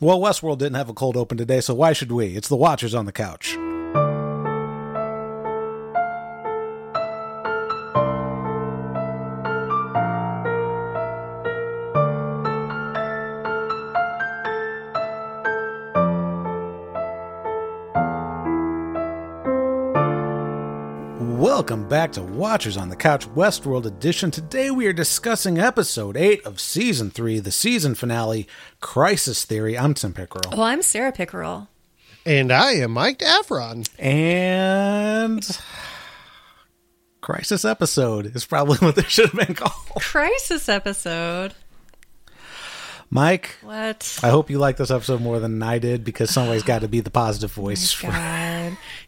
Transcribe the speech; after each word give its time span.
Well, 0.00 0.20
Westworld 0.20 0.58
didn't 0.58 0.76
have 0.76 0.88
a 0.88 0.94
cold 0.94 1.16
open 1.16 1.38
today, 1.38 1.60
so 1.60 1.74
why 1.74 1.92
should 1.92 2.12
we? 2.12 2.36
It's 2.36 2.48
the 2.48 2.56
Watchers 2.56 2.94
on 2.94 3.04
the 3.06 3.12
couch. 3.12 3.58
Back 22.08 22.12
to 22.14 22.22
Watchers 22.22 22.78
on 22.78 22.88
the 22.88 22.96
Couch 22.96 23.26
Westworld 23.34 23.84
Edition. 23.84 24.30
Today 24.30 24.70
we 24.70 24.86
are 24.86 24.94
discussing 24.94 25.58
episode 25.58 26.16
8 26.16 26.42
of 26.46 26.58
season 26.58 27.10
3, 27.10 27.38
the 27.40 27.50
season 27.50 27.94
finale, 27.94 28.48
Crisis 28.80 29.44
Theory. 29.44 29.76
I'm 29.76 29.92
Tim 29.92 30.14
Pickerel. 30.14 30.52
Well, 30.52 30.62
I'm 30.62 30.80
Sarah 30.80 31.12
Pickerel. 31.12 31.68
And 32.24 32.50
I 32.50 32.72
am 32.72 32.92
Mike 32.92 33.18
Daffron. 33.18 33.86
And 33.98 35.46
Crisis 37.20 37.66
episode 37.66 38.34
is 38.34 38.46
probably 38.46 38.78
what 38.86 38.94
this 38.96 39.06
should 39.06 39.28
have 39.30 39.46
been 39.46 39.54
called. 39.54 39.72
Crisis 40.00 40.66
episode. 40.68 41.52
Mike, 43.10 43.56
What? 43.62 44.18
I 44.22 44.30
hope 44.30 44.48
you 44.50 44.58
like 44.58 44.76
this 44.78 44.90
episode 44.90 45.20
more 45.20 45.40
than 45.40 45.62
I 45.62 45.78
did 45.78 46.04
because 46.04 46.30
somebody's 46.30 46.62
got 46.62 46.80
to 46.82 46.88
be 46.88 47.00
the 47.00 47.10
positive 47.10 47.52
voice. 47.52 47.94
Oh 47.94 48.06
for- 48.06 48.12
God. 48.12 48.57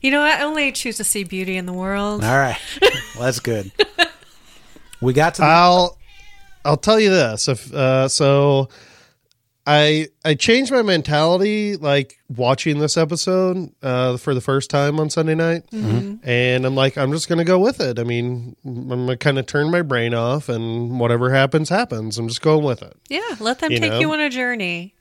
You 0.01 0.11
know, 0.11 0.21
I 0.23 0.43
only 0.43 0.73
choose 0.73 0.97
to 0.97 1.05
see 1.05 1.25
beauty 1.25 1.57
in 1.57 1.67
the 1.67 1.73
world. 1.73 2.25
All 2.25 2.37
right. 2.37 2.59
Well, 2.81 3.25
that's 3.25 3.41
good. 3.41 3.71
We 5.03 5.15
got 5.15 5.35
to 5.37 5.41
the 5.43 5.47
I'll 5.49 5.97
I'll 6.63 6.77
tell 6.77 7.01
you 7.01 7.09
this. 7.09 7.49
If 7.49 7.73
uh, 7.73 8.07
so, 8.09 8.69
I 9.67 10.09
I 10.25 10.35
changed 10.35 10.71
my 10.71 10.83
mentality 10.83 11.77
like 11.77 12.19
watching 12.29 12.79
this 12.81 12.99
episode 12.99 13.73
uh, 13.83 14.19
for 14.19 14.35
the 14.35 14.43
first 14.43 14.69
time 14.69 15.01
on 15.01 15.09
Sunday 15.09 15.35
night, 15.35 15.63
and 15.73 16.67
I'm 16.67 16.75
like, 16.75 16.99
I'm 16.99 17.13
just 17.13 17.31
gonna 17.31 17.45
go 17.45 17.59
with 17.59 17.81
it. 17.81 17.99
I 17.99 18.05
mean, 18.05 18.57
I'm 18.63 18.89
gonna 18.89 19.17
kind 19.17 19.39
of 19.39 19.47
turn 19.47 19.71
my 19.71 19.81
brain 19.81 20.13
off, 20.13 20.51
and 20.51 21.01
whatever 21.01 21.31
happens, 21.31 21.71
happens. 21.71 22.19
I'm 22.19 22.29
just 22.29 22.43
going 22.43 22.65
with 22.65 22.83
it. 22.83 22.95
Yeah, 23.09 23.37
let 23.41 23.61
them 23.61 23.73
You 23.73 23.79
take 23.79 23.93
know? 23.93 24.01
you 24.01 24.13
on 24.13 24.21
a 24.21 24.29
journey. 24.29 24.95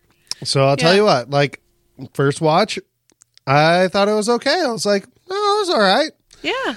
So 0.45 0.65
I'll 0.65 0.77
tell 0.77 0.95
you 0.95 1.03
what, 1.03 1.29
like 1.29 1.61
first 2.13 2.39
watch, 2.39 2.79
I 3.49 3.87
thought 3.87 4.07
it 4.07 4.13
was 4.13 4.29
okay. 4.29 4.61
I 4.61 4.71
was 4.71 4.85
like, 4.85 5.05
oh, 5.29 5.55
it 5.57 5.67
was 5.67 5.69
all 5.69 5.81
right. 5.81 6.11
Yeah. 6.43 6.75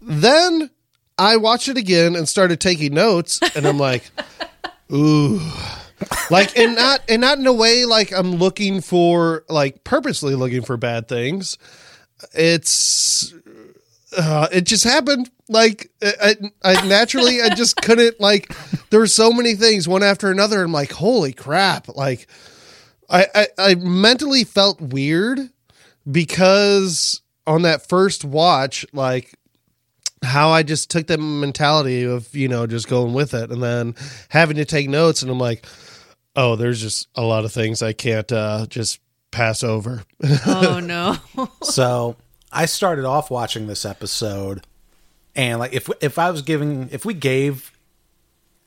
Then 0.00 0.70
I 1.18 1.36
watched 1.36 1.68
it 1.68 1.76
again 1.76 2.16
and 2.16 2.26
started 2.26 2.58
taking 2.58 2.94
notes, 2.94 3.38
and 3.54 3.66
I'm 3.66 3.78
like, 3.78 4.10
ooh. 4.92 5.40
Like 6.30 6.58
and 6.58 6.74
not 6.74 7.00
and 7.08 7.20
not 7.20 7.38
in 7.38 7.46
a 7.46 7.52
way 7.52 7.84
like 7.86 8.12
I'm 8.12 8.32
looking 8.32 8.80
for 8.82 9.44
like 9.48 9.82
purposely 9.84 10.34
looking 10.34 10.62
for 10.62 10.76
bad 10.76 11.08
things. 11.08 11.56
It's 12.34 13.32
uh, 14.16 14.48
it 14.52 14.64
just 14.64 14.84
happened. 14.84 15.30
Like 15.48 15.90
I, 16.02 16.36
I 16.62 16.86
naturally 16.86 17.40
I 17.40 17.48
just 17.54 17.76
couldn't 17.76 18.20
like 18.20 18.54
there 18.90 19.00
were 19.00 19.06
so 19.06 19.32
many 19.32 19.54
things 19.54 19.88
one 19.88 20.02
after 20.02 20.30
another. 20.30 20.62
I'm 20.62 20.72
like, 20.72 20.92
holy 20.92 21.32
crap! 21.32 21.88
Like 21.88 22.26
I, 23.08 23.26
I 23.34 23.46
I 23.58 23.74
mentally 23.76 24.44
felt 24.44 24.80
weird 24.80 25.50
because 26.10 27.20
on 27.46 27.62
that 27.62 27.88
first 27.88 28.24
watch, 28.24 28.84
like 28.92 29.34
how 30.22 30.50
I 30.50 30.62
just 30.62 30.90
took 30.90 31.06
that 31.08 31.18
mentality 31.20 32.04
of, 32.04 32.34
you 32.34 32.48
know, 32.48 32.66
just 32.66 32.88
going 32.88 33.12
with 33.12 33.34
it 33.34 33.50
and 33.50 33.62
then 33.62 33.94
having 34.28 34.56
to 34.56 34.64
take 34.64 34.88
notes. 34.88 35.22
And 35.22 35.30
I'm 35.30 35.38
like, 35.38 35.66
oh, 36.34 36.56
there's 36.56 36.80
just 36.80 37.08
a 37.14 37.22
lot 37.22 37.44
of 37.44 37.52
things 37.52 37.82
I 37.82 37.92
can't 37.92 38.30
uh, 38.32 38.66
just 38.66 39.00
pass 39.30 39.62
over. 39.62 40.02
Oh, 40.46 40.80
no. 40.82 41.16
So 41.62 42.16
I 42.52 42.66
started 42.66 43.04
off 43.04 43.30
watching 43.30 43.66
this 43.66 43.84
episode, 43.84 44.66
and 45.34 45.58
like 45.58 45.74
if 45.74 45.90
if 46.00 46.18
I 46.18 46.30
was 46.30 46.42
giving 46.42 46.88
if 46.92 47.04
we 47.04 47.14
gave 47.14 47.72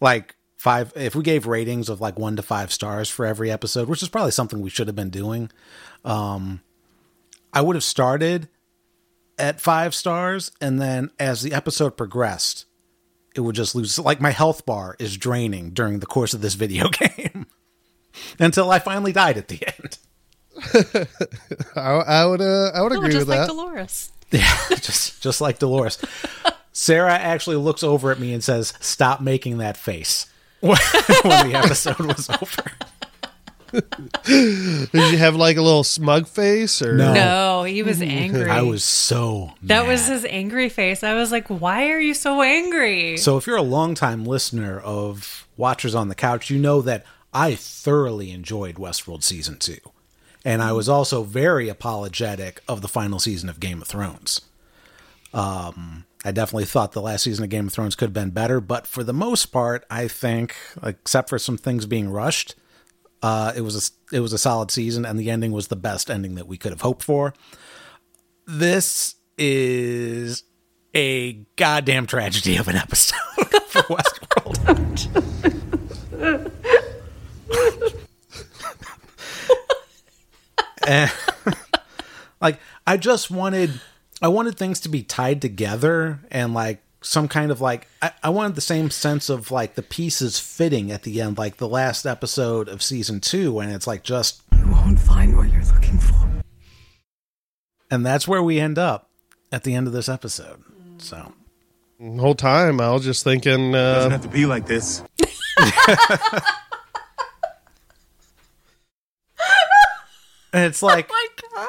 like 0.01 0.35
five 0.57 0.93
if 0.95 1.15
we 1.15 1.23
gave 1.23 1.47
ratings 1.47 1.89
of 1.89 2.01
like 2.01 2.19
one 2.19 2.35
to 2.35 2.41
five 2.41 2.71
stars 2.71 3.09
for 3.09 3.25
every 3.25 3.51
episode, 3.51 3.87
which 3.87 4.03
is 4.03 4.09
probably 4.09 4.31
something 4.31 4.61
we 4.61 4.69
should 4.69 4.87
have 4.87 4.95
been 4.95 5.09
doing, 5.09 5.49
um, 6.05 6.61
I 7.53 7.61
would 7.61 7.75
have 7.75 7.83
started 7.83 8.47
at 9.37 9.61
five 9.61 9.95
stars, 9.95 10.51
and 10.61 10.79
then 10.81 11.11
as 11.19 11.41
the 11.41 11.53
episode 11.53 11.95
progressed, 11.97 12.65
it 13.35 13.41
would 13.41 13.55
just 13.55 13.75
lose. 13.75 13.97
Like 13.99 14.19
my 14.21 14.31
health 14.31 14.65
bar 14.65 14.95
is 14.99 15.17
draining 15.17 15.71
during 15.71 15.99
the 15.99 16.05
course 16.05 16.33
of 16.33 16.41
this 16.41 16.55
video 16.55 16.89
game. 16.89 17.45
Until 18.39 18.69
I 18.71 18.79
finally 18.79 19.11
died 19.13 19.37
at 19.37 19.47
the 19.47 19.59
end. 19.65 19.97
I, 21.75 21.79
I 21.81 22.25
would 22.25 22.41
uh, 22.41 22.71
I 22.73 22.81
would 22.81 22.91
Oh, 22.91 22.97
agree 22.97 23.11
just 23.11 23.27
with 23.27 23.29
like 23.29 23.47
that. 23.47 23.47
Dolores. 23.47 24.11
Yeah, 24.31 24.55
just 24.75 25.23
just 25.23 25.41
like 25.41 25.57
Dolores. 25.57 25.97
Sarah 26.71 27.13
actually 27.17 27.55
looks 27.55 27.81
over 27.81 28.11
at 28.11 28.19
me 28.19 28.31
and 28.31 28.43
says, 28.43 28.73
"Stop 28.79 29.21
making 29.21 29.57
that 29.57 29.75
face." 29.77 30.27
when 30.59 30.75
the 30.75 31.51
episode 31.55 31.99
was 31.99 32.29
over. 32.29 32.63
Did 34.23 35.11
you 35.11 35.17
have 35.17 35.35
like 35.35 35.57
a 35.57 35.61
little 35.61 35.83
smug 35.83 36.27
face 36.27 36.81
or 36.81 36.95
No. 36.95 37.13
No, 37.13 37.63
he 37.63 37.83
was 37.83 38.01
angry. 38.01 38.49
I 38.49 38.61
was 38.61 38.83
so 38.83 39.51
That 39.63 39.83
mad. 39.83 39.87
was 39.91 40.07
his 40.07 40.25
angry 40.25 40.69
face. 40.69 41.03
I 41.03 41.13
was 41.13 41.31
like, 41.31 41.47
why 41.47 41.89
are 41.91 41.99
you 41.99 42.13
so 42.13 42.41
angry? 42.41 43.17
So 43.17 43.37
if 43.37 43.47
you're 43.47 43.57
a 43.57 43.61
longtime 43.61 44.25
listener 44.25 44.79
of 44.79 45.47
Watchers 45.57 45.95
on 45.95 46.09
the 46.09 46.15
Couch, 46.15 46.49
you 46.49 46.57
know 46.59 46.81
that 46.81 47.05
I 47.33 47.55
thoroughly 47.55 48.31
enjoyed 48.31 48.75
Westworld 48.75 49.23
season 49.23 49.57
2. 49.59 49.77
And 50.45 50.61
I 50.61 50.71
was 50.71 50.87
also 50.89 51.23
very 51.23 51.69
apologetic 51.69 52.61
of 52.67 52.81
the 52.81 52.87
final 52.87 53.19
season 53.19 53.49
of 53.49 53.59
Game 53.59 53.81
of 53.81 53.87
Thrones. 53.87 54.41
Um 55.33 56.05
I 56.25 56.31
definitely 56.31 56.65
thought 56.65 56.91
the 56.91 57.01
last 57.01 57.23
season 57.23 57.45
of 57.45 57.49
Game 57.49 57.67
of 57.67 57.73
Thrones 57.73 57.95
could 57.95 58.07
have 58.07 58.13
been 58.13 58.31
better, 58.31 58.59
but 58.59 58.85
for 58.85 59.05
the 59.05 59.13
most 59.13 59.45
part, 59.47 59.85
I 59.89 60.09
think, 60.09 60.53
except 60.83 61.29
for 61.29 61.39
some 61.39 61.57
things 61.57 61.85
being 61.85 62.09
rushed, 62.09 62.55
uh, 63.21 63.53
it 63.55 63.61
was 63.61 63.75
a 64.11 64.15
it 64.15 64.19
was 64.21 64.33
a 64.33 64.37
solid 64.37 64.71
season, 64.71 65.05
and 65.05 65.19
the 65.19 65.29
ending 65.29 65.51
was 65.51 65.67
the 65.67 65.75
best 65.75 66.09
ending 66.09 66.35
that 66.35 66.47
we 66.47 66.57
could 66.57 66.71
have 66.71 66.81
hoped 66.81 67.03
for. 67.03 67.33
This 68.45 69.15
is 69.37 70.43
a 70.95 71.33
goddamn 71.55 72.07
tragedy 72.07 72.57
of 72.57 72.67
an 72.67 72.75
episode 72.75 73.17
for 73.67 73.83
Westworld. 73.83 74.99
And, 80.87 81.11
like 82.41 82.59
I 82.87 82.97
just 82.97 83.29
wanted 83.29 83.79
I 84.21 84.27
wanted 84.29 84.57
things 84.57 84.79
to 84.81 84.89
be 84.89 85.03
tied 85.03 85.41
together 85.41 86.19
and 86.31 86.53
like 86.53 86.81
some 87.01 87.27
kind 87.27 87.51
of 87.51 87.61
like 87.61 87.87
I, 88.01 88.11
I 88.23 88.29
wanted 88.29 88.55
the 88.55 88.61
same 88.61 88.89
sense 88.89 89.29
of 89.29 89.51
like 89.51 89.75
the 89.75 89.81
pieces 89.81 90.39
fitting 90.39 90.91
at 90.91 91.03
the 91.03 91.21
end, 91.21 91.37
like 91.37 91.57
the 91.57 91.67
last 91.67 92.05
episode 92.05 92.67
of 92.67 92.81
season 92.83 93.19
two, 93.21 93.59
and 93.59 93.71
it's 93.71 93.87
like 93.87 94.03
just 94.03 94.41
You 94.57 94.67
won't 94.71 94.99
find 94.99 95.35
what 95.37 95.51
you're 95.51 95.63
looking 95.65 95.97
for. 95.99 96.27
and 97.91 98.05
that's 98.05 98.27
where 98.27 98.43
we 98.43 98.59
end 98.59 98.77
up 98.77 99.09
at 99.51 99.63
the 99.63 99.73
end 99.75 99.87
of 99.87 99.93
this 99.93 100.09
episode. 100.09 100.61
So 100.97 101.33
the 101.99 102.17
whole 102.21 102.35
time 102.35 102.79
I 102.81 102.91
was 102.91 103.03
just 103.03 103.23
thinking 103.23 103.73
uh 103.75 103.93
Doesn't 103.95 104.11
uh, 104.11 104.15
have 104.15 104.21
to 104.23 104.27
be 104.29 104.45
like 104.45 104.65
this. 104.65 105.01
and 110.53 110.65
it's 110.65 110.81
like 110.81 111.09
my 111.09 111.27
God. 111.53 111.67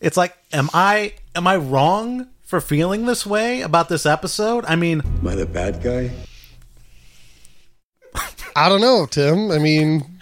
it's 0.00 0.16
like 0.16 0.36
am 0.52 0.70
I 0.72 1.14
am 1.34 1.46
I 1.46 1.56
wrong 1.56 2.28
for 2.54 2.60
feeling 2.60 3.04
this 3.06 3.26
way 3.26 3.62
about 3.62 3.88
this 3.88 4.06
episode? 4.06 4.64
I 4.68 4.76
mean, 4.76 5.00
Am 5.00 5.26
I 5.26 5.34
the 5.34 5.44
bad 5.44 5.82
guy? 5.82 6.12
I 8.54 8.68
don't 8.68 8.80
know, 8.80 9.06
Tim. 9.06 9.50
I 9.50 9.58
mean 9.58 10.20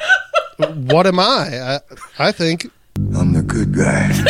what 0.56 1.06
am 1.06 1.18
I? 1.18 1.76
I 1.76 1.80
I 2.18 2.32
think 2.32 2.70
I'm 3.14 3.34
the 3.34 3.42
good 3.42 3.74
guy. 3.74 4.10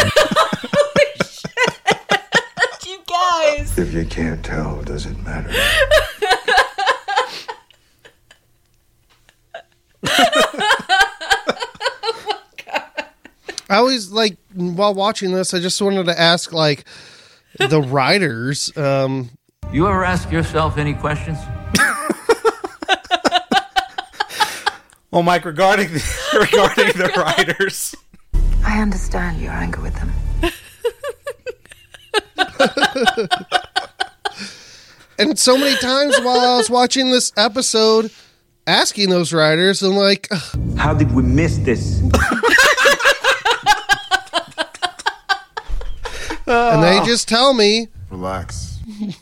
You 2.85 2.99
guys. 3.09 3.79
if 3.79 3.95
you 3.95 4.05
can't 4.05 4.45
tell, 4.45 4.83
does 4.83 5.07
it 5.07 5.17
matter? 5.21 5.49
oh 10.05 10.59
I 13.71 13.77
always 13.77 14.11
like 14.11 14.37
while 14.55 14.93
watching 14.93 15.31
this 15.31 15.55
I 15.55 15.61
just 15.61 15.81
wanted 15.81 16.07
to 16.07 16.21
ask 16.21 16.53
like 16.53 16.85
the 17.59 17.81
writers 17.83 18.75
um 18.77 19.31
You 19.73 19.87
ever 19.89 20.05
ask 20.05 20.31
yourself 20.31 20.79
any 20.79 20.95
questions? 20.95 21.39
well, 25.11 25.23
Mike, 25.23 25.45
regarding 25.45 25.89
the, 25.93 26.03
regarding 26.53 26.97
the 26.99 27.13
writers, 27.17 27.95
I 28.65 28.81
understand 28.81 29.41
your 29.41 29.53
anger 29.53 29.81
with 29.81 29.95
them. 29.95 30.11
and 35.19 35.39
so 35.39 35.57
many 35.57 35.77
times 35.77 36.19
while 36.21 36.41
I 36.41 36.57
was 36.57 36.71
watching 36.71 37.11
this 37.11 37.33
episode 37.37 38.11
asking 38.67 39.11
those 39.11 39.33
writers, 39.33 39.83
I'm 39.83 39.95
like, 39.97 40.29
ugh, 40.31 40.77
How 40.77 40.95
did 40.95 41.13
we 41.13 41.23
miss 41.23 41.59
this? 41.59 42.03
And 46.53 46.83
they 46.83 47.01
just 47.05 47.29
tell 47.29 47.55
me, 47.55 47.89
Relax. 48.11 48.79
they 49.01 49.13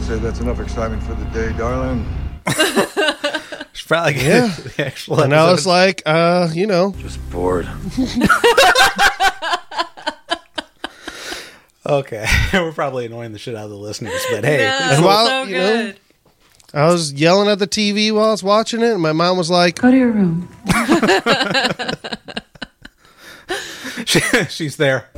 say 0.00 0.18
that's 0.18 0.40
enough 0.40 0.60
excitement 0.60 1.02
for 1.02 1.14
the 1.14 1.24
day, 1.26 1.56
darling. 1.56 2.06
It's 2.46 3.82
probably 3.86 4.14
Yeah. 4.24 4.46
the 4.76 4.86
actual 4.86 5.20
and 5.20 5.34
I 5.34 5.38
episode. 5.38 5.52
was 5.52 5.66
like, 5.66 6.02
uh, 6.06 6.48
you 6.52 6.66
know, 6.66 6.94
Just 6.98 7.18
bored. 7.30 7.68
okay, 11.86 12.26
we're 12.52 12.72
probably 12.72 13.06
annoying 13.06 13.32
the 13.32 13.38
shit 13.38 13.54
out 13.54 13.64
of 13.64 13.70
the 13.70 13.76
listeners, 13.76 14.24
but 14.30 14.44
hey, 14.44 14.58
No, 14.58 14.78
And 14.94 15.04
while, 15.04 15.26
so 15.26 15.42
you 15.44 15.54
know, 15.56 15.82
good. 15.86 16.00
I 16.74 16.86
was 16.88 17.12
yelling 17.12 17.48
at 17.48 17.58
the 17.58 17.66
TV 17.68 18.12
while 18.12 18.26
I 18.26 18.30
was 18.32 18.42
watching 18.42 18.82
it, 18.82 18.92
and 18.92 19.00
my 19.02 19.12
mom 19.12 19.38
was 19.38 19.50
like, 19.50 19.80
Go 19.80 19.90
to 19.90 19.96
your 19.96 20.10
room. 20.10 20.48
she, 24.20 24.20
she's 24.48 24.76
there. 24.76 25.08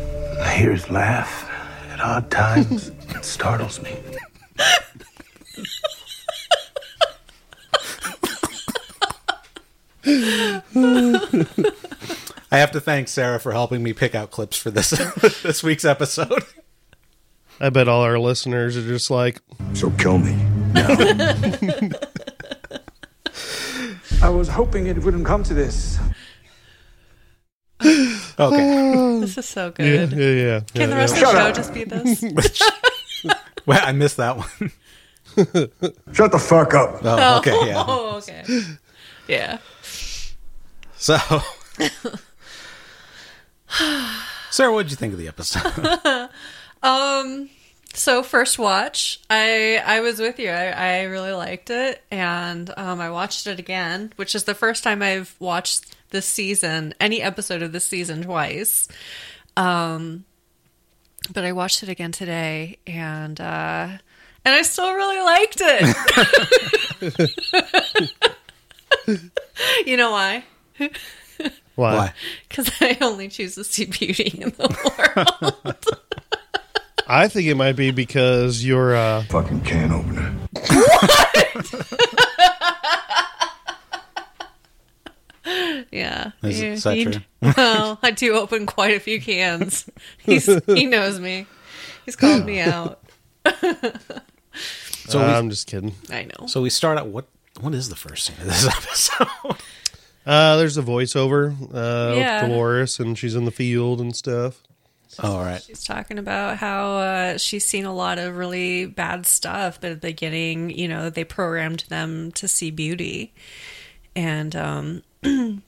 I 0.40 0.54
hear 0.54 0.72
his 0.72 0.88
laugh 0.88 1.46
at 1.90 2.00
odd 2.00 2.30
times. 2.30 2.88
it 2.88 3.22
startles 3.22 3.82
me. 3.82 3.94
I 12.50 12.56
have 12.56 12.70
to 12.72 12.80
thank 12.80 13.08
Sarah 13.08 13.38
for 13.38 13.52
helping 13.52 13.82
me 13.82 13.92
pick 13.92 14.14
out 14.14 14.30
clips 14.30 14.56
for 14.56 14.70
this 14.70 14.88
this 15.42 15.62
week's 15.62 15.84
episode. 15.84 16.44
I 17.60 17.68
bet 17.68 17.88
all 17.88 18.00
our 18.00 18.18
listeners 18.18 18.74
are 18.74 18.86
just 18.86 19.10
like, 19.10 19.42
So 19.74 19.90
kill 19.90 20.16
me. 20.16 20.34
I 24.22 24.30
was 24.30 24.48
hoping 24.48 24.86
it 24.86 24.96
wouldn't 24.98 25.26
come 25.26 25.42
to 25.42 25.52
this. 25.52 25.98
Okay, 28.38 29.18
This 29.20 29.36
is 29.38 29.46
so 29.46 29.70
good. 29.72 30.12
yeah, 30.12 30.18
yeah. 30.18 30.60
Can 30.74 30.90
the 30.90 30.96
rest 30.96 31.16
yeah. 31.16 31.22
of 31.22 31.32
the 31.32 31.32
Shut 31.32 31.32
show 31.32 31.48
up. 31.48 31.54
just 31.56 31.74
be 31.74 31.84
this? 31.84 32.62
well, 33.66 33.80
I 33.84 33.92
missed 33.92 34.16
that 34.18 34.36
one. 34.36 34.72
Shut 36.12 36.32
the 36.32 36.38
fuck 36.38 36.74
up. 36.74 37.00
Oh, 37.04 37.38
okay, 37.38 37.68
yeah. 37.68 37.84
Oh, 37.86 38.16
okay. 38.18 38.44
Yeah. 39.26 39.58
So, 40.96 41.16
Sarah, 44.50 44.72
what 44.72 44.84
did 44.84 44.90
you 44.90 44.96
think 44.96 45.12
of 45.12 45.18
the 45.18 45.28
episode? 45.28 46.28
Um. 46.82 47.50
So 47.94 48.22
first 48.22 48.58
watch, 48.58 49.20
I 49.30 49.82
I 49.84 50.00
was 50.00 50.20
with 50.20 50.38
you. 50.38 50.50
I, 50.50 50.66
I 50.68 51.02
really 51.04 51.32
liked 51.32 51.70
it, 51.70 52.02
and 52.10 52.72
um, 52.76 53.00
I 53.00 53.10
watched 53.10 53.46
it 53.46 53.58
again, 53.58 54.12
which 54.16 54.34
is 54.34 54.44
the 54.44 54.54
first 54.54 54.84
time 54.84 55.02
I've 55.02 55.34
watched 55.40 55.96
this 56.10 56.26
season, 56.26 56.94
any 57.00 57.22
episode 57.22 57.62
of 57.62 57.72
this 57.72 57.84
season 57.84 58.22
twice. 58.22 58.88
Um, 59.56 60.24
but 61.32 61.44
I 61.44 61.52
watched 61.52 61.82
it 61.82 61.88
again 61.88 62.12
today, 62.12 62.78
and 62.86 63.40
uh, 63.40 63.88
and 64.44 64.54
I 64.54 64.62
still 64.62 64.92
really 64.92 65.20
liked 65.20 65.58
it. 65.60 67.30
you 69.86 69.96
know 69.96 70.10
why? 70.10 70.44
Why? 71.74 71.94
Why? 71.94 72.12
Because 72.48 72.70
I 72.80 72.96
only 73.00 73.28
choose 73.28 73.54
to 73.56 73.64
see 73.64 73.84
beauty 73.84 74.38
in 74.40 74.50
the 74.50 75.52
world. 75.54 75.84
I 77.10 77.26
think 77.28 77.46
it 77.46 77.54
might 77.54 77.74
be 77.76 77.90
because 77.90 78.62
you're, 78.64 78.94
uh, 78.94 79.22
Fucking 79.30 79.62
can 79.62 79.92
opener. 79.92 80.34
Yeah. 85.92 86.32
Is, 86.42 86.60
You- 86.60 86.68
is 86.72 86.82
that 86.84 86.96
you- 86.96 87.10
true? 87.12 87.22
Well, 87.56 87.98
I 88.02 88.10
do 88.10 88.34
open 88.34 88.66
quite 88.66 88.94
a 88.96 89.00
few 89.00 89.20
cans. 89.20 89.88
He's 90.18 90.46
he 90.66 90.86
knows 90.86 91.20
me. 91.20 91.46
He's 92.04 92.16
called 92.16 92.44
me 92.46 92.60
out. 92.60 93.00
So, 95.08 95.20
uh, 95.20 95.26
we, 95.26 95.32
I'm 95.32 95.50
just 95.50 95.66
kidding. 95.66 95.94
I 96.10 96.24
know. 96.24 96.46
so 96.46 96.60
we 96.60 96.70
start 96.70 96.98
out. 96.98 97.06
What 97.08 97.26
what 97.60 97.74
is 97.74 97.88
the 97.88 97.96
first 97.96 98.26
scene 98.26 98.36
of 98.40 98.46
this 98.46 98.66
episode? 98.66 99.56
Uh, 100.26 100.56
there's 100.56 100.76
a 100.76 100.82
voiceover, 100.82 101.54
uh, 101.74 102.14
Yeah. 102.14 102.42
with 102.42 102.50
Dolores, 102.50 102.98
and 103.00 103.16
she's 103.16 103.34
in 103.34 103.44
the 103.46 103.50
field 103.50 104.00
and 104.00 104.14
stuff. 104.14 104.62
All 105.20 105.38
right. 105.40 105.62
She's 105.62 105.82
talking 105.84 106.18
about 106.18 106.58
how 106.58 106.96
uh, 106.98 107.38
she's 107.38 107.64
seen 107.64 107.86
a 107.86 107.94
lot 107.94 108.18
of 108.18 108.36
really 108.36 108.84
bad 108.86 109.24
stuff, 109.26 109.80
but 109.80 109.90
at 109.92 110.00
the 110.02 110.08
beginning, 110.08 110.70
you 110.70 110.86
know, 110.88 111.08
they 111.08 111.24
programmed 111.24 111.84
them 111.88 112.30
to 112.32 112.46
see 112.46 112.70
beauty, 112.70 113.32
and 114.14 114.54
um, 114.54 115.02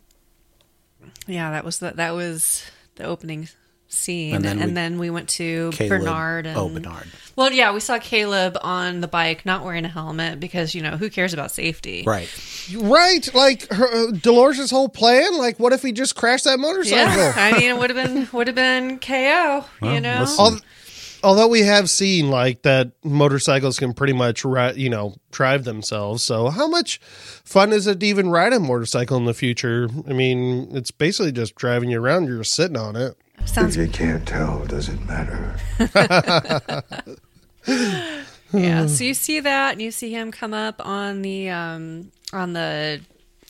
yeah, 1.27 1.51
that 1.51 1.65
was 1.65 1.79
the, 1.79 1.93
that 1.93 2.13
was 2.15 2.65
the 2.97 3.05
opening 3.05 3.49
scene, 3.89 4.37
And 4.37 4.47
and 4.47 4.61
then 4.61 4.75
then, 4.75 4.93
we- 4.95 5.07
we 5.07 5.11
went 5.11 5.29
to 5.31 5.71
Caleb. 5.73 6.03
Bernard. 6.03 6.47
And, 6.47 6.57
Oh, 6.57 6.69
Bernard. 6.69 7.09
Well, 7.35 7.51
yeah, 7.53 7.73
we 7.73 7.81
saw 7.81 7.99
Caleb 7.99 8.57
on 8.63 9.01
the 9.01 9.09
bike 9.09 9.45
not 9.45 9.65
wearing 9.65 9.85
a 9.85 9.89
helmet 9.89 10.39
because 10.39 10.75
you 10.75 10.83
know 10.83 10.97
who 10.97 11.11
cares 11.11 11.33
about 11.35 11.51
safety, 11.51 12.05
Right. 12.07 12.29
Right, 12.77 13.29
like 13.35 13.69
her, 13.73 14.09
uh, 14.09 14.11
Dolores' 14.13 14.71
whole 14.71 14.89
plan. 14.89 15.37
Like, 15.39 15.59
what 15.59 15.73
if 15.73 15.83
he 15.83 15.91
just 15.93 16.15
crashed 16.15 16.45
that 16.45 16.61
motorcycle? 16.61 16.99
Yeah, 17.17 17.33
I 17.37 17.53
mean, 17.59 17.71
it 17.71 17.79
would 17.79 17.91
have 17.91 18.05
been 18.07 18.29
would 18.33 18.47
have 18.47 18.57
been 18.57 18.99
KO. 19.01 19.65
Well, 19.81 19.95
you 19.95 20.01
know, 20.01 20.21
listen. 20.21 20.45
Al- 20.45 20.61
Although 21.23 21.49
we 21.49 21.61
have 21.61 21.91
seen 21.91 22.31
like 22.31 22.63
that 22.63 22.93
motorcycles 23.05 23.79
can 23.79 23.93
pretty 23.93 24.13
much 24.13 24.45
ri- 24.45 24.75
you 24.77 24.89
know 24.89 25.17
drive 25.31 25.65
themselves. 25.65 26.23
So 26.25 26.49
how 26.49 26.67
much 26.69 26.99
fun 27.45 27.73
is 27.73 27.87
it 27.87 28.01
to 28.01 28.07
even 28.07 28.31
ride 28.31 28.53
a 28.53 28.61
motorcycle 28.61 29.17
in 29.17 29.25
the 29.27 29.35
future? 29.35 29.89
I 30.09 30.13
mean, 30.13 30.69
it's 30.75 30.91
basically 30.91 31.33
just 31.33 31.55
driving 31.55 31.91
you 31.91 32.01
around. 32.01 32.27
You're 32.27 32.39
just 32.39 32.55
sitting 32.55 32.77
on 32.77 32.97
it. 32.97 33.17
sounds 33.45 33.77
If 33.77 33.87
you 33.87 33.93
can't 33.93 34.27
tell, 34.27 34.65
does 34.67 34.89
it 34.89 35.01
matter? 35.07 35.57
Yeah, 38.53 38.87
so 38.87 39.05
you 39.05 39.15
see 39.15 39.39
that, 39.41 39.73
and 39.73 39.83
you 39.83 39.91
see 39.91 40.11
him 40.11 40.33
come 40.33 40.55
up 40.55 40.85
on 40.85 41.23
the 41.23 41.51
um, 41.51 42.11
on 42.33 42.53
the 42.53 43.01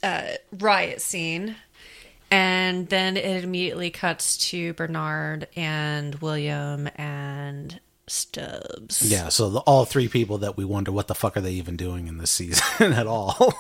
uh, 0.03 0.33
riot 0.59 1.01
scene, 1.01 1.57
and 2.31 2.89
then 2.89 3.17
it 3.17 3.45
immediately 3.45 3.91
cuts 3.91 4.37
to 4.51 4.73
Bernard 4.75 5.49
and 5.57 6.15
William 6.17 6.89
and 6.97 7.81
Stubbs. 8.07 9.03
Yeah. 9.03 9.29
So 9.29 9.51
the, 9.51 9.59
all 9.61 9.85
three 9.85 10.09
people 10.09 10.39
that 10.39 10.57
we 10.57 10.65
wonder 10.65 10.91
what 10.93 11.07
the 11.09 11.15
fuck 11.15 11.37
are 11.37 11.41
they 11.41 11.53
even 11.53 11.77
doing 11.77 12.09
in 12.09 12.19
this 12.19 12.31
season 12.31 12.93
at 12.93 13.07
all? 13.07 13.55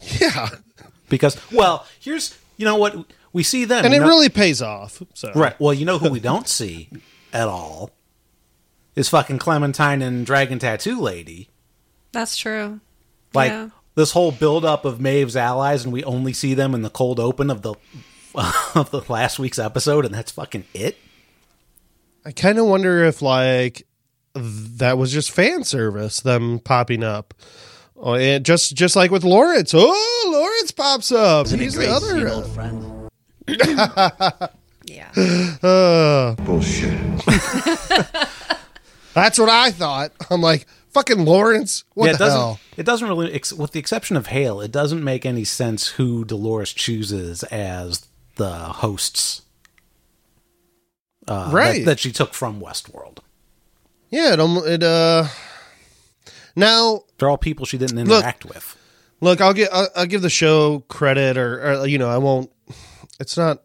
Yeah, 0.00 0.48
because 1.08 1.36
well, 1.52 1.86
here's 2.00 2.36
you 2.56 2.64
know 2.64 2.76
what 2.76 2.96
we 3.32 3.42
see 3.42 3.64
them, 3.66 3.84
and 3.84 3.92
it 3.94 4.00
know- 4.00 4.06
really 4.08 4.28
pays 4.30 4.62
off. 4.62 5.02
So 5.14 5.30
right. 5.34 5.58
Well, 5.60 5.74
you 5.74 5.84
know 5.84 5.98
who 5.98 6.10
we 6.10 6.20
don't 6.20 6.48
see 6.58 6.88
at 7.32 7.48
all 7.48 7.90
is 8.96 9.08
fucking 9.08 9.38
Clementine 9.38 10.02
and 10.02 10.24
Dragon 10.26 10.58
Tattoo 10.58 11.00
Lady. 11.00 11.48
that's 12.12 12.36
true. 12.36 12.80
Like 13.34 13.50
Yeah. 13.50 13.68
This 14.00 14.12
whole 14.12 14.32
buildup 14.32 14.84
of 14.84 14.98
Maeve's 15.00 15.36
allies, 15.36 15.84
and 15.84 15.92
we 15.92 16.02
only 16.04 16.32
see 16.32 16.54
them 16.54 16.74
in 16.74 16.82
the 16.82 16.90
cold 16.90 17.20
open 17.20 17.50
of 17.50 17.62
the 17.62 17.74
of 18.34 18.90
the 18.90 19.02
last 19.08 19.38
week's 19.38 19.58
episode, 19.58 20.04
and 20.06 20.14
that's 20.14 20.32
fucking 20.32 20.64
it. 20.74 20.96
I 22.24 22.32
kind 22.32 22.58
of 22.58 22.66
wonder 22.66 23.04
if 23.04 23.20
like 23.22 23.86
that 24.34 24.96
was 24.98 25.12
just 25.12 25.30
fan 25.30 25.64
service, 25.64 26.20
them 26.20 26.58
popping 26.60 27.02
up. 27.04 27.34
Oh, 27.96 28.14
and 28.14 28.44
just 28.44 28.74
just 28.74 28.96
like 28.96 29.10
with 29.10 29.24
Lawrence. 29.24 29.72
Oh, 29.74 30.30
Lawrence 30.32 30.70
pops 30.70 31.12
up. 31.12 31.48
And 31.48 31.60
he's 31.60 31.74
the 31.74 31.88
other. 31.90 32.28
uh, 32.28 32.42
friend. 32.42 33.08
Yeah, 34.86 35.12
Uh, 35.62 36.34
Bullshit. 36.42 36.90
that's 39.14 39.38
what 39.38 39.48
I 39.48 39.70
thought. 39.70 40.10
I'm 40.30 40.40
like, 40.40 40.66
fucking 40.92 41.24
Lawrence. 41.24 41.84
What 41.94 42.06
yeah, 42.06 42.10
it 42.10 42.12
the 42.14 42.24
doesn't. 42.24 42.40
hell? 42.40 42.60
It 42.76 42.86
doesn't 42.86 43.08
really, 43.08 43.32
ex- 43.32 43.52
with 43.52 43.72
the 43.72 43.78
exception 43.80 44.16
of 44.16 44.28
Hale, 44.28 44.60
it 44.60 44.70
doesn't 44.72 45.02
make 45.02 45.24
any 45.26 45.44
sense 45.44 45.88
who 45.88 46.24
Dolores 46.24 46.72
chooses 46.72 47.42
as 47.44 48.06
the 48.36 48.50
hosts. 48.50 49.42
Uh, 51.28 51.50
Right. 51.52 51.84
that, 51.84 51.98
she 52.00 52.10
took 52.12 52.34
from 52.34 52.60
Westworld. 52.60 53.18
Yeah, 54.10 54.34
it, 54.34 54.40
it 54.40 54.82
uh. 54.82 55.26
Now, 56.56 57.02
They're 57.18 57.30
all 57.30 57.38
people 57.38 57.64
she 57.66 57.78
didn't 57.78 57.96
Look. 58.04 58.18
interact 58.18 58.44
with. 58.44 58.76
look, 59.20 59.40
I'll 59.40 59.52
get 59.54 59.68
I'll, 59.72 59.88
I'll 59.94 60.06
give 60.06 60.22
the 60.22 60.30
show 60.30 60.80
credit, 60.88 61.36
or, 61.36 61.62
or 61.82 61.86
you 61.86 61.98
know, 61.98 62.08
I 62.10 62.18
won't. 62.18 62.50
It's 63.20 63.36
not 63.36 63.62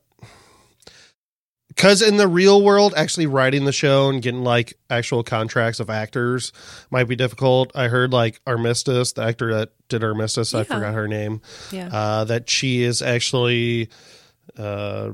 because 1.76 2.02
in 2.02 2.18
the 2.18 2.28
real 2.28 2.62
world, 2.64 2.94
actually 2.96 3.28
writing 3.28 3.66
the 3.66 3.72
show 3.74 4.10
and 4.10 4.22
getting 4.22 4.44
like 4.44 4.74
actual 4.90 5.24
contracts 5.24 5.80
of 5.80 5.90
actors 5.90 6.54
might 6.90 7.04
be 7.06 7.16
difficult. 7.16 7.72
I 7.76 7.88
heard 7.90 8.12
like 8.14 8.40
Armistice, 8.48 9.12
the 9.14 9.24
actor 9.24 9.54
that 9.56 9.72
did 9.90 10.04
Armistice, 10.04 10.54
I 10.54 10.64
forgot 10.64 10.94
her 10.94 11.08
name. 11.08 11.42
yeah. 11.72 11.90
Uh, 11.92 12.24
that 12.26 12.50
she 12.50 12.84
is 12.84 13.02
actually 13.02 13.90
uh, 14.58 15.12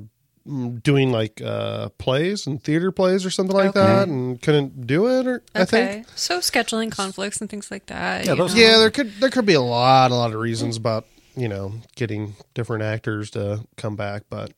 mm, 0.48 0.84
doing 0.84 1.12
like 1.12 1.42
uh 1.44 1.90
plays 1.98 2.46
and 2.48 2.62
theater 2.64 2.92
plays 2.92 3.26
or 3.26 3.32
something 3.32 3.56
like 3.56 3.74
that 3.74 4.08
and 4.08 4.42
couldn't 4.42 4.86
do 4.86 5.08
it 5.08 5.26
or 5.28 5.44
I 5.56 5.66
think. 5.66 6.06
So 6.16 6.40
scheduling 6.40 6.92
conflicts 6.92 7.42
and 7.42 7.50
things 7.50 7.72
like 7.72 7.88
that. 7.88 8.26
Yeah, 8.26 8.36
those- 8.36 8.56
Yeah, 8.56 8.78
there 8.78 8.92
could 8.92 9.14
there 9.20 9.30
could 9.30 9.46
be 9.46 9.54
a 9.56 9.62
lot 9.62 10.12
a 10.12 10.16
lot 10.16 10.32
of 10.34 10.40
reasons 10.40 10.78
about, 10.78 11.06
you 11.36 11.48
know, 11.48 11.74
getting 11.96 12.36
different 12.54 12.84
actors 12.84 13.32
to 13.32 13.66
come 13.78 13.96
back, 13.96 14.24
but 14.30 14.52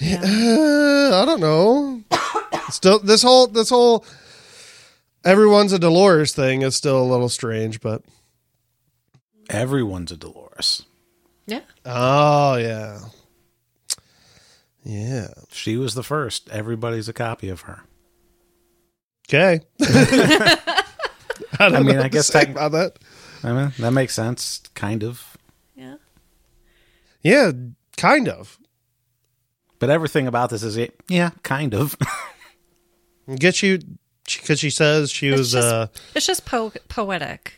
Yeah. 0.00 0.20
Uh, 0.22 1.22
I 1.22 1.24
don't 1.26 1.40
know. 1.40 2.02
still, 2.70 2.98
this 3.00 3.22
whole 3.22 3.46
this 3.46 3.68
whole 3.68 4.04
everyone's 5.24 5.72
a 5.72 5.78
Dolores 5.78 6.34
thing 6.34 6.62
is 6.62 6.74
still 6.74 7.00
a 7.00 7.04
little 7.04 7.28
strange, 7.28 7.80
but 7.80 8.02
Everyone's 9.50 10.12
a 10.12 10.16
Dolores. 10.16 10.84
Yeah. 11.46 11.60
oh 11.84 12.54
yeah, 12.56 13.00
yeah. 14.84 15.28
She 15.50 15.76
was 15.76 15.94
the 15.94 16.04
first. 16.04 16.48
Everybody's 16.50 17.08
a 17.08 17.12
copy 17.12 17.48
of 17.48 17.62
her. 17.62 17.82
Okay. 19.28 19.60
I, 21.58 21.68
don't 21.68 21.74
I 21.74 21.82
mean, 21.82 21.96
know 21.96 22.02
I 22.02 22.08
guess 22.08 22.28
say 22.28 22.40
tec- 22.44 22.50
about 22.50 22.72
that. 22.72 22.98
I 23.42 23.52
mean, 23.52 23.72
that 23.80 23.90
makes 23.90 24.14
sense, 24.14 24.60
kind 24.74 25.02
of. 25.02 25.36
Yeah. 25.74 25.96
Yeah, 27.22 27.50
kind 27.96 28.28
of. 28.28 28.56
But 29.80 29.90
everything 29.90 30.28
about 30.28 30.50
this 30.50 30.62
is, 30.62 30.76
it 30.76 30.94
yeah, 31.08 31.30
kind 31.42 31.74
of. 31.74 31.96
Get 33.38 33.62
you 33.62 33.78
because 34.26 34.60
she 34.60 34.70
says 34.70 35.10
she 35.10 35.28
It's 35.28 35.38
was. 35.38 35.52
just- 35.52 35.68
uh 35.68 35.86
It's 36.14 36.26
just 36.26 36.46
po- 36.46 36.72
poetic. 36.88 37.56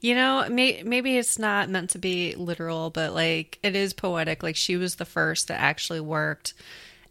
You 0.00 0.14
know, 0.14 0.46
may- 0.48 0.82
maybe 0.82 1.18
it's 1.18 1.38
not 1.38 1.68
meant 1.68 1.90
to 1.90 1.98
be 1.98 2.34
literal, 2.34 2.88
but 2.90 3.12
like 3.14 3.58
it 3.62 3.76
is 3.76 3.92
poetic. 3.92 4.42
Like 4.42 4.56
she 4.56 4.76
was 4.76 4.94
the 4.96 5.04
first 5.04 5.48
that 5.48 5.60
actually 5.60 6.00
worked. 6.00 6.54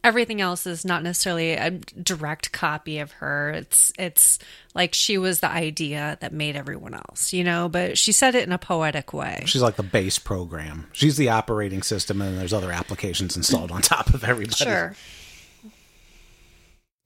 Everything 0.02 0.40
else 0.40 0.66
is 0.66 0.86
not 0.86 1.04
necessarily 1.04 1.52
a 1.52 1.72
direct 1.72 2.54
copy 2.54 3.00
of 3.00 3.12
her. 3.14 3.52
It's 3.52 3.92
it's 4.00 4.40
like 4.74 4.94
she 4.94 5.18
was 5.18 5.42
the 5.42 5.50
idea 5.50 6.18
that 6.22 6.32
made 6.32 6.56
everyone 6.56 6.94
else, 6.94 7.34
you 7.34 7.44
know, 7.44 7.68
but 7.68 7.98
she 7.98 8.14
said 8.14 8.34
it 8.34 8.44
in 8.48 8.54
a 8.54 8.58
poetic 8.58 9.12
way. 9.12 9.44
She's 9.46 9.62
like 9.62 9.76
the 9.76 9.84
base 9.84 10.18
program. 10.18 10.88
She's 10.94 11.18
the 11.18 11.28
operating 11.30 11.82
system, 11.82 12.22
and 12.22 12.38
there's 12.38 12.54
other 12.54 12.72
applications 12.72 13.36
installed 13.36 13.72
on 13.72 13.82
top 13.82 14.14
of 14.14 14.24
everybody. 14.24 14.56
Sure. 14.64 14.96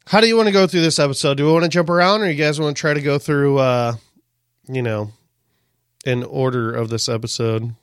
How 0.05 0.21
do 0.21 0.27
you 0.27 0.35
want 0.38 0.47
to 0.47 0.53
go 0.53 0.67
through 0.67 0.81
this 0.81 1.00
episode? 1.00 1.38
Do 1.38 1.45
we 1.45 1.51
want 1.51 1.63
to 1.63 1.69
jump 1.69 1.89
around, 1.89 2.21
or 2.21 2.29
you 2.29 2.35
guys 2.35 2.59
want 2.59 2.75
to 2.77 2.79
try 2.79 2.93
to 2.93 3.01
go 3.01 3.17
through? 3.17 3.57
uh 3.57 3.93
You 4.67 4.83
know, 4.83 5.12
in 6.05 6.23
order 6.23 6.73
of 6.73 6.89
this 6.89 7.09
episode. 7.09 7.73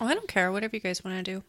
Oh, 0.00 0.06
I 0.06 0.14
don't 0.14 0.28
care. 0.28 0.50
Whatever 0.50 0.74
you 0.76 0.80
guys 0.80 1.04
want 1.04 1.24
to 1.24 1.34
do. 1.34 1.42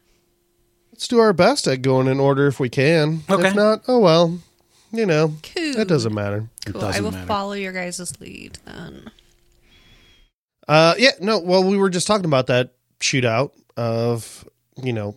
Let's 0.98 1.06
do 1.06 1.20
our 1.20 1.32
best 1.32 1.68
at 1.68 1.80
going 1.80 2.08
in 2.08 2.18
order 2.18 2.48
if 2.48 2.58
we 2.58 2.68
can. 2.68 3.22
Okay. 3.30 3.46
If 3.50 3.54
not, 3.54 3.82
oh 3.86 4.00
well. 4.00 4.40
You 4.90 5.06
know, 5.06 5.34
Cool. 5.54 5.74
that 5.74 5.86
doesn't 5.86 6.12
matter. 6.12 6.48
Cool. 6.66 6.80
I 6.82 6.86
doesn't 6.88 7.04
will 7.04 7.12
matter. 7.12 7.26
follow 7.28 7.52
your 7.52 7.72
guys' 7.72 8.20
lead 8.20 8.58
then. 8.64 9.08
Uh, 10.66 10.94
yeah, 10.98 11.12
no. 11.20 11.38
Well, 11.38 11.62
we 11.62 11.76
were 11.76 11.88
just 11.88 12.08
talking 12.08 12.24
about 12.24 12.48
that 12.48 12.72
shootout 12.98 13.52
of 13.76 14.44
you 14.82 14.92
know. 14.92 15.16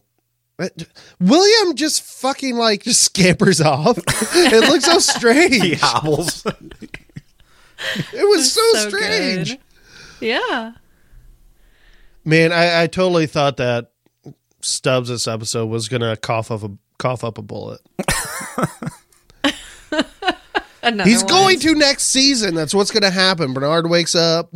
it- 0.59 0.87
William 1.19 1.75
just 1.75 2.03
fucking 2.03 2.55
like 2.57 2.83
just 2.83 3.01
scampers 3.01 3.59
off. 3.65 3.97
it 3.97 4.69
looks 4.69 4.85
so 4.85 4.99
strange. 4.99 5.55
He 5.63 5.73
hobbles. 5.73 6.45
It 6.45 8.29
was 8.29 8.51
so, 8.53 8.61
So 8.73 8.89
strange. 8.89 9.49
good. 9.49 9.59
Yeah. 10.27 10.73
Man, 12.23 12.51
I, 12.53 12.83
I 12.83 12.87
totally 12.87 13.25
thought 13.25 13.57
that 13.57 13.90
Stubbs 14.63 15.09
this 15.09 15.27
episode 15.27 15.67
was 15.67 15.87
gonna 15.89 16.15
cough 16.17 16.51
up 16.51 16.63
a 16.63 16.71
cough 16.97 17.23
up 17.23 17.37
a 17.37 17.41
bullet. 17.41 17.81
He's 21.03 21.23
one. 21.23 21.27
going 21.29 21.59
to 21.59 21.75
next 21.75 22.05
season. 22.05 22.55
That's 22.55 22.73
what's 22.73 22.91
gonna 22.91 23.11
happen. 23.11 23.53
Bernard 23.53 23.89
wakes 23.89 24.15
up. 24.15 24.49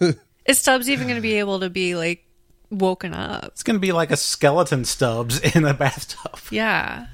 Is 0.46 0.58
Stubbs 0.58 0.88
even 0.88 1.06
going 1.06 1.16
to 1.16 1.22
be 1.22 1.34
able 1.34 1.60
to 1.60 1.68
be 1.68 1.94
like 1.94 2.24
woken 2.70 3.12
up? 3.12 3.44
it's 3.46 3.62
going 3.62 3.76
to 3.76 3.80
be 3.80 3.92
like 3.92 4.10
a 4.10 4.16
skeleton 4.16 4.84
Stubbs 4.86 5.38
in 5.54 5.66
a 5.66 5.74
bathtub. 5.74 6.38
Yeah. 6.50 7.06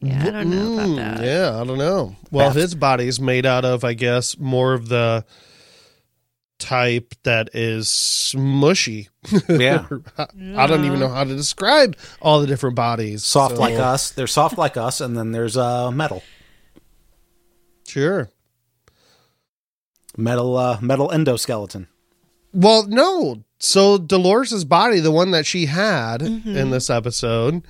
yeah, 0.00 0.24
I 0.24 0.30
don't 0.30 0.50
know 0.50 0.74
about 0.74 0.96
that. 0.96 1.16
Hmm, 1.18 1.24
Yeah, 1.24 1.60
I 1.60 1.64
don't 1.64 1.78
know. 1.78 2.14
Well, 2.30 2.50
Bath- 2.50 2.56
his 2.56 2.74
body's 2.76 3.18
made 3.18 3.44
out 3.44 3.64
of, 3.64 3.82
I 3.82 3.94
guess, 3.94 4.38
more 4.38 4.72
of 4.72 4.88
the 4.88 5.24
type 6.58 7.14
that 7.24 7.50
is 7.54 8.34
mushy. 8.36 9.08
Yeah. 9.48 9.86
I, 10.16 10.26
I 10.56 10.66
don't 10.66 10.84
even 10.84 11.00
know 11.00 11.08
how 11.08 11.24
to 11.24 11.34
describe 11.36 11.96
all 12.22 12.40
the 12.40 12.46
different 12.46 12.76
bodies. 12.76 13.24
Soft 13.24 13.56
So- 13.56 13.60
like 13.60 13.74
us. 13.74 14.10
They're 14.10 14.26
soft 14.26 14.56
like 14.58 14.76
us, 14.76 15.00
and 15.00 15.16
then 15.16 15.32
there's 15.32 15.56
uh, 15.56 15.90
metal. 15.90 16.22
Sure. 17.86 18.28
Metal 20.16 20.56
uh, 20.56 20.78
metal 20.80 21.08
endoskeleton. 21.10 21.88
Well, 22.52 22.86
no. 22.86 23.42
So 23.58 23.98
Dolores's 23.98 24.64
body, 24.64 25.00
the 25.00 25.10
one 25.10 25.30
that 25.32 25.46
she 25.46 25.66
had 25.66 26.20
Mm-hmm. 26.20 26.56
in 26.56 26.70
this 26.70 26.88
episode, 26.88 27.62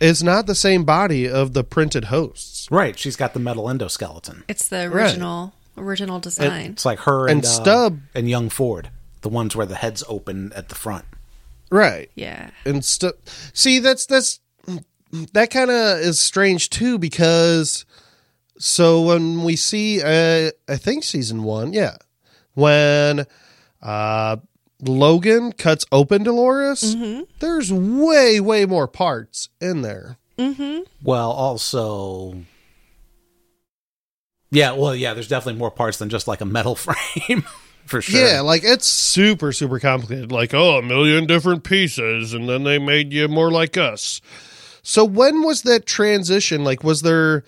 is 0.00 0.22
not 0.22 0.46
the 0.46 0.54
same 0.54 0.84
body 0.84 1.28
of 1.28 1.54
the 1.54 1.64
printed 1.64 2.04
hosts. 2.04 2.68
Right. 2.70 2.98
She's 2.98 3.16
got 3.16 3.34
the 3.34 3.40
metal 3.40 3.64
endoskeleton. 3.64 4.42
It's 4.48 4.68
the 4.68 4.82
original 4.84 5.54
original 5.76 6.18
design. 6.20 6.72
It's 6.72 6.84
like 6.84 7.00
her 7.00 7.26
and, 7.26 7.38
And 7.38 7.44
uh, 7.44 7.48
Stubb- 7.48 8.00
and 8.14 8.28
young 8.28 8.48
Ford, 8.48 8.90
the 9.22 9.28
ones 9.28 9.54
where 9.56 9.66
the 9.66 9.74
heads 9.76 10.02
open 10.08 10.52
at 10.54 10.68
the 10.68 10.74
front. 10.74 11.04
Right. 11.70 12.10
yeah. 12.14 12.50
and 12.66 12.84
stuff. 12.84 13.14
See, 13.54 13.78
that's 13.78 14.04
that's 14.06 14.40
that 15.32 15.50
kind 15.50 15.70
of 15.70 15.98
is 16.00 16.18
strange 16.18 16.68
too 16.70 16.98
because 16.98 17.84
so 18.58 19.00
when 19.02 19.42
we 19.42 19.56
see, 19.56 20.02
uh, 20.02 20.50
I 20.68 20.76
think 20.76 21.02
season 21.04 21.42
one, 21.42 21.72
yeah, 21.72 21.96
when 22.54 23.24
uh, 23.82 24.36
Logan 24.80 25.52
cuts 25.52 25.84
open 25.90 26.22
Dolores, 26.24 26.94
there's 27.40 27.72
way 27.72 28.38
way 28.38 28.66
more 28.66 28.86
parts 28.86 29.48
in 29.60 29.82
there. 29.82 30.16
Well, 31.02 31.30
also. 31.30 32.44
Yeah, 34.52 34.72
well, 34.72 34.94
yeah, 34.94 35.14
there's 35.14 35.28
definitely 35.28 35.58
more 35.58 35.70
parts 35.70 35.96
than 35.96 36.10
just 36.10 36.28
like 36.28 36.42
a 36.42 36.44
metal 36.44 36.74
frame, 36.76 37.42
for 37.86 38.02
sure. 38.02 38.20
Yeah, 38.20 38.40
like 38.42 38.62
it's 38.64 38.86
super 38.86 39.52
super 39.52 39.80
complicated. 39.80 40.30
Like 40.30 40.54
oh, 40.54 40.78
a 40.78 40.82
million 40.82 41.26
different 41.26 41.64
pieces, 41.64 42.34
and 42.34 42.48
then 42.48 42.62
they 42.62 42.78
made 42.78 43.12
you 43.12 43.26
more 43.28 43.50
like 43.50 43.76
us. 43.76 44.20
So 44.82 45.04
when 45.04 45.42
was 45.42 45.62
that 45.62 45.86
transition? 45.86 46.64
Like, 46.64 46.84
was 46.84 47.02
there 47.02 47.44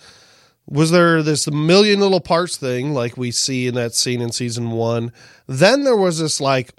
was 0.66 0.90
there 0.90 1.22
this 1.22 1.50
million 1.50 2.00
little 2.00 2.20
parts 2.20 2.56
thing 2.56 2.94
like 2.94 3.18
we 3.18 3.30
see 3.30 3.66
in 3.66 3.74
that 3.74 3.94
scene 3.94 4.22
in 4.22 4.32
season 4.32 4.70
one? 4.70 5.12
Then 5.46 5.84
there 5.84 5.96
was 5.96 6.20
this 6.20 6.40
like 6.40 6.72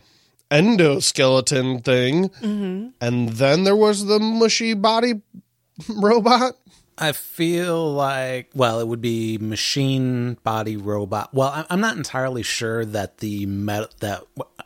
endoskeleton 0.49 1.83
thing, 1.83 2.29
mm-hmm. 2.29 2.87
and 2.99 3.29
then 3.29 3.63
there 3.63 3.75
was 3.75 4.05
the 4.05 4.19
mushy 4.19 4.73
body 4.73 5.21
robot. 5.89 6.53
I 6.97 7.11
feel 7.11 7.91
like, 7.93 8.49
well, 8.55 8.79
it 8.79 8.87
would 8.87 9.01
be 9.01 9.37
machine 9.37 10.35
body 10.43 10.77
robot. 10.77 11.33
Well, 11.33 11.49
I- 11.49 11.65
I'm 11.69 11.81
not 11.81 11.97
entirely 11.97 12.43
sure 12.43 12.85
that 12.85 13.17
the 13.17 13.45
met 13.45 13.99
that 13.99 14.23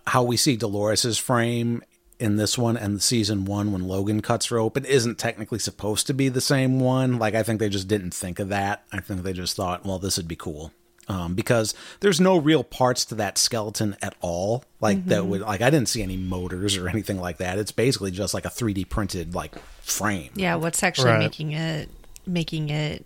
how 0.07 0.23
we 0.23 0.37
see 0.37 0.55
Dolores's 0.55 1.17
frame 1.17 1.81
in 2.19 2.35
this 2.35 2.57
one 2.57 2.75
and 2.77 3.01
season 3.01 3.45
one 3.45 3.71
when 3.71 3.87
Logan 3.87 4.21
cuts 4.21 4.47
her 4.47 4.59
open 4.59 4.83
isn't 4.85 5.17
technically 5.17 5.59
supposed 5.59 6.05
to 6.07 6.13
be 6.13 6.29
the 6.29 6.41
same 6.41 6.79
one. 6.79 7.17
Like, 7.17 7.33
I 7.33 7.43
think 7.43 7.59
they 7.59 7.69
just 7.69 7.87
didn't 7.87 8.13
think 8.13 8.39
of 8.39 8.49
that. 8.49 8.83
I 8.91 8.99
think 8.99 9.23
they 9.23 9.33
just 9.33 9.55
thought, 9.55 9.85
well, 9.85 9.99
this 9.99 10.17
would 10.17 10.27
be 10.27 10.35
cool. 10.35 10.71
Um, 11.07 11.33
because 11.33 11.73
there's 12.01 12.19
no 12.21 12.37
real 12.37 12.63
parts 12.63 13.03
to 13.05 13.15
that 13.15 13.39
skeleton 13.39 13.95
at 13.99 14.13
all. 14.21 14.63
Like 14.79 15.07
that 15.07 15.25
would 15.25 15.41
like 15.41 15.61
I 15.61 15.71
didn't 15.71 15.89
see 15.89 16.03
any 16.03 16.17
motors 16.17 16.77
or 16.77 16.87
anything 16.87 17.19
like 17.19 17.37
that. 17.37 17.57
It's 17.57 17.71
basically 17.71 18.11
just 18.11 18.35
like 18.35 18.45
a 18.45 18.49
3D 18.49 18.87
printed 18.89 19.33
like 19.33 19.55
frame. 19.81 20.29
Yeah, 20.35 20.53
what's 20.55 20.83
actually 20.83 21.09
Right. 21.09 21.19
making 21.19 21.53
it 21.53 21.89
making 22.29 22.69
it 22.69 23.05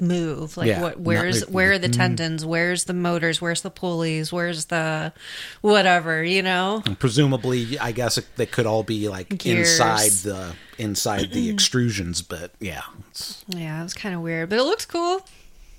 move? 0.00 0.56
Like 0.56 0.66
Yeah, 0.66 0.82
what 0.82 0.98
where's 0.98 1.42
make- 1.46 1.54
where 1.54 1.72
are 1.72 1.78
the 1.78 1.86
mm-hmm. 1.88 2.00
tendons? 2.00 2.44
Where's 2.44 2.84
the 2.84 2.94
motors? 2.94 3.40
Where's 3.40 3.60
the 3.62 3.70
pulleys? 3.70 4.32
Where's 4.32 4.64
the 4.66 5.12
whatever, 5.60 6.24
you 6.24 6.42
know? 6.42 6.82
presumably 6.98 7.78
i 7.78 7.92
guess 7.92 8.18
it, 8.18 8.26
they 8.36 8.46
could 8.46 8.66
all 8.66 8.82
be 8.82 9.08
like 9.08 9.28
Gears. 9.38 9.70
inside 9.72 10.10
the 10.28 10.54
inside 10.78 11.30
the 11.32 11.52
extrusions 11.54 12.26
but 12.26 12.50
yeah 12.58 12.82
it's, 13.10 13.44
Yeah, 13.48 13.80
it 13.80 13.82
was 13.84 13.94
kind 13.94 14.14
of 14.14 14.20
weird, 14.22 14.48
but 14.48 14.58
it 14.58 14.64
looks 14.64 14.84
cool. 14.86 15.20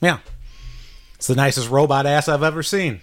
yeah 0.02 0.20
it's 1.16 1.28
the 1.28 1.36
nicest 1.36 1.70
robot 1.70 2.06
ass 2.06 2.28
i've 2.30 2.44
ever 2.44 2.64
seen 2.64 3.02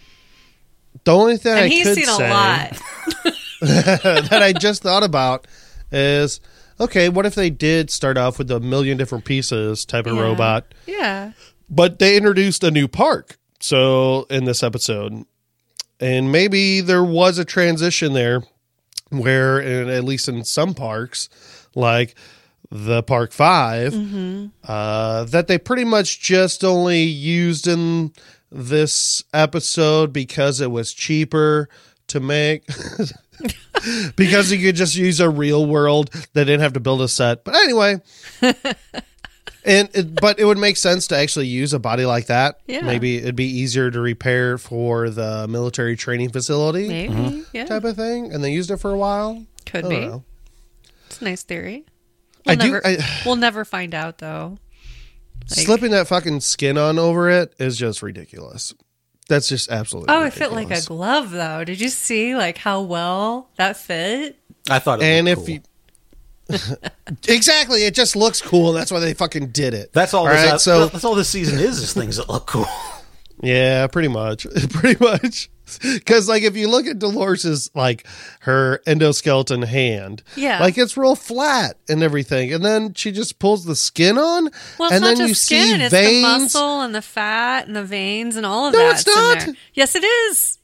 The 1.05 1.15
only 1.15 1.37
thing 1.37 1.55
I 1.55 1.69
he's 1.69 1.85
could 1.87 1.97
seen 1.97 2.09
a 2.09 2.19
lot. 2.29 2.81
that 3.61 4.41
I 4.43 4.53
just 4.53 4.83
thought 4.83 5.03
about 5.03 5.47
is 5.91 6.41
okay. 6.81 7.09
What 7.09 7.27
if 7.27 7.35
they 7.35 7.51
did 7.51 7.91
start 7.91 8.17
off 8.19 8.39
with 8.39 8.51
a 8.51 8.61
million 8.61 8.97
different 8.99 9.25
pieces 9.25 9.85
type 9.85 10.07
of 10.07 10.17
Yeah. 10.17 10.23
robot? 10.23 10.75
Yeah. 10.87 11.33
but 11.71 11.99
they 11.99 12.17
introduced 12.17 12.63
a 12.65 12.71
new 12.71 12.87
park 12.89 13.39
so 13.61 14.27
in 14.29 14.45
this 14.45 14.63
episode 14.63 15.25
and 16.01 16.31
maybe 16.33 16.81
there 16.81 17.05
was 17.05 17.39
a 17.39 17.45
transition 17.45 18.13
there 18.13 18.43
where 19.11 19.59
in, 19.61 19.89
at 19.89 20.05
least 20.05 20.29
in 20.29 20.45
some 20.45 20.75
parks 20.75 21.29
like 21.75 22.15
the 22.71 23.03
Park 23.03 23.33
5 23.33 23.95
uh, 24.65 25.25
that 25.25 25.47
they 25.47 25.59
pretty 25.59 25.85
much 25.85 26.21
just 26.21 26.65
only 26.65 27.03
used 27.03 27.67
in 27.69 28.13
this 28.51 29.23
episode 29.35 30.13
because 30.13 30.61
it 30.61 30.71
was 30.71 30.93
cheaper 30.93 31.69
to 32.09 32.19
make. 32.21 32.65
because 34.17 34.53
you 34.53 34.59
could 34.59 34.77
just 34.77 34.95
use 34.97 35.21
a 35.21 35.29
real 35.31 35.65
world, 35.67 36.11
they 36.33 36.45
didn't 36.45 36.61
have 36.61 36.75
to 36.75 36.81
build 36.81 37.01
a 37.03 37.09
set. 37.09 37.45
But 37.45 37.55
anyway, 37.57 38.01
and 39.65 39.89
it, 39.95 40.15
but 40.21 40.39
it 40.39 40.45
would 40.45 40.59
make 40.59 40.77
sense 40.77 41.07
to 41.09 41.17
actually 41.17 41.47
use 41.47 41.73
a 41.73 41.79
body 41.79 42.05
like 42.05 42.27
that. 42.27 42.61
Yeah. 42.67 42.83
Maybe 42.83 43.17
it'd 43.19 43.37
be 43.37 43.47
easier 43.47 43.91
to 43.91 44.01
repair 44.01 44.59
for 44.59 45.11
the 45.11 45.47
military 45.49 45.97
training 45.97 46.31
facility 46.31 46.89
Maybe. 46.89 47.13
Mm-hmm. 47.15 47.41
Yeah. 47.53 47.65
type 47.67 47.85
of 47.85 47.97
thing, 47.97 48.33
and 48.33 48.43
they 48.43 48.53
used 48.53 48.71
it 48.71 48.79
for 48.79 48.91
a 48.91 48.97
while. 48.99 49.45
Could 49.67 49.87
I 49.87 49.89
be. 49.89 50.01
know. 50.01 50.25
It's 51.07 51.21
a 51.21 51.25
nice 51.25 51.43
theory. 51.43 51.85
I 52.47 52.55
We'll 52.55 52.57
do- 52.59 52.73
never, 52.73 52.87
I- 52.87 53.21
we'll 53.25 53.37
never 53.37 53.65
find 53.65 53.95
out 53.95 54.19
though. 54.19 54.59
Like- 55.51 55.59
Slipping 55.67 55.91
that 55.93 56.09
fucking 56.09 56.41
skin 56.41 56.77
on 56.79 56.99
over 56.99 57.29
it 57.31 57.53
is 57.59 57.77
just 57.77 58.03
ridiculous. 58.03 58.75
That's 59.33 59.49
just 59.49 59.71
absolutely. 59.71 60.15
Oh, 60.15 60.25
it 60.25 60.35
fit 60.35 60.53
like 60.53 60.71
a 60.71 60.83
glove 60.83 61.31
though. 61.31 61.65
Did 61.65 61.81
you 61.81 61.89
see 61.89 62.37
like 62.37 62.59
how 62.59 62.83
well 62.83 63.49
that 63.57 63.79
fit? 63.79 64.37
I 64.69 64.79
thought 64.79 65.01
it 65.01 65.07
And 65.07 65.27
if 65.27 65.39
cool. 65.39 65.49
you 65.49 65.61
exactly, 67.29 67.85
it 67.85 67.95
just 67.95 68.15
looks 68.15 68.43
cool. 68.43 68.75
That's 68.75 68.93
why 68.93 69.01
they 69.01 69.15
fucking 69.15 69.49
did 69.49 69.73
it. 69.73 69.91
That's 69.95 70.13
all. 70.13 70.27
All 70.27 70.33
this, 70.35 70.45
right, 70.45 70.53
uh, 70.53 70.59
so 70.59 70.87
that's 70.87 71.05
all 71.05 71.15
this 71.15 71.31
season 71.31 71.59
is. 71.59 71.79
Is 71.79 71.95
things 71.95 72.19
that 72.19 72.29
look 72.29 72.47
cool. 72.47 72.67
Yeah, 73.45 73.89
pretty 73.89 74.07
much. 74.07 74.47
Pretty 74.71 75.03
much. 75.03 75.51
Cause 76.07 76.29
like 76.29 76.43
if 76.43 76.57
you 76.57 76.69
look 76.69 76.87
at 76.87 76.99
Dolores's 76.99 77.71
like 77.75 78.07
her 78.41 78.81
endoskeleton 78.87 79.65
hand, 79.65 80.23
Yeah. 80.37 80.61
like 80.61 80.77
it's 80.77 80.97
real 80.97 81.15
flat 81.17 81.77
and 81.89 82.03
everything. 82.03 82.53
And 82.53 82.65
then 82.65 82.95
she 82.95 83.13
just 83.13 83.39
pulls 83.39 83.65
the 83.65 83.77
skin 83.77 84.19
on 84.19 84.51
Well, 84.79 84.89
it's 84.89 84.93
and 84.97 85.03
not 85.03 85.17
then 85.19 85.29
you 85.29 85.35
skin; 85.35 85.79
see 85.79 85.85
it's 85.85 85.95
veins. 85.95 86.23
the 86.23 86.23
muscle 86.39 86.81
and 86.83 86.95
the 86.95 87.03
fat 87.03 87.67
and 87.67 87.77
the 87.77 87.85
veins 87.85 88.37
and 88.37 88.45
all 88.45 88.67
of 88.67 88.73
No, 88.75 88.79
that. 88.81 88.85
No, 89.07 89.33
it's 89.35 89.47
not. 89.47 89.57
Yes, 89.75 89.95
it 89.95 90.05
is. 90.05 90.59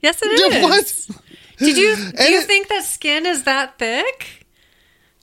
Yes, 0.00 0.20
it 0.22 0.26
is. 0.52 0.62
what? 1.08 1.24
Did 1.58 1.76
you 1.76 1.96
do 1.96 2.02
And 2.18 2.28
you 2.30 2.40
it- 2.40 2.46
think 2.46 2.68
that 2.68 2.84
skin 2.84 3.24
is 3.26 3.44
that 3.44 3.78
thick? 3.78 4.46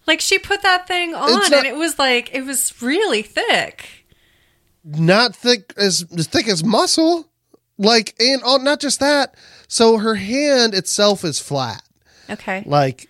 Like 0.08 0.22
she 0.22 0.38
put 0.40 0.62
that 0.62 0.88
thing 0.88 1.14
on, 1.16 1.32
not- 1.32 1.52
and 1.54 1.66
it 1.66 1.76
was 1.76 1.98
like 2.00 2.34
it 2.34 2.46
was 2.46 2.74
really 2.82 3.22
thick. 3.24 4.06
Not 4.84 5.36
thick 5.36 5.74
as 5.78 6.06
as 6.18 6.28
thick 6.28 6.48
as 6.48 6.64
muscle. 6.64 7.28
Like 7.78 8.16
and 8.20 8.42
oh, 8.46 8.58
not 8.58 8.80
just 8.80 9.00
that. 9.00 9.36
So 9.68 9.98
her 9.98 10.16
hand 10.16 10.74
itself 10.74 11.24
is 11.26 11.40
flat. 11.40 11.82
Okay. 12.30 12.64
Like 12.66 13.10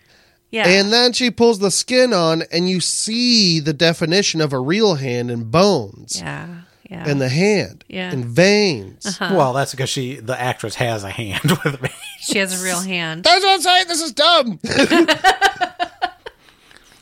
Yeah. 0.52 0.68
And 0.68 0.92
then 0.92 1.14
she 1.14 1.30
pulls 1.32 1.60
the 1.60 1.72
skin 1.72 2.14
on, 2.14 2.44
and 2.52 2.70
you 2.70 2.80
see 2.80 3.60
the 3.60 3.74
definition 3.74 4.42
of 4.42 4.54
a 4.54 4.60
real 4.60 4.96
hand 4.96 5.30
and 5.32 5.52
bones 5.52 6.20
yeah. 6.20 6.48
Yeah. 6.90 7.08
in 7.10 7.18
the 7.20 7.30
hand 7.30 7.84
Yeah. 7.88 8.12
and 8.12 8.26
veins. 8.26 9.06
Uh-huh. 9.06 9.36
Well, 9.36 9.54
that's 9.54 9.72
because 9.72 9.90
she, 9.90 10.16
the 10.16 10.40
actress, 10.40 10.76
has 10.76 11.04
a 11.04 11.10
hand 11.10 11.42
with 11.64 11.66
a 11.66 11.78
vein. 11.78 11.92
she 12.22 12.38
has 12.40 12.60
a 12.60 12.64
real 12.64 12.80
hand. 12.82 13.24
That's 13.24 13.44
what 13.44 13.54
I'm 13.54 13.62
saying. 13.62 13.88
This 13.88 14.02
is 14.02 14.14
dumb. 14.14 14.60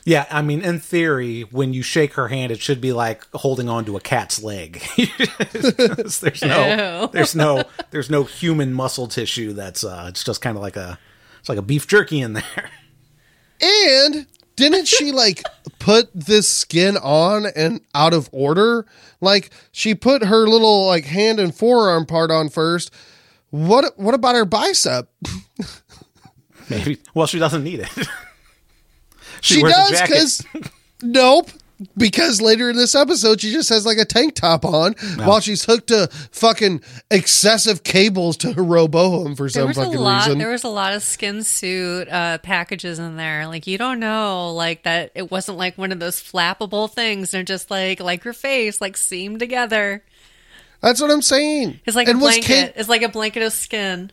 Yeah, 0.06 0.26
I 0.30 0.42
mean, 0.42 0.60
in 0.60 0.80
theory, 0.80 1.42
when 1.42 1.72
you 1.72 1.82
shake 1.82 2.14
her 2.14 2.28
hand, 2.28 2.52
it 2.52 2.60
should 2.60 2.80
be 2.80 2.92
like 2.92 3.26
holding 3.32 3.70
on 3.70 3.86
to 3.86 3.96
a 3.96 4.00
cat's 4.00 4.42
leg. 4.42 4.82
there's 5.52 6.42
no, 6.42 7.02
Ew. 7.02 7.08
there's 7.12 7.34
no, 7.34 7.64
there's 7.90 8.10
no 8.10 8.24
human 8.24 8.74
muscle 8.74 9.08
tissue. 9.08 9.54
That's 9.54 9.82
uh, 9.82 10.06
it's 10.08 10.22
just 10.22 10.42
kind 10.42 10.56
of 10.56 10.62
like 10.62 10.76
a, 10.76 10.98
it's 11.40 11.48
like 11.48 11.56
a 11.56 11.62
beef 11.62 11.86
jerky 11.86 12.20
in 12.20 12.34
there. 12.34 12.70
and 13.62 14.26
didn't 14.56 14.86
she 14.86 15.10
like 15.10 15.42
put 15.78 16.10
this 16.14 16.48
skin 16.48 16.96
on 16.98 17.46
and 17.56 17.80
out 17.94 18.12
of 18.12 18.28
order? 18.32 18.86
Like 19.20 19.50
she 19.72 19.94
put 19.94 20.22
her 20.24 20.46
little 20.46 20.86
like 20.86 21.04
hand 21.06 21.40
and 21.40 21.54
forearm 21.54 22.06
part 22.06 22.30
on 22.30 22.50
first. 22.50 22.92
What 23.50 23.98
what 23.98 24.14
about 24.14 24.34
her 24.34 24.44
bicep? 24.44 25.08
Maybe. 26.70 26.98
Well, 27.14 27.26
she 27.26 27.38
doesn't 27.38 27.64
need 27.64 27.80
it. 27.80 27.90
She, 29.44 29.62
wears 29.62 29.74
a 29.74 29.90
does 29.90 30.02
because 30.02 30.46
nope. 31.02 31.50
Because 31.98 32.40
later 32.40 32.70
in 32.70 32.76
this 32.76 32.94
episode, 32.94 33.40
she 33.40 33.50
just 33.50 33.68
has 33.68 33.84
like 33.84 33.98
a 33.98 34.04
tank 34.04 34.36
top 34.36 34.64
on 34.64 34.92
while 35.16 35.40
she's 35.40 35.64
hooked 35.64 35.88
to 35.88 36.06
fucking 36.30 36.80
excessive 37.10 37.82
cables 37.82 38.36
to 38.38 38.52
her 38.52 38.62
Rehoboam 38.62 39.34
for 39.34 39.42
There 39.44 39.48
some 39.50 39.66
was 39.68 39.76
a 39.78 39.84
fucking 39.84 39.98
lot. 39.98 40.24
reason. 40.24 40.38
There 40.38 40.50
was 40.52 40.62
a 40.62 40.68
lot 40.68 40.92
of 40.94 41.02
skin 41.02 41.42
suit 41.42 42.08
uh, 42.08 42.38
packages 42.38 43.00
in 43.00 43.16
there. 43.16 43.48
Like 43.48 43.66
you 43.66 43.76
don't 43.76 43.98
know, 43.98 44.52
like 44.54 44.84
that. 44.84 45.10
It 45.16 45.32
wasn't 45.32 45.58
like 45.58 45.76
one 45.76 45.90
of 45.90 45.98
those 45.98 46.22
flappable 46.22 46.88
things. 46.90 47.32
They're 47.32 47.42
just 47.42 47.72
like 47.72 47.98
like 48.00 48.24
your 48.24 48.34
face, 48.34 48.80
like 48.80 48.96
seamed 48.96 49.40
together. 49.40 50.04
That's 50.80 51.00
what 51.02 51.10
I'm 51.10 51.22
saying. 51.22 51.80
It's 51.84 51.96
like 51.96 52.06
and 52.08 52.18
a 52.18 52.20
blanket. 52.20 52.44
Kate- 52.46 52.72
It's 52.76 52.88
like 52.88 53.02
a 53.02 53.08
blanket 53.08 53.42
of 53.42 53.52
skin. 53.52 54.12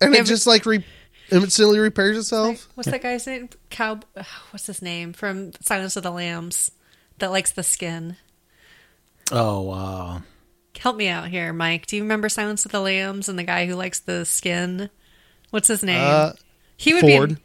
and 0.00 0.14
Yeah, 0.14 0.20
it 0.22 0.24
just 0.26 0.46
like 0.46 0.64
re- 0.64 0.84
instantly 1.30 1.78
repairs 1.78 2.16
itself. 2.18 2.68
What's 2.74 2.90
that 2.90 3.02
guy's 3.02 3.26
name? 3.26 3.48
Cow. 3.70 4.00
What's 4.50 4.66
his 4.66 4.82
name 4.82 5.12
from 5.12 5.52
Silence 5.60 5.96
of 5.96 6.02
the 6.02 6.10
Lambs? 6.10 6.70
That 7.18 7.30
likes 7.30 7.50
the 7.52 7.62
skin. 7.62 8.16
oh, 9.32 9.70
uh, 9.70 10.20
Help 10.78 10.96
me 10.96 11.08
out 11.08 11.26
here, 11.28 11.52
Mike. 11.52 11.86
Do 11.86 11.96
you 11.96 12.02
remember 12.02 12.28
Silence 12.28 12.64
of 12.64 12.70
the 12.70 12.80
Lambs 12.80 13.28
and 13.28 13.36
the 13.36 13.42
guy 13.42 13.66
who 13.66 13.74
likes 13.74 13.98
the 13.98 14.24
skin? 14.24 14.90
What's 15.50 15.66
his 15.66 15.82
name? 15.82 16.00
Uh, 16.00 16.32
he 16.76 16.94
would 16.94 17.00
Ford. 17.00 17.28
be. 17.30 17.34
In, 17.34 17.40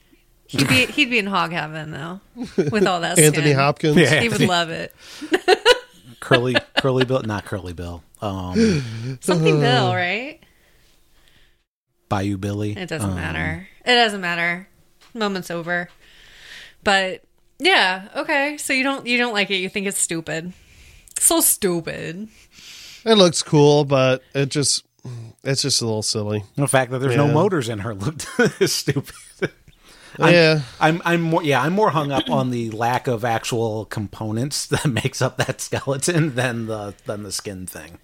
he'd 0.46 0.68
be 0.68 0.86
he'd 0.86 1.10
be 1.10 1.18
in 1.18 1.26
hog 1.26 1.52
heaven 1.52 1.90
though, 1.92 2.20
with 2.36 2.86
all 2.86 3.02
that. 3.02 3.14
Stuff. 3.18 3.26
Anthony 3.26 3.48
skin. 3.48 3.56
Hopkins. 3.58 3.98
Yeah. 3.98 4.20
He 4.22 4.30
would 4.30 4.42
love 4.42 4.70
it. 4.70 4.94
curly, 6.20 6.56
curly 6.78 7.06
Bill, 7.06 7.24
not 7.24 7.46
curly 7.46 7.74
Bill. 7.74 8.04
Um, 8.22 9.18
Something 9.22 9.60
Bill, 9.60 9.96
right? 9.96 10.40
Bayou 12.10 12.38
Billy. 12.38 12.78
It 12.78 12.88
doesn't 12.90 13.10
Um, 13.10 13.16
matter. 13.16 13.68
It 13.86 13.96
doesn't 13.96 14.22
matter. 14.22 14.68
Moment's 15.14 15.52
over. 15.52 15.90
But 16.84 17.24
yeah, 17.60 18.10
okay. 18.16 18.58
So 18.58 18.74
you 18.74 18.84
don't 18.84 19.06
you 19.06 19.18
don't 19.18 19.34
like 19.34 19.52
it. 19.52 19.58
You 19.58 19.70
think 19.70 19.88
it's 19.88 20.00
stupid. 20.00 20.54
So 21.20 21.42
stupid. 21.42 22.28
It 23.06 23.16
looks 23.16 23.42
cool, 23.42 23.86
but 23.86 24.24
it 24.34 24.48
just 24.50 24.86
it's 25.44 25.62
just 25.62 25.82
a 25.82 25.86
little 25.86 26.04
silly. 26.04 26.44
The 26.56 26.68
fact 26.68 26.92
that 26.92 27.00
there's 27.00 27.16
no 27.16 27.28
motors 27.28 27.70
in 27.70 27.80
her 27.80 27.94
looked 27.94 28.22
stupid. 28.70 29.14
I'm, 30.20 30.34
yeah. 30.34 30.62
I'm 30.80 31.02
I'm 31.06 31.22
more 31.22 31.44
yeah 31.44 31.62
I'm 31.62 31.74
more 31.74 31.90
hung 31.90 32.12
up 32.12 32.30
on 32.30 32.52
the 32.52 32.70
lack 32.72 33.08
of 33.08 33.26
actual 33.26 33.86
components 33.86 34.66
that 34.68 34.86
makes 34.86 35.22
up 35.22 35.38
that 35.38 35.60
skeleton 35.60 36.36
than 36.36 36.68
the 36.68 36.94
than 37.06 37.24
the 37.24 37.32
skin 37.32 37.66
thing. 37.66 37.98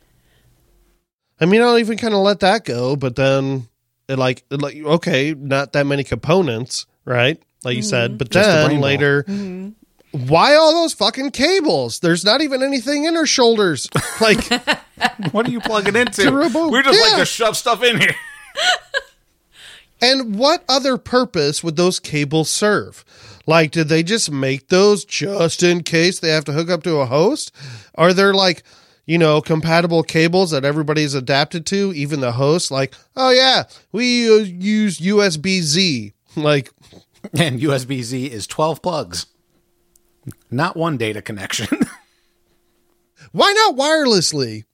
I 1.42 1.46
mean, 1.46 1.62
I'll 1.62 1.78
even 1.78 1.98
kind 1.98 2.14
of 2.14 2.20
let 2.20 2.42
that 2.42 2.66
go, 2.66 2.98
but 2.98 3.16
then 3.16 3.56
it 3.56 3.69
like 4.18 4.44
it 4.50 4.62
like 4.62 4.76
okay, 4.78 5.34
not 5.38 5.74
that 5.74 5.86
many 5.86 6.04
components, 6.04 6.88
right? 7.06 7.42
Like 7.64 7.76
you 7.76 7.84
said, 7.84 8.12
mm-hmm. 8.12 8.18
but 8.18 8.30
Just 8.32 8.50
a 8.50 8.52
then 8.52 8.66
brain 8.68 8.80
ball. 8.80 8.90
later, 8.90 9.24
mm-hmm. 9.24 10.28
why 10.28 10.56
all 10.56 10.74
those 10.74 10.94
fucking 10.94 11.32
cables? 11.32 12.00
There's 12.00 12.24
not 12.24 12.42
even 12.42 12.64
anything 12.64 13.04
in 13.04 13.16
her 13.16 13.26
shoulders. 13.26 13.90
Like, 14.22 14.50
What 15.32 15.48
are 15.48 15.52
you 15.52 15.62
plugging 15.62 15.96
into? 15.96 16.32
We're 16.32 16.84
just 16.84 17.00
Yeah. 17.00 17.12
like 17.12 17.20
to 17.20 17.26
shove 17.26 17.56
stuff 17.56 17.84
in 17.84 18.00
here. 18.00 18.16
and 20.02 20.36
what 20.38 20.64
other 20.68 20.98
purpose 20.98 21.64
would 21.64 21.76
those 21.76 22.00
cables 22.00 22.50
serve? 22.50 23.04
Like, 23.46 23.72
did 23.72 23.88
they 23.88 24.04
just 24.04 24.30
make 24.32 24.68
those 24.68 25.06
just 25.06 25.64
in 25.64 25.84
case 25.84 26.20
they 26.20 26.30
have 26.30 26.46
to 26.46 26.52
hook 26.52 26.70
up 26.70 26.84
to 26.84 26.98
a 26.98 27.06
host? 27.06 27.52
Are 27.96 28.14
there 28.14 28.34
like, 28.34 28.64
you 29.10 29.18
know, 29.18 29.42
compatible 29.42 30.04
cables 30.04 30.52
that 30.52 30.64
everybody's 30.64 31.16
adapted 31.16 31.66
to, 31.66 31.92
even 31.96 32.20
the 32.20 32.34
host? 32.34 32.70
Like, 32.70 32.94
oh 33.16 33.32
yeah, 33.32 33.64
we 33.92 34.30
uh, 34.32 34.44
use 34.44 35.00
USB 35.00 35.62
Z. 35.62 36.14
Like, 36.36 36.72
And 37.34 37.60
USB 37.60 38.04
Z 38.04 38.28
is 38.28 38.46
12 38.46 38.84
plugs, 38.84 39.26
not 40.52 40.78
one 40.78 40.96
data 40.96 41.24
connection. 41.24 41.68
why 43.32 43.52
not 43.52 43.76
wirelessly? 43.76 44.66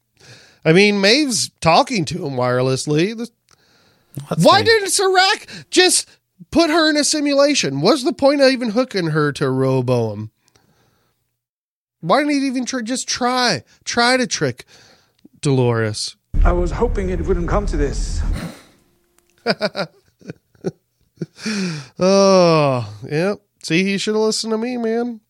I 0.66 0.74
mean, 0.74 1.00
Maeve's 1.00 1.50
talking 1.62 2.04
to 2.06 2.26
him 2.26 2.34
wirelessly. 2.34 3.16
The- 3.18 3.30
Why 4.42 4.64
didn't 4.64 4.90
Serac 4.90 5.48
just 5.72 6.10
put 6.52 6.70
her 6.70 6.90
in 6.90 6.98
a 6.98 7.06
simulation? 7.06 7.80
What's 7.80 8.04
the 8.04 8.14
point 8.14 8.42
of 8.42 8.50
even 8.52 8.72
hooking 8.72 9.08
her 9.08 9.32
to 9.32 9.50
Rehoboam? 9.50 10.30
Why 12.06 12.20
didn't 12.20 12.34
he 12.40 12.46
even 12.46 12.66
try, 12.66 12.82
just 12.82 13.08
try, 13.08 13.64
try 13.84 14.16
to 14.16 14.28
trick 14.28 14.66
Dolores? 15.42 16.16
I 16.44 16.52
was 16.52 16.70
hoping 16.72 17.10
it 17.10 17.22
wouldn't 17.22 17.50
come 17.50 17.66
to 17.68 17.78
this. 17.78 18.22
Oh, 21.98 22.94
yep. 23.10 23.40
See, 23.64 23.84
he 23.84 23.98
should 23.98 24.16
have 24.16 24.24
listened 24.24 24.52
to 24.52 24.58
me, 24.58 24.76
man. 24.78 25.22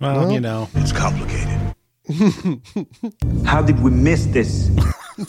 well, 0.00 0.32
you 0.32 0.40
know, 0.40 0.68
It's 0.74 0.90
complicated. 0.92 1.60
How 3.44 3.60
did 3.62 3.80
we 3.82 3.90
miss 3.90 4.24
this? 4.26 4.70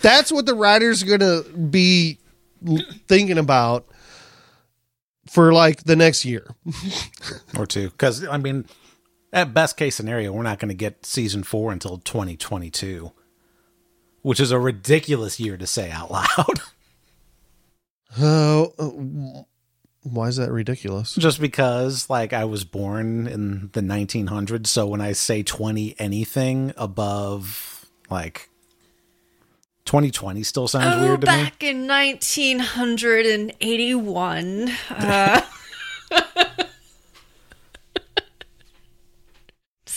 That's 0.00 0.32
what 0.32 0.46
the 0.46 0.54
writer's 0.54 1.02
are 1.04 1.18
gonna 1.18 1.42
be 1.56 2.18
thinking 3.06 3.38
about 3.38 3.86
for 5.28 5.52
like 5.52 5.84
the 5.84 5.94
next 5.96 6.24
year. 6.24 6.54
or 7.56 7.66
two. 7.66 7.90
Because 7.90 8.26
I 8.26 8.38
mean, 8.38 8.66
at 9.32 9.54
best 9.54 9.76
case 9.76 9.94
scenario, 9.96 10.32
we're 10.32 10.42
not 10.42 10.58
going 10.58 10.68
to 10.70 10.74
get 10.74 11.06
season 11.06 11.42
four 11.42 11.72
until 11.72 11.98
2022, 11.98 13.12
which 14.22 14.40
is 14.40 14.50
a 14.50 14.58
ridiculous 14.58 15.38
year 15.40 15.56
to 15.56 15.66
say 15.66 15.90
out 15.90 16.10
loud. 16.10 16.60
Oh, 18.18 18.72
uh, 18.78 19.42
why 20.02 20.28
is 20.28 20.36
that 20.36 20.50
ridiculous? 20.50 21.14
Just 21.14 21.40
because, 21.40 22.08
like, 22.10 22.32
I 22.32 22.44
was 22.44 22.64
born 22.64 23.26
in 23.26 23.70
the 23.72 23.80
1900s, 23.82 24.66
so 24.66 24.86
when 24.86 25.00
I 25.00 25.12
say 25.12 25.42
20 25.42 25.94
anything 25.98 26.72
above, 26.76 27.86
like, 28.10 28.48
2020 29.84 30.42
still 30.42 30.68
sounds 30.68 30.96
Oh, 30.96 31.02
weird 31.06 31.20
to 31.22 31.26
me. 31.26 31.32
back 31.44 31.62
in 31.62 31.86
1981. 31.86 34.70
Uh, 34.90 35.40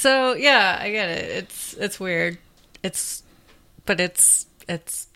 so 0.04 0.34
yeah, 0.34 0.78
I 0.82 0.92
get 0.92 1.08
it. 1.10 1.32
It's 1.32 1.74
it's 1.76 1.98
weird. 1.98 2.38
It's 2.84 3.24
but 3.86 4.02
it's 4.02 4.48
it's 4.68 5.08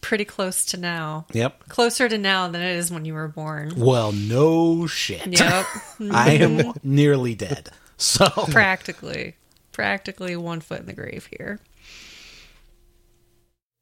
pretty 0.00 0.24
close 0.24 0.64
to 0.64 0.78
now. 0.78 1.26
Yep. 1.32 1.68
Closer 1.68 2.08
to 2.08 2.16
now 2.16 2.48
than 2.48 2.62
it 2.62 2.74
is 2.74 2.90
when 2.90 3.04
you 3.04 3.12
were 3.12 3.28
born. 3.28 3.74
Well, 3.76 4.12
no 4.12 4.86
shit. 4.86 5.26
Yep. 5.26 5.66
I 6.10 6.30
am 6.32 6.72
nearly 6.82 7.34
dead. 7.34 7.68
So, 7.98 8.28
practically. 8.50 9.34
Practically 9.72 10.36
one 10.36 10.62
foot 10.62 10.80
in 10.80 10.86
the 10.86 10.94
grave 10.94 11.28
here. 11.36 11.60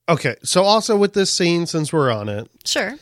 Okay, 0.08 0.34
so 0.42 0.64
also 0.64 0.96
with 0.96 1.12
this 1.12 1.32
scene, 1.32 1.66
since 1.66 1.92
we're 1.92 2.10
on 2.10 2.28
it, 2.28 2.50
Sure. 2.64 2.96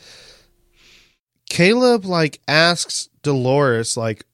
Caleb 1.48 2.04
like 2.04 2.40
asks 2.46 3.08
Dolores 3.22 3.96
like, 3.96 4.24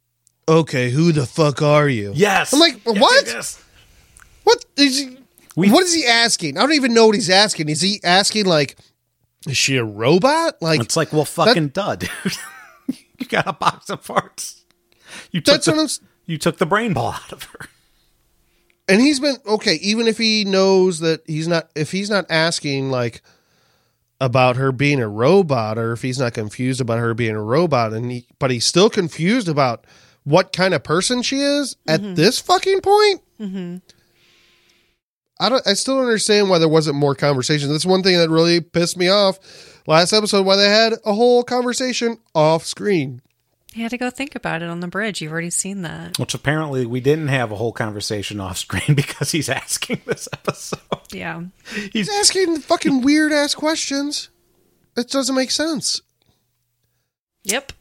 "Okay, 0.48 0.90
who 0.90 1.12
the 1.12 1.26
fuck 1.26 1.62
are 1.62 1.88
you?" 1.88 2.12
yes. 2.14 2.52
I'm 2.52 2.60
like, 2.60 2.80
Yes, 2.86 3.00
what? 3.00 3.26
yes. 3.26 3.64
What 4.44 4.64
is 4.76 4.98
he? 4.98 5.18
We- 5.56 5.70
what 5.70 5.84
is 5.84 5.94
he 5.94 6.06
asking? 6.06 6.56
I 6.58 6.62
don't 6.62 6.72
even 6.74 6.94
know 6.94 7.06
what 7.06 7.14
he's 7.14 7.30
asking. 7.30 7.68
Is 7.68 7.80
he 7.80 8.00
asking 8.02 8.46
like, 8.46 8.76
is 9.46 9.56
she 9.56 9.76
a 9.76 9.84
robot? 9.84 10.60
Like, 10.62 10.80
It's 10.80 10.96
like, 10.96 11.12
well, 11.12 11.24
fucking 11.24 11.68
duh, 11.68 11.96
dude. 11.96 12.10
you 13.18 13.26
got 13.28 13.46
a 13.46 13.52
box 13.52 13.90
of 13.90 14.04
parts. 14.04 14.62
You 15.30 15.40
took 15.40 15.62
the, 15.62 15.98
you 16.26 16.38
took 16.38 16.58
the 16.58 16.66
brain 16.66 16.92
ball 16.94 17.12
out 17.12 17.32
of 17.32 17.42
her. 17.44 17.66
and 18.88 19.00
he's 19.00 19.20
been 19.20 19.36
okay. 19.46 19.74
Even 19.74 20.06
if 20.08 20.16
he 20.18 20.44
knows 20.44 21.00
that 21.00 21.22
he's 21.26 21.46
not, 21.48 21.68
if 21.74 21.90
he's 21.92 22.08
not 22.08 22.24
asking 22.30 22.90
like 22.90 23.20
about 24.20 24.56
her 24.56 24.72
being 24.72 25.00
a 25.00 25.08
robot, 25.08 25.76
or 25.78 25.92
if 25.92 26.00
he's 26.02 26.18
not 26.18 26.32
confused 26.32 26.80
about 26.80 26.98
her 26.98 27.12
being 27.12 27.34
a 27.34 27.42
robot, 27.42 27.92
and 27.92 28.10
he, 28.10 28.26
but 28.38 28.50
he's 28.50 28.64
still 28.64 28.88
confused 28.88 29.48
about 29.48 29.84
what 30.24 30.52
kind 30.52 30.74
of 30.74 30.82
person 30.82 31.22
she 31.22 31.40
is 31.40 31.76
at 31.86 32.00
mm-hmm. 32.00 32.14
this 32.14 32.40
fucking 32.40 32.80
point. 32.80 33.22
Mm-hmm. 33.40 33.76
I 35.40 35.48
don't. 35.48 35.66
I 35.66 35.74
still 35.74 35.96
don't 35.96 36.04
understand 36.04 36.50
why 36.50 36.58
there 36.58 36.68
wasn't 36.68 36.96
more 36.96 37.14
conversation. 37.14 37.70
That's 37.70 37.86
one 37.86 38.02
thing 38.02 38.16
that 38.18 38.30
really 38.30 38.60
pissed 38.60 38.96
me 38.96 39.08
off 39.08 39.38
last 39.86 40.12
episode. 40.12 40.46
Why 40.46 40.56
they 40.56 40.68
had 40.68 40.94
a 41.04 41.12
whole 41.12 41.42
conversation 41.42 42.18
off 42.34 42.64
screen. 42.64 43.22
You 43.74 43.82
had 43.82 43.90
to 43.90 43.98
go 43.98 44.10
think 44.10 44.34
about 44.34 44.62
it 44.62 44.68
on 44.68 44.80
the 44.80 44.86
bridge. 44.86 45.22
You've 45.22 45.32
already 45.32 45.50
seen 45.50 45.82
that. 45.82 46.18
Which 46.18 46.34
apparently 46.34 46.84
we 46.84 47.00
didn't 47.00 47.28
have 47.28 47.50
a 47.50 47.56
whole 47.56 47.72
conversation 47.72 48.38
off 48.38 48.58
screen 48.58 48.94
because 48.94 49.30
he's 49.32 49.48
asking 49.48 50.02
this 50.04 50.28
episode. 50.32 50.78
Yeah. 51.10 51.42
He's 51.90 52.08
asking 52.08 52.54
the 52.54 52.60
fucking 52.60 53.00
weird 53.00 53.32
ass 53.32 53.54
questions. 53.54 54.28
It 54.96 55.08
doesn't 55.08 55.34
make 55.34 55.50
sense. 55.50 56.02
Yep. 57.44 57.72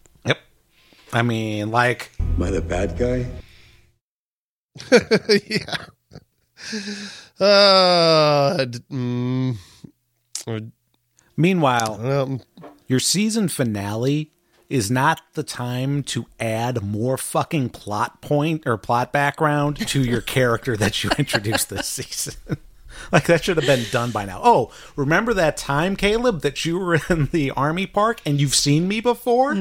Yep. 1.12 1.16
I 1.16 1.22
mean, 1.24 1.72
like, 1.72 2.12
Am 2.20 2.44
I 2.44 2.52
the 2.52 2.62
bad 2.62 2.98
guy? 2.98 3.28
yeah. 5.48 5.76
Uh, 7.40 8.66
d- 8.66 8.80
mm, 8.92 9.56
uh, 10.48 10.60
meanwhile, 11.36 12.06
um, 12.06 12.42
your 12.88 13.00
season 13.00 13.48
finale 13.48 14.32
is 14.70 14.90
not 14.90 15.22
the 15.34 15.44
time 15.44 16.02
to 16.04 16.28
add 16.40 16.82
more 16.82 17.18
fucking 17.18 17.70
plot 17.70 18.22
point 18.22 18.66
or 18.66 18.78
plot 18.78 19.12
background 19.12 19.76
to 19.88 20.02
your 20.02 20.22
character 20.38 20.78
that 20.78 21.04
you 21.04 21.10
introduced 21.18 21.70
this 21.70 21.88
season. 21.88 22.36
like 23.12 23.26
that 23.26 23.44
should 23.44 23.58
have 23.58 23.66
been 23.66 23.86
done 23.92 24.12
by 24.12 24.24
now. 24.24 24.40
Oh, 24.44 24.72
remember 24.96 25.34
that 25.34 25.58
time, 25.58 25.96
Caleb, 25.98 26.42
that 26.42 26.64
you 26.64 26.80
were 26.80 27.00
in 27.10 27.26
the 27.34 27.52
army 27.52 27.86
park 27.86 28.22
and 28.26 28.40
you've 28.40 28.56
seen 28.56 28.88
me 28.88 29.02
before? 29.02 29.56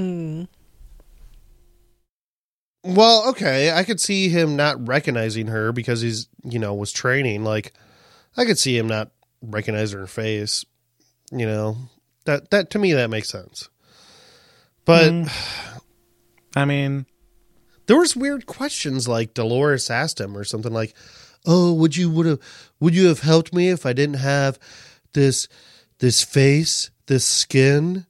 Well, 2.83 3.29
okay. 3.31 3.73
I 3.73 3.85
could 3.85 4.01
see 4.01 4.29
him 4.29 4.57
not 4.57 4.87
recognizing 4.87 5.49
her 5.49 5.73
because 5.73 6.01
he's, 6.01 6.29
you 6.45 6.59
know, 6.59 6.75
was 6.75 6.93
training. 6.93 7.45
Like, 7.45 7.73
I 8.37 8.45
could 8.45 8.59
see 8.59 8.77
him 8.77 8.87
not 8.87 9.11
recognizing 9.43 9.99
her 9.99 10.07
face. 10.07 10.65
You 11.33 11.47
know, 11.47 11.77
that 12.25 12.51
that 12.51 12.71
to 12.71 12.79
me 12.79 12.93
that 12.93 13.11
makes 13.11 13.29
sense. 13.29 13.69
But 14.85 15.11
mm. 15.11 15.81
I 16.57 16.65
mean, 16.65 17.07
there 17.87 17.99
was 17.99 18.17
weird 18.17 18.47
questions 18.47 19.07
like 19.07 19.35
Dolores 19.35 19.91
asked 19.91 20.21
him 20.21 20.37
or 20.37 20.45
something 20.45 20.73
like, 20.73 20.97
"Oh, 21.47 21.73
would 21.75 21.97
you 21.97 22.11
would 22.11 22.27
have 22.27 22.41
would 22.81 22.95
you 22.95 23.07
have 23.07 23.21
helped 23.21 23.55
me 23.55 23.69
if 23.69 23.87
I 23.87 23.93
didn't 23.93 24.17
have 24.17 24.59
this 25.13 25.47
this 25.99 26.25
face, 26.25 26.91
this 27.07 27.25
skin?" 27.25 28.07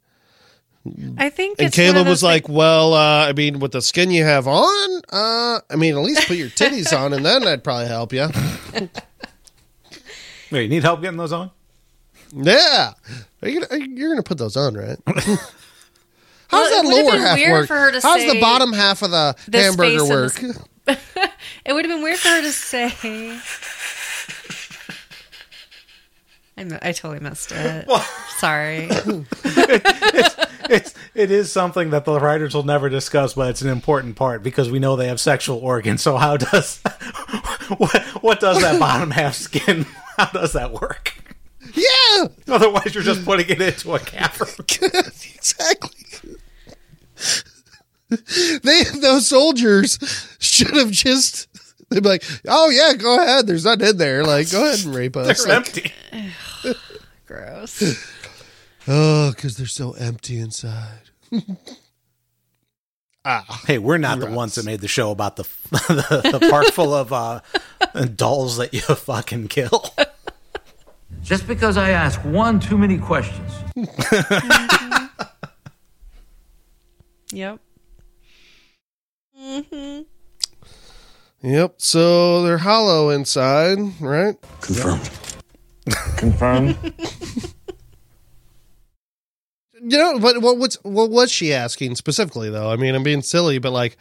I 1.19 1.29
think 1.29 1.59
And 1.59 1.69
it's 1.69 1.77
one 1.77 1.87
of 1.89 1.93
Caleb 1.93 2.07
those 2.07 2.11
was 2.11 2.23
like, 2.23 2.49
"Well, 2.49 2.95
uh, 2.95 3.29
I 3.29 3.33
mean, 3.35 3.59
with 3.59 3.73
the 3.73 3.83
skin 3.83 4.11
you 4.11 4.25
have 4.25 4.47
on, 4.49 5.03
uh, 5.13 5.61
I 5.69 5.77
mean, 5.77 5.95
at 5.95 6.01
least 6.03 6.27
put 6.27 6.39
your 6.39 6.49
titties 6.49 6.97
on, 6.99 7.13
and 7.13 7.25
then 7.25 7.47
I'd 7.47 7.63
probably 7.63 7.87
help 7.89 8.13
you." 8.15 8.29
wait, 10.51 10.63
you 10.63 10.69
need 10.69 10.83
help 10.83 11.03
getting 11.03 11.19
those 11.19 11.33
on? 11.33 11.51
Yeah, 12.33 12.93
Are 13.43 13.49
you 13.49 13.61
gonna, 13.67 13.85
you're 13.87 14.09
gonna 14.11 14.23
put 14.23 14.39
those 14.39 14.57
on, 14.57 14.75
right? 14.75 14.99
How's 15.07 16.71
Well, 16.71 16.83
that 16.83 16.89
lower 16.89 17.19
half 17.19 17.37
weird 17.37 17.53
work? 17.53 17.67
for 17.69 17.77
her 17.77 17.93
to 17.93 18.01
How's 18.01 18.25
the 18.33 18.41
bottom 18.41 18.73
half 18.73 19.03
of 19.03 19.11
the 19.11 19.37
this 19.49 19.67
hamburger 19.67 19.99
face 20.01 20.39
and 20.41 20.55
work? 20.55 20.67
It 21.67 21.73
would 21.73 21.85
have 21.85 21.95
been 21.95 22.03
weird 22.03 22.19
for 22.19 22.29
her 22.29 22.41
to 22.43 22.53
say. 22.53 23.39
I, 26.61 26.63
m- 26.63 26.79
I 26.83 26.93
totally 26.93 27.21
missed 27.21 27.53
it. 27.53 27.89
Sorry. 28.39 28.89
It's 30.73 30.95
it 31.17 31.33
is 31.33 31.51
something 31.51 31.91
that 31.91 32.05
the 32.05 32.21
writers 32.21 32.55
will 32.55 32.63
never 32.63 32.89
discuss, 32.89 33.35
but 33.35 33.51
it's 33.51 33.61
an 33.61 33.69
important 33.69 34.15
part 34.15 34.45
because 34.45 34.71
we 34.71 34.79
know 34.79 34.95
they 34.95 35.09
have 35.09 35.19
sexual 35.19 35.59
organs. 35.59 36.01
So 36.01 36.17
how 36.17 36.37
does 36.37 36.79
what 37.79 38.01
what 38.23 38.39
does 38.39 38.61
that 38.63 38.79
bottom 38.79 39.11
half 39.11 39.35
skin? 39.35 39.85
How 40.17 40.27
does 40.27 40.53
that 40.53 40.71
work? 40.71 41.15
yeah, 41.75 42.27
Otherwise, 42.47 42.95
you're 42.95 43.03
just 43.03 43.25
putting 43.25 43.49
it 43.49 43.61
into 43.61 43.93
a 43.97 43.99
cavern. 43.99 44.47
exactly. 44.61 45.91
They 48.63 48.83
those 49.01 49.27
soldiers 49.27 49.99
should 50.39 50.77
have 50.77 50.93
just 50.93 51.49
they'd 51.89 52.03
be 52.05 52.09
like, 52.09 52.23
"Oh 52.47 52.71
yeah, 52.71 52.93
go 52.95 53.21
ahead. 53.21 53.49
There's 53.49 53.65
nothing 53.65 53.89
in 53.89 53.97
there. 53.97 54.25
Like, 54.25 54.53
go 54.53 54.65
ahead 54.69 54.85
and 54.85 54.95
rape 54.95 55.17
us." 55.17 55.45
They're 55.45 55.57
Like, 55.59 55.67
empty. 55.67 55.93
Gross. 57.31 57.83
oh, 58.89 59.31
because 59.31 59.57
they're 59.57 59.67
so 59.67 59.93
empty 59.93 60.41
inside. 60.41 61.11
ah, 63.25 63.63
Hey, 63.69 63.79
we're 63.79 63.99
not 63.99 64.19
the 64.19 64.29
ones 64.31 64.57
that 64.57 64.65
made 64.65 64.81
the 64.81 64.89
show 64.89 65.13
about 65.13 65.37
the 65.37 65.45
the, 65.71 66.39
the 66.41 66.49
park 66.51 66.67
full 66.73 66.93
of 66.93 67.13
uh, 67.13 67.41
dolls 68.17 68.57
that 68.57 68.75
you 68.75 68.81
fucking 68.81 69.47
kill. 69.47 69.95
Just 71.23 71.47
because 71.47 71.77
I 71.77 71.91
ask 71.91 72.19
one 72.25 72.59
too 72.59 72.77
many 72.77 72.99
questions. 72.99 73.53
Yep. 77.33 77.61
yep. 81.43 81.75
So 81.79 82.43
they're 82.43 82.59
hollow 82.59 83.11
inside, 83.11 83.79
right? 84.01 84.35
Confirmed. 84.61 85.20
Confirmed. 86.17 86.77
You 89.83 89.97
know, 89.97 90.19
but 90.19 90.43
what 90.43 90.59
what's 90.59 90.77
what 90.83 91.11
was 91.11 91.33
she 91.33 91.55
asking 91.55 91.97
specifically 91.97 92.51
though? 92.51 92.71
I 92.71 92.77
mean, 92.77 92.95
I'm 92.95 93.03
being 93.03 93.23
silly, 93.23 93.59
but 93.59 93.73
like, 93.73 93.97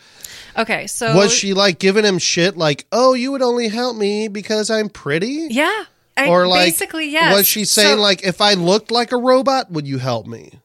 Okay, 0.58 0.88
so 0.88 1.16
was 1.16 1.32
she 1.34 1.54
like 1.54 1.80
giving 1.80 2.04
him 2.04 2.20
shit? 2.20 2.58
Like, 2.58 2.86
oh, 2.92 3.14
you 3.14 3.32
would 3.32 3.42
only 3.42 3.70
help 3.70 3.96
me 3.96 4.28
because 4.28 4.70
I'm 4.70 4.90
pretty, 4.90 5.48
Yeah. 5.50 5.86
I, 6.18 6.28
or 6.28 6.48
like, 6.48 6.68
basically, 6.68 7.10
yes. 7.10 7.34
Was 7.34 7.48
she 7.48 7.64
saying 7.64 7.96
So, 7.96 8.02
like, 8.02 8.26
if 8.26 8.42
I 8.42 8.56
looked 8.56 8.92
like 8.92 9.14
a 9.14 9.18
robot, 9.18 9.72
would 9.72 9.88
you 9.88 10.00
help 10.00 10.28
me? 10.28 10.60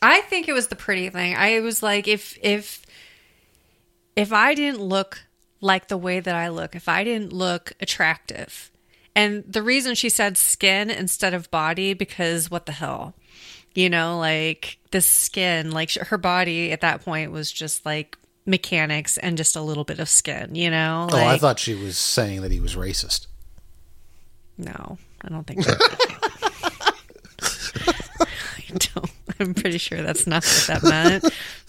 I 0.00 0.20
think 0.20 0.48
it 0.48 0.52
was 0.52 0.68
the 0.68 0.76
pretty 0.76 1.10
thing. 1.10 1.34
I 1.34 1.58
was 1.58 1.82
like, 1.82 2.06
if 2.06 2.38
if 2.42 2.86
if 4.14 4.32
I 4.32 4.54
didn't 4.54 4.80
look 4.80 5.24
like 5.60 5.88
the 5.88 5.96
way 5.96 6.20
that 6.20 6.34
I 6.36 6.48
look, 6.48 6.76
if 6.76 6.88
I 6.88 7.02
didn't 7.02 7.32
look 7.32 7.72
attractive, 7.80 8.70
and 9.16 9.42
the 9.50 9.62
reason 9.62 9.94
she 9.94 10.08
said 10.08 10.36
skin 10.36 10.90
instead 10.90 11.34
of 11.34 11.50
body 11.50 11.94
because 11.94 12.50
what 12.50 12.66
the 12.66 12.72
hell, 12.72 13.14
You 13.74 13.90
know, 13.90 14.18
like 14.18 14.78
the 14.90 15.00
skin, 15.00 15.70
like 15.72 15.92
her 15.94 16.18
body 16.18 16.70
at 16.70 16.82
that 16.82 17.04
point 17.04 17.32
was 17.32 17.50
just 17.50 17.84
like 17.84 18.16
mechanics 18.44 19.18
and 19.18 19.36
just 19.36 19.56
a 19.56 19.60
little 19.60 19.84
bit 19.84 19.98
of 19.98 20.08
skin, 20.08 20.54
you 20.54 20.70
know? 20.70 21.08
oh, 21.10 21.16
I 21.16 21.36
thought 21.38 21.58
she 21.58 21.74
was 21.74 21.98
saying 21.98 22.42
that 22.42 22.52
he 22.52 22.60
was 22.60 22.76
racist. 22.76 23.26
No, 24.58 24.98
I 25.22 25.28
don't 25.28 25.46
think 25.46 25.64
so. 25.64 25.74
I 27.40 28.72
don't. 28.72 29.10
I'm 29.38 29.54
pretty 29.54 29.78
sure 29.78 30.02
that's 30.02 30.26
not 30.26 30.44
what 30.44 30.64
that 30.68 30.82
meant. 30.82 31.22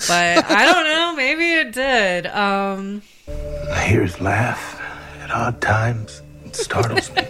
But 0.07 0.45
I 0.49 0.65
don't 0.65 0.85
know. 0.85 1.13
Maybe 1.15 1.53
it 1.53 1.73
did. 1.73 2.27
Um, 2.27 3.01
I 3.27 3.85
hear 3.87 4.03
his 4.03 4.21
laugh 4.21 4.79
at 5.21 5.31
odd 5.31 5.59
times. 5.61 6.21
It 6.47 6.55
startles 6.55 7.11
me. 7.13 7.23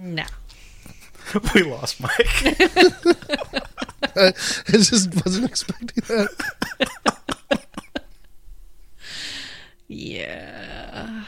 no. 0.00 0.24
we 1.54 1.62
lost 1.62 2.00
Mike. 2.00 2.10
I 4.16 4.32
just 4.72 5.14
wasn't 5.24 5.44
expecting 5.46 6.02
that. 6.08 6.28
Yeah. 9.88 11.24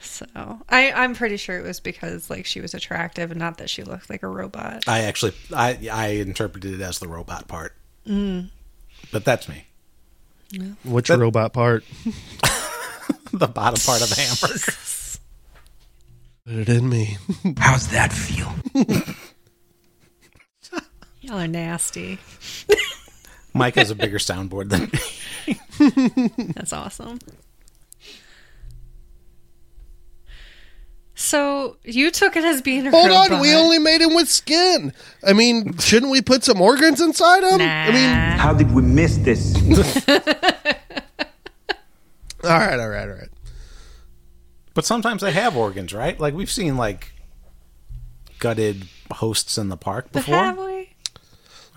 So 0.00 0.26
I, 0.68 0.92
I'm 0.92 1.14
pretty 1.14 1.36
sure 1.36 1.58
it 1.58 1.62
was 1.62 1.80
because 1.80 2.28
like 2.30 2.44
she 2.46 2.60
was 2.60 2.74
attractive 2.74 3.30
and 3.30 3.38
not 3.38 3.58
that 3.58 3.70
she 3.70 3.82
looked 3.82 4.10
like 4.10 4.22
a 4.22 4.28
robot. 4.28 4.84
I 4.86 5.00
actually, 5.00 5.32
I 5.54 5.78
I 5.90 6.06
interpreted 6.08 6.74
it 6.74 6.80
as 6.80 6.98
the 6.98 7.08
robot 7.08 7.48
part, 7.48 7.74
Mm. 8.06 8.48
but 9.12 9.24
that's 9.24 9.48
me. 9.48 9.64
What's 10.82 11.10
Which 11.10 11.18
robot 11.18 11.52
part? 11.52 11.84
the 13.32 13.46
bottom 13.48 13.80
part 13.84 14.02
of 14.02 14.08
the 14.10 14.20
hamburger. 14.20 14.72
Put 16.46 16.54
it 16.54 16.68
in 16.68 16.88
me. 16.88 17.16
How's 17.58 17.88
that 17.88 18.12
feel? 18.12 18.52
Y'all 21.20 21.40
are 21.40 21.46
nasty. 21.48 22.18
Mike 23.52 23.74
has 23.74 23.90
a 23.90 23.94
bigger 23.94 24.18
soundboard 24.18 24.70
than 24.70 24.90
me. 24.92 26.48
That's 26.54 26.72
awesome. 26.72 27.18
So 31.14 31.76
you 31.84 32.10
took 32.12 32.36
it 32.36 32.44
as 32.44 32.62
being 32.62 32.86
a 32.86 32.90
Hold 32.92 33.08
robot. 33.08 33.32
on, 33.32 33.40
we 33.40 33.52
only 33.54 33.78
made 33.80 34.00
him 34.00 34.14
with 34.14 34.28
skin. 34.28 34.92
I 35.26 35.32
mean, 35.32 35.76
shouldn't 35.78 36.12
we 36.12 36.22
put 36.22 36.44
some 36.44 36.60
organs 36.60 37.00
inside 37.00 37.42
him? 37.42 37.60
I 37.60 37.90
mean, 37.90 38.38
How 38.38 38.54
did 38.54 38.70
we 38.72 38.82
miss 38.82 39.16
this? 39.18 39.52
All 42.44 42.50
right, 42.50 42.78
all 42.78 42.88
right, 42.88 43.08
all 43.08 43.14
right. 43.14 43.28
But 44.74 44.84
sometimes 44.84 45.22
they 45.22 45.32
have 45.32 45.56
organs, 45.56 45.92
right? 45.92 46.18
Like 46.20 46.34
we've 46.34 46.50
seen 46.50 46.76
like 46.76 47.12
gutted 48.38 48.84
hosts 49.12 49.58
in 49.58 49.68
the 49.68 49.76
park 49.76 50.08
But 50.12 50.20
before. 50.20 50.36
have 50.36 50.58
we? 50.58 50.94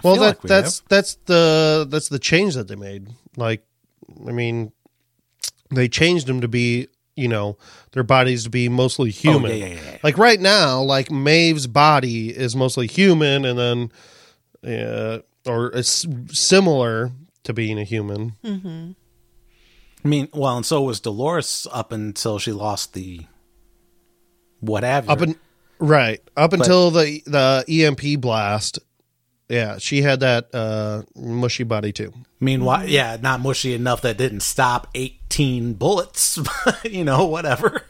Well, 0.04 0.16
that 0.16 0.22
like 0.22 0.44
we 0.44 0.48
that's 0.48 0.80
have. 0.80 0.88
that's 0.90 1.16
the 1.26 1.88
that's 1.90 2.10
the 2.10 2.20
change 2.20 2.56
that 2.56 2.68
they 2.68 2.76
made. 2.76 3.08
Like, 3.38 3.64
I 4.28 4.32
mean, 4.32 4.72
they 5.74 5.88
changed 5.88 6.28
them 6.28 6.42
to 6.42 6.48
be, 6.48 6.88
you 7.16 7.28
know, 7.28 7.58
their 7.94 8.04
bodies 8.04 8.44
to 8.46 8.50
be 8.50 8.68
mostly 8.70 9.10
human. 9.12 9.52
Oh, 9.52 9.54
yeah, 9.56 9.66
yeah, 9.66 9.74
yeah, 9.76 9.82
yeah. 9.94 9.98
Like 10.04 10.18
right 10.18 10.40
now, 10.40 10.82
like 10.82 11.10
Maeve's 11.12 11.68
body 11.68 12.30
is 12.30 12.56
mostly 12.56 12.88
human, 12.88 13.46
and 13.46 13.60
then, 13.60 13.92
uh, 14.86 15.20
or 15.46 15.68
it's 15.74 16.06
similar 16.32 17.12
to 17.44 17.54
being 17.54 17.80
a 17.80 17.84
human. 17.84 18.36
I 20.04 20.08
mean, 20.08 20.30
well, 20.34 20.58
and 20.58 20.66
so 20.66 20.82
was 20.82 21.00
Dolores 21.00 21.68
up 21.72 21.92
until 21.92 22.40
she 22.40 22.52
lost 22.52 22.94
the 22.94 23.22
what 24.60 24.84
have 24.84 25.06
you. 25.06 25.12
Up 25.12 25.22
and 25.22 25.36
right 25.80 26.22
up 26.36 26.54
until 26.54 26.92
the 26.92 27.22
the 27.26 27.66
EMP 27.68 28.22
blast. 28.22 28.80
Yeah, 29.50 29.80
she 29.80 30.02
had 30.02 30.22
that 30.22 30.48
uh, 30.56 31.02
mushy 31.16 31.64
body 31.64 31.92
too. 31.92 32.14
Meanwhile, 32.40 32.88
yeah, 32.88 33.18
not 33.22 33.42
mushy 33.42 33.74
enough 33.74 34.02
that 34.02 34.18
didn't 34.18 34.40
stop 34.40 34.88
18 34.96 35.74
bullets, 35.74 36.38
but, 36.66 36.90
you 36.90 37.04
know, 37.04 37.26
whatever. 37.26 37.84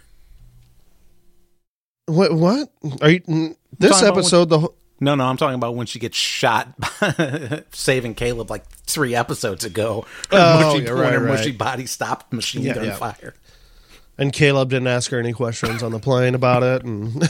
What? 2.08 2.34
What? 2.34 2.70
Are 3.02 3.12
you? 3.12 3.56
This 3.78 4.02
episode, 4.04 4.50
the 4.50 4.60
whole- 4.60 4.76
No, 5.04 5.16
no, 5.16 5.26
I'm 5.26 5.36
talking 5.36 5.56
about 5.56 5.76
when 5.76 5.88
she 5.88 5.98
gets 5.98 6.16
shot 6.16 6.68
saving 7.74 8.14
Caleb 8.14 8.52
like 8.52 8.66
three 8.86 9.16
episodes 9.16 9.66
ago. 9.66 10.06
Her 10.30 10.38
Oh, 10.38 10.60
mushy, 10.74 10.84
yeah, 10.84 10.94
when 10.94 11.02
right, 11.02 11.14
her 11.14 11.20
right. 11.22 11.28
mushy 11.38 11.52
body 11.52 11.88
stopped 11.88 12.32
machine 12.32 12.62
Yeah, 12.62 12.76
gun 12.76 12.86
yeah. 12.86 12.96
fire. 12.96 13.34
and 14.20 14.32
Caleb 14.32 14.70
didn't 14.70 14.88
ask 14.88 15.10
her 15.12 15.20
any 15.20 15.34
questions 15.34 15.82
on 15.82 15.92
the 15.92 16.00
plane 16.00 16.36
about 16.36 16.62
it, 16.62 16.84
and 16.84 17.28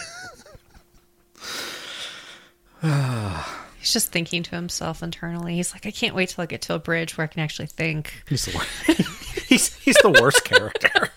He's 3.79 3.93
just 3.93 4.11
thinking 4.11 4.43
to 4.43 4.51
himself 4.55 5.01
internally. 5.01 5.55
He's 5.55 5.73
like, 5.73 5.85
I 5.87 5.91
can't 5.91 6.13
wait 6.15 6.29
till 6.29 6.43
I 6.43 6.45
get 6.45 6.61
to 6.63 6.75
a 6.75 6.79
bridge 6.79 7.17
where 7.17 7.23
I 7.23 7.27
can 7.27 7.39
actually 7.41 7.65
think. 7.67 8.13
He's 8.29 8.45
the 8.45 8.55
worst. 8.57 9.01
he's, 9.47 9.73
he's 9.77 9.97
the 10.03 10.11
worst 10.21 10.43
character. 10.45 11.09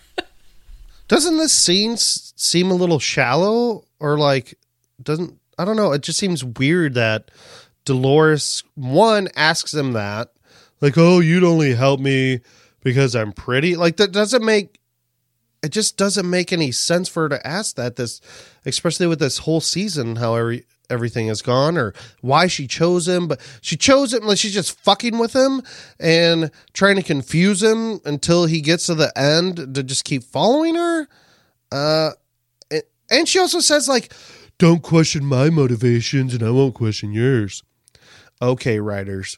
doesn't 1.09 1.37
this 1.37 1.53
scene 1.53 1.93
s- 1.93 2.33
seem 2.37 2.71
a 2.71 2.75
little 2.75 2.99
shallow 2.99 3.85
or 4.01 4.17
like 4.19 4.55
doesn't 5.03 5.39
I 5.59 5.65
don't 5.65 5.77
know? 5.77 5.93
It 5.93 6.03
just 6.03 6.19
seems 6.19 6.45
weird 6.45 6.95
that 6.95 7.31
Dolores 7.85 8.63
one 8.75 9.29
asks 9.37 9.75
him 9.75 9.93
that, 9.93 10.33
like, 10.81 10.97
"Oh, 10.97 11.21
you'd 11.21 11.45
only 11.45 11.75
help 11.75 12.01
me 12.01 12.41
because 12.83 13.15
I'm 13.15 13.33
pretty." 13.33 13.77
Like 13.77 13.97
that 13.99 14.13
doesn't 14.13 14.45
make 14.45 14.81
it 15.63 15.71
just 15.73 15.97
doesn't 15.97 16.29
make 16.29 16.53
any 16.53 16.71
sense 16.73 17.09
for 17.09 17.23
her 17.25 17.29
to 17.31 17.47
ask 17.47 17.77
that. 17.77 17.97
This, 17.97 18.21
especially 18.67 19.07
with 19.07 19.19
this 19.19 19.39
whole 19.39 19.63
season, 19.63 20.17
how 20.17 20.35
every, 20.35 20.67
everything 20.91 21.29
has 21.29 21.41
gone, 21.41 21.79
or 21.79 21.95
why 22.21 22.47
she 22.49 22.67
chose 22.67 23.09
him. 23.09 23.29
But 23.29 23.41
she 23.63 23.77
chose 23.77 24.13
him 24.13 24.25
like 24.25 24.37
she's 24.39 24.53
just 24.53 24.79
fucking 24.81 25.19
with 25.19 25.35
him 25.35 25.63
and 25.99 26.51
trying 26.75 26.97
to 26.97 27.03
confuse 27.03 27.63
him 27.63 28.01
until 28.05 28.45
he 28.45 28.61
gets 28.61 28.87
to 28.87 28.95
the 28.95 29.11
end 29.19 29.75
to 29.75 29.83
just 29.83 30.05
keep 30.05 30.23
following 30.23 30.75
her. 30.75 31.09
Uh, 31.73 32.11
and- 32.71 32.83
and 33.11 33.29
she 33.29 33.39
also 33.39 33.61
says 33.61 33.89
like, 33.89 34.13
"Don't 34.65 34.83
question 34.83 35.27
my 35.27 35.51
motivations, 35.51 36.33
and 36.33 36.43
I 36.43 36.49
won't 36.51 36.75
question 36.75 37.13
yours." 37.13 37.63
Okay, 38.41 38.81
writers. 38.81 39.37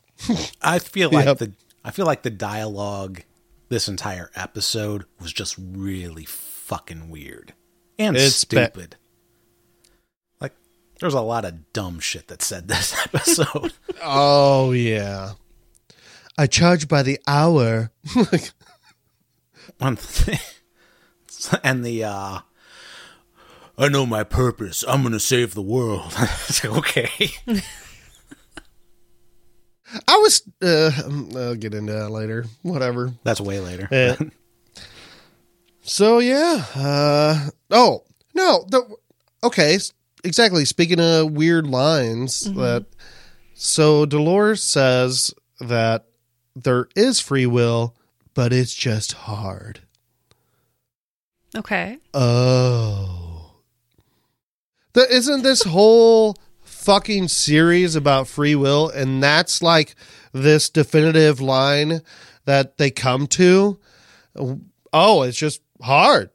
I 0.62 0.78
feel 0.78 1.10
like 1.10 1.26
Yep. 1.26 1.38
the 1.38 1.52
I 1.84 1.90
feel 1.90 2.06
like 2.06 2.22
the 2.22 2.30
dialogue 2.30 3.22
this 3.68 3.88
entire 3.88 4.30
episode 4.36 5.04
was 5.20 5.32
just 5.32 5.56
really 5.58 6.24
fucking 6.24 7.10
weird 7.10 7.54
and 7.98 8.16
It's 8.16 8.44
ba- 8.44 8.66
stupid. 8.70 8.96
like 10.40 10.52
there's 11.00 11.14
a 11.14 11.20
lot 11.20 11.44
of 11.44 11.72
dumb 11.72 11.98
shit 11.98 12.28
that 12.28 12.40
said 12.42 12.68
this 12.68 12.94
episode. 13.04 13.72
Oh 14.02 14.70
yeah. 14.70 15.32
I 16.38 16.46
charge 16.46 16.86
by 16.86 17.02
the 17.02 17.18
hour. 17.26 17.90
One 19.78 19.96
thing. 19.96 20.38
and 21.64 21.84
the 21.84 22.04
uh 22.04 22.38
I 23.78 23.88
know 23.88 24.06
my 24.06 24.24
purpose. 24.24 24.84
I'm 24.88 25.02
going 25.02 25.12
to 25.12 25.20
save 25.20 25.54
the 25.54 25.62
world. 25.62 26.14
It's 26.48 26.64
like, 26.64 26.78
okay. 26.78 27.10
I 30.08 30.16
was. 30.16 30.42
Uh, 30.60 30.90
I'll 31.36 31.54
get 31.54 31.74
into 31.74 31.92
that 31.92 32.10
later. 32.10 32.46
Whatever. 32.62 33.12
That's 33.22 33.40
way 33.40 33.60
later. 33.60 33.88
Yeah. 33.90 34.16
So 35.82 36.18
yeah. 36.18 36.64
Uh, 36.74 37.50
oh 37.70 38.04
no. 38.34 38.64
The, 38.68 38.82
okay. 39.44 39.78
Exactly. 40.24 40.64
Speaking 40.64 40.98
of 40.98 41.30
weird 41.32 41.68
lines, 41.68 42.40
that 42.54 42.86
so 43.54 44.06
Dolores 44.06 44.62
says 44.64 45.32
that 45.60 46.06
there 46.56 46.88
is 46.96 47.20
free 47.20 47.46
will, 47.46 47.94
but 48.34 48.52
it's 48.52 48.74
just 48.74 49.12
hard. 49.12 49.80
Okay. 51.54 51.98
Oh. 52.12 53.25
The, 54.96 55.06
isn't 55.14 55.42
this 55.42 55.62
whole 55.62 56.36
fucking 56.62 57.28
series 57.28 57.96
about 57.96 58.28
free 58.28 58.54
will? 58.54 58.88
And 58.88 59.22
that's 59.22 59.60
like 59.60 59.94
this 60.32 60.70
definitive 60.70 61.38
line 61.38 62.00
that 62.46 62.78
they 62.78 62.90
come 62.90 63.26
to. 63.26 63.78
Oh, 64.94 65.22
it's 65.22 65.36
just 65.36 65.60
hard. 65.82 66.30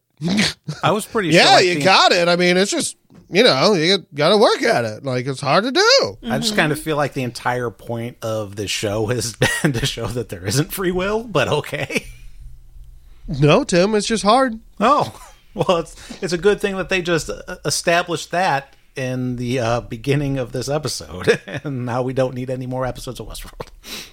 I 0.84 0.91
was 0.91 1.08
pretty 1.08 1.30
Yeah, 1.32 1.58
sure. 1.58 1.62
you 1.67 1.76
the- 1.80 1.84
got 1.84 2.12
it. 2.12 2.28
I 2.28 2.36
mean, 2.36 2.56
it's 2.56 2.69
just, 2.69 2.97
you 3.32 3.43
know, 3.43 3.74
you 3.74 4.06
got 4.13 4.30
to 4.30 4.38
work 4.38 4.62
at 4.62 4.86
it. 4.86 5.04
Like, 5.04 5.26
it's 5.26 5.41
hard 5.41 5.63
to 5.63 5.71
do. 5.71 6.17
I 6.30 6.38
just 6.38 6.56
kind 6.56 6.71
of 6.71 6.80
feel 6.80 6.97
like 6.97 7.13
the 7.13 7.24
entire 7.24 7.71
point 7.71 8.17
of 8.21 8.56
this 8.58 8.69
show 8.69 9.08
has 9.08 9.36
been 9.63 9.74
to 9.74 9.88
show 9.88 10.06
that 10.06 10.30
there 10.30 10.45
isn't 10.45 10.71
free 10.71 10.91
will, 10.91 11.24
but 11.24 11.47
okay. 11.47 12.06
No, 13.28 13.63
Tim, 13.63 13.95
it's 13.95 14.06
just 14.06 14.21
hard. 14.24 14.60
Oh, 14.80 15.19
well, 15.68 15.78
it's 15.78 16.24
it's 16.24 16.34
a 16.34 16.38
good 16.38 16.60
thing 16.62 16.78
that 16.78 16.90
they 16.90 17.02
just 17.02 17.30
uh, 17.30 17.58
established 17.66 18.32
that 18.32 18.76
in 18.96 19.36
the 19.38 19.60
uh, 19.60 19.82
beginning 19.82 20.38
of 20.38 20.52
this 20.52 20.68
episode, 20.70 21.40
and 21.48 21.86
now 21.86 22.02
we 22.02 22.14
don't 22.14 22.34
need 22.36 22.50
any 22.50 22.68
more 22.68 22.86
episodes 22.86 23.20
of 23.20 23.28
Westworld. 23.28 23.70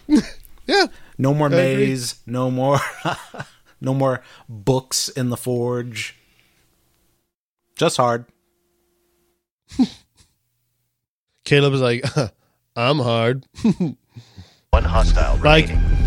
Yeah. 0.67 0.89
No 1.17 1.33
more 1.33 1.47
I 1.47 1.55
agree. 1.57 1.87
maze. 1.87 2.17
No 2.27 2.51
more. 2.51 2.79
no 3.81 3.95
more 3.95 4.23
books 4.51 5.09
in 5.09 5.31
the 5.31 5.37
forge. 5.39 6.15
Just 7.75 7.97
hard. 7.97 8.27
Caleb 11.47 11.73
is 11.73 11.81
like, 11.81 12.05
I'm 12.77 12.99
hard. 12.99 13.47
One 14.71 14.85
hostile 14.85 15.39
Like- 15.43 15.69
remaining. 15.71 15.98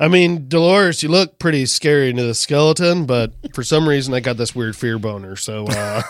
I 0.00 0.08
mean, 0.08 0.48
Dolores, 0.48 1.02
you 1.02 1.08
look 1.08 1.38
pretty 1.38 1.66
scary 1.66 2.10
into 2.10 2.24
the 2.24 2.34
skeleton, 2.34 3.06
but 3.06 3.32
for 3.54 3.62
some 3.62 3.88
reason 3.88 4.12
I 4.14 4.20
got 4.20 4.36
this 4.36 4.54
weird 4.54 4.74
fear 4.76 4.98
boner. 4.98 5.36
So, 5.36 5.66
uh, 5.68 6.02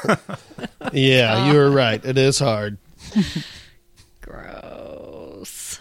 yeah, 0.92 1.50
you 1.50 1.58
were 1.58 1.70
right. 1.70 2.02
It 2.04 2.16
is 2.16 2.38
hard. 2.38 2.78
Gross. 4.22 5.80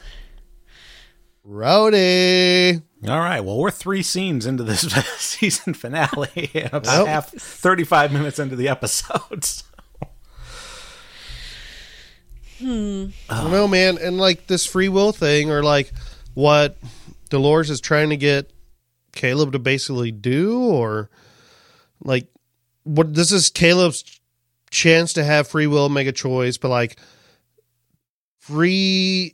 Rowdy. 1.46 2.82
All 3.08 3.20
right. 3.20 3.42
Well, 3.42 3.58
we're 3.58 3.72
three 3.72 4.02
scenes 4.04 4.46
into 4.46 4.64
this 4.64 4.82
season 5.18 5.74
finale, 5.74 6.52
and 6.54 6.66
about 6.74 6.86
Yep. 7.00 7.08
half, 7.08 7.30
35 7.32 8.12
minutes 8.12 8.40
into 8.40 8.56
the 8.56 8.68
episodes. 8.70 9.64
I 12.62 12.66
don't 13.30 13.52
know, 13.52 13.68
man. 13.68 13.98
And 13.98 14.18
like 14.18 14.48
this 14.48 14.66
free 14.66 14.88
will 14.90 15.12
thing, 15.12 15.52
or 15.52 15.64
like 15.64 15.92
what 16.34 16.78
Dolores 17.34 17.72
is 17.72 17.82
trying 17.82 18.12
to 18.12 18.16
get 18.16 18.54
Caleb 19.12 19.54
to 19.54 19.60
basically 19.60 20.12
do, 20.12 20.62
or 20.62 21.10
like 22.04 22.28
what 22.84 23.16
this 23.16 23.32
is 23.32 23.50
Caleb's 23.50 24.22
chance 24.70 25.14
to 25.14 25.24
have 25.24 25.48
free 25.48 25.66
will, 25.66 25.90
make 25.90 26.08
a 26.08 26.12
choice, 26.12 26.58
but 26.58 26.70
like 26.70 27.00
free 28.38 29.34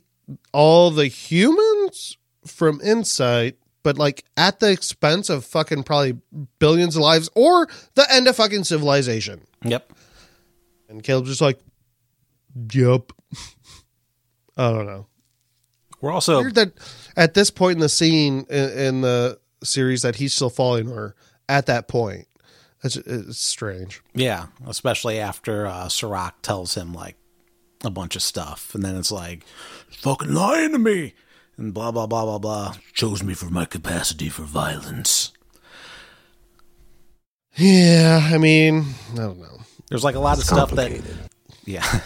all 0.54 0.90
the 0.90 1.08
humans 1.08 2.16
from 2.46 2.80
Incite, 2.80 3.58
but 3.82 3.98
like 3.98 4.24
at 4.34 4.60
the 4.60 4.70
expense 4.70 5.28
of 5.28 5.44
fucking 5.44 5.82
probably 5.82 6.16
billions 6.58 6.96
of 6.96 7.02
lives 7.02 7.28
or 7.34 7.68
the 7.96 8.06
end 8.10 8.28
of 8.28 8.36
fucking 8.36 8.64
civilization. 8.64 9.42
Yep. 9.62 9.92
And 10.88 11.02
Caleb's 11.02 11.28
just 11.28 11.42
like, 11.42 11.60
Yep. 12.72 13.12
I 14.56 14.70
don't 14.72 14.86
know. 14.86 15.06
We're 16.00 16.12
also 16.12 16.40
Weird 16.40 16.54
that 16.54 16.72
at 17.20 17.34
this 17.34 17.50
point 17.50 17.74
in 17.76 17.80
the 17.80 17.88
scene 17.88 18.46
in, 18.48 18.70
in 18.70 19.00
the 19.02 19.38
series 19.62 20.00
that 20.02 20.16
he's 20.16 20.32
still 20.32 20.48
following 20.48 20.88
her 20.88 21.14
at 21.48 21.66
that 21.66 21.86
point. 21.86 22.26
It's, 22.82 22.96
it's 22.96 23.38
strange. 23.38 24.02
Yeah, 24.14 24.46
especially 24.66 25.20
after 25.20 25.66
uh, 25.66 25.90
Serac 25.90 26.40
tells 26.40 26.74
him 26.74 26.94
like 26.94 27.16
a 27.84 27.90
bunch 27.90 28.16
of 28.16 28.22
stuff, 28.22 28.74
and 28.74 28.82
then 28.82 28.96
it's 28.96 29.12
like, 29.12 29.44
"Fucking 29.98 30.32
lying 30.32 30.72
to 30.72 30.78
me," 30.78 31.12
and 31.58 31.74
blah 31.74 31.90
blah 31.90 32.06
blah 32.06 32.24
blah 32.24 32.38
blah. 32.38 32.74
Chose 32.94 33.22
me 33.22 33.34
for 33.34 33.50
my 33.50 33.66
capacity 33.66 34.30
for 34.30 34.44
violence. 34.44 35.32
Yeah, 37.56 38.30
I 38.32 38.38
mean, 38.38 38.86
I 39.12 39.16
don't 39.16 39.40
know. 39.40 39.60
There's 39.90 40.04
like 40.04 40.14
a 40.14 40.20
lot 40.20 40.38
of 40.38 40.44
stuff 40.44 40.70
that, 40.70 41.02
yeah. 41.66 42.00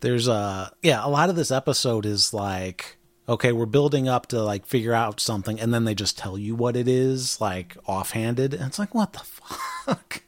There's 0.00 0.28
uh 0.28 0.70
yeah, 0.82 1.06
a 1.06 1.08
lot 1.08 1.30
of 1.30 1.36
this 1.36 1.52
episode 1.52 2.06
is 2.06 2.34
like, 2.34 2.96
okay, 3.28 3.52
we're 3.52 3.66
building 3.66 4.08
up 4.08 4.26
to 4.28 4.42
like 4.42 4.66
figure 4.66 4.94
out 4.94 5.20
something, 5.20 5.60
and 5.60 5.72
then 5.72 5.84
they 5.84 5.94
just 5.94 6.18
tell 6.18 6.36
you 6.36 6.54
what 6.54 6.76
it 6.76 6.88
is, 6.88 7.40
like 7.40 7.76
offhanded, 7.86 8.54
and 8.54 8.64
it's 8.64 8.78
like, 8.78 8.94
what 8.94 9.12
the 9.12 9.20
fuck? 9.20 10.22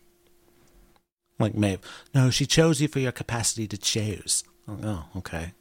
Like 1.38 1.54
Maeve, 1.54 1.80
no, 2.14 2.30
she 2.30 2.46
chose 2.46 2.80
you 2.80 2.88
for 2.88 3.00
your 3.00 3.12
capacity 3.12 3.66
to 3.66 3.76
choose. 3.76 4.44
Oh, 4.68 5.06
okay. 5.16 5.52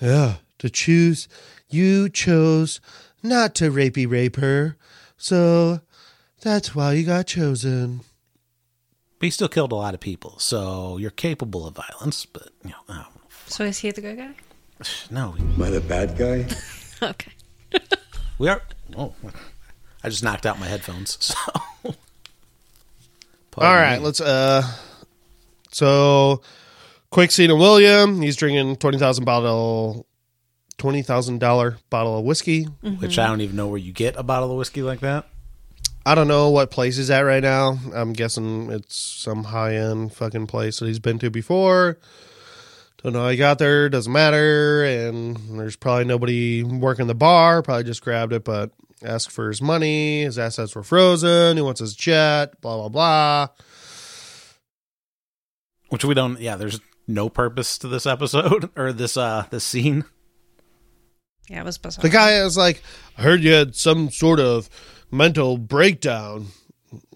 Yeah, 0.00 0.36
to 0.58 0.68
choose, 0.68 1.26
you 1.68 2.08
chose 2.08 2.80
not 3.22 3.54
to 3.56 3.70
rapey 3.70 4.08
rape 4.08 4.36
her, 4.36 4.76
so 5.16 5.80
that's 6.42 6.74
why 6.74 6.92
you 6.92 7.06
got 7.06 7.26
chosen. 7.26 8.02
But 9.18 9.26
you 9.26 9.30
still 9.30 9.48
killed 9.48 9.72
a 9.72 9.76
lot 9.76 9.94
of 9.94 10.00
people, 10.00 10.38
so 10.38 10.98
you're 10.98 11.10
capable 11.10 11.66
of 11.66 11.74
violence. 11.74 12.26
But 12.26 12.50
you 12.62 12.70
know, 12.70 12.76
oh, 12.90 13.06
So 13.46 13.64
is 13.64 13.78
he 13.78 13.90
the 13.90 14.02
good 14.02 14.18
guy? 14.18 14.34
no, 15.10 15.34
Am 15.38 15.62
I 15.62 15.70
the 15.70 15.80
bad 15.80 16.16
guy? 16.18 16.46
Okay. 17.02 17.32
we 18.38 18.48
are. 18.48 18.62
Oh, 18.96 19.12
I 20.02 20.08
just 20.08 20.24
knocked 20.24 20.46
out 20.46 20.58
my 20.58 20.66
headphones. 20.66 21.34
So, 23.58 23.62
All 23.64 23.74
right, 23.74 24.02
let's 24.02 24.20
uh 24.20 24.62
so 25.72 26.42
quick 27.10 27.30
scene 27.30 27.50
of 27.50 27.56
William. 27.58 28.20
He's 28.20 28.36
drinking 28.36 28.76
twenty 28.76 28.98
thousand 28.98 29.24
bottle 29.24 30.06
twenty 30.76 31.00
thousand 31.02 31.38
dollar 31.38 31.78
bottle 31.88 32.18
of 32.18 32.24
whiskey. 32.26 32.64
which 32.64 33.18
I 33.18 33.26
don't 33.28 33.40
even 33.40 33.56
know 33.56 33.68
where 33.68 33.78
you 33.78 33.92
get 33.92 34.14
a 34.18 34.22
bottle 34.22 34.50
of 34.50 34.58
whiskey 34.58 34.82
like 34.82 35.00
that. 35.00 35.26
I 36.04 36.14
don't 36.14 36.28
know 36.28 36.50
what 36.50 36.70
place 36.70 36.96
he's 36.98 37.08
at 37.10 37.20
right 37.20 37.42
now. 37.42 37.78
I'm 37.94 38.12
guessing 38.12 38.70
it's 38.70 38.94
some 38.94 39.44
high 39.44 39.76
end 39.76 40.12
fucking 40.12 40.48
place 40.48 40.78
that 40.80 40.86
he's 40.86 40.98
been 40.98 41.18
to 41.20 41.30
before. 41.30 41.98
Don't 43.02 43.12
know 43.12 43.24
how 43.24 43.28
he 43.28 43.36
got 43.36 43.58
there, 43.58 43.88
doesn't 43.88 44.12
matter. 44.12 44.84
And 44.84 45.36
there's 45.58 45.76
probably 45.76 46.04
nobody 46.04 46.62
working 46.62 47.06
the 47.06 47.14
bar, 47.14 47.62
probably 47.62 47.84
just 47.84 48.02
grabbed 48.02 48.32
it, 48.32 48.44
but 48.44 48.72
asked 49.02 49.30
for 49.30 49.48
his 49.48 49.60
money. 49.60 50.22
His 50.22 50.38
assets 50.38 50.74
were 50.74 50.82
frozen. 50.82 51.56
He 51.56 51.62
wants 51.62 51.80
his 51.80 51.94
jet, 51.94 52.60
blah, 52.60 52.76
blah, 52.76 52.88
blah. 52.88 53.48
Which 55.90 56.04
we 56.04 56.14
don't. 56.14 56.40
Yeah, 56.40 56.56
there's 56.56 56.80
no 57.06 57.28
purpose 57.28 57.78
to 57.78 57.88
this 57.88 58.06
episode 58.06 58.70
or 58.76 58.92
this 58.92 59.16
uh 59.16 59.46
this 59.50 59.64
scene. 59.64 60.04
Yeah, 61.48 61.60
it 61.60 61.64
was 61.64 61.78
bizarre. 61.78 62.02
The 62.02 62.08
guy 62.08 62.42
was 62.42 62.56
like, 62.56 62.82
I 63.16 63.22
heard 63.22 63.42
you 63.42 63.52
had 63.52 63.76
some 63.76 64.10
sort 64.10 64.40
of 64.40 64.68
mental 65.12 65.58
breakdown. 65.58 66.46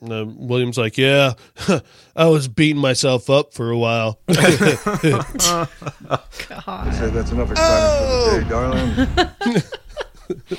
And, 0.00 0.12
uh, 0.12 0.26
William's 0.26 0.78
like, 0.78 0.98
Yeah, 0.98 1.34
I 2.16 2.26
was 2.26 2.48
beating 2.48 2.80
myself 2.80 3.30
up 3.30 3.54
for 3.54 3.70
a 3.70 3.78
while. 3.78 4.20
God. 4.26 5.68
Say 6.94 7.10
that's 7.10 7.30
enough 7.30 7.50
excitement 7.50 8.00
for 8.00 8.30
the 8.30 8.40
day, 8.40 8.48
darling. 8.48 9.08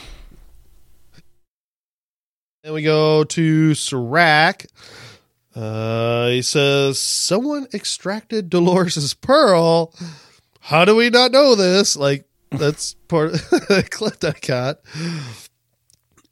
Then 2.63 2.73
we 2.73 2.83
go 2.83 3.23
to 3.23 3.73
Serac. 3.73 4.67
Uh, 5.55 6.27
he 6.27 6.43
says, 6.43 6.99
Someone 6.99 7.67
extracted 7.73 8.49
Dolores's 8.51 9.15
pearl. 9.15 9.93
How 10.59 10.85
do 10.85 10.95
we 10.95 11.09
not 11.09 11.31
know 11.31 11.55
this? 11.55 11.95
Like, 11.95 12.25
that's 12.51 12.93
part 13.07 13.33
of 13.33 13.49
the 13.49 13.87
clip 13.89 14.19
that 14.19 14.35
I 14.35 14.39
got. 14.45 14.81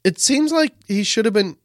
It 0.04 0.20
seems 0.20 0.52
like 0.52 0.72
he 0.86 1.02
should 1.02 1.24
have 1.24 1.34
been. 1.34 1.56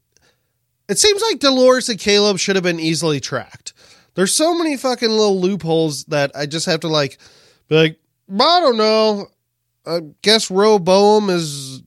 It 0.87 0.99
seems 0.99 1.21
like 1.21 1.39
Dolores 1.39 1.89
and 1.89 1.99
Caleb 1.99 2.37
should 2.37 2.55
have 2.55 2.63
been 2.63 2.79
easily 2.79 3.19
tracked. 3.19 3.73
There's 4.13 4.33
so 4.33 4.55
many 4.57 4.77
fucking 4.77 5.09
little 5.09 5.39
loopholes 5.41 6.05
that 6.05 6.31
I 6.35 6.45
just 6.45 6.65
have 6.67 6.81
to, 6.81 6.87
like, 6.87 7.17
be 7.67 7.75
like, 7.75 7.99
I 8.31 8.59
don't 8.59 8.77
know. 8.77 9.27
I 9.85 9.99
guess 10.21 10.49
Rehoboam 10.49 11.29
is 11.29 11.81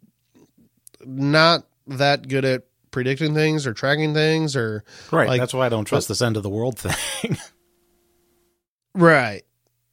not 1.05 1.65
that 1.87 2.29
good 2.29 2.45
at 2.45 2.65
predicting 2.91 3.35
things 3.35 3.67
or 3.67 3.73
tracking 3.73 4.15
things 4.15 4.57
or 4.57 4.85
Right. 5.11 5.29
Like- 5.29 5.41
that's 5.41 5.55
why 5.55 5.67
I 5.67 5.69
don't 5.69 5.85
trust 5.85 6.09
this 6.09 6.23
end 6.23 6.37
of 6.37 6.43
the 6.43 6.51
world 6.51 6.79
thing. 6.79 7.37
right 8.95 9.43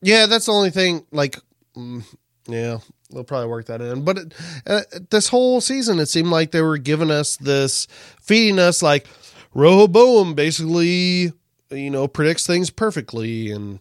yeah 0.02 0.26
that's 0.26 0.46
the 0.48 0.52
only 0.52 0.72
thing 0.72 1.06
like 1.12 1.38
mm, 1.78 2.04
yeah 2.48 2.78
they'll 3.12 3.24
probably 3.24 3.48
work 3.50 3.66
that 3.66 3.82
in 3.82 4.04
but 4.04 4.18
it, 4.18 4.34
uh, 4.68 4.82
this 5.10 5.28
whole 5.28 5.62
season 5.62 6.00
it 6.00 6.08
seemed 6.08 6.30
like 6.30 6.52
they 6.52 6.62
were 6.62 6.78
giving 6.78 7.12
us 7.12 7.38
this 7.38 7.88
feeding 8.22 8.60
us 8.60 8.82
like 8.82 9.08
Rehoboam 9.54 10.34
basically 10.34 11.32
you 11.70 11.90
know 11.90 12.08
predicts 12.08 12.46
things 12.46 12.70
perfectly 12.70 13.52
and 13.52 13.80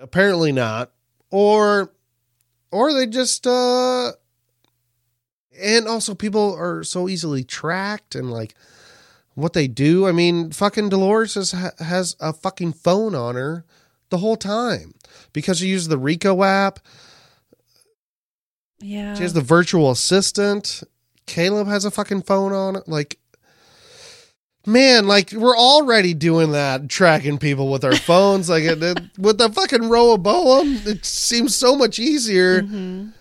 apparently 0.00 0.52
not 0.52 0.90
or 1.30 1.92
or 2.70 2.92
they 2.92 3.06
just 3.06 3.46
uh 3.46 4.12
and 5.60 5.88
also 5.88 6.14
people 6.14 6.54
are 6.54 6.84
so 6.84 7.08
easily 7.08 7.44
tracked 7.44 8.14
and 8.14 8.30
like 8.30 8.54
what 9.38 9.52
they 9.52 9.68
do. 9.68 10.06
I 10.06 10.12
mean, 10.12 10.50
fucking 10.50 10.88
Dolores 10.88 11.34
has, 11.34 11.52
has 11.78 12.16
a 12.20 12.32
fucking 12.32 12.72
phone 12.72 13.14
on 13.14 13.36
her 13.36 13.64
the 14.10 14.18
whole 14.18 14.36
time 14.36 14.94
because 15.32 15.58
she 15.58 15.68
uses 15.68 15.88
the 15.88 15.98
Rico 15.98 16.42
app. 16.42 16.80
Yeah. 18.80 19.14
She 19.14 19.22
has 19.22 19.32
the 19.32 19.40
virtual 19.40 19.90
assistant. 19.90 20.82
Caleb 21.26 21.66
has 21.68 21.84
a 21.84 21.90
fucking 21.90 22.22
phone 22.22 22.52
on 22.52 22.76
it. 22.76 22.86
Like, 22.88 23.18
man, 24.66 25.06
like 25.06 25.32
we're 25.32 25.56
already 25.56 26.14
doing 26.14 26.52
that, 26.52 26.88
tracking 26.88 27.38
people 27.38 27.70
with 27.70 27.84
our 27.84 27.96
phones. 28.10 28.48
like 28.48 28.64
it, 28.64 28.82
it- 28.82 29.00
with 29.18 29.38
the 29.38 29.50
fucking 29.50 29.88
Rehoboam, 29.88 30.76
it 30.86 31.04
seems 31.04 31.54
so 31.54 31.74
much 31.76 31.98
easier. 31.98 32.62
Mhm. 32.62 33.12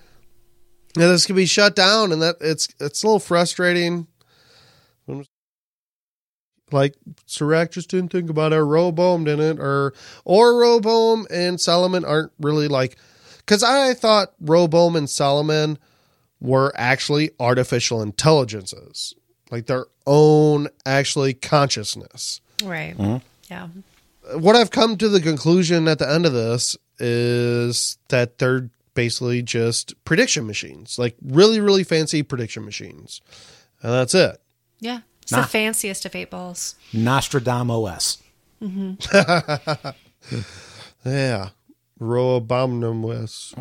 Yeah, 0.98 1.08
this 1.10 1.26
could 1.28 1.36
be 1.36 1.46
shut 1.46 1.76
down, 1.76 2.12
and 2.12 2.22
that 2.22 2.38
it's 2.42 2.68
it's 2.80 3.04
a 3.04 3.08
little 3.08 3.20
frustrating. 3.20 4.08
Like 6.72 6.96
Serac 7.28 7.72
just 7.72 7.90
didn't 7.90 8.12
think 8.12 8.30
about 8.30 8.52
it. 8.52 8.58
or 8.58 8.66
Rehoboam 8.68 9.24
didn't, 9.24 9.60
or 9.60 9.94
or 10.26 10.60
Rehoboam 10.60 11.26
and 11.30 11.60
Solomon 11.62 12.04
aren't 12.04 12.32
really 12.40 12.68
like. 12.68 12.98
Because 13.48 13.64
I 13.64 13.94
thought 13.94 14.34
Rehoboam 14.42 14.96
and 14.98 15.10
Solomon 15.10 15.80
were 16.42 16.74
actually 16.76 17.32
artificial 17.40 18.02
intelligences, 18.02 19.16
like 19.50 19.66
their 19.68 19.86
own 20.06 20.68
actually 20.86 21.34
consciousness. 21.34 22.42
Right. 22.64 22.96
Mhm. 22.98 23.22
Yeah. 23.50 23.68
what 24.36 24.58
I've 24.58 24.72
come 24.72 24.98
to 24.98 25.08
the 25.08 25.22
conclusion 25.22 25.88
at 25.88 26.00
the 26.00 26.12
end 26.12 26.26
of 26.26 26.34
this 26.34 26.76
is 27.00 27.98
that 28.10 28.40
they're 28.40 28.70
basically 28.94 29.42
just 29.42 29.94
prediction 30.04 30.46
machines, 30.46 31.00
like 31.00 31.16
really, 31.24 31.62
really 31.62 31.86
fancy 31.86 32.24
prediction 32.24 32.66
machines. 32.66 33.22
And 33.82 33.94
that's 33.94 34.14
it. 34.14 34.42
Yeah. 34.82 35.00
It's 35.22 35.32
Nah. 35.32 35.42
the 35.44 35.48
fanciest 35.48 36.06
of 36.06 36.14
eight 36.14 36.30
balls. 36.30 36.76
Nostradamus. 36.92 38.18
Yeah. 41.06 41.50
Roabomnum 42.00 43.02
West. 43.02 43.56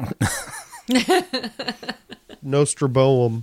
Nostraboum. 2.45 3.43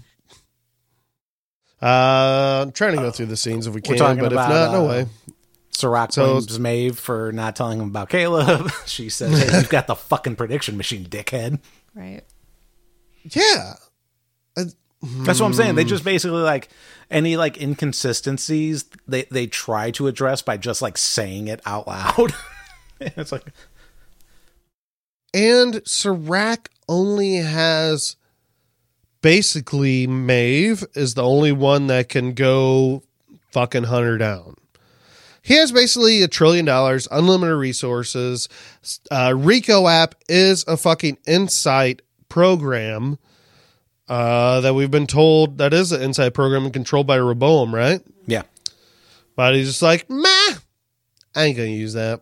Uh, 1.81 2.63
I'm 2.65 2.71
trying 2.71 2.95
to 2.95 3.01
go 3.01 3.11
through 3.11 3.25
the 3.25 3.35
scenes 3.35 3.67
if 3.67 3.73
we 3.73 3.81
can, 3.81 3.97
talking 3.97 4.19
but 4.21 4.27
if 4.27 4.33
about, 4.33 4.49
not, 4.49 4.71
no 4.71 4.85
uh, 4.85 4.89
way. 4.89 5.05
Serac 5.71 6.13
So- 6.13 6.25
blames 6.33 6.59
Maeve 6.59 6.97
for 6.97 7.31
not 7.33 7.55
telling 7.55 7.79
him 7.79 7.89
about 7.89 8.09
Caleb. 8.09 8.71
she 8.85 9.09
says, 9.09 9.37
hey, 9.37 9.57
you've 9.57 9.69
got 9.69 9.87
the 9.87 9.95
fucking 9.95 10.35
prediction 10.35 10.77
machine, 10.77 11.05
dickhead. 11.05 11.59
Right. 11.93 12.21
Yeah. 13.23 13.73
That's 14.55 15.39
what 15.41 15.47
I'm 15.47 15.53
saying. 15.53 15.71
Hmm. 15.71 15.75
They 15.75 15.83
just 15.83 16.05
basically 16.05 16.41
like 16.41 16.69
any 17.11 17.35
like 17.35 17.61
inconsistencies 17.61 18.85
they 19.05 19.23
they 19.23 19.47
try 19.47 19.91
to 19.91 20.07
address 20.07 20.41
by 20.41 20.55
just 20.55 20.81
like 20.81 20.97
saying 20.97 21.49
it 21.49 21.59
out 21.65 21.87
loud. 21.87 22.33
it's 23.01 23.33
like 23.33 23.45
And 25.33 25.81
Serac 25.85 26.69
only 26.87 27.35
has 27.37 28.15
basically 29.21 30.05
Maeve 30.05 30.83
is 30.93 31.15
the 31.15 31.23
only 31.23 31.51
one 31.51 31.87
that 31.87 32.09
can 32.09 32.33
go 32.33 33.03
fucking 33.51 33.85
hunt 33.85 34.05
her 34.05 34.17
down. 34.17 34.55
He 35.41 35.55
has 35.55 35.71
basically 35.71 36.21
a 36.21 36.27
trillion 36.27 36.65
dollars, 36.65 37.07
unlimited 37.11 37.57
resources. 37.57 38.47
Uh, 39.11 39.33
Rico 39.35 39.87
app 39.87 40.15
is 40.29 40.63
a 40.67 40.77
fucking 40.77 41.17
Incite 41.25 42.01
program 42.29 43.17
uh, 44.07 44.61
that 44.61 44.73
we've 44.73 44.91
been 44.91 45.07
told 45.07 45.57
that 45.57 45.73
is 45.73 45.91
an 45.91 46.01
Incite 46.01 46.33
program 46.33 46.63
and 46.63 46.73
controlled 46.73 47.07
by 47.07 47.15
Rehoboam, 47.15 47.73
right? 47.73 48.01
yeah. 48.25 48.43
But 49.35 49.55
he's 49.55 49.67
just 49.67 49.81
like, 49.81 50.09
meh, 50.09 50.53
I 51.35 51.45
ain't 51.45 51.57
gonna 51.57 51.69
use 51.69 51.93
that. 51.93 52.21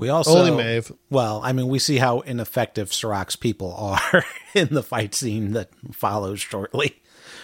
We 0.00 0.08
also 0.08 0.38
Only 0.38 0.50
Maeve. 0.50 0.90
Well, 1.10 1.42
I 1.44 1.52
mean, 1.52 1.68
we 1.68 1.78
see 1.78 1.98
how 1.98 2.20
ineffective 2.20 2.90
Serac's 2.90 3.36
people 3.36 3.74
are 3.74 4.24
in 4.54 4.68
the 4.70 4.82
fight 4.82 5.14
scene 5.14 5.52
that 5.52 5.68
follows 5.92 6.40
shortly 6.40 7.02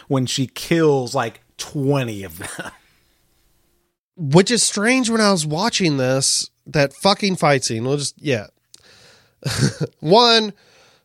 when 0.09 0.25
she 0.25 0.47
kills 0.47 1.15
like 1.15 1.43
20 1.59 2.25
of 2.25 2.39
them. 2.39 2.73
which 4.17 4.51
is 4.51 4.63
strange 4.63 5.11
when 5.11 5.21
I 5.21 5.33
was 5.33 5.45
watching 5.45 5.99
this 5.99 6.49
that 6.67 6.95
fucking 6.95 7.37
fight 7.37 7.63
scene. 7.63 7.85
We'll 7.85 7.99
just 7.99 8.15
yeah. 8.23 8.47
One, 10.01 10.55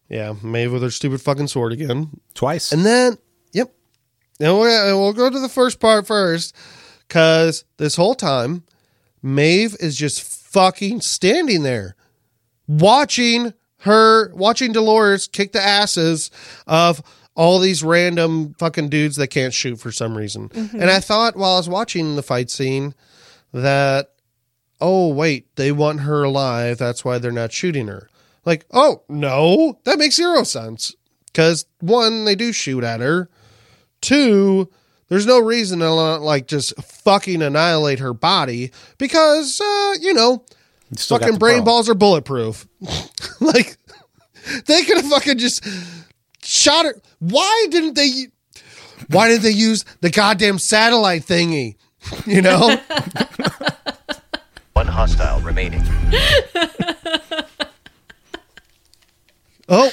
yeah, 0.07 0.33
Maeve 0.41 0.71
with 0.71 0.83
her 0.83 0.89
stupid 0.89 1.21
fucking 1.21 1.47
sword 1.47 1.73
again, 1.73 2.21
Twice. 2.33 2.71
and 2.71 2.85
then 2.85 3.17
yep. 3.51 3.73
And 4.39 4.57
we'll, 4.57 5.01
we'll 5.01 5.13
go 5.13 5.29
to 5.29 5.39
the 5.39 5.49
first 5.49 5.81
part 5.81 6.07
first, 6.07 6.55
because 7.07 7.65
this 7.75 7.97
whole 7.97 8.15
time, 8.15 8.63
Maeve 9.21 9.75
is 9.81 9.97
just 9.97 10.40
fucking 10.51 11.01
standing 11.01 11.63
there, 11.63 11.95
watching 12.67 13.53
her, 13.79 14.33
watching 14.33 14.71
Dolores 14.71 15.27
kick 15.27 15.53
the 15.53 15.61
asses 15.61 16.29
of 16.67 17.01
all 17.35 17.59
these 17.59 17.83
random 17.83 18.53
fucking 18.59 18.89
dudes 18.89 19.15
that 19.15 19.27
can't 19.27 19.53
shoot 19.53 19.77
for 19.77 19.91
some 19.91 20.17
reason. 20.17 20.49
And 20.53 20.89
I 20.89 20.99
thought 20.99 21.35
while 21.35 21.53
I 21.53 21.57
was 21.57 21.69
watching 21.69 22.15
the 22.15 22.23
fight 22.23 22.49
scene 22.49 22.93
that, 23.53 24.11
oh, 24.79 25.07
wait, 25.13 25.55
they 25.55 25.71
want 25.71 26.01
her 26.01 26.23
alive. 26.23 26.77
That's 26.77 27.05
why 27.05 27.17
they're 27.17 27.31
not 27.31 27.53
shooting 27.53 27.87
her. 27.87 28.09
Like, 28.43 28.65
oh, 28.71 29.03
no, 29.07 29.79
that 29.85 29.99
makes 29.99 30.15
zero 30.15 30.43
sense. 30.43 30.93
Because 31.27 31.65
one, 31.79 32.25
they 32.25 32.35
do 32.35 32.51
shoot 32.51 32.83
at 32.83 32.99
her. 32.99 33.29
Two, 34.01 34.69
there's 35.11 35.25
no 35.25 35.39
reason 35.39 35.79
to 35.79 35.91
like 35.91 36.47
just 36.47 36.73
fucking 36.81 37.41
annihilate 37.41 37.99
her 37.99 38.13
body 38.13 38.71
because, 38.97 39.59
uh, 39.59 39.95
you 39.99 40.13
know, 40.13 40.45
fucking 40.97 41.33
the 41.33 41.37
brain 41.37 41.57
pearl. 41.57 41.65
balls 41.65 41.89
are 41.89 41.93
bulletproof. 41.93 42.65
like, 43.41 43.75
they 44.67 44.85
could 44.85 44.95
have 44.95 45.07
fucking 45.07 45.37
just 45.37 45.67
shot 46.41 46.85
her. 46.85 46.95
Why 47.19 47.67
didn't 47.69 47.95
they? 47.95 48.27
Why 49.09 49.27
didn't 49.27 49.43
they 49.43 49.51
use 49.51 49.83
the 49.99 50.09
goddamn 50.09 50.57
satellite 50.57 51.23
thingy? 51.23 51.75
You 52.25 52.41
know, 52.41 52.77
One 54.73 54.87
hostile 54.87 55.39
remaining. 55.41 55.83
oh, 59.69 59.91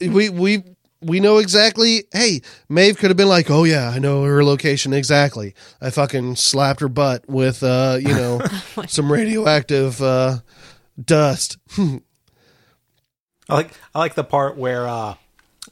we 0.00 0.30
we 0.30 0.62
we 1.02 1.20
know 1.20 1.38
exactly. 1.38 2.04
Hey, 2.12 2.42
Maeve 2.68 2.96
could 2.96 3.10
have 3.10 3.16
been 3.16 3.28
like, 3.28 3.50
"Oh 3.50 3.64
yeah, 3.64 3.90
I 3.90 3.98
know 3.98 4.24
her 4.24 4.44
location 4.44 4.92
exactly. 4.92 5.54
I 5.80 5.90
fucking 5.90 6.36
slapped 6.36 6.80
her 6.80 6.88
butt 6.88 7.28
with, 7.28 7.62
uh, 7.62 7.98
you 8.00 8.14
know, 8.14 8.40
some 8.86 9.10
radioactive 9.10 10.00
uh, 10.00 10.38
dust." 11.02 11.58
I 11.78 12.00
like 13.54 13.72
I 13.94 13.98
like 13.98 14.14
the 14.14 14.24
part 14.24 14.56
where 14.56 14.86
uh 14.86 15.14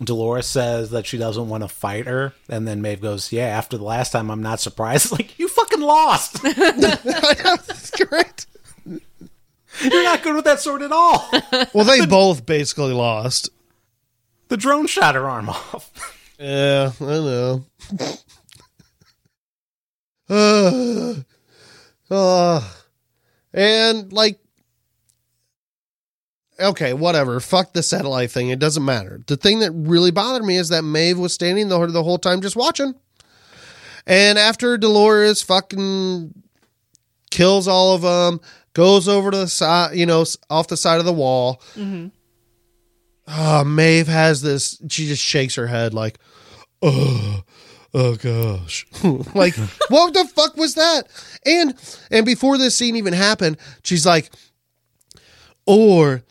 Dolores 0.02 0.46
says 0.46 0.90
that 0.90 1.06
she 1.06 1.18
doesn't 1.18 1.48
want 1.48 1.62
to 1.62 1.68
fight 1.68 2.06
her, 2.06 2.32
and 2.48 2.66
then 2.66 2.80
Maeve 2.82 3.00
goes, 3.02 3.32
"Yeah, 3.32 3.46
after 3.46 3.76
the 3.76 3.84
last 3.84 4.12
time, 4.12 4.30
I'm 4.30 4.42
not 4.42 4.60
surprised." 4.60 5.06
It's 5.06 5.12
like 5.12 5.38
you 5.38 5.46
fucking 5.48 5.80
lost. 5.80 6.42
That's 6.42 7.90
correct. 7.90 8.46
You're 9.82 10.04
not 10.04 10.22
good 10.22 10.34
with 10.34 10.44
that 10.46 10.60
sword 10.60 10.82
at 10.82 10.92
all. 10.92 11.30
Well, 11.72 11.84
they 11.84 12.04
both 12.04 12.44
basically 12.44 12.92
lost. 12.92 13.50
The 14.50 14.56
drone 14.56 14.88
shot 14.88 15.14
her 15.14 15.28
arm 15.28 15.48
off. 15.48 16.34
Yeah, 16.38 16.90
I 17.00 17.04
know. 17.04 17.64
uh, 20.28 21.14
uh, 22.10 22.68
and 23.54 24.12
like, 24.12 24.40
okay, 26.58 26.92
whatever. 26.94 27.38
Fuck 27.38 27.72
the 27.72 27.82
satellite 27.82 28.32
thing. 28.32 28.48
It 28.48 28.58
doesn't 28.58 28.84
matter. 28.84 29.20
The 29.28 29.36
thing 29.36 29.60
that 29.60 29.70
really 29.70 30.10
bothered 30.10 30.44
me 30.44 30.56
is 30.56 30.70
that 30.70 30.82
Maeve 30.82 31.18
was 31.18 31.32
standing 31.32 31.68
the, 31.68 31.86
the 31.86 32.02
whole 32.02 32.18
time 32.18 32.40
just 32.40 32.56
watching. 32.56 32.94
And 34.04 34.36
after 34.36 34.76
Dolores 34.76 35.42
fucking 35.42 36.34
kills 37.30 37.68
all 37.68 37.94
of 37.94 38.02
them, 38.02 38.40
goes 38.72 39.06
over 39.06 39.30
to 39.30 39.36
the 39.36 39.48
side, 39.48 39.94
you 39.94 40.06
know, 40.06 40.24
off 40.48 40.66
the 40.66 40.76
side 40.76 40.98
of 40.98 41.04
the 41.04 41.12
wall. 41.12 41.62
Oh, 43.32 43.64
Maeve 43.64 44.08
has 44.08 44.42
this. 44.42 44.80
She 44.90 45.06
just 45.06 45.22
shakes 45.22 45.54
her 45.54 45.66
head 45.68 45.94
like, 45.94 46.18
oh, 46.82 47.42
oh 47.94 48.16
gosh, 48.16 48.86
like 49.34 49.54
what 49.88 50.14
the 50.14 50.24
fuck 50.34 50.56
was 50.56 50.74
that? 50.74 51.04
And 51.46 51.74
and 52.10 52.26
before 52.26 52.58
this 52.58 52.76
scene 52.76 52.96
even 52.96 53.12
happened, 53.12 53.56
she's 53.84 54.04
like, 54.04 54.30
or 55.66 56.22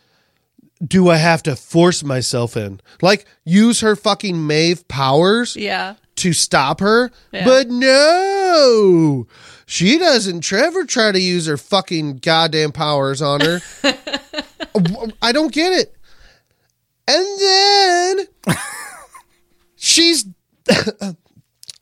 do 0.85 1.09
I 1.09 1.17
have 1.17 1.43
to 1.43 1.55
force 1.55 2.03
myself 2.03 2.55
in? 2.57 2.81
Like 3.01 3.25
use 3.45 3.81
her 3.81 3.95
fucking 3.95 4.45
Maeve 4.47 4.87
powers 4.87 5.55
Yeah. 5.55 5.95
to 6.17 6.33
stop 6.33 6.79
her, 6.79 7.11
Yeah. 7.31 7.45
but 7.45 7.69
no. 7.69 9.27
She 9.65 9.97
doesn't 9.99 10.41
Trevor 10.41 10.85
try 10.85 11.11
to 11.11 11.19
use 11.19 11.45
her 11.45 11.57
fucking 11.57 12.17
goddamn 12.17 12.71
powers 12.71 13.21
on 13.21 13.41
her. 13.41 13.61
I 15.21 15.31
don't 15.31 15.53
get 15.53 15.73
it. 15.73 15.95
And 17.09 17.39
then 17.39 18.27
she's 19.75 20.25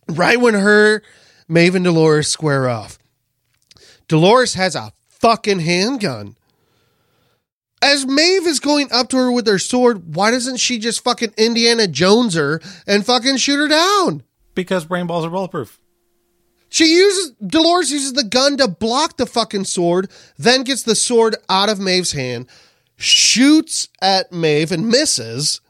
right 0.09 0.39
when 0.39 0.53
her 0.53 1.03
Maeve 1.47 1.75
and 1.75 1.85
Dolores 1.85 2.27
square 2.27 2.69
off. 2.69 2.97
Dolores 4.07 4.53
has 4.53 4.73
a 4.75 4.93
fucking 5.09 5.59
handgun. 5.59 6.35
As 7.81 8.07
Maeve 8.07 8.47
is 8.47 8.59
going 8.59 8.87
up 8.91 9.09
to 9.09 9.17
her 9.17 9.31
with 9.31 9.45
her 9.45 9.59
sword, 9.59 10.15
why 10.15 10.31
doesn't 10.31 10.57
she 10.57 10.79
just 10.79 11.03
fucking 11.03 11.33
Indiana 11.37 11.87
Jones 11.87 12.33
her 12.33 12.59
and 12.87 13.05
fucking 13.05 13.37
shoot 13.37 13.57
her 13.57 13.67
down? 13.67 14.23
because 14.57 14.85
brain 14.85 15.05
balls 15.05 15.23
are 15.23 15.29
bulletproof. 15.29 15.79
She 16.67 16.95
uses 16.95 17.31
Dolores 17.45 17.91
uses 17.91 18.11
the 18.13 18.25
gun 18.25 18.57
to 18.57 18.67
block 18.67 19.15
the 19.15 19.27
fucking 19.27 19.63
sword, 19.65 20.09
then 20.37 20.63
gets 20.63 20.83
the 20.83 20.95
sword 20.95 21.37
out 21.47 21.69
of 21.69 21.79
Maeve's 21.79 22.11
hand, 22.11 22.47
shoots 22.97 23.87
at 24.01 24.31
Maeve 24.31 24.71
and 24.71 24.87
misses, 24.89 25.61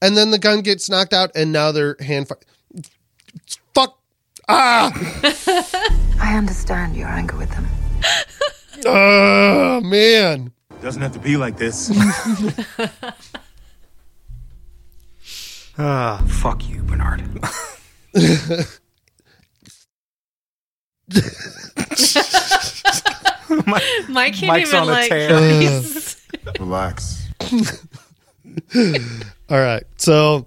and 0.00 0.16
then 0.16 0.30
the 0.30 0.38
gun 0.38 0.60
gets 0.60 0.88
knocked 0.90 1.12
out, 1.12 1.30
and 1.34 1.52
now 1.52 1.72
they're 1.72 1.96
hand. 2.00 2.28
Fu- 2.28 2.82
fuck. 3.74 3.98
Ah. 4.48 4.92
I 6.20 6.36
understand 6.36 6.96
your 6.96 7.08
anger 7.08 7.36
with 7.36 7.50
them. 7.50 7.66
Oh 8.84 9.80
man. 9.84 10.52
Doesn't 10.82 11.02
have 11.02 11.12
to 11.12 11.18
be 11.20 11.36
like 11.36 11.56
this. 11.56 11.90
Ah, 15.78 16.22
fuck 16.28 16.68
you, 16.68 16.82
Bernard. 16.82 17.22
Mike 24.08 24.34
can't 24.34 24.46
Mike's 24.48 24.68
even 24.68 24.80
on 24.80 24.88
a 24.88 24.92
like. 24.92 25.08
tear. 25.08 25.28
He's- 26.44 26.60
Relax. 26.60 27.28
All 29.48 29.58
right. 29.58 29.84
So 29.96 30.46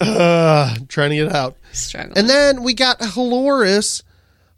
uh 0.00 0.74
trying 0.88 1.10
to 1.10 1.16
get 1.16 1.32
out. 1.34 1.56
struggling. 1.72 2.18
And 2.18 2.28
then 2.28 2.62
we 2.62 2.74
got 2.74 2.98
Haloris. 3.00 4.02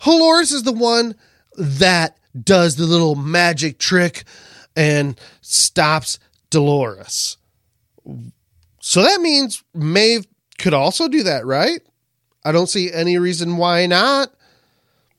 Haloris 0.02 0.52
is 0.52 0.62
the 0.64 0.72
one 0.72 1.14
that 1.56 2.16
does 2.42 2.76
the 2.76 2.84
little 2.86 3.14
magic 3.14 3.78
trick 3.78 4.24
and 4.76 5.18
stops 5.40 6.18
Dolores. 6.50 7.36
So 8.80 9.02
that 9.02 9.20
means 9.20 9.62
Maeve 9.74 10.26
could 10.58 10.74
also 10.74 11.08
do 11.08 11.22
that, 11.24 11.44
right? 11.46 11.80
I 12.44 12.52
don't 12.52 12.68
see 12.68 12.92
any 12.92 13.18
reason 13.18 13.56
why 13.56 13.86
not. 13.86 14.32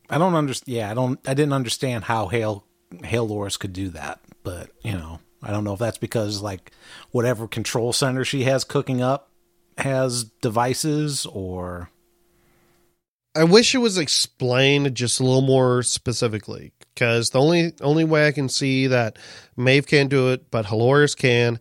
I 0.10 0.18
don't 0.18 0.36
understand. 0.36 0.74
Yeah, 0.78 0.90
I 0.90 0.94
don't. 0.94 1.20
I 1.28 1.34
didn't 1.34 1.52
understand 1.54 2.06
how 2.06 2.28
Hale 2.28 2.64
Hale 3.04 3.28
Loris 3.28 3.58
could 3.58 3.74
do 3.74 3.90
that, 3.90 4.22
but 4.48 4.70
you 4.82 4.93
know, 4.93 5.20
I 5.43 5.52
don't 5.52 5.66
know 5.66 5.74
if 5.74 5.80
that's 5.80 5.98
because 5.98 6.41
like 6.41 6.72
whatever 7.12 7.48
control 7.50 7.91
center 7.91 8.24
she 8.24 8.43
has 8.43 8.64
cooking 8.64 9.02
up 9.02 9.30
has 9.78 10.24
devices 10.41 11.26
or 11.26 11.89
I 13.36 13.43
wish 13.43 13.76
it 13.76 13.80
was 13.80 13.98
explained 13.98 14.95
just 14.95 15.20
a 15.20 15.24
little 15.24 15.41
more 15.41 15.84
specifically 15.84 16.72
because 16.93 17.30
the 17.32 17.39
only 17.39 17.74
only 17.82 18.04
way 18.06 18.26
I 18.28 18.32
can 18.32 18.48
see 18.50 18.88
that 18.88 19.20
Maeve 19.58 19.86
can't 19.86 20.10
do 20.10 20.32
it, 20.32 20.50
but 20.50 20.66
Haloris 20.68 21.16
can, 21.16 21.60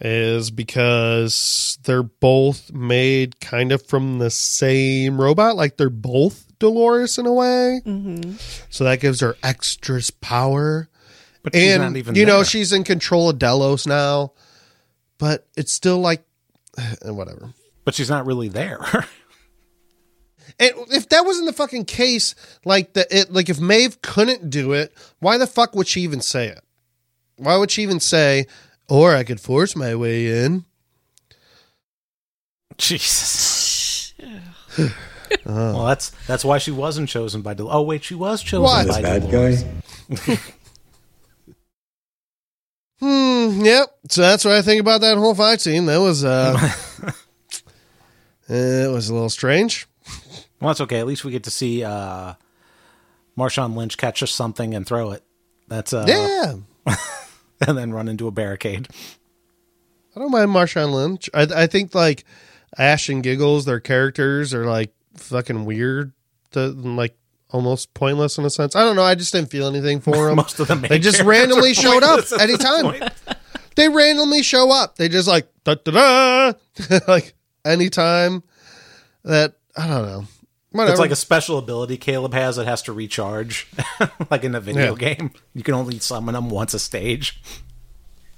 is 0.00 0.50
because 0.50 1.78
they're 1.84 2.02
both 2.02 2.72
made 2.72 3.40
kind 3.40 3.72
of 3.72 3.86
from 3.86 4.18
the 4.18 4.30
same 4.30 5.18
robot. 5.20 5.56
Like 5.56 5.76
they're 5.78 5.88
both 5.88 6.44
Dolores 6.58 7.16
in 7.16 7.26
a 7.26 7.32
way, 7.32 7.80
Mm-hmm. 7.86 8.32
so 8.70 8.84
that 8.84 9.00
gives 9.00 9.20
her 9.20 9.36
extra 9.42 10.00
power. 10.20 10.88
But 11.44 11.54
she's 11.54 11.72
and 11.74 11.82
not 11.82 11.96
even 11.96 12.16
you 12.16 12.26
know 12.26 12.38
there. 12.38 12.44
she's 12.44 12.72
in 12.72 12.82
control 12.82 13.30
of 13.30 13.38
Delos 13.38 13.86
now, 13.86 14.32
but 15.18 15.46
it's 15.56 15.70
still 15.72 15.98
like 16.00 16.24
eh, 16.78 17.10
whatever. 17.10 17.50
but 17.84 17.94
she's 17.94 18.10
not 18.10 18.26
really 18.26 18.48
there. 18.48 18.80
And 20.60 20.70
if 20.92 21.08
that 21.08 21.24
wasn't 21.24 21.46
the 21.46 21.52
fucking 21.52 21.84
case, 21.86 22.36
like 22.64 22.92
the 22.92 23.06
it, 23.10 23.32
like 23.32 23.48
if 23.48 23.58
Maeve 23.58 24.00
couldn't 24.02 24.50
do 24.50 24.72
it, 24.72 24.92
why 25.18 25.36
the 25.36 25.48
fuck 25.48 25.74
would 25.74 25.88
she 25.88 26.02
even 26.02 26.20
say 26.20 26.46
it? 26.46 26.60
Why 27.36 27.56
would 27.56 27.72
she 27.72 27.82
even 27.82 27.98
say, 27.98 28.46
"Or 28.88 29.16
I 29.16 29.24
could 29.24 29.40
force 29.40 29.74
my 29.74 29.96
way 29.96 30.44
in"? 30.44 30.64
Jesus. 32.78 34.14
Well, 35.44 35.86
that's 35.86 36.10
that's 36.28 36.44
why 36.44 36.58
she 36.58 36.70
wasn't 36.70 37.08
chosen 37.08 37.42
by. 37.42 37.54
Del- 37.54 37.68
oh 37.70 37.82
wait, 37.82 38.04
she 38.04 38.14
was 38.14 38.40
chosen 38.40 38.62
What? 38.62 38.86
by 38.86 39.02
Bad 39.02 39.22
Dolores. 39.28 39.64
guy. 39.64 40.38
Hmm. 43.04 43.62
Yep. 43.62 43.98
So 44.08 44.22
that's 44.22 44.46
what 44.46 44.54
I 44.54 44.62
think 44.62 44.80
about 44.80 45.02
that 45.02 45.18
whole 45.18 45.34
fight 45.34 45.60
scene. 45.60 45.84
That 45.84 45.98
was 45.98 46.24
uh, 46.24 46.56
it 48.48 48.90
was 48.90 49.10
a 49.10 49.12
little 49.12 49.28
strange. 49.28 49.86
Well, 50.58 50.70
that's 50.70 50.80
okay. 50.80 51.00
At 51.00 51.06
least 51.06 51.22
we 51.22 51.30
get 51.30 51.44
to 51.44 51.50
see 51.50 51.84
uh, 51.84 52.32
Marshawn 53.36 53.76
Lynch 53.76 53.98
catch 53.98 54.22
us 54.22 54.30
something 54.30 54.74
and 54.74 54.86
throw 54.86 55.10
it. 55.10 55.22
That's 55.68 55.92
uh, 55.92 56.06
yeah. 56.08 56.94
and 57.66 57.76
then 57.76 57.92
run 57.92 58.08
into 58.08 58.26
a 58.26 58.30
barricade. 58.30 58.88
I 60.16 60.20
don't 60.20 60.30
mind 60.30 60.48
Marshawn 60.48 60.94
Lynch. 60.94 61.28
I 61.34 61.42
I 61.42 61.66
think 61.66 61.94
like 61.94 62.24
Ash 62.78 63.10
and 63.10 63.22
Giggles, 63.22 63.66
their 63.66 63.80
characters 63.80 64.54
are 64.54 64.64
like 64.64 64.94
fucking 65.16 65.66
weird, 65.66 66.12
to, 66.52 66.68
like 66.68 67.18
almost 67.54 67.94
pointless 67.94 68.36
in 68.36 68.44
a 68.44 68.50
sense. 68.50 68.74
I 68.74 68.82
don't 68.82 68.96
know. 68.96 69.04
I 69.04 69.14
just 69.14 69.32
didn't 69.32 69.50
feel 69.50 69.66
anything 69.68 70.00
for 70.00 70.12
them. 70.26 70.36
Most 70.36 70.58
of 70.60 70.66
the 70.68 70.74
main 70.76 70.88
they 70.90 70.98
just 70.98 71.22
randomly 71.22 71.72
showed 71.72 72.02
up 72.02 72.18
pointless 72.26 72.32
at 72.32 72.48
this 72.48 72.64
anytime. 72.64 73.10
They 73.76 73.88
randomly 73.88 74.42
show 74.42 74.70
up. 74.72 74.96
They 74.96 75.08
just 75.08 75.28
like 75.28 75.48
da 75.64 75.76
da 75.76 76.52
da, 76.90 76.98
like 77.08 77.34
anytime 77.64 78.42
that 79.24 79.54
I 79.76 79.86
don't 79.86 80.06
know. 80.06 80.24
Whatever. 80.72 80.90
It's 80.92 81.00
like 81.00 81.12
a 81.12 81.16
special 81.16 81.58
ability 81.58 81.96
Caleb 81.96 82.34
has 82.34 82.56
that 82.56 82.66
has 82.66 82.82
to 82.82 82.92
recharge, 82.92 83.68
like 84.30 84.42
in 84.42 84.56
a 84.56 84.60
video 84.60 84.96
Yeah. 84.96 85.14
game. 85.14 85.30
You 85.54 85.62
can 85.62 85.74
only 85.74 86.00
summon 86.00 86.34
them 86.34 86.50
once 86.50 86.74
a 86.74 86.80
stage. 86.80 87.40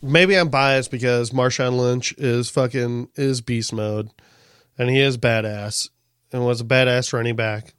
maybe 0.02 0.34
I'm 0.36 0.50
biased 0.50 0.90
because 0.90 1.30
Marshawn 1.30 1.78
Lynch 1.78 2.12
is 2.18 2.50
fucking 2.50 3.08
is 3.16 3.40
beast 3.40 3.72
mode, 3.72 4.10
and 4.76 4.90
he 4.90 5.00
is 5.00 5.16
badass 5.16 5.88
and 6.30 6.44
was 6.44 6.60
a 6.60 6.64
badass 6.64 7.14
running 7.14 7.36
back. 7.36 7.72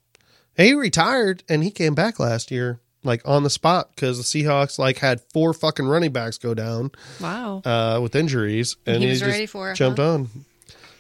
He 0.58 0.74
retired 0.74 1.44
and 1.48 1.64
he 1.64 1.70
came 1.70 1.94
back 1.94 2.20
last 2.20 2.50
year, 2.50 2.82
like 3.04 3.22
on 3.26 3.44
the 3.44 3.50
spot, 3.50 3.92
because 3.96 4.18
the 4.18 4.24
Seahawks 4.24 4.80
like 4.80 4.98
had 4.98 5.22
four 5.32 5.54
fucking 5.54 5.86
running 5.86 6.12
backs 6.12 6.40
go 6.40 6.56
down 6.56 6.92
wow. 7.22 7.62
uh, 7.64 8.00
with 8.02 8.16
injuries, 8.16 8.76
and 8.86 9.04
He 9.04 9.10
was 9.10 9.20
just 9.20 9.32
ready 9.32 9.46
for 9.46 9.72
it, 9.72 9.76
jumped 9.76 10.00
huh? 10.00 10.14
on. 10.14 10.30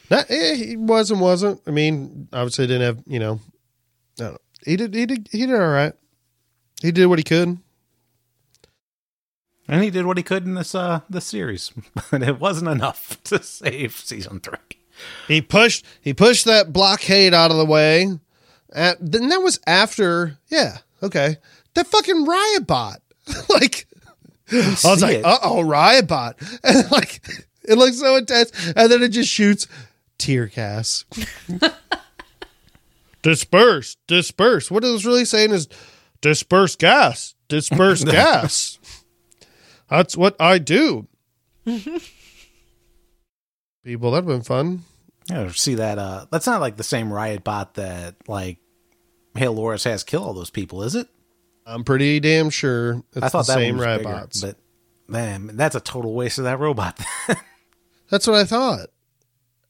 Not, 0.09 0.29
eh, 0.29 0.53
he 0.53 0.77
was 0.77 1.11
and 1.11 1.19
wasn't. 1.19 1.61
I 1.67 1.71
mean, 1.71 2.29
obviously 2.31 2.67
didn't 2.67 2.83
have 2.83 3.03
you 3.07 3.19
know. 3.19 3.41
I 4.19 4.23
don't 4.23 4.31
know. 4.33 4.37
He 4.63 4.75
did. 4.75 4.93
He 4.93 5.05
did. 5.05 5.27
He 5.31 5.45
did 5.45 5.55
all 5.55 5.67
right. 5.67 5.93
He 6.81 6.91
did 6.91 7.07
what 7.07 7.19
he 7.19 7.23
could. 7.23 7.57
And 9.67 9.83
he 9.83 9.89
did 9.89 10.05
what 10.05 10.17
he 10.17 10.23
could 10.23 10.45
in 10.45 10.53
this 10.53 10.73
uh 10.75 11.01
this 11.09 11.25
series, 11.25 11.71
but 12.11 12.23
it 12.23 12.39
wasn't 12.39 12.69
enough 12.69 13.21
to 13.25 13.41
save 13.41 13.95
season 13.95 14.39
three. 14.39 14.57
He 15.27 15.41
pushed 15.41 15.83
he 15.99 16.13
pushed 16.13 16.45
that 16.45 16.71
blockade 16.71 17.33
out 17.33 17.51
of 17.51 17.57
the 17.57 17.65
way. 17.65 18.19
At, 18.73 18.97
then 18.99 19.29
that 19.29 19.41
was 19.41 19.59
after, 19.65 20.37
yeah, 20.49 20.77
okay. 21.01 21.37
That 21.73 21.87
fucking 21.87 22.25
riot 22.25 22.67
bot. 22.67 23.01
like 23.49 23.87
I 24.51 24.79
was 24.83 25.01
like, 25.01 25.23
uh 25.23 25.39
oh, 25.43 25.61
riot 25.61 26.07
bot. 26.07 26.39
And 26.63 26.89
like 26.91 27.21
it 27.63 27.77
looks 27.77 27.99
so 27.99 28.15
intense. 28.15 28.51
And 28.75 28.91
then 28.91 29.03
it 29.03 29.09
just 29.09 29.29
shoots 29.29 29.67
tear 30.17 30.47
gas. 30.47 31.05
disperse, 33.21 33.97
disperse. 34.07 34.71
What 34.71 34.83
it 34.83 34.91
was 34.91 35.05
really 35.05 35.25
saying 35.25 35.51
is 35.51 35.67
disperse 36.21 36.75
gas. 36.75 37.35
Disperse 37.47 38.03
gas. 38.03 38.79
That's 39.89 40.17
what 40.17 40.35
I 40.39 40.57
do. 40.57 41.07
People, 43.83 44.11
that'd 44.11 44.27
been 44.27 44.41
fun. 44.41 44.83
Yeah, 45.29 45.49
see 45.51 45.75
that? 45.75 45.97
Uh, 45.97 46.25
that's 46.31 46.47
not 46.47 46.61
like 46.61 46.77
the 46.77 46.83
same 46.83 47.11
riot 47.11 47.43
bot 47.43 47.73
that 47.75 48.15
like 48.27 48.59
Hale 49.35 49.53
Loris 49.53 49.83
has 49.83 50.03
kill 50.03 50.23
all 50.23 50.33
those 50.33 50.49
people, 50.49 50.83
is 50.83 50.95
it? 50.95 51.07
I'm 51.65 51.83
pretty 51.83 52.19
damn 52.19 52.49
sure 52.49 53.03
it's 53.13 53.23
I 53.25 53.29
thought 53.29 53.45
the 53.45 53.53
that 53.53 53.59
same 53.59 53.79
riot 53.79 53.99
bigger, 53.99 54.13
bots. 54.13 54.41
but 54.41 54.55
man, 55.07 55.51
that's 55.55 55.75
a 55.75 55.81
total 55.81 56.13
waste 56.13 56.37
of 56.37 56.45
that 56.45 56.59
robot. 56.59 56.99
That's 58.09 58.25
what 58.25 58.37
I 58.37 58.45
thought. 58.45 58.87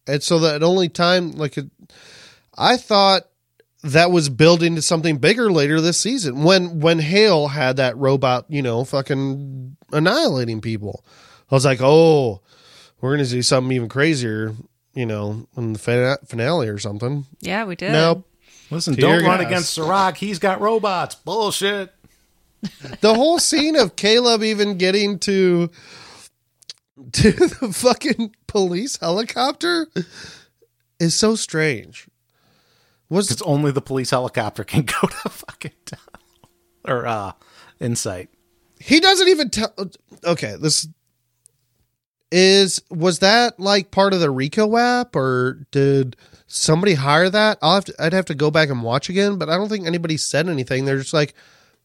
And 0.05 0.21
so 0.21 0.37
that 0.39 0.61
only 0.61 0.89
time, 0.89 1.31
like, 1.31 1.57
it, 1.57 1.65
I 2.55 2.77
thought 2.77 3.23
that 3.83 4.11
was 4.11 4.29
building 4.29 4.75
to 4.75 4.81
something 4.81 5.17
bigger 5.17 5.51
later 5.51 5.81
this 5.81 5.99
season 5.99 6.43
when 6.43 6.79
when 6.79 6.99
Hale 6.99 7.47
had 7.47 7.77
that 7.77 7.97
robot, 7.97 8.45
you 8.49 8.61
know, 8.61 8.83
fucking 8.83 9.75
annihilating 9.91 10.61
people. 10.61 11.03
I 11.51 11.55
was 11.55 11.65
like, 11.65 11.79
oh, 11.81 12.41
we're 13.01 13.13
gonna 13.13 13.25
see 13.25 13.41
something 13.41 13.71
even 13.75 13.89
crazier, 13.89 14.53
you 14.97 15.05
know, 15.05 15.47
in 15.55 15.73
the 15.73 16.17
finale 16.25 16.67
or 16.67 16.79
something. 16.79 17.25
Yeah, 17.39 17.65
we 17.65 17.75
did. 17.75 17.91
Nope. 17.91 18.27
Listen, 18.71 18.95
Tear 18.95 19.19
don't 19.19 19.27
run 19.29 19.39
gas. 19.39 19.47
against 19.47 19.73
Serac. 19.77 20.17
He's 20.17 20.39
got 20.39 20.59
robots. 20.59 21.15
Bullshit. 21.15 21.93
the 23.01 23.13
whole 23.13 23.37
scene 23.39 23.75
of 23.75 23.95
Caleb 23.95 24.43
even 24.43 24.77
getting 24.77 25.19
to 25.19 25.69
to 27.11 27.31
the 27.31 27.71
fucking 27.71 28.35
police 28.47 28.97
helicopter 28.97 29.87
is 30.99 31.13
so 31.13 31.35
strange. 31.35 32.07
Was 33.09 33.27
Because 33.27 33.41
only 33.43 33.71
the 33.71 33.81
police 33.81 34.09
helicopter 34.09 34.63
can 34.63 34.81
go 35.01 35.07
to 35.07 35.29
fucking 35.29 35.71
town. 35.85 35.99
or 36.85 37.05
uh 37.05 37.31
Incite. 37.79 38.29
he 38.79 38.99
doesn't 38.99 39.27
even 39.27 39.49
tell 39.51 39.71
okay, 40.25 40.55
this 40.59 40.87
is 42.31 42.81
was 42.89 43.19
that 43.19 43.59
like 43.59 43.91
part 43.91 44.13
of 44.13 44.19
the 44.19 44.29
Rico 44.29 44.77
app 44.77 45.15
or 45.15 45.65
did 45.71 46.15
somebody 46.47 46.95
hire 46.95 47.29
that? 47.29 47.57
I'll 47.61 47.75
have 47.75 47.85
to 47.85 47.95
I'd 47.99 48.13
have 48.13 48.25
to 48.25 48.35
go 48.35 48.51
back 48.51 48.69
and 48.69 48.83
watch 48.83 49.09
again, 49.09 49.37
but 49.37 49.49
I 49.49 49.55
don't 49.57 49.69
think 49.69 49.87
anybody 49.87 50.17
said 50.17 50.49
anything. 50.49 50.85
They're 50.85 50.97
just 50.97 51.13
like 51.13 51.33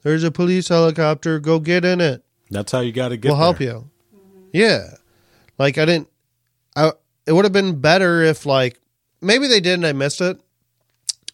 there's 0.03 0.25
a 0.25 0.31
police 0.33 0.69
helicopter, 0.69 1.39
go 1.39 1.61
get 1.61 1.85
in 1.85 2.01
it. 2.01 2.25
That's 2.51 2.73
how 2.73 2.81
you 2.81 2.93
got 2.93 3.11
to 3.11 3.17
get. 3.17 3.29
we'll 3.29 3.39
help 3.39 3.59
there. 3.59 3.69
you. 3.69 3.91
Yeah. 4.53 4.97
Like 5.59 5.79
I 5.79 5.85
didn't 5.85 6.09
I 6.75 6.93
it 7.27 7.33
would 7.33 7.45
have 7.45 7.53
been 7.53 7.81
better 7.81 8.23
if 8.23 8.45
like 8.45 8.81
maybe 9.21 9.47
they 9.47 9.61
did 9.61 9.75
and 9.75 9.87
I 9.87 9.93
missed 9.93 10.21
it. 10.21 10.41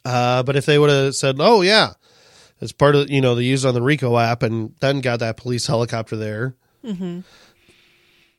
Uh 0.04 0.42
but 0.42 0.56
if 0.56 0.66
they 0.66 0.78
would 0.78 0.90
have 0.90 1.14
said, 1.14 1.36
"Oh 1.38 1.62
yeah, 1.62 1.94
it's 2.60 2.72
part 2.72 2.94
of 2.94 3.10
you 3.10 3.20
know, 3.20 3.34
they 3.34 3.42
used 3.42 3.64
on 3.64 3.74
the 3.74 3.82
Rico 3.82 4.18
app 4.18 4.42
and 4.42 4.74
then 4.80 5.00
got 5.00 5.20
that 5.20 5.36
police 5.36 5.66
helicopter 5.66 6.16
there." 6.16 6.54
Mm-hmm. 6.84 7.20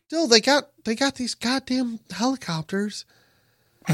Still, 0.09 0.25
they 0.25 0.41
got 0.41 0.71
they 0.85 0.95
got 0.95 1.13
these 1.15 1.35
goddamn 1.35 1.99
helicopters. 2.09 3.05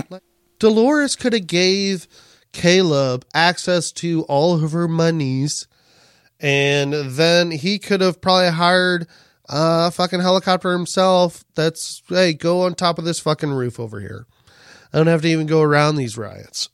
like, 0.09 0.24
Dolores 0.59 1.18
could 1.18 1.34
have 1.34 1.45
gave 1.45 2.07
Caleb 2.53 3.26
access 3.34 3.91
to 3.91 4.22
all 4.30 4.63
of 4.63 4.72
her 4.72 4.88
monies 4.88 5.68
and 6.39 6.93
then 6.93 7.51
he 7.51 7.80
could 7.80 7.99
have 7.99 8.22
probably 8.22 8.51
hired 8.51 9.07
a 9.49 9.91
fucking 9.91 10.22
helicopter 10.22 10.72
himself. 10.72 11.43
That's 11.53 12.01
hey, 12.07 12.32
go 12.32 12.61
on 12.61 12.76
top 12.76 12.97
of 12.97 13.03
this 13.03 13.20
fucking 13.20 13.51
roof 13.51 13.78
over 13.78 13.99
here. 13.99 14.26
I 14.93 14.97
don't 14.97 15.07
have 15.07 15.22
to 15.24 15.28
even 15.28 15.47
go 15.47 15.61
around 15.61 15.97
these 15.97 16.18
riots. 16.18 16.70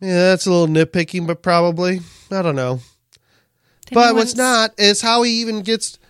Yeah, 0.00 0.30
that's 0.30 0.46
a 0.46 0.50
little 0.50 0.66
nitpicking, 0.66 1.24
but 1.28 1.40
probably 1.40 2.00
I 2.32 2.42
don't 2.42 2.56
know. 2.56 2.80
but 3.92 4.16
what's 4.16 4.34
not 4.34 4.72
is 4.76 5.02
how 5.02 5.22
he 5.22 5.40
even 5.40 5.62
gets. 5.62 6.00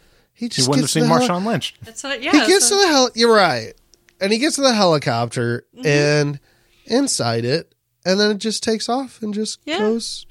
He 0.42 0.46
You 0.46 0.50
just 0.50 0.68
wouldn't 0.68 0.82
have 0.82 0.86
gets 0.86 0.92
to 0.94 1.00
seen 1.00 1.08
the 1.08 1.14
heli- 1.14 1.28
Marshawn 1.28 1.46
Lynch. 1.46 1.74
That's 1.84 2.02
what. 2.02 2.20
Yeah. 2.20 2.32
he 2.32 2.38
that's 2.38 2.48
gets 2.50 2.68
to 2.70 2.74
the 2.74 2.88
hell. 2.88 3.10
You're 3.14 3.32
right, 3.32 3.74
and 4.20 4.32
he 4.32 4.40
gets 4.40 4.56
to 4.56 4.62
the 4.62 4.74
helicopter 4.74 5.64
Mm-hmm. 5.76 5.86
and 5.86 6.40
inside 6.86 7.44
it, 7.44 7.72
and 8.04 8.18
then 8.18 8.32
it 8.32 8.38
just 8.38 8.64
takes 8.64 8.88
off 8.88 9.22
and 9.22 9.32
just 9.32 9.60
Yeah. 9.64 9.78
goes 9.78 10.26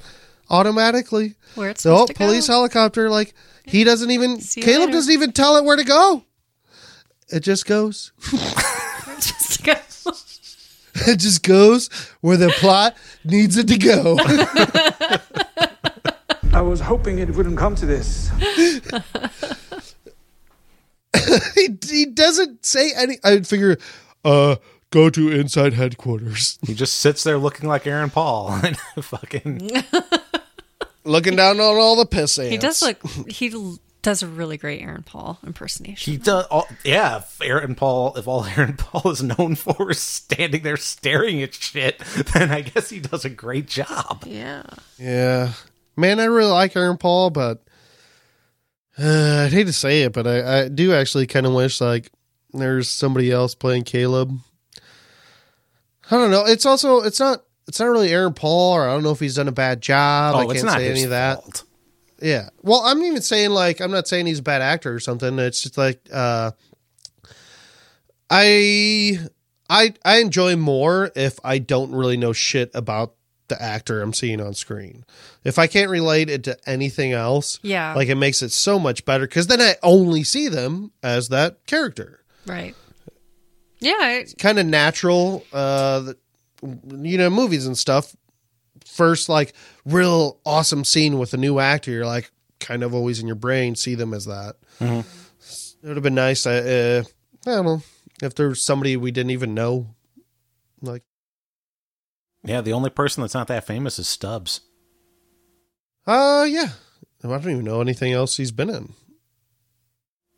automatically. 0.49 1.35
where 1.55 1.69
it's 1.69 1.83
So, 1.83 1.95
oh, 1.95 2.07
to 2.07 2.13
police 2.13 2.47
go. 2.47 2.53
helicopter. 2.55 3.09
Like 3.09 3.33
he 3.63 3.85
doesn't 3.85 4.11
even. 4.11 4.41
See 4.41 4.59
Caleb 4.59 4.87
later. 4.87 4.91
doesn't 4.97 5.13
even 5.13 5.31
tell 5.31 5.55
it 5.55 5.63
where 5.63 5.77
to 5.77 5.85
go. 5.85 6.25
It 7.29 7.39
just 7.39 7.65
goes. 7.65 8.11
It's 9.13 9.55
supposed 9.55 9.59
to 9.59 9.63
go. 9.63 9.75
It 11.13 11.17
just 11.19 11.43
goes 11.43 11.89
where 12.19 12.35
the 12.37 12.49
plot 12.49 12.97
needs 13.23 13.55
it 13.55 13.67
to 13.69 13.77
go. 13.77 14.17
I 16.53 16.61
was 16.61 16.79
hoping 16.81 17.19
it 17.19 17.29
wouldn't 17.35 17.57
come 17.57 17.75
to 17.75 17.85
this. 17.85 18.29
he, 21.55 21.77
he 21.87 22.05
doesn't 22.05 22.65
say 22.65 22.91
any. 22.95 23.17
I 23.23 23.41
figure, 23.41 23.77
uh, 24.25 24.55
go 24.91 25.09
to 25.09 25.31
inside 25.31 25.73
headquarters. 25.73 26.59
He 26.67 26.73
just 26.73 26.97
sits 26.97 27.23
there 27.23 27.37
looking 27.37 27.67
like 27.67 27.87
Aaron 27.87 28.09
Paul 28.09 28.59
and 28.63 28.77
fucking 29.01 29.71
Looking 31.03 31.35
down 31.35 31.59
on 31.59 31.77
all 31.77 31.95
the 31.95 32.05
piss 32.05 32.37
ants. 32.37 32.51
He 32.51 32.57
does 32.57 32.81
look. 32.81 33.03
He 33.27 33.49
does 34.03 34.21
a 34.21 34.27
really 34.27 34.57
great 34.57 34.81
Aaron 34.81 35.01
Paul 35.03 35.39
impersonation. 35.45 36.13
he 36.13 36.17
does. 36.17 36.45
All, 36.45 36.67
yeah, 36.83 37.17
if 37.17 37.41
Aaron 37.41 37.73
Paul. 37.73 38.15
If 38.15 38.27
all 38.27 38.45
Aaron 38.45 38.77
Paul 38.77 39.11
is 39.11 39.23
known 39.23 39.55
for 39.55 39.89
is 39.91 39.99
standing 39.99 40.61
there 40.61 40.77
staring 40.77 41.41
at 41.41 41.55
shit, 41.55 41.97
then 42.33 42.51
I 42.51 42.61
guess 42.61 42.91
he 42.91 42.99
does 42.99 43.25
a 43.25 43.29
great 43.29 43.67
job. 43.67 44.23
yeah. 44.27 44.63
Yeah, 44.99 45.53
man, 45.97 46.19
I 46.19 46.25
really 46.25 46.51
like 46.51 46.75
Aaron 46.75 46.97
Paul, 46.97 47.31
but 47.31 47.63
uh, 48.99 49.43
I'd 49.45 49.53
hate 49.53 49.67
to 49.67 49.73
say 49.73 50.03
it, 50.03 50.13
but 50.13 50.27
I, 50.27 50.61
I 50.63 50.67
do 50.69 50.93
actually 50.93 51.27
kind 51.27 51.45
of 51.45 51.53
wish 51.53 51.79
like 51.81 52.11
there's 52.53 52.89
somebody 52.89 53.31
else 53.31 53.55
playing 53.55 53.83
Caleb. 53.83 54.37
I 56.09 56.17
don't 56.17 56.31
know. 56.31 56.45
It's 56.45 56.65
also 56.65 56.99
it's 57.01 57.19
not 57.19 57.43
it's 57.67 57.79
not 57.79 57.85
really 57.87 58.09
Aaron 58.11 58.33
Paul, 58.33 58.73
or 58.73 58.87
I 58.89 58.93
don't 58.93 59.03
know 59.03 59.11
if 59.11 59.19
he's 59.19 59.35
done 59.35 59.47
a 59.47 59.51
bad 59.53 59.81
job. 59.81 60.35
I 60.35 60.39
Oh, 60.39 60.41
can't 60.47 60.51
it's 60.57 60.63
not 60.63 60.77
say 60.77 60.89
any 60.91 61.03
of 61.03 61.11
that. 61.11 61.41
fault. 61.41 61.63
Yeah. 62.21 62.49
Well, 62.61 62.81
I'm 62.85 63.01
even 63.03 63.21
saying 63.21 63.51
like 63.51 63.79
I'm 63.79 63.91
not 63.91 64.07
saying 64.07 64.25
he's 64.27 64.39
a 64.39 64.43
bad 64.43 64.61
actor 64.61 64.93
or 64.93 64.99
something. 64.99 65.39
It's 65.39 65.61
just 65.63 65.77
like 65.77 66.01
uh 66.11 66.51
I 68.29 69.19
I 69.69 69.93
I 70.03 70.17
enjoy 70.19 70.55
more 70.55 71.11
if 71.15 71.39
I 71.43 71.57
don't 71.59 71.91
really 71.93 72.17
know 72.17 72.33
shit 72.33 72.71
about 72.73 73.15
the 73.51 73.61
actor 73.61 74.01
I'm 74.01 74.13
seeing 74.13 74.41
on 74.41 74.55
screen. 74.55 75.05
If 75.43 75.59
I 75.59 75.67
can't 75.67 75.91
relate 75.91 76.29
it 76.29 76.43
to 76.45 76.57
anything 76.67 77.11
else, 77.13 77.59
Yeah. 77.61 77.93
like 77.93 78.07
it 78.09 78.15
makes 78.15 78.41
it 78.41 78.51
so 78.51 78.79
much 78.79 79.05
better 79.05 79.27
cuz 79.27 79.45
then 79.47 79.61
I 79.61 79.75
only 79.83 80.23
see 80.23 80.47
them 80.47 80.91
as 81.03 81.29
that 81.29 81.65
character. 81.67 82.23
Right. 82.47 82.75
Yeah. 83.79 83.93
I, 83.99 84.25
Kind 84.39 84.57
of 84.59 84.65
natural 84.65 85.45
uh 85.53 85.99
that- 86.01 86.17
you 86.63 87.17
know 87.17 87.29
movies 87.29 87.65
and 87.67 87.77
stuff 87.77 88.15
first 88.85 89.29
like 89.29 89.53
real 89.85 90.39
awesome 90.45 90.83
scene 90.83 91.17
with 91.17 91.33
a 91.33 91.37
new 91.37 91.57
actor 91.59 91.89
you're 91.91 92.05
like 92.05 92.29
kind 92.59 92.83
of 92.83 92.93
always 92.93 93.19
in 93.19 93.25
your 93.25 93.35
brain 93.35 93.75
see 93.75 93.95
them 93.95 94.13
as 94.13 94.25
that 94.25 94.55
Mm-hmm. 94.79 94.99
it 94.99 95.87
would 95.87 95.97
have 95.97 96.03
been 96.03 96.13
nice 96.13 96.45
uh, 96.45 97.03
uh, 97.47 97.49
i 97.49 97.55
don't 97.55 97.65
know 97.65 97.81
if 98.21 98.35
there's 98.35 98.61
somebody 98.61 98.95
we 98.95 99.09
didn't 99.11 99.31
even 99.31 99.55
know 99.55 99.87
like 100.83 101.01
Yeah, 102.43 102.61
the 102.61 102.73
only 102.73 102.89
person 102.89 103.21
that's 103.21 103.33
not 103.33 103.47
that 103.47 103.65
famous 103.67 103.99
is 103.99 104.07
Stubbs. 104.07 104.61
uh 106.07 106.45
yeah 106.49 106.69
i 107.23 107.27
don't 107.27 107.41
even 107.41 107.63
know 107.63 107.81
anything 107.81 108.11
else 108.13 108.37
he's 108.37 108.51
been 108.51 108.69
in 108.69 108.93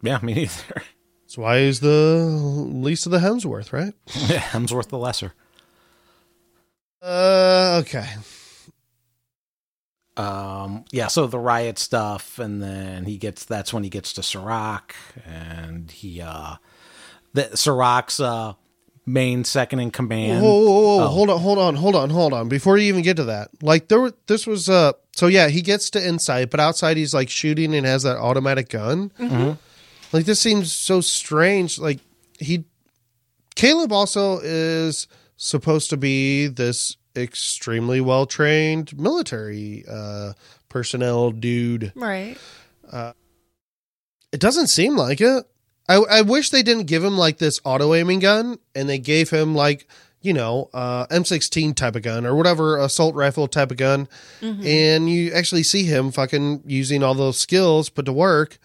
Yeah, 0.01 0.20
me 0.22 0.34
neither. 0.34 0.51
that's 1.22 1.38
why 1.38 1.62
he's 1.62 1.80
the 1.80 2.26
least 2.70 3.06
of 3.06 3.12
the 3.14 3.20
hemsworth 3.20 3.72
right 3.72 3.93
Yeah, 4.30 4.39
Hemsworth 4.41 4.89
the 4.89 4.97
Lesser. 4.97 5.34
uh 7.01 7.82
okay 7.84 8.08
Um, 10.16 10.86
yeah, 10.91 11.08
so 11.08 11.26
the 11.26 11.39
riot 11.39 11.80
stuff, 11.80 12.38
and 12.38 12.62
then 12.62 13.06
he 13.06 13.18
gets 13.18 13.45
that's 13.45 13.74
when 13.74 13.84
he 13.84 13.89
gets 13.89 14.14
to 14.14 14.22
Serac, 14.22 14.93
and 15.26 15.89
he 15.89 16.22
uh, 16.22 16.58
the 17.34 17.58
Serac's 17.58 18.20
uh 18.20 18.54
main 19.06 19.43
second 19.43 19.80
in 19.80 19.91
command. 19.91 20.41
Whoa, 20.41 20.49
whoa, 20.54 20.64
whoa, 20.64 20.97
whoa. 20.97 21.04
Oh. 21.04 21.08
hold 21.08 21.30
on, 21.30 21.39
hold 21.39 21.58
on, 21.60 21.76
hold 21.76 21.95
on, 21.95 22.10
hold 22.10 22.34
on. 22.34 22.49
Before 22.49 22.78
you 22.78 22.86
even 22.88 23.01
get 23.01 23.18
to 23.18 23.26
that, 23.26 23.49
like 23.62 23.88
there, 23.88 23.99
were, 23.99 24.14
this 24.28 24.47
was 24.47 24.70
uh, 24.70 24.93
so 25.12 25.28
yeah, 25.28 25.49
he 25.49 25.62
gets 25.62 25.89
to 25.91 26.08
inside, 26.08 26.49
but 26.49 26.60
outside 26.60 26.97
he's 26.97 27.14
like 27.14 27.30
shooting 27.30 27.74
and 27.76 27.86
has 27.86 28.04
that 28.04 28.18
automatic 28.18 28.70
gun. 28.70 29.12
Like 30.12 30.26
this 30.26 30.39
seems 30.39 30.72
so 30.72 31.01
strange. 31.01 31.80
Like 31.80 31.99
he, 32.39 32.66
Caleb 33.56 33.91
also 33.91 34.39
is 34.43 35.08
supposed 35.38 35.89
to 35.89 35.97
be 35.97 36.47
this 36.47 36.95
extremely 37.16 37.99
well 38.01 38.26
trained 38.26 38.97
military 38.97 39.84
uh 39.89 40.34
personnel 40.70 41.32
dude. 41.32 41.91
right. 41.95 42.38
Uh 42.91 43.14
It 44.32 44.39
doesn't 44.39 44.68
seem 44.68 44.95
like 44.95 45.22
it. 45.22 45.45
I, 45.90 45.96
I 45.96 46.22
wish 46.22 46.50
they 46.50 46.64
didn't 46.64 46.86
give 46.86 47.04
him 47.04 47.18
like 47.18 47.38
this 47.40 47.60
auto 47.64 47.94
aiming 47.94 48.20
gun 48.20 48.58
and 48.74 48.88
they 48.88 49.00
gave 49.00 49.30
him 49.30 49.54
like, 49.54 49.88
you 50.22 50.34
know, 50.34 50.70
uh, 50.74 51.06
M16 51.08 51.76
type 51.76 51.96
of 51.98 52.02
gun 52.04 52.26
or 52.26 52.36
whatever 52.36 52.78
assault 52.78 53.16
rifle 53.16 53.48
type 53.48 53.72
of 53.72 53.78
gun. 53.78 54.08
And 54.42 55.10
you 55.10 55.34
actually 55.34 55.64
see 55.64 55.84
him 55.84 56.12
fucking 56.12 56.64
using 56.66 57.04
all 57.04 57.14
those 57.14 57.38
skills 57.38 57.90
put 57.90 58.06
to 58.06 58.14
work 58.14 58.58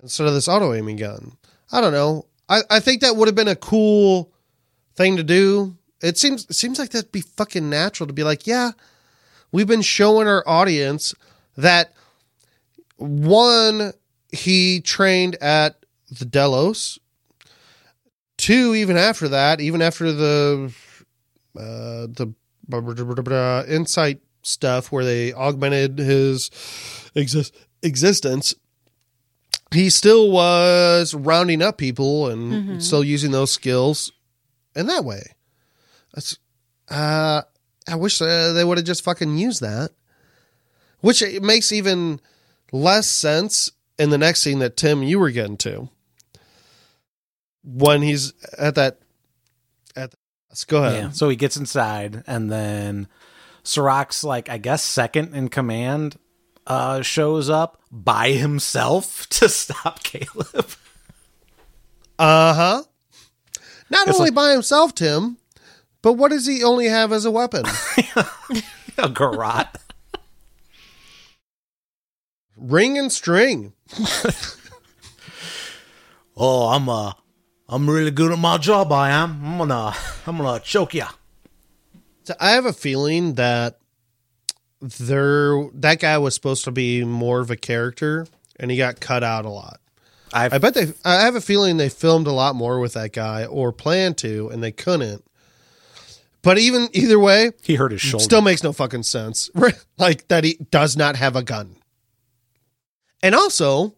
instead 0.00 0.26
of 0.28 0.34
this 0.34 0.46
auto 0.48 0.72
aiming 0.72 0.96
gun. 0.96 1.36
I 1.72 1.80
don't 1.80 1.92
know. 1.92 2.26
I, 2.48 2.60
I 2.70 2.80
think 2.80 3.00
that 3.00 3.16
would 3.16 3.26
have 3.26 3.34
been 3.34 3.48
a 3.48 3.56
cool 3.56 4.30
thing 4.94 5.16
to 5.16 5.24
do. 5.24 5.76
It 6.00 6.18
seems 6.18 6.44
it 6.48 6.54
seems 6.54 6.78
like 6.78 6.90
that'd 6.90 7.10
be 7.10 7.22
fucking 7.22 7.68
natural 7.68 8.06
to 8.06 8.12
be 8.12 8.24
like, 8.24 8.46
yeah, 8.46 8.72
we've 9.50 9.66
been 9.66 9.82
showing 9.82 10.28
our 10.28 10.44
audience 10.46 11.14
that 11.56 11.92
one 12.96 13.92
he 14.30 14.80
trained 14.80 15.36
at 15.36 15.83
the 16.18 16.24
Delos. 16.24 16.98
Two, 18.36 18.74
even 18.74 18.96
after 18.96 19.28
that, 19.28 19.60
even 19.60 19.80
after 19.80 20.12
the 20.12 20.74
uh, 21.56 22.06
the 22.08 22.34
Incite 23.68 24.20
stuff 24.42 24.90
where 24.90 25.04
they 25.04 25.32
augmented 25.32 25.98
his 25.98 26.50
exist- 27.14 27.54
existence, 27.82 28.54
he 29.72 29.90
still 29.90 30.30
was 30.30 31.14
rounding 31.14 31.62
up 31.62 31.78
people 31.78 32.28
and 32.28 32.82
still 32.82 33.04
using 33.04 33.30
those 33.30 33.50
skills 33.52 34.12
in 34.74 34.86
that 34.86 35.04
way. 35.04 35.22
That's, 36.14 36.38
uh, 36.90 37.42
I 37.88 37.94
wish 37.96 38.20
uh, 38.20 38.52
they 38.52 38.64
would 38.64 38.78
have 38.78 38.86
just 38.86 39.04
fucking 39.04 39.36
used 39.36 39.60
that. 39.60 39.90
Which 41.00 41.22
it 41.22 41.42
makes 41.42 41.70
even 41.70 42.20
less 42.72 43.06
sense 43.06 43.70
in 43.98 44.10
the 44.10 44.18
next 44.18 44.42
scene 44.42 44.58
that 44.60 44.76
Tim 44.76 45.02
you 45.02 45.18
were 45.18 45.30
getting 45.30 45.58
to. 45.58 45.88
When 47.64 48.02
he's 48.02 48.32
at 48.58 48.74
that 48.74 48.98
at 49.96 50.10
the, 50.10 50.16
let's 50.50 50.64
go 50.64 50.84
ahead. 50.84 51.02
Yeah, 51.02 51.10
so 51.10 51.28
he 51.28 51.36
gets 51.36 51.56
inside, 51.56 52.22
and 52.26 52.50
then 52.52 53.08
Serac's 53.62 54.22
like 54.22 54.48
I 54.50 54.58
guess 54.58 54.82
second 54.82 55.34
in 55.34 55.48
command 55.48 56.18
uh, 56.66 57.00
shows 57.02 57.48
up 57.48 57.80
by 57.90 58.30
himself 58.32 59.26
to 59.30 59.48
stop 59.48 60.02
Caleb. 60.02 60.66
Uh 62.18 62.54
huh. 62.54 62.82
Not 63.90 64.08
It's 64.08 64.16
only 64.18 64.30
like- 64.30 64.34
by 64.34 64.50
himself, 64.52 64.94
Tim, 64.94 65.38
but 66.02 66.14
what 66.14 66.30
does 66.30 66.46
he 66.46 66.62
only 66.62 66.86
have 66.86 67.12
as 67.12 67.24
a 67.24 67.30
weapon? 67.30 67.64
a 68.98 69.08
garrote. 69.08 69.66
Ring 72.56 72.98
and 72.98 73.10
string. 73.12 73.72
Oh, 76.36 76.66
I'm 76.70 76.88
uh, 76.88 77.12
I'm 77.68 77.88
really 77.88 78.10
good 78.10 78.30
at 78.32 78.38
my 78.38 78.58
job. 78.58 78.92
I 78.92 79.10
am. 79.10 79.40
I'm 79.44 79.58
gonna, 79.58 79.94
I'm 80.26 80.36
gonna 80.36 80.60
choke 80.60 80.94
you. 80.94 81.06
So 82.24 82.34
I 82.40 82.50
have 82.50 82.66
a 82.66 82.72
feeling 82.72 83.34
that 83.34 83.78
there 84.80 85.66
that 85.74 85.98
guy 86.00 86.18
was 86.18 86.34
supposed 86.34 86.64
to 86.64 86.70
be 86.70 87.04
more 87.04 87.40
of 87.40 87.50
a 87.50 87.56
character, 87.56 88.26
and 88.58 88.70
he 88.70 88.76
got 88.76 89.00
cut 89.00 89.22
out 89.22 89.44
a 89.44 89.50
lot. 89.50 89.80
I've, 90.32 90.52
I 90.52 90.58
bet 90.58 90.74
they. 90.74 90.92
I 91.04 91.22
have 91.22 91.36
a 91.36 91.40
feeling 91.40 91.76
they 91.76 91.88
filmed 91.88 92.26
a 92.26 92.32
lot 92.32 92.54
more 92.54 92.80
with 92.80 92.94
that 92.94 93.12
guy, 93.12 93.44
or 93.46 93.72
planned 93.72 94.18
to, 94.18 94.48
and 94.50 94.62
they 94.62 94.72
couldn't 94.72 95.24
But 96.42 96.58
even 96.58 96.88
either 96.92 97.18
way, 97.18 97.52
He 97.62 97.76
hurt 97.76 97.92
his 97.92 98.00
shoulder. 98.00 98.24
still 98.24 98.42
makes 98.42 98.62
no 98.62 98.72
fucking 98.72 99.04
sense. 99.04 99.50
like 99.98 100.28
that 100.28 100.44
he 100.44 100.54
does 100.70 100.96
not 100.96 101.16
have 101.16 101.36
a 101.36 101.42
gun. 101.42 101.76
And 103.22 103.34
also, 103.34 103.94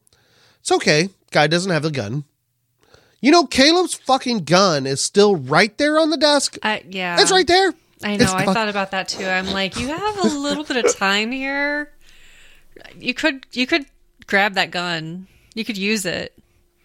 it's 0.61 0.71
okay. 0.71 1.09
Guy 1.33 1.47
doesn't 1.49 1.73
have 1.73 1.85
a 1.85 1.91
gun. 1.91 2.25
You 3.27 3.33
know, 3.33 3.45
Caleb's 3.45 3.95
fucking 3.95 4.45
gun 4.45 4.87
is 4.87 5.01
still 5.01 5.35
right 5.35 5.77
there 5.79 5.99
on 5.99 6.11
the 6.11 6.17
desk. 6.17 6.59
I, 6.63 6.85
yeah. 6.89 7.21
It's 7.21 7.33
right 7.33 7.45
there. 7.45 7.75
I 8.05 8.17
know. 8.17 8.23
It's 8.23 8.33
I 8.33 8.45
fuck- 8.45 8.55
thought 8.55 8.69
about 8.69 8.93
that 8.93 9.09
too. 9.09 9.27
I'm 9.27 9.49
like, 9.49 9.81
you 9.81 9.89
have 9.89 10.19
a 10.19 10.29
little 10.29 10.63
bit 10.63 10.85
of 10.85 10.95
time 10.95 11.33
here. 11.33 11.91
You 13.01 13.15
could 13.15 13.45
you 13.53 13.67
could 13.67 13.87
grab 14.29 14.55
that 14.55 14.71
gun. 14.71 15.27
You 15.55 15.65
could 15.65 15.77
use 15.77 16.07
it. 16.07 16.39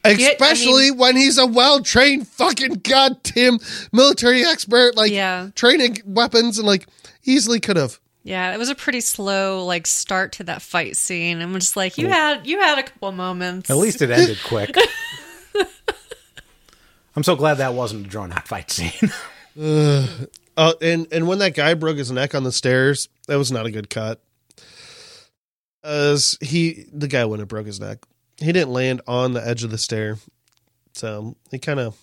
I 0.04 0.14
Especially 0.14 0.89
when 0.89 1.16
he's 1.16 1.38
a 1.38 1.46
well 1.46 1.80
trained 1.80 2.28
fucking 2.28 2.82
goddamn 2.84 3.60
military 3.92 4.44
expert, 4.44 4.96
like 4.96 5.12
Yeah. 5.12 5.50
training 5.54 6.02
weapons 6.08 6.58
and 6.58 6.66
like 6.66 6.88
easily 7.24 7.60
could 7.60 7.78
have. 7.78 8.00
Yeah, 8.24 8.52
it 8.52 8.58
was 8.58 8.70
a 8.70 8.76
pretty 8.76 9.02
slow 9.02 9.64
like 9.64 9.86
start 9.86 10.32
to 10.34 10.44
that 10.46 10.64
fight 10.64 10.98
scene. 10.98 11.39
I'm 11.39 11.54
just 11.54 11.78
like, 11.78 12.00
you 12.00 12.08
oh. 12.08 12.10
had 12.10 12.48
you 12.48 12.60
had 12.62 12.80
a 12.80 12.84
couple 12.84 13.12
moments. 13.12 13.70
At 13.70 13.78
least 13.78 14.02
it 14.02 14.10
ended 14.10 14.39
quick. 14.44 14.76
I'm 17.16 17.24
so 17.24 17.36
glad 17.36 17.55
that 17.55 17.74
wasn't 17.74 18.05
a 18.05 18.09
drawn 18.09 18.32
out 18.32 18.47
fight 18.47 18.72
scene. 18.72 18.91
Uh, 20.57 20.74
and 20.82 21.07
and 21.12 21.28
when 21.28 21.39
that 21.39 21.55
guy 21.55 21.74
broke 21.74 21.97
his 21.97 22.12
neck 22.12 22.36
on 22.36 22.43
the 22.43 22.51
stairs, 22.51 23.07
that 23.28 23.38
was 23.38 23.51
not 23.51 23.66
a 23.66 23.72
good 23.72 23.89
cut. 23.89 24.22
As 25.84 26.38
he, 26.41 26.86
the 26.91 27.07
guy 27.07 27.26
wouldn't 27.26 27.41
have 27.41 27.47
broke 27.47 27.66
his 27.66 27.80
neck. 27.80 27.99
He 28.38 28.51
didn't 28.51 28.72
land 28.72 29.01
on 29.07 29.34
the 29.34 29.45
edge 29.45 29.64
of 29.64 29.72
the 29.72 29.78
stair, 29.78 30.18
so 30.93 31.36
he 31.49 31.57
kind 31.57 31.80
of 31.80 31.97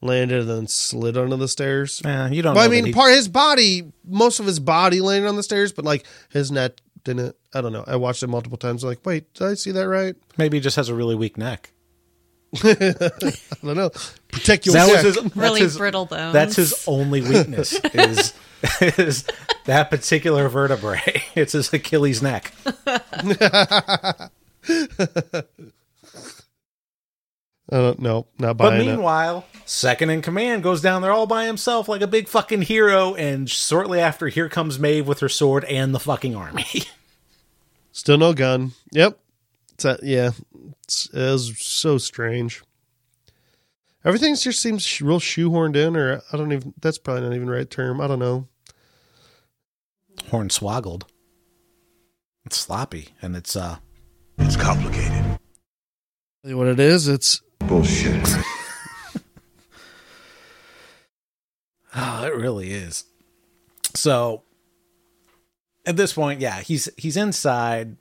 landed 0.00 0.40
and 0.40 0.48
then 0.50 0.66
slid 0.66 1.16
onto 1.16 1.36
the 1.36 1.46
stairs. 1.46 2.02
Eh, 2.04 2.28
you 2.30 2.42
don't. 2.42 2.54
Well, 2.54 2.64
I 2.64 2.66
know 2.66 2.70
that 2.74 2.76
mean, 2.76 2.86
he- 2.86 2.92
part 2.92 3.12
his 3.12 3.28
body, 3.28 3.92
most 4.04 4.40
of 4.40 4.46
his 4.46 4.58
body 4.58 5.00
landed 5.00 5.28
on 5.28 5.36
the 5.36 5.42
stairs, 5.42 5.72
but 5.72 5.84
like 5.84 6.06
his 6.30 6.50
neck 6.50 6.72
didn't. 7.04 7.36
I 7.54 7.60
don't 7.60 7.72
know. 7.72 7.84
I 7.86 7.96
watched 7.96 8.22
it 8.22 8.28
multiple 8.28 8.58
times. 8.58 8.82
Like, 8.82 9.04
wait, 9.06 9.32
did 9.34 9.46
I 9.46 9.54
see 9.54 9.70
that 9.72 9.88
right? 9.88 10.16
maybe 10.36 10.56
he 10.56 10.60
just 10.60 10.76
has 10.76 10.88
a 10.88 10.94
really 10.94 11.14
weak 11.14 11.36
neck. 11.36 11.70
I 12.64 12.80
don't 13.62 13.76
know. 13.76 13.90
Protect 14.32 14.66
your 14.66 14.72
That 14.74 14.86
neck. 14.92 15.04
was 15.04 15.16
his, 15.16 15.36
Really 15.36 15.60
his- 15.60 15.76
brittle 15.76 16.06
bones. 16.06 16.32
That's 16.32 16.56
his 16.56 16.84
only 16.86 17.20
weakness 17.20 17.72
is 17.94 18.32
is 18.80 19.24
that 19.66 19.90
particular 19.90 20.48
vertebrae. 20.48 21.22
It's 21.34 21.52
his 21.52 21.72
Achilles 21.72 22.22
neck. 22.22 22.52
Uh, 27.70 27.94
no, 27.98 28.26
not 28.38 28.56
But 28.56 28.70
buying 28.70 28.86
But 28.86 28.92
meanwhile, 28.92 29.44
second 29.66 30.08
in 30.08 30.22
command 30.22 30.62
goes 30.62 30.80
down 30.80 31.02
there 31.02 31.12
all 31.12 31.26
by 31.26 31.44
himself 31.44 31.86
like 31.86 32.00
a 32.00 32.06
big 32.06 32.26
fucking 32.28 32.62
hero, 32.62 33.14
and 33.14 33.48
shortly 33.48 34.00
after, 34.00 34.28
here 34.28 34.48
comes 34.48 34.78
Maeve 34.78 35.06
with 35.06 35.20
her 35.20 35.28
sword 35.28 35.64
and 35.64 35.94
the 35.94 36.00
fucking 36.00 36.34
army. 36.34 36.64
Still 37.92 38.16
no 38.16 38.32
gun. 38.32 38.72
Yep. 38.92 39.18
It's 39.74 39.84
a, 39.84 39.98
yeah. 40.02 40.30
It's, 40.88 41.06
it 41.12 41.20
was 41.20 41.58
so 41.58 41.98
strange. 41.98 42.62
Everything 44.06 44.34
just 44.34 44.60
seems 44.60 44.82
sh- 44.82 45.02
real 45.02 45.20
shoehorned 45.20 45.76
in, 45.76 45.94
or 45.96 46.22
I 46.32 46.36
don't 46.38 46.50
even. 46.50 46.72
That's 46.80 46.96
probably 46.96 47.24
not 47.24 47.34
even 47.34 47.46
the 47.46 47.52
right 47.52 47.68
term. 47.68 48.00
I 48.00 48.06
don't 48.06 48.18
know. 48.18 48.48
Hornswoggled. 50.30 51.02
It's 52.46 52.56
sloppy, 52.56 53.08
and 53.20 53.36
it's 53.36 53.54
uh, 53.54 53.76
It's 54.38 54.56
complicated. 54.56 55.38
Tell 56.46 56.56
What 56.56 56.68
it 56.68 56.80
is? 56.80 57.06
It's 57.06 57.42
Bullshit. 57.58 58.26
Oh, 62.00 62.24
it 62.24 62.34
really 62.34 62.70
is. 62.70 63.06
So 63.94 64.42
at 65.84 65.96
this 65.96 66.12
point, 66.12 66.40
yeah, 66.40 66.60
he's 66.60 66.88
he's 66.96 67.16
inside. 67.16 67.96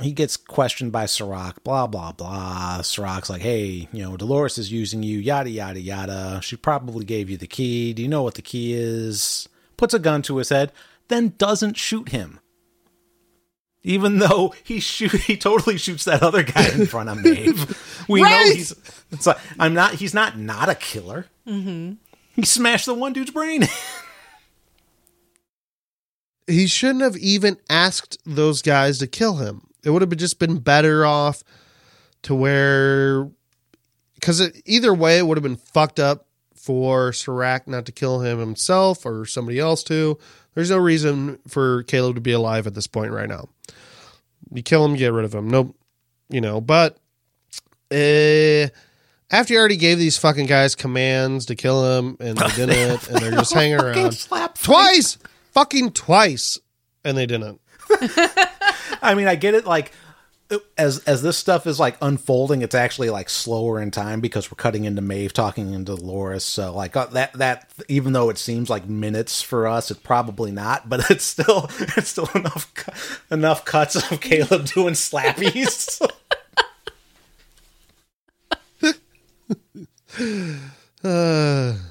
He 0.00 0.10
gets 0.10 0.36
questioned 0.36 0.90
by 0.90 1.06
Serac, 1.06 1.62
blah 1.62 1.86
blah 1.86 2.10
blah. 2.12 2.82
Serac's 2.82 3.30
like, 3.30 3.42
"Hey, 3.42 3.88
you 3.92 4.02
know, 4.02 4.16
Dolores 4.16 4.58
is 4.58 4.72
using 4.72 5.02
you, 5.04 5.18
yada 5.18 5.50
yada 5.50 5.80
yada. 5.80 6.40
She 6.42 6.56
probably 6.56 7.04
gave 7.04 7.30
you 7.30 7.36
the 7.36 7.46
key. 7.46 7.92
Do 7.92 8.02
you 8.02 8.08
know 8.08 8.22
what 8.22 8.34
the 8.34 8.42
key 8.42 8.72
is?" 8.74 9.48
Puts 9.76 9.94
a 9.94 9.98
gun 9.98 10.22
to 10.22 10.36
his 10.38 10.48
head, 10.48 10.72
then 11.08 11.34
doesn't 11.38 11.76
shoot 11.76 12.08
him. 12.08 12.40
Even 13.84 14.18
though 14.18 14.54
he 14.64 14.80
shoot, 14.80 15.12
he 15.12 15.36
totally 15.36 15.76
shoots 15.76 16.04
that 16.06 16.22
other 16.22 16.42
guy 16.42 16.68
in 16.70 16.86
front 16.86 17.08
of 17.10 17.22
Maeve. 17.22 17.80
We 18.08 18.20
know 18.20 18.28
he's. 18.44 18.74
It's 19.12 19.26
like 19.26 19.38
I'm 19.58 19.72
not. 19.72 19.94
He's 19.94 20.12
not 20.12 20.38
not 20.38 20.68
a 20.68 20.74
killer. 20.74 21.26
Mm-hmm. 21.46 21.94
He 22.34 22.44
smashed 22.44 22.84
the 22.84 22.92
one 22.94 23.12
dude's 23.14 23.30
brain. 23.30 23.66
he 26.46 26.66
shouldn't 26.66 27.00
have 27.02 27.16
even 27.16 27.56
asked 27.70 28.18
those 28.26 28.60
guys 28.60 28.98
to 28.98 29.06
kill 29.06 29.36
him. 29.36 29.68
It 29.84 29.90
would 29.90 30.02
have 30.02 30.16
just 30.16 30.38
been 30.38 30.58
better 30.58 31.04
off 31.04 31.44
to 32.22 32.34
where, 32.34 33.28
because 34.14 34.42
either 34.64 34.94
way, 34.94 35.18
it 35.18 35.26
would 35.26 35.36
have 35.36 35.42
been 35.42 35.56
fucked 35.56 36.00
up 36.00 36.26
for 36.54 37.12
Serac 37.12 37.68
not 37.68 37.84
to 37.86 37.92
kill 37.92 38.20
him 38.20 38.38
himself 38.38 39.04
or 39.04 39.26
somebody 39.26 39.58
else 39.58 39.82
to. 39.84 40.18
There's 40.54 40.70
no 40.70 40.78
reason 40.78 41.38
for 41.46 41.82
Caleb 41.82 42.14
to 42.14 42.20
be 42.20 42.32
alive 42.32 42.66
at 42.66 42.74
this 42.74 42.86
point 42.86 43.12
right 43.12 43.28
now. 43.28 43.48
You 44.52 44.62
kill 44.62 44.84
him, 44.84 44.92
you 44.92 44.98
get 44.98 45.12
rid 45.12 45.24
of 45.24 45.34
him. 45.34 45.48
Nope. 45.48 45.76
You 46.30 46.40
know, 46.40 46.60
but 46.60 46.96
uh, 47.90 48.68
after 49.30 49.52
you 49.52 49.58
already 49.58 49.76
gave 49.76 49.98
these 49.98 50.16
fucking 50.16 50.46
guys 50.46 50.74
commands 50.74 51.46
to 51.46 51.54
kill 51.54 51.98
him 51.98 52.16
and 52.20 52.38
they 52.38 52.48
didn't, 52.66 53.08
and 53.08 53.18
they're 53.18 53.32
just 53.32 53.52
hanging 53.54 53.80
around 53.80 54.12
slap 54.12 54.58
twice, 54.58 55.18
fucking 55.52 55.92
twice, 55.92 56.58
and 57.04 57.16
they 57.16 57.26
didn't. 57.26 57.60
I 59.02 59.14
mean, 59.14 59.26
I 59.28 59.34
get 59.34 59.54
it. 59.54 59.66
Like 59.66 59.92
as 60.76 60.98
as 61.00 61.22
this 61.22 61.38
stuff 61.38 61.66
is 61.66 61.80
like 61.80 61.96
unfolding, 62.02 62.62
it's 62.62 62.74
actually 62.74 63.10
like 63.10 63.28
slower 63.30 63.80
in 63.80 63.90
time 63.90 64.20
because 64.20 64.50
we're 64.50 64.56
cutting 64.56 64.84
into 64.84 65.00
Maeve 65.02 65.32
talking 65.32 65.72
into 65.72 65.96
Dolores. 65.96 66.44
So 66.44 66.74
like 66.74 66.96
uh, 66.96 67.06
that 67.06 67.32
that 67.34 67.70
even 67.88 68.12
though 68.12 68.30
it 68.30 68.38
seems 68.38 68.68
like 68.68 68.86
minutes 68.86 69.42
for 69.42 69.66
us, 69.66 69.90
it's 69.90 70.00
probably 70.00 70.50
not. 70.50 70.88
But 70.88 71.10
it's 71.10 71.24
still 71.24 71.70
it's 71.96 72.08
still 72.08 72.28
enough 72.34 72.72
cu- 72.74 72.92
enough 73.34 73.64
cuts 73.64 73.96
of 74.10 74.20
Caleb 74.20 74.66
doing 74.74 74.94
slappies. 74.94 76.00
Uh, 81.02 81.74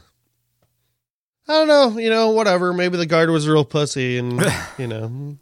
I 1.45 1.51
don't 1.51 1.68
know. 1.68 1.97
You 1.97 2.10
know, 2.10 2.30
whatever. 2.30 2.74
Maybe 2.74 2.97
the 2.97 3.06
guard 3.06 3.30
was 3.30 3.47
a 3.47 3.51
real 3.51 3.66
pussy, 3.66 4.18
and 4.18 4.41
you 4.78 4.88
know, 4.88 5.38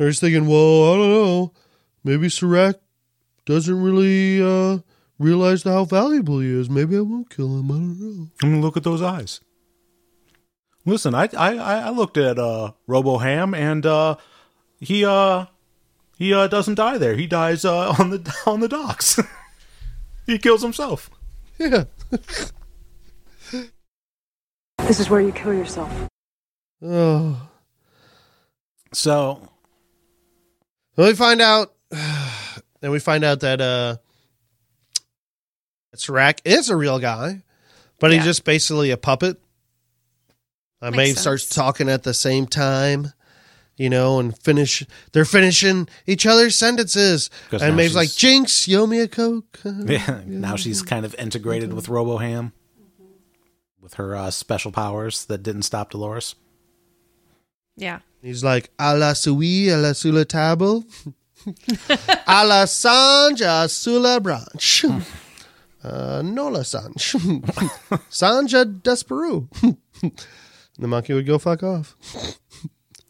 I 0.00 0.04
was 0.04 0.18
thinking, 0.18 0.46
well, 0.46 0.94
I 0.94 0.96
don't 0.96 1.10
know. 1.10 1.52
Maybe 2.02 2.30
Serac 2.30 2.76
doesn't 3.44 3.82
really 3.82 4.42
uh, 4.42 4.78
realize 5.18 5.62
how 5.62 5.84
valuable 5.84 6.40
he 6.40 6.48
is. 6.48 6.70
Maybe 6.70 6.96
I 6.96 7.00
won't 7.00 7.28
kill 7.28 7.58
him. 7.58 7.70
I 7.70 7.74
don't 7.74 8.00
know. 8.00 8.28
I 8.42 8.46
mean, 8.46 8.62
look 8.62 8.78
at 8.78 8.82
those 8.82 9.02
eyes. 9.02 9.40
Listen, 10.86 11.14
I 11.14 11.28
I 11.36 11.56
I 11.56 11.90
looked 11.90 12.16
at 12.16 12.38
uh 12.38 12.72
Robo 12.86 13.18
Ham 13.18 13.52
and 13.52 13.84
uh 13.84 14.16
he 14.80 15.04
uh 15.04 15.44
he 16.16 16.32
uh 16.32 16.48
doesn't 16.48 16.76
die 16.76 16.96
there. 16.96 17.14
He 17.16 17.26
dies 17.26 17.66
uh 17.66 17.94
on 17.98 18.08
the 18.08 18.34
on 18.46 18.60
the 18.60 18.68
docks. 18.68 19.20
he 20.26 20.38
kills 20.38 20.62
himself. 20.62 21.10
Yeah. 21.58 21.84
This 24.86 24.98
is 24.98 25.10
where 25.10 25.20
you 25.20 25.30
kill 25.30 25.54
yourself. 25.54 25.92
Oh. 26.82 27.48
So 28.92 29.49
Then 31.00 31.08
we 31.08 31.14
find 31.14 31.40
out, 31.40 31.72
then 32.80 32.90
we 32.90 32.98
find 32.98 33.24
out 33.24 33.40
that 33.40 33.58
uh, 33.62 33.96
Serac 35.94 36.42
is 36.44 36.68
a 36.68 36.76
real 36.76 36.98
guy, 36.98 37.42
but 37.98 38.10
Yeah. 38.10 38.18
he's 38.18 38.26
just 38.26 38.44
basically 38.44 38.90
a 38.90 38.98
puppet. 38.98 39.40
Uh, 40.82 40.90
Maeve 40.90 41.06
sense. 41.14 41.20
starts 41.20 41.48
talking 41.48 41.88
at 41.88 42.02
the 42.02 42.12
same 42.12 42.46
time, 42.46 43.14
you 43.78 43.88
know, 43.88 44.18
and 44.20 44.36
finish. 44.40 44.84
They're 45.12 45.24
finishing 45.24 45.88
each 46.06 46.26
other's 46.26 46.54
sentences, 46.54 47.30
and 47.50 47.62
now 47.62 47.74
Maeve's 47.74 47.94
like, 47.96 48.10
"Jinx, 48.10 48.68
you 48.68 48.80
owe 48.80 48.86
me 48.86 49.00
a 49.00 49.08
coke." 49.08 49.58
yeah, 49.64 50.20
now 50.26 50.56
she's 50.56 50.82
kind 50.82 51.06
of 51.06 51.14
integrated 51.14 51.72
with 51.72 51.88
Robo 51.88 52.18
Ham 52.18 52.52
with 53.80 53.94
her 53.94 54.14
uh, 54.14 54.30
special 54.30 54.70
powers 54.70 55.24
that 55.26 55.42
didn't 55.42 55.62
stop 55.62 55.90
Dolores. 55.92 56.34
Yeah. 57.74 58.00
He's 58.22 58.44
like, 58.44 58.70
"A 58.78 58.96
la 58.96 59.12
sui, 59.14 59.68
a 59.70 59.76
la 59.76 59.92
sula 59.92 60.24
table, 60.24 60.84
a 62.26 62.46
la 62.46 62.64
sange, 62.66 63.40
a 63.42 63.68
sula 63.68 64.20
branch." 64.20 64.84
Uh, 65.82 66.20
no 66.22 66.48
la 66.48 66.60
sange. 66.62 67.12
Sanja 68.10 68.66
desperu. 68.82 69.48
the 70.78 70.86
monkey 70.86 71.14
would 71.14 71.24
go 71.26 71.38
fuck 71.38 71.62
off. 71.62 71.96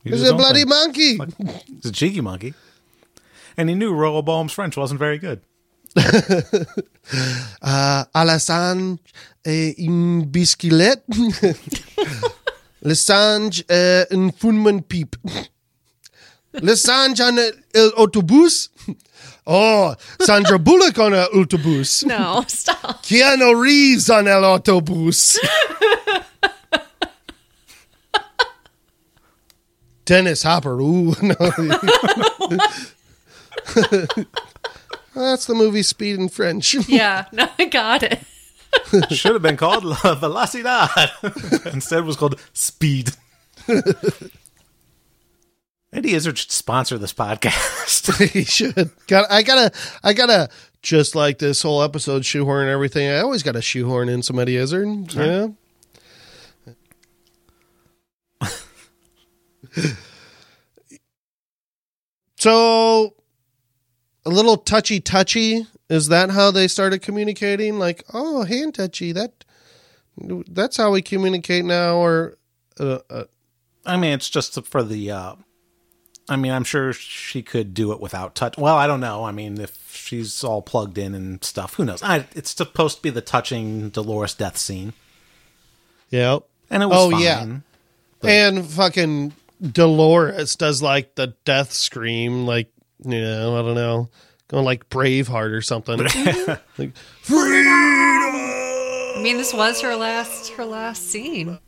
He 0.04 0.10
It's 0.10 0.12
did 0.12 0.12
his 0.20 0.28
a 0.28 0.30
own 0.30 0.36
bloody 0.38 0.60
thing. 0.60 0.68
monkey. 0.68 1.18
He's 1.66 1.86
a 1.86 1.90
cheeky 1.90 2.20
monkey. 2.20 2.54
And 3.56 3.68
he 3.68 3.74
knew 3.74 3.92
Robo 3.92 4.22
Bohm's 4.22 4.52
French 4.52 4.76
wasn't 4.76 5.00
very 5.00 5.18
good. 5.18 5.40
Uh, 5.96 8.04
à 8.14 8.24
la 8.24 8.38
sange 8.38 8.98
et 9.44 9.74
Lessange 12.80 13.64
äh, 13.68 14.04
in 14.12 14.32
Funman 14.32 14.82
Piep. 14.82 15.16
Lessange 16.52 17.20
an 17.24 17.38
el 17.72 17.92
autobus. 17.96 18.70
Oh, 19.46 19.96
Sandra 20.20 20.58
Bullock 20.58 20.98
on 20.98 21.12
el 21.14 21.26
autobus. 21.32 22.04
No, 22.06 22.44
stop. 22.46 23.02
Keanu 23.02 23.60
Reeves 23.60 24.08
on 24.08 24.28
el 24.28 24.42
autobus. 24.42 25.38
Dennis 30.04 30.42
Hopper. 30.44 30.80
Ooh, 30.80 31.16
no. 31.22 31.34
That's 35.14 35.46
the 35.46 35.54
movie 35.54 35.82
Speed 35.82 36.20
in 36.20 36.28
French. 36.28 36.74
Yeah, 36.88 37.24
no, 37.32 37.48
I 37.58 37.64
got 37.64 38.02
it. 38.04 38.20
Should 39.10 39.32
have 39.32 39.42
been 39.42 39.56
called 39.56 39.84
La 39.84 40.14
Velocidad. 40.14 41.10
Instead, 41.72 42.00
it 42.00 42.04
was 42.04 42.16
called 42.16 42.40
Speed. 42.52 43.10
Eddie 45.92 46.14
Izzard 46.14 46.38
should 46.38 46.52
sponsor 46.52 46.98
this 46.98 47.12
podcast. 47.12 48.30
he 48.30 48.44
should. 48.44 48.90
Got 49.08 49.30
I 49.30 49.42
gotta 49.42 49.72
I 50.04 50.12
gotta 50.12 50.48
just 50.82 51.16
like 51.16 51.38
this 51.38 51.62
whole 51.62 51.82
episode 51.82 52.24
shoehorn 52.24 52.68
everything. 52.68 53.08
I 53.08 53.18
always 53.18 53.42
gotta 53.42 53.60
shoehorn 53.60 54.08
in 54.08 54.22
some 54.22 54.38
Eddie 54.38 54.56
Izzard. 54.56 55.12
Yeah. 55.12 55.48
so 62.38 63.14
a 64.24 64.30
little 64.30 64.56
touchy 64.56 65.00
touchy. 65.00 65.66
Is 65.90 66.08
that 66.08 66.30
how 66.30 66.50
they 66.50 66.68
started 66.68 67.02
communicating? 67.02 67.78
Like, 67.78 68.04
oh, 68.14 68.44
hand 68.44 68.74
touchy. 68.76 69.12
That 69.12 69.44
that's 70.16 70.76
how 70.78 70.92
we 70.92 71.02
communicate 71.02 71.64
now. 71.64 71.96
Or, 71.96 72.38
uh, 72.78 73.00
uh, 73.10 73.24
I 73.84 73.96
mean, 73.98 74.12
it's 74.12 74.30
just 74.30 74.64
for 74.66 74.82
the. 74.82 75.10
Uh, 75.10 75.34
I 76.28 76.36
mean, 76.36 76.52
I'm 76.52 76.62
sure 76.64 76.92
she 76.92 77.42
could 77.42 77.74
do 77.74 77.90
it 77.92 78.00
without 78.00 78.36
touch. 78.36 78.56
Well, 78.56 78.76
I 78.76 78.86
don't 78.86 79.00
know. 79.00 79.24
I 79.24 79.32
mean, 79.32 79.60
if 79.60 79.92
she's 79.92 80.44
all 80.44 80.62
plugged 80.62 80.96
in 80.96 81.12
and 81.14 81.42
stuff, 81.44 81.74
who 81.74 81.84
knows? 81.84 82.02
I, 82.04 82.24
it's 82.36 82.54
supposed 82.54 82.98
to 82.98 83.02
be 83.02 83.10
the 83.10 83.20
touching 83.20 83.88
Dolores 83.88 84.34
death 84.34 84.56
scene, 84.56 84.92
yeah. 86.08 86.38
and 86.70 86.84
it 86.84 86.86
was 86.86 86.98
Oh, 86.98 87.10
fine. 87.10 87.20
yeah. 87.20 87.46
And 88.22 88.64
fucking 88.64 89.32
Dolores 89.60 90.54
does 90.54 90.82
like 90.82 91.16
the 91.16 91.34
death 91.44 91.72
scream, 91.72 92.46
like 92.46 92.70
you 93.04 93.20
know, 93.20 93.58
I 93.58 93.62
don't 93.62 93.74
know, 93.74 94.08
going 94.50 94.64
like 94.64 94.88
Braveheart 94.90 95.52
or 95.52 95.62
something. 95.62 95.98
like 96.78 96.96
freedom. 97.22 97.66
I 97.66 99.20
mean, 99.22 99.36
this 99.36 99.54
was 99.54 99.80
her 99.80 99.96
last 99.96 100.50
her 100.52 100.64
last 100.64 101.08
scene. 101.10 101.58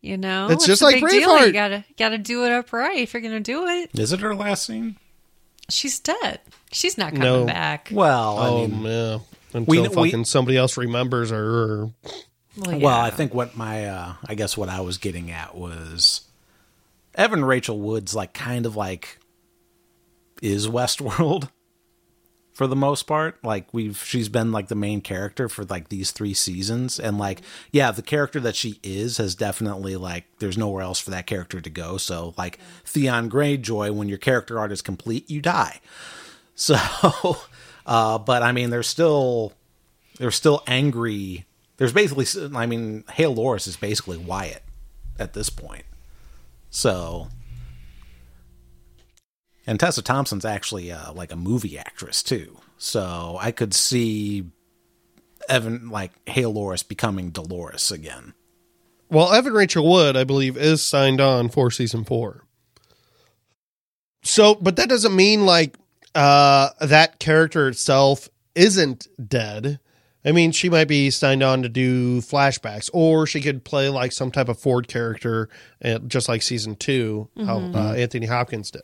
You 0.00 0.16
know, 0.16 0.48
It's 0.50 0.66
just 0.66 0.82
a 0.82 0.86
like 0.86 0.96
big 1.00 1.10
deal. 1.10 1.46
You 1.46 1.52
gotta 1.52 1.84
gotta 1.96 2.18
do 2.18 2.44
it 2.44 2.50
upright 2.52 2.98
if 2.98 3.12
you're 3.14 3.22
gonna 3.22 3.40
do 3.40 3.66
it. 3.68 3.90
Is 3.98 4.12
it 4.12 4.20
her 4.20 4.34
last 4.34 4.66
scene? 4.66 4.96
She's 5.70 6.00
dead. 6.00 6.40
She's 6.72 6.98
not 6.98 7.12
coming 7.12 7.22
No. 7.22 7.44
back. 7.46 7.88
Well, 7.92 8.38
I 8.38 8.48
Oh 8.48 8.66
mean, 8.66 8.82
yeah. 8.82 9.18
Until 9.54 9.64
we- 9.66 9.80
we- 9.80 9.94
fucking 9.94 10.24
somebody 10.24 10.56
else 10.56 10.76
remembers 10.76 11.30
her. 11.30 11.38
Or, 11.38 11.90
Well, 12.56 12.80
Well. 12.80 13.00
I 13.00 13.10
think 13.10 13.32
what 13.32 13.56
my, 13.56 13.86
uh, 13.86 14.14
I 14.26 14.34
guess 14.34 14.56
what 14.56 14.68
I 14.68 14.80
was 14.80 14.98
getting 14.98 15.30
at 15.30 15.54
was 15.54 16.22
Evan 17.14 17.44
Rachel 17.44 17.78
Wood's 17.78 18.14
like 18.14 18.32
kind 18.34 18.66
of 18.66 18.74
like 18.76 19.18
is 20.42 20.68
Westworld 20.68 21.48
for 22.52 22.66
the 22.66 22.76
most 22.76 23.04
part. 23.04 23.42
Like 23.42 23.72
we've, 23.72 23.96
she's 24.04 24.28
been 24.28 24.52
like 24.52 24.68
the 24.68 24.74
main 24.74 25.00
character 25.00 25.48
for 25.48 25.64
like 25.64 25.88
these 25.88 26.10
three 26.10 26.34
seasons. 26.34 27.00
And 27.00 27.16
like, 27.18 27.40
yeah, 27.70 27.90
the 27.92 28.02
character 28.02 28.40
that 28.40 28.56
she 28.56 28.78
is 28.82 29.16
has 29.16 29.34
definitely 29.34 29.96
like, 29.96 30.24
there's 30.38 30.58
nowhere 30.58 30.82
else 30.82 30.98
for 31.00 31.10
that 31.10 31.26
character 31.26 31.60
to 31.62 31.70
go. 31.70 31.96
So 31.96 32.34
like 32.36 32.58
Theon 32.84 33.30
Greyjoy, 33.30 33.92
when 33.94 34.08
your 34.10 34.18
character 34.18 34.58
art 34.58 34.72
is 34.72 34.82
complete, 34.82 35.30
you 35.30 35.40
die. 35.40 35.80
So, 36.54 36.76
uh, 37.86 38.18
but 38.18 38.42
I 38.42 38.52
mean, 38.52 38.68
there's 38.68 38.86
still, 38.86 39.54
there's 40.18 40.36
still 40.36 40.62
angry. 40.66 41.46
There's 41.78 41.94
basically, 41.94 42.26
I 42.54 42.66
mean, 42.66 43.04
Hale 43.10 43.34
Loris 43.34 43.66
is 43.66 43.76
basically 43.76 44.18
Wyatt 44.18 44.62
at 45.18 45.32
this 45.32 45.48
point. 45.48 45.84
So, 46.70 47.28
and 49.66 49.78
Tessa 49.78 50.02
Thompson's 50.02 50.44
actually 50.44 50.90
uh, 50.90 51.12
like 51.12 51.32
a 51.32 51.36
movie 51.36 51.78
actress 51.78 52.22
too. 52.22 52.58
So 52.78 53.36
I 53.40 53.52
could 53.52 53.74
see 53.74 54.44
Evan 55.48 55.90
like 55.90 56.12
Hale 56.28 56.52
Loris 56.52 56.82
becoming 56.82 57.30
Dolores 57.30 57.90
again. 57.90 58.34
well, 59.08 59.32
Evan 59.32 59.52
Rachel 59.52 59.88
Wood, 59.88 60.16
I 60.16 60.24
believe, 60.24 60.56
is 60.56 60.82
signed 60.82 61.20
on 61.20 61.48
for 61.48 61.70
season 61.70 62.04
four. 62.04 62.44
So, 64.22 64.54
but 64.54 64.76
that 64.76 64.88
doesn't 64.88 65.14
mean 65.14 65.44
like 65.46 65.76
uh, 66.14 66.70
that 66.80 67.18
character 67.18 67.68
itself 67.68 68.28
isn't 68.54 69.08
dead. 69.28 69.80
I 70.24 70.30
mean, 70.30 70.52
she 70.52 70.70
might 70.70 70.86
be 70.86 71.10
signed 71.10 71.42
on 71.42 71.62
to 71.62 71.68
do 71.68 72.20
flashbacks, 72.20 72.88
or 72.92 73.26
she 73.26 73.40
could 73.40 73.64
play 73.64 73.88
like 73.88 74.12
some 74.12 74.30
type 74.30 74.48
of 74.48 74.58
Ford 74.58 74.86
character, 74.86 75.48
uh, 75.84 75.98
just 76.00 76.28
like 76.28 76.42
season 76.42 76.76
2 76.76 77.28
how 77.44 77.58
uh, 77.74 77.94
Anthony 77.94 78.26
Hopkins 78.26 78.70
did. 78.70 78.82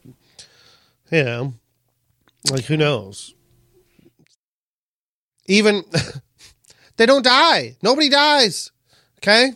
Yeah, 1.11 1.49
like 2.51 2.65
who 2.65 2.77
knows? 2.77 3.35
Even 5.47 5.85
they 6.97 7.07
don't 7.07 7.25
die. 7.25 7.77
Nobody 7.83 8.09
dies. 8.09 8.71
Okay, 9.19 9.53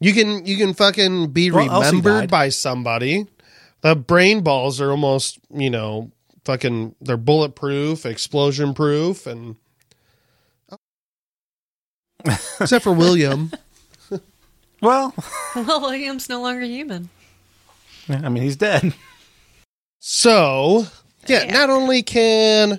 you 0.00 0.12
can 0.12 0.46
you 0.46 0.56
can 0.56 0.74
fucking 0.74 1.32
be 1.32 1.50
Well, 1.50 1.66
remembered 1.66 2.30
by 2.30 2.48
somebody. 2.48 3.26
The 3.80 3.94
brain 3.94 4.42
balls 4.42 4.80
are 4.80 4.90
almost 4.90 5.38
you 5.52 5.70
know 5.70 6.10
fucking 6.44 6.94
they're 7.00 7.16
bulletproof, 7.16 8.06
explosion 8.06 8.74
proof, 8.74 9.26
and 9.26 9.56
except 12.60 12.84
for 12.84 12.92
William. 12.92 13.50
Well, 14.80 15.14
well, 15.56 15.80
William's 15.80 16.28
no 16.28 16.42
longer 16.42 16.62
human. 16.64 17.08
I 18.08 18.28
mean, 18.28 18.42
he's 18.42 18.56
dead. 18.56 18.92
So, 20.06 20.86
yeah, 21.26 21.44
Yeah. 21.44 21.52
not 21.52 21.70
only 21.70 22.02
can 22.02 22.78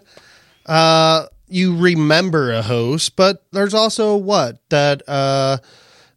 uh, 0.67 1.25
you 1.47 1.75
remember 1.75 2.51
a 2.51 2.61
host, 2.61 3.15
but 3.15 3.43
there's 3.51 3.73
also 3.73 4.15
what 4.15 4.59
that 4.69 5.01
uh, 5.09 5.57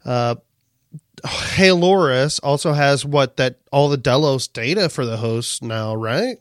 uh, 0.04 0.34
Haloris 1.24 2.40
also 2.42 2.74
has 2.74 3.06
what 3.06 3.38
that 3.38 3.56
all 3.72 3.88
the 3.88 3.96
Delos 3.96 4.48
data 4.48 4.90
for 4.90 5.06
the 5.06 5.16
host 5.16 5.62
now, 5.62 5.94
right? 5.94 6.36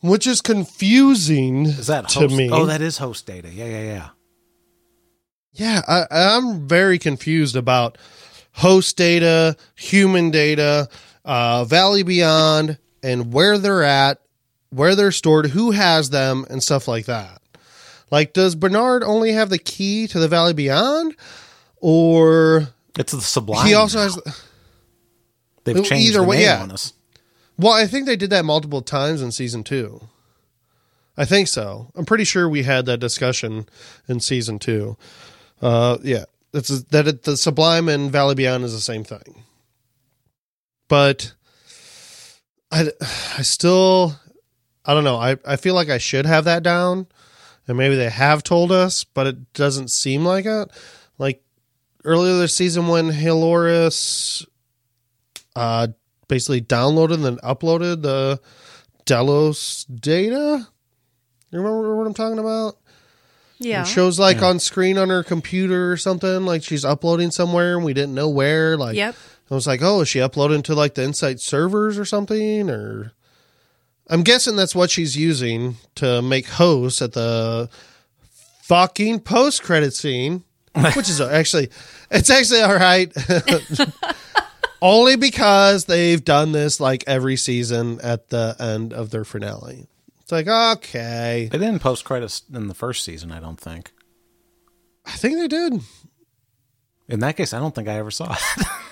Which 0.00 0.26
is 0.26 0.40
confusing 0.40 1.66
Is 1.66 1.86
that 1.86 2.08
to 2.10 2.26
me. 2.28 2.48
Oh, 2.50 2.66
that 2.66 2.82
is 2.82 2.98
host 2.98 3.26
data. 3.26 3.48
Yeah, 3.48 3.66
yeah, 3.66 3.82
yeah. 3.82 4.08
Yeah, 5.52 5.82
I, 5.86 6.06
I'm 6.10 6.66
very 6.66 6.98
confused 6.98 7.54
about 7.54 7.96
host 8.54 8.96
data, 8.96 9.56
human 9.76 10.32
data, 10.32 10.88
uh, 11.24 11.64
Valley 11.64 12.02
Beyond, 12.02 12.76
and 13.04 13.32
where 13.32 13.58
they're 13.58 13.84
at, 13.84 14.20
where 14.70 14.96
they're 14.96 15.12
stored, 15.12 15.46
who 15.46 15.70
has 15.70 16.10
them, 16.10 16.46
and 16.48 16.62
stuff 16.62 16.88
like 16.88 17.04
that. 17.04 17.40
Like, 18.10 18.32
does 18.32 18.54
Bernard 18.54 19.02
only 19.04 19.32
have 19.32 19.50
the 19.50 19.58
key 19.58 20.06
to 20.08 20.18
the 20.18 20.28
Valley 20.28 20.54
Beyond, 20.54 21.14
or 21.76 22.68
It's 22.98 23.12
the 23.12 23.20
Sublime. 23.20 23.66
he 23.66 23.74
also 23.74 23.98
now. 23.98 24.04
has? 24.04 24.44
They've 25.64 25.76
changed 25.84 26.08
either 26.08 26.20
the 26.20 26.24
way, 26.24 26.36
name 26.38 26.44
yeah. 26.46 26.62
on 26.62 26.72
us. 26.72 26.94
Well, 27.58 27.72
I 27.72 27.86
think 27.86 28.06
they 28.06 28.16
did 28.16 28.30
that 28.30 28.44
multiple 28.44 28.82
times 28.82 29.22
in 29.22 29.32
season 29.32 29.64
two. 29.64 30.00
I 31.16 31.24
think 31.24 31.46
so. 31.48 31.90
I'm 31.94 32.04
pretty 32.04 32.24
sure 32.24 32.48
we 32.48 32.64
had 32.64 32.86
that 32.86 32.98
discussion 32.98 33.66
in 34.08 34.18
season 34.20 34.58
two. 34.58 34.96
Uh, 35.62 35.98
yeah, 36.02 36.24
it's 36.52 36.82
that 36.84 37.06
it, 37.06 37.22
the 37.22 37.36
Sublime 37.36 37.88
and 37.88 38.10
Valley 38.10 38.34
Beyond 38.34 38.64
is 38.64 38.72
the 38.72 38.80
same 38.80 39.04
thing. 39.04 39.44
But 40.88 41.34
I, 42.74 42.90
I 43.38 43.42
still, 43.42 44.16
I 44.84 44.94
don't 44.94 45.04
know. 45.04 45.16
I, 45.16 45.36
I 45.46 45.56
feel 45.56 45.74
like 45.74 45.88
I 45.90 45.98
should 45.98 46.26
have 46.26 46.44
that 46.44 46.62
down, 46.62 47.06
and 47.68 47.78
maybe 47.78 47.94
they 47.94 48.10
have 48.10 48.42
told 48.42 48.72
us, 48.72 49.04
but 49.04 49.26
it 49.26 49.52
doesn't 49.52 49.88
seem 49.88 50.24
like 50.24 50.44
it. 50.46 50.68
Like 51.16 51.42
earlier 52.04 52.36
this 52.38 52.54
season 52.54 52.88
when 52.88 53.10
Haloris 53.10 54.44
uh, 55.56 55.88
basically 56.28 56.60
downloaded 56.60 57.14
and 57.14 57.24
then 57.24 57.36
uploaded 57.38 58.02
the 58.02 58.40
Delos 59.04 59.84
data. 59.84 60.66
You 61.50 61.58
remember 61.58 61.96
what 61.96 62.06
I'm 62.06 62.14
talking 62.14 62.38
about? 62.38 62.76
Yeah. 63.58 63.82
It 63.82 63.86
shows 63.86 64.18
like 64.18 64.42
on 64.42 64.58
screen 64.58 64.98
on 64.98 65.08
her 65.10 65.22
computer 65.22 65.92
or 65.92 65.96
something, 65.96 66.44
like 66.44 66.64
she's 66.64 66.84
uploading 66.84 67.30
somewhere 67.30 67.76
and 67.76 67.84
we 67.84 67.94
didn't 67.94 68.14
know 68.14 68.28
where. 68.28 68.76
Like, 68.76 68.96
Yep. 68.96 69.14
I 69.50 69.54
was 69.54 69.66
like, 69.66 69.82
oh, 69.82 70.00
is 70.00 70.08
she 70.08 70.20
uploading 70.20 70.62
to 70.62 70.74
like 70.74 70.94
the 70.94 71.02
Incite 71.02 71.40
servers 71.40 71.98
or 71.98 72.04
something? 72.04 72.70
Or 72.70 73.12
I'm 74.08 74.22
guessing 74.22 74.56
that's 74.56 74.74
what 74.74 74.90
she's 74.90 75.16
using 75.16 75.76
to 75.96 76.22
make 76.22 76.46
hosts 76.46 77.02
at 77.02 77.12
the 77.12 77.68
fucking 78.62 79.20
post 79.20 79.62
credit 79.62 79.94
scene. 79.94 80.44
which 80.96 81.08
is 81.08 81.20
actually 81.20 81.70
it's 82.10 82.30
actually 82.30 82.60
all 82.60 82.74
right. 82.74 83.12
Only 84.82 85.14
because 85.14 85.84
they've 85.84 86.22
done 86.22 86.50
this 86.50 86.80
like 86.80 87.04
every 87.06 87.36
season 87.36 88.00
at 88.02 88.30
the 88.30 88.56
end 88.58 88.92
of 88.92 89.10
their 89.10 89.24
finale. 89.24 89.86
It's 90.20 90.32
like 90.32 90.48
okay, 90.48 91.48
They 91.52 91.58
didn't 91.58 91.78
post 91.78 92.04
credits 92.04 92.42
in 92.52 92.66
the 92.66 92.74
first 92.74 93.04
season, 93.04 93.30
I 93.30 93.38
don't 93.38 93.60
think. 93.60 93.92
I 95.06 95.12
think 95.12 95.38
they 95.38 95.48
did. 95.48 95.80
In 97.08 97.20
that 97.20 97.36
case, 97.36 97.52
I 97.52 97.60
don't 97.60 97.74
think 97.74 97.86
I 97.88 97.98
ever 97.98 98.10
saw 98.10 98.32
it. 98.32 98.66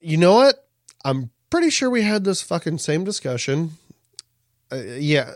You 0.00 0.16
know 0.16 0.34
what? 0.34 0.66
I'm 1.04 1.30
pretty 1.50 1.70
sure 1.70 1.90
we 1.90 2.02
had 2.02 2.24
this 2.24 2.42
fucking 2.42 2.78
same 2.78 3.04
discussion. 3.04 3.72
Uh, 4.70 4.76
yeah, 4.76 5.32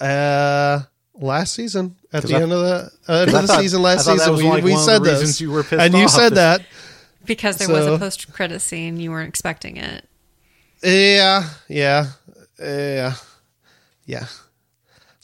uh, 0.00 0.80
last 1.14 1.54
season 1.54 1.96
at 2.12 2.22
the 2.24 2.34
I- 2.36 2.40
end 2.42 2.52
of 2.52 2.60
the 2.60 2.90
uh, 3.08 3.12
end 3.20 3.28
of 3.28 3.42
the 3.42 3.46
thought- 3.46 3.60
season 3.60 3.82
last 3.82 4.06
season 4.06 4.36
we, 4.36 4.44
like 4.44 4.64
we 4.64 4.76
said 4.76 5.04
the 5.04 5.10
this, 5.10 5.40
you 5.40 5.50
were 5.50 5.62
pissed 5.62 5.82
and 5.82 5.94
you 5.94 6.08
said 6.08 6.34
that. 6.34 6.62
Because 7.26 7.56
there 7.56 7.68
was 7.70 7.86
a 7.86 7.98
post 7.98 8.30
credit 8.32 8.60
scene, 8.60 8.98
you 9.00 9.10
weren't 9.10 9.28
expecting 9.28 9.76
it. 9.78 10.06
Yeah, 10.82 11.48
yeah, 11.68 12.06
yeah, 12.60 13.14
yeah. 14.04 14.26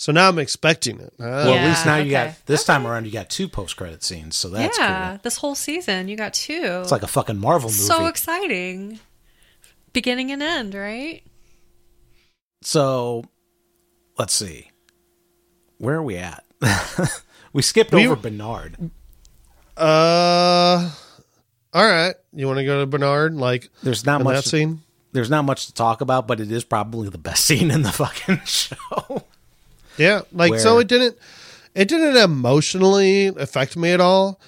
So 0.01 0.13
now 0.13 0.29
I'm 0.31 0.39
expecting 0.39 0.99
it. 0.99 1.13
Uh, 1.21 1.25
well, 1.27 1.53
at 1.57 1.69
least 1.69 1.85
Yeah, 1.85 1.93
now 1.99 2.03
you 2.03 2.11
got 2.11 2.47
this 2.47 2.65
time 2.65 2.87
around. 2.87 3.05
You 3.05 3.13
got 3.13 3.29
two 3.29 3.47
post 3.49 3.77
credit 3.77 4.03
scenes, 4.03 4.35
so 4.35 4.49
that's 4.49 4.79
yeah, 4.79 5.11
cool. 5.11 5.19
this 5.25 5.37
whole 5.37 5.55
season 5.55 6.09
you 6.09 6.17
got 6.17 6.33
two. 6.33 6.81
It's 6.81 6.91
like 6.91 7.03
a 7.03 7.07
fucking 7.07 7.37
Marvel 7.37 7.69
movie. 7.69 7.83
so 7.83 8.07
exciting. 8.07 8.99
Beginning 9.93 10.33
and 10.33 10.43
end, 10.43 10.73
right? 10.75 11.23
So, 12.63 13.25
let's 14.19 14.33
see. 14.33 14.71
Where 15.77 15.97
are 15.97 16.03
we 16.03 16.17
at? 16.17 16.47
we 17.53 17.61
skipped 17.61 17.93
We- 17.93 18.07
over 18.07 18.17
Bernard. 18.17 18.79
Uh, 19.77 20.91
all 21.75 21.87
right. 21.87 22.15
You 22.33 22.47
want 22.47 22.59
to 22.59 22.65
go 22.65 22.81
to 22.81 22.87
Bernard? 22.87 23.35
Like, 23.35 23.69
There's 23.83 24.07
not 24.07 24.23
much 24.23 24.45
that 24.45 24.49
scene. 24.49 24.81
There's 25.13 25.29
not 25.29 25.45
much 25.45 25.67
to 25.67 25.75
talk 25.75 26.01
about, 26.01 26.27
but 26.27 26.41
it 26.41 26.51
is 26.51 26.65
probably 26.65 27.11
the 27.11 27.19
best 27.19 27.45
scene 27.47 27.71
in 27.71 27.83
the 27.83 27.93
fucking 27.93 28.41
show. 28.47 29.20
Yeah, 30.01 30.23
like 30.33 30.59
so 30.59 30.79
it 30.79 30.89
didn't 30.89 31.17
it 31.75 31.89
didn't 31.89 32.17
emotionally 32.17 33.27
affect 33.29 33.77
me 33.77 33.93
at 33.93 34.01
all. 34.01 34.41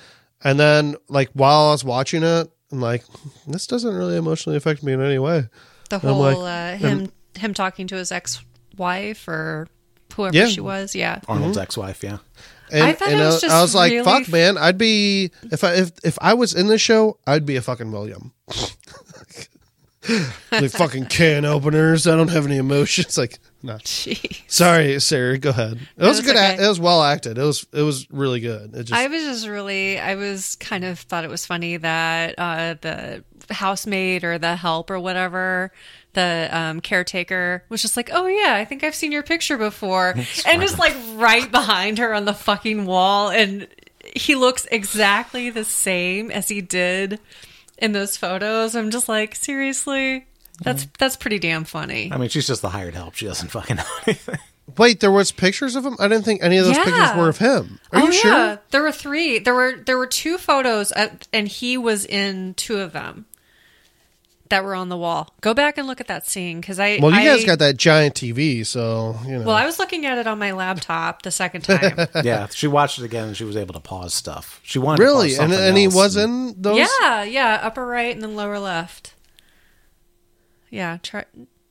And 0.42 0.58
then 0.58 0.96
like 1.08 1.30
while 1.34 1.68
I 1.68 1.72
was 1.72 1.84
watching 1.84 2.22
it, 2.22 2.50
I'm 2.72 2.80
like, 2.80 3.04
this 3.46 3.66
doesn't 3.66 3.94
really 3.94 4.16
emotionally 4.16 4.56
affect 4.56 4.82
me 4.82 4.92
in 4.92 5.00
any 5.02 5.18
way. 5.18 5.48
The 5.90 5.96
And 5.96 6.02
whole 6.02 6.20
like- 6.20 6.36
uh, 6.36 6.76
him 6.78 7.12
him 7.38 7.54
talking 7.54 7.86
to 7.88 7.96
his 7.96 8.10
ex 8.10 8.42
wife 8.76 9.28
or 9.28 9.68
whoever 10.14 10.36
Yeah. 10.36 10.46
she 10.46 10.60
was. 10.60 10.94
Yeah. 10.94 11.20
Arnold's 11.28 11.58
ex-wife, 11.58 12.02
yeah. 12.02 12.18
And, 12.70 12.84
I 12.84 12.92
thought 12.94 13.10
it 13.12 13.16
was 13.16 13.36
I, 13.36 13.40
just 13.46 13.54
I 13.54 13.60
was 13.62 13.74
like, 13.74 13.92
really 13.92 14.04
fuck 14.04 14.28
man, 14.30 14.56
I'd 14.56 14.78
be 14.78 15.30
if 15.50 15.62
I 15.62 15.74
if 15.74 15.92
if 16.02 16.18
I 16.22 16.32
was 16.34 16.54
in 16.54 16.68
this 16.68 16.80
show, 16.80 17.18
I'd 17.26 17.44
be 17.44 17.56
a 17.56 17.62
fucking 17.62 17.92
William. 17.92 18.32
like 20.52 20.70
fucking 20.70 21.06
can 21.06 21.44
openers. 21.44 22.06
I 22.06 22.16
don't 22.16 22.28
have 22.28 22.46
any 22.46 22.56
emotions. 22.56 23.16
Like, 23.22 23.38
no. 23.62 23.74
Jeez. 23.74 24.42
Sorry, 24.50 24.98
Sarah. 24.98 25.38
Go 25.38 25.50
ahead. 25.50 25.78
It 25.96 26.04
was 26.04 26.20
good. 26.20 26.34
act 26.34 26.54
okay. 26.54 26.64
It 26.64 26.68
was 26.68 26.80
well 26.80 27.02
acted. 27.02 27.38
It 27.38 27.42
was. 27.42 27.64
It 27.72 27.82
was 27.82 28.10
really 28.10 28.40
good. 28.40 28.74
It 28.74 28.84
just. 28.84 28.92
I 28.92 29.06
was 29.06 29.22
just 29.22 29.46
really, 29.46 30.00
I 30.00 30.16
was 30.16 30.56
kind 30.56 30.84
of 30.84 30.98
thought 30.98 31.24
it 31.24 31.30
was 31.30 31.46
funny 31.46 31.76
that 31.76 32.34
uh, 32.38 32.74
the 32.80 33.22
housemaid 33.50 34.24
or 34.24 34.38
the 34.38 34.56
help 34.56 34.90
or 34.90 34.98
whatever, 34.98 35.72
the 36.14 36.48
um, 36.50 36.80
caretaker 36.80 37.64
was 37.68 37.82
just 37.82 37.96
like, 37.96 38.10
oh 38.12 38.26
yeah, 38.26 38.54
I 38.54 38.64
think 38.64 38.82
I've 38.82 38.94
seen 38.94 39.12
your 39.12 39.22
picture 39.22 39.58
before. 39.58 40.14
and 40.46 40.62
just 40.62 40.78
like 40.78 40.96
right 41.14 41.50
behind 41.50 41.98
her 41.98 42.12
on 42.14 42.24
the 42.24 42.34
fucking 42.34 42.86
wall. 42.86 43.30
And 43.30 43.68
he 44.16 44.34
looks 44.34 44.66
exactly 44.72 45.50
the 45.50 45.64
same 45.64 46.30
as 46.30 46.48
he 46.48 46.60
did 46.60 47.20
in 47.82 47.92
those 47.92 48.16
photos. 48.16 48.74
I'm 48.74 48.90
just 48.90 49.08
like, 49.08 49.34
seriously? 49.34 50.26
That's 50.62 50.86
that's 50.98 51.16
pretty 51.16 51.38
damn 51.38 51.64
funny. 51.64 52.10
I 52.12 52.16
mean, 52.16 52.28
she's 52.28 52.46
just 52.46 52.62
the 52.62 52.68
hired 52.70 52.94
help. 52.94 53.14
She 53.14 53.26
doesn't 53.26 53.48
fucking 53.50 53.76
know 53.76 53.84
anything. 54.06 54.38
Wait, 54.78 55.00
there 55.00 55.10
was 55.10 55.32
pictures 55.32 55.74
of 55.74 55.84
him. 55.84 55.96
I 55.98 56.06
didn't 56.08 56.24
think 56.24 56.42
any 56.42 56.56
of 56.56 56.64
those 56.64 56.76
Yeah. 56.76 56.84
pictures 56.84 57.16
were 57.16 57.28
of 57.28 57.38
him. 57.38 57.80
Are 57.92 58.00
oh 58.00 58.04
you 58.06 58.12
sure? 58.12 58.30
yeah, 58.30 58.56
there 58.70 58.82
were 58.82 58.92
three. 58.92 59.38
There 59.40 59.54
were 59.54 59.76
there 59.84 59.98
were 59.98 60.06
two 60.06 60.38
photos, 60.38 60.92
at, 60.92 61.26
and 61.32 61.48
he 61.48 61.76
was 61.76 62.06
in 62.06 62.54
two 62.54 62.78
of 62.78 62.92
them 62.92 63.26
that 64.52 64.64
were 64.64 64.74
on 64.74 64.90
the 64.90 64.98
wall. 64.98 65.34
Go 65.40 65.54
back 65.54 65.78
and 65.78 65.86
look 65.86 65.98
at 65.98 66.08
that 66.08 66.26
scene 66.26 66.60
because 66.60 66.78
I. 66.78 66.98
Well, 67.00 67.10
you 67.10 67.26
guys 67.26 67.44
got 67.44 67.58
that 67.60 67.78
giant 67.78 68.14
TV, 68.14 68.64
so 68.66 69.16
you 69.24 69.38
know. 69.38 69.46
Well, 69.46 69.56
I 69.56 69.64
was 69.64 69.78
looking 69.78 70.04
at 70.04 70.18
it 70.18 70.26
on 70.26 70.38
my 70.38 70.52
laptop 70.52 71.22
the 71.22 71.30
second 71.30 71.62
time. 71.62 72.06
yeah, 72.22 72.46
she 72.48 72.66
watched 72.66 72.98
it 72.98 73.04
again 73.04 73.28
and 73.28 73.36
she 73.36 73.44
was 73.44 73.56
able 73.56 73.72
to 73.72 73.80
pause 73.80 74.12
stuff. 74.12 74.60
She 74.62 74.78
wanted 74.78 75.02
really, 75.02 75.30
to 75.30 75.38
pause 75.38 75.44
and 75.44 75.54
and 75.54 75.76
he 75.78 75.88
was 75.88 76.16
and- 76.16 76.50
in 76.54 76.62
those. 76.62 76.76
yeah, 77.00 77.22
yeah, 77.24 77.60
upper 77.62 77.84
right 77.86 78.14
and 78.14 78.22
then 78.22 78.36
lower 78.36 78.58
left. 78.58 79.14
Yeah, 80.70 80.98
try 81.02 81.24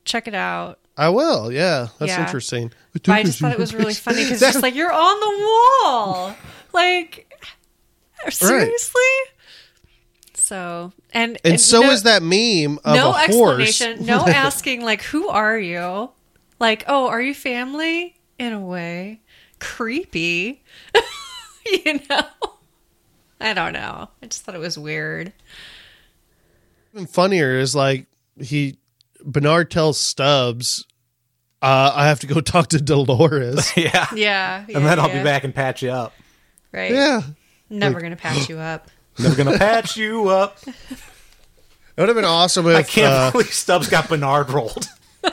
check 0.04 0.28
it 0.28 0.34
out. 0.36 0.80
I 0.98 1.10
will. 1.10 1.52
Yeah, 1.52 1.88
that's 2.00 2.10
Yeah. 2.12 2.26
interesting. 2.26 2.72
But 2.94 3.08
I 3.10 3.24
just 3.24 3.40
thought 3.40 3.52
it 3.54 3.60
was 3.60 3.74
really 3.76 3.94
funny 4.08 4.24
because 4.24 4.42
it's 4.42 4.54
just 4.54 4.64
like 4.64 4.74
you're 4.76 4.92
on 4.92 5.20
the 5.20 5.46
wall, 5.84 6.36
like 6.74 7.32
seriously. 8.30 9.02
So 10.52 10.92
and 11.14 11.38
And 11.46 11.62
so 11.62 11.80
no- 11.80 11.92
is 11.92 12.04
that 12.04 12.22
meme 12.22 12.78
of 12.84 12.94
no 12.94 13.12
a 13.12 13.14
horse. 13.32 13.62
explanation, 13.70 14.06
no 14.06 14.26
asking 14.28 14.84
like 14.84 15.02
who 15.02 15.30
are 15.30 15.58
you? 15.58 16.10
Like, 16.60 16.84
oh, 16.90 17.08
are 17.08 17.22
you 17.22 17.34
family? 17.34 18.16
In 18.38 18.52
a 18.52 18.60
way, 18.60 19.22
creepy. 19.60 20.62
you 21.66 22.02
know, 22.10 22.24
I 23.40 23.54
don't 23.54 23.72
know. 23.72 24.10
I 24.22 24.26
just 24.26 24.42
thought 24.44 24.54
it 24.54 24.58
was 24.58 24.78
weird. 24.78 25.32
Even 26.94 27.08
funnier 27.08 27.58
is 27.58 27.74
like 27.74 28.08
he 28.38 28.78
Bernard 29.24 29.72
tells 29.72 29.98
Stubbs, 30.02 30.86
uh, 31.62 31.94
"I 31.96 32.08
have 32.08 32.20
to 32.20 32.28
go 32.28 32.42
talk 32.42 32.68
to 32.70 32.82
Dolores." 32.82 33.72
yeah. 33.78 34.08
Yeah, 34.14 34.66
And 34.68 34.86
then 34.86 35.00
I'll 35.00 35.08
be 35.08 35.24
back 35.24 35.46
and 35.46 35.56
patch 35.56 35.82
you 35.82 35.92
up. 35.92 36.12
Right? 36.74 36.92
yeah, 36.92 37.22
Never 37.70 38.02
gonna 38.02 38.18
patch 38.18 38.50
you 38.50 38.60
up. 38.60 38.90
Never 39.22 39.36
gonna 39.36 39.58
patch 39.58 39.98
you 39.98 40.28
up. 40.30 40.58
it 40.68 40.76
would 41.98 42.10
have 42.10 42.16
been 42.16 42.26
awesome 42.26 42.68
if 42.68 42.76
I 42.76 42.84
can't 42.84 43.14
uh, 43.14 43.32
believe 43.32 43.54
Stubbs 43.54 43.88
got 43.90 44.10
Bernard 44.10 44.50
rolled. 44.50 44.88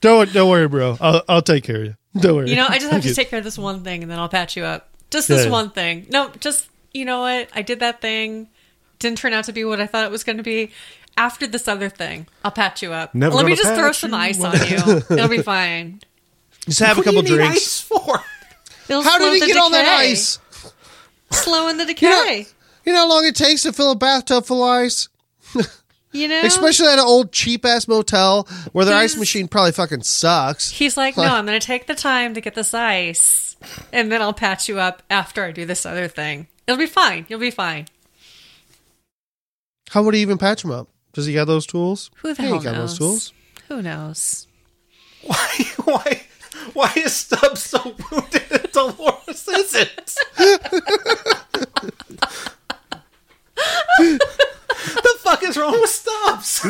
don't 0.00 0.32
don't 0.32 0.48
worry, 0.50 0.68
bro. 0.68 0.96
I'll 1.00 1.22
I'll 1.28 1.42
take 1.42 1.64
care 1.64 1.76
of 1.76 1.84
you. 1.86 1.94
Don't 2.20 2.36
worry. 2.36 2.50
You 2.50 2.56
know, 2.56 2.66
I 2.68 2.78
just 2.78 2.90
have 2.90 3.02
to 3.02 3.14
take 3.14 3.28
care 3.30 3.38
of 3.38 3.44
this 3.44 3.58
one 3.58 3.84
thing, 3.84 4.02
and 4.02 4.10
then 4.10 4.18
I'll 4.18 4.28
patch 4.28 4.56
you 4.56 4.64
up. 4.64 4.88
Just 5.10 5.28
this 5.28 5.44
Yeah. 5.46 5.50
one 5.50 5.70
thing. 5.70 6.06
No, 6.10 6.30
just 6.40 6.68
you 6.92 7.04
know 7.04 7.20
what? 7.20 7.48
I 7.54 7.62
did 7.62 7.80
that 7.80 8.00
thing. 8.00 8.48
Didn't 8.98 9.18
turn 9.18 9.32
out 9.32 9.44
to 9.44 9.52
be 9.52 9.64
what 9.64 9.80
I 9.80 9.86
thought 9.86 10.04
it 10.04 10.10
was 10.10 10.24
going 10.24 10.36
to 10.38 10.42
be. 10.42 10.70
After 11.16 11.46
this 11.46 11.66
other 11.68 11.88
thing, 11.88 12.26
I'll 12.44 12.50
patch 12.50 12.82
you 12.82 12.92
up. 12.92 13.14
Never 13.14 13.34
Let 13.36 13.44
me 13.46 13.54
just 13.56 13.74
throw 13.74 13.92
some 13.92 14.14
ice 14.14 14.40
on 14.42 14.52
you. 14.68 14.76
It'll 15.16 15.28
be 15.28 15.42
fine. 15.42 16.00
Just 16.66 16.80
have 16.80 16.96
a 16.98 17.00
What 17.00 17.04
do 17.04 17.12
couple 17.12 17.24
you 17.30 17.36
need 17.38 17.44
drinks. 17.44 17.56
ice 17.56 17.80
for? 17.80 18.22
It'll 18.90 19.02
How 19.02 19.16
slow 19.18 19.26
did 19.30 19.34
he 19.34 19.40
the 19.40 19.46
get 19.46 19.56
all 19.56 19.70
that 19.70 19.86
ice? 20.00 20.38
Slowing 21.30 21.76
the 21.78 21.84
You 21.84 22.08
know, 22.08 22.24
decay. 22.24 22.46
you 22.84 22.92
know 22.92 22.98
how 22.98 23.08
long 23.08 23.24
it 23.24 23.36
takes 23.36 23.62
to 23.62 23.72
fill 23.72 23.92
a 23.92 23.96
bathtub 23.96 24.44
full 24.44 24.62
of 24.62 24.68
ice? 24.68 25.08
You 26.12 26.26
know, 26.26 26.40
Especially 26.42 26.88
at 26.88 26.94
an 26.98 27.04
old 27.04 27.30
cheap 27.30 27.64
ass 27.64 27.86
motel 27.86 28.48
where 28.72 28.84
their 28.84 28.96
ice 28.96 29.16
machine 29.16 29.46
probably 29.46 29.70
fucking 29.70 30.02
sucks. 30.02 30.68
he's 30.68 30.96
like, 30.96 31.16
no, 31.16 31.22
I'm 31.22 31.46
going 31.46 31.60
to 31.60 31.64
take 31.64 31.86
the 31.86 31.94
time 31.94 32.34
to 32.34 32.40
get 32.40 32.56
this 32.56 32.74
ice, 32.74 33.56
and 33.92 34.10
then 34.10 34.20
I'll 34.20 34.32
patch 34.32 34.68
you 34.68 34.80
up 34.80 35.04
after 35.08 35.44
I 35.44 35.52
do 35.52 35.64
this 35.64 35.86
other 35.86 36.08
thing. 36.08 36.48
It'll 36.66 36.80
be 36.80 36.86
fine. 36.86 37.26
You'll 37.28 37.38
be 37.38 37.52
fine. 37.52 37.86
How 39.90 40.02
would 40.02 40.14
he 40.14 40.20
even 40.20 40.36
patch 40.36 40.64
him 40.64 40.72
up? 40.72 40.88
Does 41.12 41.26
he 41.26 41.34
got 41.34 41.44
those 41.46 41.64
tools? 41.64 42.10
Who 42.16 42.34
the 42.34 42.42
he 42.42 42.48
hell 42.48 42.58
got 42.58 42.72
knows? 42.74 42.98
those 42.98 42.98
tools. 42.98 43.32
Who 43.68 43.80
knows? 43.82 44.48
Why? 45.22 45.48
Why? 45.84 46.22
Why 46.74 46.92
is 46.96 47.14
Stubbs 47.14 47.62
so 47.62 47.94
wounded 48.10 48.42
and 48.50 48.72
Dolores 48.72 49.48
isn't? 49.48 50.16
the 53.98 55.18
fuck 55.20 55.42
is 55.42 55.56
wrong 55.56 55.72
with 55.80 55.90
Stubbs? 55.90 56.66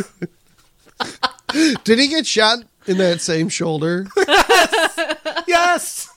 Did 1.84 1.98
he 1.98 2.08
get 2.08 2.26
shot 2.26 2.60
in 2.86 2.98
that 2.98 3.20
same 3.20 3.48
shoulder? 3.48 4.06
Yes, 4.16 5.44
Yes! 5.46 6.08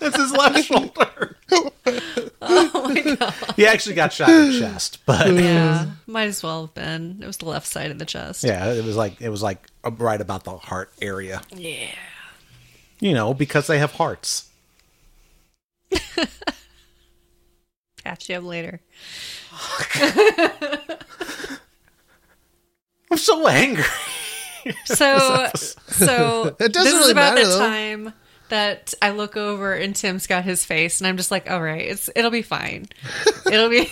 it's 0.00 0.16
his 0.16 0.32
left 0.32 0.64
shoulder. 0.64 1.36
Oh 2.40 2.70
my 2.94 3.00
god. 3.16 3.34
He 3.56 3.66
actually 3.66 3.94
got 3.94 4.12
shot 4.12 4.28
in 4.30 4.52
the 4.52 4.58
chest, 4.58 4.98
but 5.04 5.32
Yeah, 5.34 5.86
might 6.06 6.28
as 6.28 6.42
well 6.42 6.62
have 6.66 6.74
been. 6.74 7.18
It 7.22 7.26
was 7.26 7.36
the 7.38 7.46
left 7.46 7.66
side 7.66 7.90
of 7.90 7.98
the 7.98 8.04
chest. 8.04 8.44
yeah, 8.44 8.72
it 8.72 8.84
was 8.84 8.96
like 8.96 9.20
it 9.20 9.28
was 9.28 9.42
like 9.42 9.66
uh, 9.84 9.90
right 9.92 10.20
about 10.20 10.44
the 10.44 10.56
heart 10.56 10.92
area. 11.02 11.42
Yeah. 11.54 11.88
You 13.02 13.14
know, 13.14 13.34
because 13.34 13.66
they 13.66 13.78
have 13.80 13.92
hearts. 13.94 14.48
Catch 18.04 18.28
you 18.28 18.36
up 18.36 18.44
later. 18.44 18.80
I'm 23.10 23.18
so 23.18 23.46
angry. 23.48 23.84
So, 24.84 25.50
so 25.54 26.56
It 26.60 26.72
doesn't 26.72 26.84
this 26.84 26.86
is 26.86 26.94
really 26.94 27.10
about 27.12 27.34
matter, 27.34 27.44
the 27.46 27.52
though. 27.54 27.58
time 27.58 28.12
that 28.48 28.94
I 29.02 29.10
look 29.10 29.36
over 29.36 29.74
and 29.74 29.94
Tim's 29.96 30.26
got 30.28 30.44
his 30.44 30.64
face, 30.64 31.00
and 31.00 31.08
I'm 31.08 31.16
just 31.16 31.30
like, 31.32 31.50
all 31.50 31.60
right, 31.60 31.82
it's 31.82 32.08
it'll 32.14 32.30
be 32.30 32.42
fine. 32.42 32.86
It'll 33.50 33.68
be. 33.68 33.90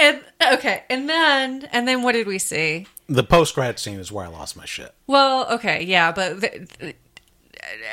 and 0.00 0.20
okay, 0.54 0.82
and 0.90 1.08
then 1.08 1.68
and 1.72 1.86
then 1.86 2.02
what 2.02 2.12
did 2.12 2.26
we 2.26 2.38
see? 2.38 2.86
The 3.08 3.22
post 3.24 3.54
grad 3.54 3.78
scene 3.78 3.98
is 3.98 4.10
where 4.12 4.24
I 4.24 4.28
lost 4.28 4.56
my 4.56 4.64
shit. 4.64 4.94
Well, 5.06 5.48
okay, 5.54 5.84
yeah, 5.84 6.12
but 6.12 6.40
the, 6.40 6.68
the- 6.78 6.88
uh, 6.88 6.92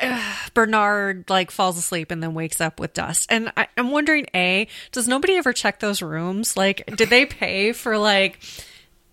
Bernard 0.53 1.29
like 1.29 1.51
falls 1.51 1.77
asleep 1.77 2.11
and 2.11 2.21
then 2.21 2.33
wakes 2.33 2.61
up 2.61 2.79
with 2.79 2.93
dust. 2.93 3.27
And 3.31 3.51
I, 3.57 3.67
I'm 3.77 3.91
wondering, 3.91 4.27
a, 4.33 4.67
does 4.91 5.07
nobody 5.07 5.35
ever 5.35 5.53
check 5.53 5.79
those 5.79 6.01
rooms? 6.01 6.55
Like, 6.57 6.85
did 6.95 7.09
they 7.09 7.25
pay 7.25 7.73
for 7.73 7.97
like 7.97 8.39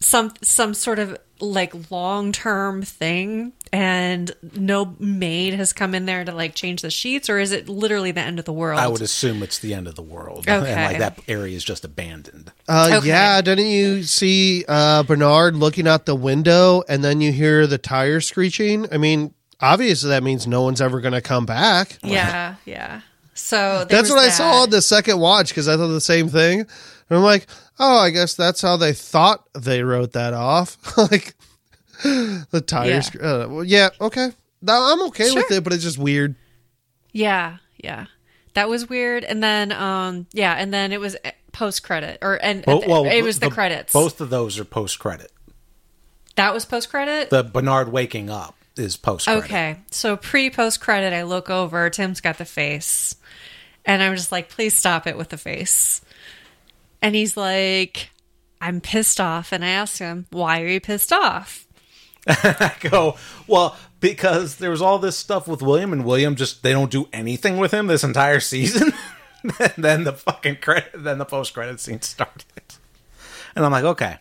some 0.01 0.33
some 0.43 0.75
sort 0.75 0.99
of 0.99 1.17
like 1.41 1.91
long 1.91 2.31
term 2.31 2.83
thing, 2.83 3.53
and 3.73 4.31
no 4.57 4.95
maid 4.99 5.55
has 5.55 5.73
come 5.73 5.95
in 5.95 6.07
there 6.07 6.25
to 6.25 6.33
like 6.33 6.55
change 6.55 6.83
the 6.83 6.91
sheets, 6.91 7.29
or 7.29 7.39
is 7.39 7.53
it 7.53 7.69
literally 7.69 8.11
the 8.13 8.21
end 8.21 8.39
of 8.39 8.45
the 8.45 8.53
world? 8.53 8.79
I 8.79 8.87
would 8.87 9.03
assume 9.03 9.43
it's 9.43 9.59
the 9.59 9.75
end 9.75 9.89
of 9.89 9.95
the 9.95 10.03
world, 10.03 10.41
Okay. 10.49 10.73
and 10.73 10.85
like 10.93 10.99
that 10.99 11.19
area 11.27 11.57
is 11.57 11.65
just 11.65 11.85
abandoned. 11.85 12.53
Uh, 12.69 12.91
Okay. 12.99 13.09
Yeah, 13.09 13.41
didn't 13.41 13.67
you 13.69 14.03
see 14.05 14.65
uh, 14.69 15.03
Bernard 15.03 15.57
looking 15.57 15.89
out 15.89 16.07
the 16.07 16.15
window 16.15 16.83
and 16.89 17.03
then 17.03 17.21
you 17.21 17.33
hear 17.33 17.67
the 17.67 17.79
tire 17.79 18.21
screeching? 18.21 18.87
I 18.93 18.99
mean, 18.99 19.35
obviously 19.65 20.11
that 20.11 20.23
means 20.23 20.47
no 20.47 20.63
one's 20.63 20.81
ever 20.81 21.01
going 21.01 21.15
to 21.15 21.23
come 21.23 21.47
back. 21.47 21.99
yeah, 22.03 22.57
yeah. 22.65 23.01
So 23.35 23.85
That's 23.89 24.03
was 24.03 24.11
what 24.11 24.19
I 24.21 24.29
saw 24.29 24.63
on 24.63 24.71
the 24.71 24.81
second 24.81 25.19
watch 25.19 25.49
because 25.49 25.67
I 25.67 25.77
thought 25.77 25.89
the 25.89 26.01
same 26.01 26.29
thing. 26.29 26.61
And 26.61 27.19
I'm 27.19 27.23
like, 27.23 27.47
oh, 27.81 27.99
I 27.99 28.11
guess 28.11 28.35
that's 28.35 28.63
how 28.63 28.77
they 28.77 28.93
thought 28.93 29.45
they 29.55 29.83
wrote 29.83 30.13
that 30.13 30.35
off. 30.35 30.97
like 30.97 31.35
the 32.05 32.63
tires. 32.65 33.11
Yeah. 33.15 33.21
Uh, 33.21 33.49
well, 33.49 33.65
yeah, 33.65 33.89
okay. 34.01 34.31
No, 34.63 34.93
I'm 34.93 35.03
okay 35.09 35.33
with 35.33 35.51
it, 35.51 35.65
but 35.65 35.73
it's 35.73 35.83
just 35.83 35.99
weird. 35.99 36.37
Yeah, 37.13 37.59
yeah. 37.77 38.07
That 38.55 38.69
was 38.69 38.89
weird. 38.89 39.25
And 39.25 39.43
then 39.43 39.73
um 39.73 40.27
yeah, 40.33 40.55
and 40.55 40.73
then 40.73 40.93
it 40.93 41.01
was 41.01 41.17
post 41.53 41.83
credit 41.83 42.19
or 42.23 42.39
and 42.43 42.65
Well, 42.67 43.07
it 43.07 43.23
was 43.23 43.41
the, 43.41 43.51
credits. 43.51 43.93
Both 43.93 44.21
of 44.21 44.31
those 44.31 44.59
are 44.59 44.65
post 44.65 44.99
credit. 45.01 45.33
That 46.37 46.55
was 46.55 46.65
post 46.65 46.89
credit? 46.89 47.31
The 47.31 47.43
Bernard 47.43 47.91
waking 47.91 48.31
up 48.31 48.57
is 48.77 48.97
post 48.97 49.27
credit. 49.27 49.45
Okay. 49.45 49.77
So 49.91 50.17
pre 50.17 50.51
post 50.51 50.81
credit 50.81 51.13
I 51.13 51.23
look 51.23 51.51
over, 51.51 51.91
Tim's 51.91 52.21
got 52.21 52.39
the 52.39 52.45
face. 52.45 53.17
And 53.85 54.03
I'm 54.03 54.17
just 54.17 54.33
like, 54.33 54.49
"Please 54.49 54.75
stop 54.75 55.07
it 55.07 55.17
with 55.17 55.29
the 55.29 55.37
face." 55.37 56.01
And 57.03 57.15
he's 57.15 57.37
like, 57.37 58.11
"I'm 58.61 58.81
pissed 58.81 59.21
off." 59.21 59.53
And 59.53 59.65
I 59.65 59.69
ask 59.69 59.99
him, 59.99 60.27
"Why 60.31 60.63
are 60.63 60.67
you 60.67 60.81
pissed 60.81 61.13
off?" 61.13 61.65
I 62.27 62.75
go, 62.81 63.17
well, 63.47 63.77
because 64.01 64.57
there 64.57 64.71
was 64.71 64.83
all 64.83 64.99
this 64.99 65.17
stuff 65.17 65.47
with 65.47 65.63
William, 65.63 65.93
and 65.93 66.05
William 66.05 66.37
just 66.37 66.63
they 66.63 66.73
don't 66.73 66.91
do 66.91 67.09
anything 67.13 67.59
with 67.59 67.73
him 67.73 67.87
this 67.87 68.05
entire 68.05 68.41
season. 68.41 68.93
and 69.61 69.85
then 69.85 70.05
the 70.05 70.13
fucking 70.13 70.57
credit, 70.57 70.91
then 70.95 71.19
the 71.19 71.25
post 71.25 71.55
credit 71.55 71.81
scene 71.81 72.03
started, 72.03 72.45
and 73.55 73.65
I'm 73.65 73.73
like, 73.73 73.85
okay. 73.85 74.17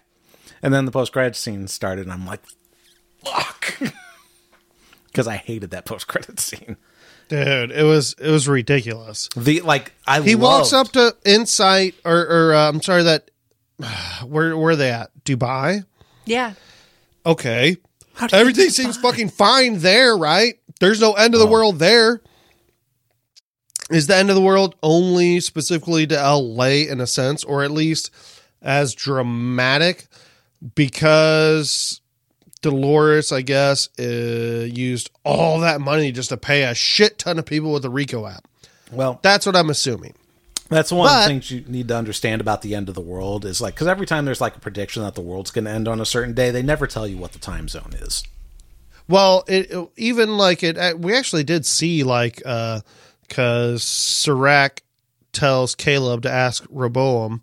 And 0.62 0.74
then 0.74 0.86
the 0.86 0.92
post 0.92 1.14
credit 1.14 1.36
scene 1.36 1.68
started, 1.68 2.04
and 2.04 2.14
I'm 2.14 2.26
like, 2.26 2.42
fuck, 3.24 3.80
because 5.14 5.28
I 5.28 5.38
hated 5.38 5.72
that 5.72 5.86
post 5.86 6.08
credit 6.08 6.40
scene. 6.42 6.76
Dude, 7.30 7.72
it 7.72 7.84
was 7.84 8.16
it 8.20 8.30
was 8.30 8.48
ridiculous. 8.48 9.30
The 9.38 9.62
like, 9.62 9.94
I 10.06 10.22
He 10.22 10.36
walks 10.36 10.74
up 10.74 10.90
to 10.90 11.16
Incite, 11.26 11.96
or, 12.04 12.18
or 12.18 12.54
uh, 12.54 12.70
I'm 12.70 12.82
sorry, 12.82 13.04
that 13.04 13.32
where 14.26 14.58
where 14.58 14.72
are 14.72 14.76
they 14.76 14.92
at? 14.92 15.12
Dubai. 15.24 15.86
Yeah. 16.26 16.54
Okay, 17.26 17.78
everything 18.34 18.70
seems 18.70 18.98
fucking 18.98 19.30
fine 19.30 19.80
there, 19.80 20.18
right? 20.18 20.56
There's 20.82 21.00
no 21.00 21.14
end 21.14 21.34
of 21.34 21.40
the 21.40 21.48
world 21.48 21.80
there. 21.80 22.22
Is 23.90 24.08
the 24.08 24.16
end 24.16 24.30
of 24.30 24.36
the 24.36 24.42
world 24.42 24.76
only 24.84 25.40
specifically 25.40 26.06
to 26.08 26.16
LA 26.16 26.90
in 26.90 27.00
a 27.00 27.08
sense, 27.08 27.44
or 27.46 27.64
at 27.64 27.72
least 27.72 28.12
as 28.62 28.94
dramatic? 28.94 30.08
Because 30.76 32.02
Dolores, 32.64 33.32
I 33.32 33.42
guess, 33.44 33.88
uh, 34.00 34.04
used 34.04 35.12
all 35.24 35.60
that 35.60 35.80
money 35.82 36.12
just 36.12 36.30
to 36.30 36.38
pay 36.38 36.64
a 36.64 36.74
shit 36.74 37.20
ton 37.20 37.38
of 37.38 37.46
people 37.46 37.72
with 37.72 37.84
the 37.84 37.90
Rico 37.92 38.26
app. 38.26 38.48
Well, 38.92 39.20
That's 39.22 39.46
what 39.46 39.56
I'm 39.56 39.70
assuming. 39.70 40.16
That's 40.70 40.92
one 40.92 41.08
of 41.08 41.22
the 41.24 41.28
things 41.28 41.52
you 41.52 41.64
need 41.68 41.88
to 41.90 41.96
understand 41.98 42.42
about 42.42 42.64
the 42.64 42.74
end 42.74 42.90
of 42.90 42.96
the 42.96 43.02
world 43.02 43.46
is 43.46 43.62
like 43.62 43.76
because 43.76 43.86
every 43.86 44.08
time 44.08 44.26
there's 44.26 44.42
like 44.42 44.56
a 44.56 44.60
prediction 44.60 45.04
that 45.04 45.14
the 45.14 45.22
world's 45.22 45.52
going 45.52 45.66
to 45.66 45.72
end 45.72 45.88
on 45.88 46.02
a 46.02 46.06
certain 46.06 46.34
day, 46.34 46.50
they 46.50 46.64
never 46.64 46.88
tell 46.88 47.06
you 47.06 47.18
what 47.18 47.34
the 47.34 47.38
time 47.40 47.68
zone 47.68 47.92
is. 48.00 48.24
Well, 49.08 49.44
it, 49.48 49.70
it- 49.70 49.90
even 49.98 50.38
like 50.38 50.64
it, 50.64 50.78
uh, 50.78 50.94
we 50.98 51.16
actually 51.16 51.44
did 51.44 51.66
see 51.66 52.04
like 52.04 52.38
because 53.28 53.84
Serac 53.84 54.82
tells 55.32 55.76
Caleb 55.76 56.24
to 56.24 56.32
ask 56.32 56.66
Rehoboam 56.70 57.42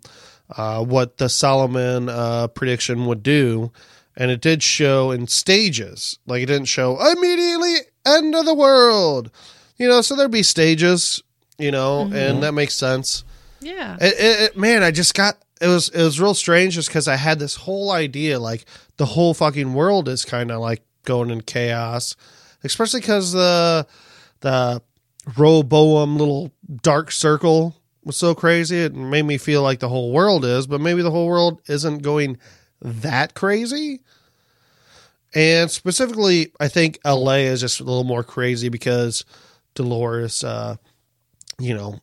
uh, 0.57 0.83
what 0.83 1.17
the 1.17 1.29
Solomon 1.29 2.09
uh, 2.09 2.47
prediction 2.47 3.05
would 3.05 3.23
do, 3.23 3.71
and 4.15 4.31
it 4.31 4.41
did 4.41 4.63
show 4.63 5.11
in 5.11 5.27
stages. 5.27 6.19
Like 6.25 6.43
it 6.43 6.47
didn't 6.47 6.65
show 6.65 6.99
immediately 6.99 7.75
end 8.05 8.35
of 8.35 8.45
the 8.45 8.53
world, 8.53 9.31
you 9.77 9.87
know. 9.87 10.01
So 10.01 10.15
there'd 10.15 10.31
be 10.31 10.43
stages, 10.43 11.21
you 11.57 11.71
know, 11.71 12.01
and 12.01 12.13
mm-hmm. 12.13 12.39
that 12.41 12.53
makes 12.53 12.75
sense. 12.75 13.23
Yeah. 13.61 13.97
It, 13.99 14.13
it, 14.13 14.41
it- 14.41 14.57
man, 14.57 14.83
I 14.83 14.91
just 14.91 15.13
got 15.13 15.37
it 15.61 15.67
was 15.67 15.89
it 15.89 16.03
was 16.03 16.19
real 16.19 16.33
strange 16.33 16.73
just 16.73 16.89
because 16.89 17.07
I 17.07 17.15
had 17.15 17.39
this 17.39 17.55
whole 17.55 17.91
idea 17.91 18.39
like 18.39 18.65
the 18.97 19.05
whole 19.05 19.33
fucking 19.33 19.73
world 19.73 20.09
is 20.09 20.25
kind 20.25 20.51
of 20.51 20.59
like 20.59 20.83
going 21.05 21.29
in 21.29 21.41
chaos, 21.41 22.15
especially 22.63 22.99
because 22.99 23.31
the 23.31 23.85
the 24.41 24.81
Rehoboam 25.37 26.17
little 26.17 26.51
dark 26.81 27.11
circle 27.11 27.75
was 28.03 28.17
so 28.17 28.33
crazy. 28.33 28.79
It 28.79 28.95
made 28.95 29.25
me 29.25 29.37
feel 29.37 29.61
like 29.61 29.79
the 29.79 29.89
whole 29.89 30.11
world 30.11 30.43
is, 30.43 30.65
but 30.65 30.81
maybe 30.81 31.03
the 31.03 31.11
whole 31.11 31.27
world 31.27 31.61
isn't 31.67 31.99
going 31.99 32.39
that 32.81 33.33
crazy. 33.33 34.01
And 35.33 35.71
specifically, 35.71 36.51
I 36.59 36.67
think 36.67 36.99
LA 37.05 37.35
is 37.35 37.61
just 37.61 37.79
a 37.79 37.83
little 37.83 38.03
more 38.03 38.23
crazy 38.23 38.69
because 38.69 39.23
Dolores, 39.75 40.43
uh, 40.43 40.75
you 41.57 41.73
know, 41.73 41.99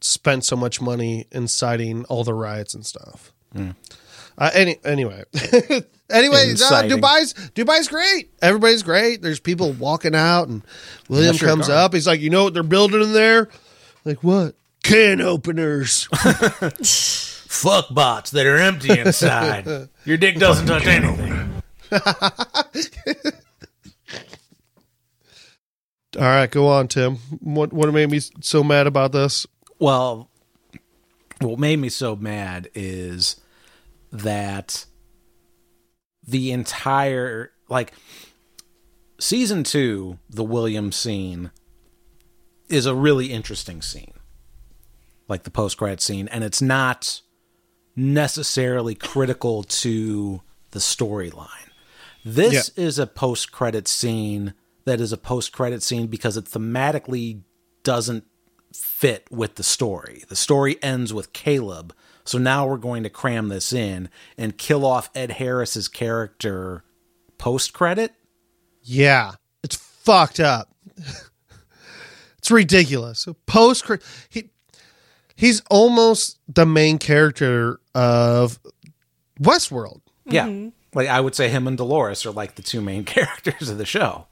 spent 0.00 0.44
so 0.44 0.56
much 0.56 0.80
money 0.80 1.26
inciting 1.32 2.04
all 2.06 2.22
the 2.22 2.34
riots 2.34 2.74
and 2.74 2.84
stuff. 2.84 3.32
Uh, 4.38 4.50
any 4.52 4.76
anyway, 4.84 5.24
anyway, 6.10 6.50
Inciting. 6.50 6.90
Dubai's 6.90 7.32
Dubai's 7.54 7.88
great. 7.88 8.30
Everybody's 8.42 8.82
great. 8.82 9.22
There's 9.22 9.40
people 9.40 9.72
walking 9.72 10.14
out, 10.14 10.48
and 10.48 10.62
William 11.08 11.30
Unless 11.30 11.42
comes 11.42 11.68
up. 11.70 11.94
He's 11.94 12.06
like, 12.06 12.20
"You 12.20 12.28
know 12.28 12.44
what 12.44 12.52
they're 12.52 12.62
building 12.62 13.00
in 13.00 13.14
there? 13.14 13.48
Like 14.04 14.22
what? 14.22 14.54
Can 14.82 15.22
openers." 15.22 16.06
Fuck 17.56 17.92
bots 17.92 18.30
that 18.32 18.46
are 18.46 18.56
empty 18.56 18.98
inside. 18.98 19.88
Your 20.04 20.16
dick 20.16 20.38
doesn't 20.38 20.66
touch 20.66 20.86
anything. 20.86 21.62
all 26.18 26.22
right, 26.22 26.50
go 26.50 26.68
on, 26.68 26.88
Tim. 26.88 27.16
What 27.40 27.72
what 27.72 27.92
made 27.92 28.10
me 28.10 28.20
so 28.40 28.62
mad 28.62 28.86
about 28.86 29.12
this? 29.12 29.46
Well, 29.78 30.30
what 31.40 31.58
made 31.58 31.78
me 31.78 31.88
so 31.88 32.14
mad 32.16 32.68
is 32.74 33.40
that 34.12 34.86
the 36.26 36.52
entire 36.52 37.52
like 37.68 37.92
season 39.18 39.64
two, 39.64 40.18
the 40.28 40.44
William 40.44 40.92
scene 40.92 41.50
is 42.68 42.86
a 42.86 42.94
really 42.94 43.26
interesting 43.32 43.80
scene. 43.82 44.12
Like 45.28 45.44
the 45.44 45.50
post 45.50 45.76
credit 45.78 46.00
scene, 46.00 46.28
and 46.28 46.44
it's 46.44 46.62
not 46.62 47.20
necessarily 47.96 48.94
critical 48.94 49.62
to 49.62 50.42
the 50.70 50.78
storyline. 50.78 51.48
This 52.24 52.70
is 52.70 52.98
a 52.98 53.06
post 53.06 53.52
credit 53.52 53.88
scene 53.88 54.54
that 54.84 55.00
is 55.00 55.12
a 55.12 55.16
post 55.16 55.52
credit 55.52 55.82
scene 55.82 56.06
because 56.06 56.36
it 56.36 56.44
thematically 56.44 57.42
doesn't 57.82 58.24
fit 58.74 59.26
with 59.30 59.54
the 59.54 59.62
story. 59.62 60.24
The 60.28 60.36
story 60.36 60.82
ends 60.82 61.14
with 61.14 61.32
Caleb. 61.32 61.94
So 62.24 62.38
now 62.38 62.66
we're 62.66 62.76
going 62.76 63.04
to 63.04 63.10
cram 63.10 63.48
this 63.48 63.72
in 63.72 64.08
and 64.36 64.58
kill 64.58 64.84
off 64.84 65.10
Ed 65.14 65.32
Harris's 65.32 65.88
character 65.88 66.84
post 67.38 67.72
credit. 67.72 68.12
Yeah, 68.82 69.32
it's 69.62 69.76
fucked 69.76 70.40
up. 70.40 70.74
it's 72.38 72.50
ridiculous. 72.50 73.26
Post 73.46 73.88
he 74.28 74.50
he's 75.36 75.62
almost 75.70 76.38
the 76.48 76.66
main 76.66 76.98
character 76.98 77.78
of 77.94 78.58
Westworld. 79.40 80.00
Yeah. 80.24 80.46
Mm-hmm. 80.46 80.68
Like 80.94 81.08
I 81.08 81.20
would 81.20 81.34
say 81.34 81.48
him 81.48 81.66
and 81.68 81.76
Dolores 81.76 82.24
are 82.26 82.30
like 82.32 82.54
the 82.56 82.62
two 82.62 82.80
main 82.80 83.04
characters 83.04 83.68
of 83.68 83.78
the 83.78 83.86
show. 83.86 84.26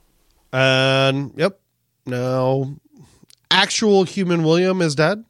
And 0.52 1.32
yep, 1.36 1.60
no, 2.06 2.76
actual 3.50 4.04
human 4.04 4.44
William 4.44 4.80
is 4.80 4.94
dead. 4.94 5.24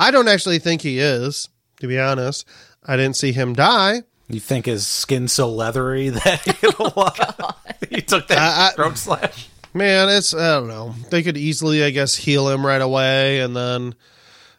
I 0.00 0.10
don't 0.10 0.28
actually 0.28 0.58
think 0.58 0.80
he 0.82 0.98
is, 0.98 1.48
to 1.80 1.86
be 1.86 1.98
honest. 1.98 2.46
I 2.84 2.96
didn't 2.96 3.16
see 3.16 3.32
him 3.32 3.54
die. 3.54 4.02
You 4.28 4.40
think 4.40 4.66
his 4.66 4.86
skin's 4.86 5.32
so 5.32 5.48
leathery 5.50 6.08
that 6.10 6.40
he, 6.40 6.68
oh, 6.78 7.50
he 7.90 8.00
took 8.00 8.28
that 8.28 8.38
I- 8.38 8.68
I- 8.68 8.70
throat 8.70 8.96
slash? 8.98 9.48
man, 9.74 10.08
it's 10.08 10.32
I 10.34 10.54
don't 10.54 10.68
know. 10.68 10.94
They 11.10 11.22
could 11.22 11.36
easily, 11.36 11.82
I 11.84 11.90
guess, 11.90 12.14
heal 12.16 12.48
him 12.48 12.64
right 12.64 12.80
away, 12.80 13.40
and 13.40 13.54
then 13.56 13.94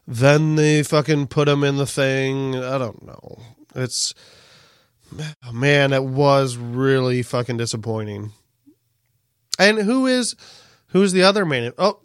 then 0.08 0.56
they 0.56 0.84
fucking 0.84 1.28
put 1.28 1.48
him 1.48 1.64
in 1.64 1.78
the 1.78 1.86
thing. 1.86 2.56
I 2.56 2.78
don't 2.78 3.06
know. 3.06 3.40
It's 3.76 4.14
man, 5.52 5.94
it 5.94 6.04
was 6.04 6.58
really 6.58 7.22
fucking 7.24 7.58
disappointing. 7.58 8.32
And 9.60 9.80
who 9.80 10.08
is 10.08 10.36
who's 10.88 11.12
the 11.12 11.24
other 11.24 11.46
man? 11.46 11.74
Oh, 11.78 12.00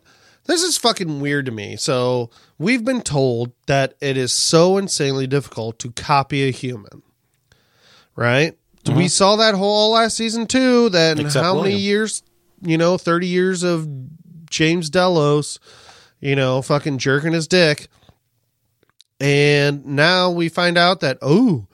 this 0.44 0.62
is 0.62 0.78
fucking 0.78 1.20
weird 1.20 1.46
to 1.46 1.52
me. 1.52 1.76
So 1.76 2.30
we've 2.58 2.84
been 2.84 3.02
told 3.02 3.52
that 3.66 3.94
it 4.00 4.16
is 4.16 4.32
so 4.32 4.78
insanely 4.78 5.26
difficult 5.26 5.78
to 5.80 5.90
copy 5.92 6.48
a 6.48 6.50
human, 6.50 7.02
right? 8.16 8.56
Mm-hmm. 8.84 8.96
We 8.96 9.08
saw 9.08 9.36
that 9.36 9.54
whole 9.54 9.92
last 9.92 10.16
season 10.16 10.46
too. 10.46 10.88
Then 10.88 11.18
Except 11.18 11.44
how 11.44 11.60
many 11.62 11.76
years? 11.76 12.22
You 12.60 12.78
know, 12.78 12.98
thirty 12.98 13.26
years 13.26 13.62
of 13.62 13.88
James 14.50 14.90
Delos, 14.90 15.58
you 16.20 16.36
know, 16.36 16.62
fucking 16.62 16.98
jerking 16.98 17.32
his 17.32 17.48
dick, 17.48 17.88
and 19.20 19.84
now 19.84 20.30
we 20.30 20.48
find 20.48 20.78
out 20.78 21.00
that 21.00 21.18
oh, 21.22 21.66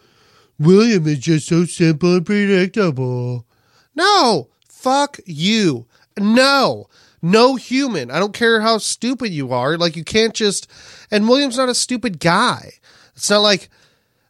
William 0.59 1.07
is 1.07 1.19
just 1.19 1.49
so 1.49 1.65
simple 1.65 2.16
and 2.16 2.27
predictable. 2.27 3.47
No, 3.95 4.49
fuck 4.69 5.19
you. 5.27 5.87
No, 6.19 6.87
no 7.23 7.57
human. 7.57 8.11
I 8.11 8.19
don't 8.19 8.35
care 8.35 8.61
how 8.61 8.79
stupid 8.79 9.31
you 9.31 9.53
are. 9.53 9.77
Like 9.77 9.97
you 9.97 10.05
can't 10.05 10.35
just. 10.35 10.71
And 11.11 11.29
William's 11.29 11.57
not 11.57 11.69
a 11.69 11.75
stupid 11.75 12.21
guy. 12.21 12.73
It's 13.16 13.31
not 13.31 13.41
like, 13.41 13.69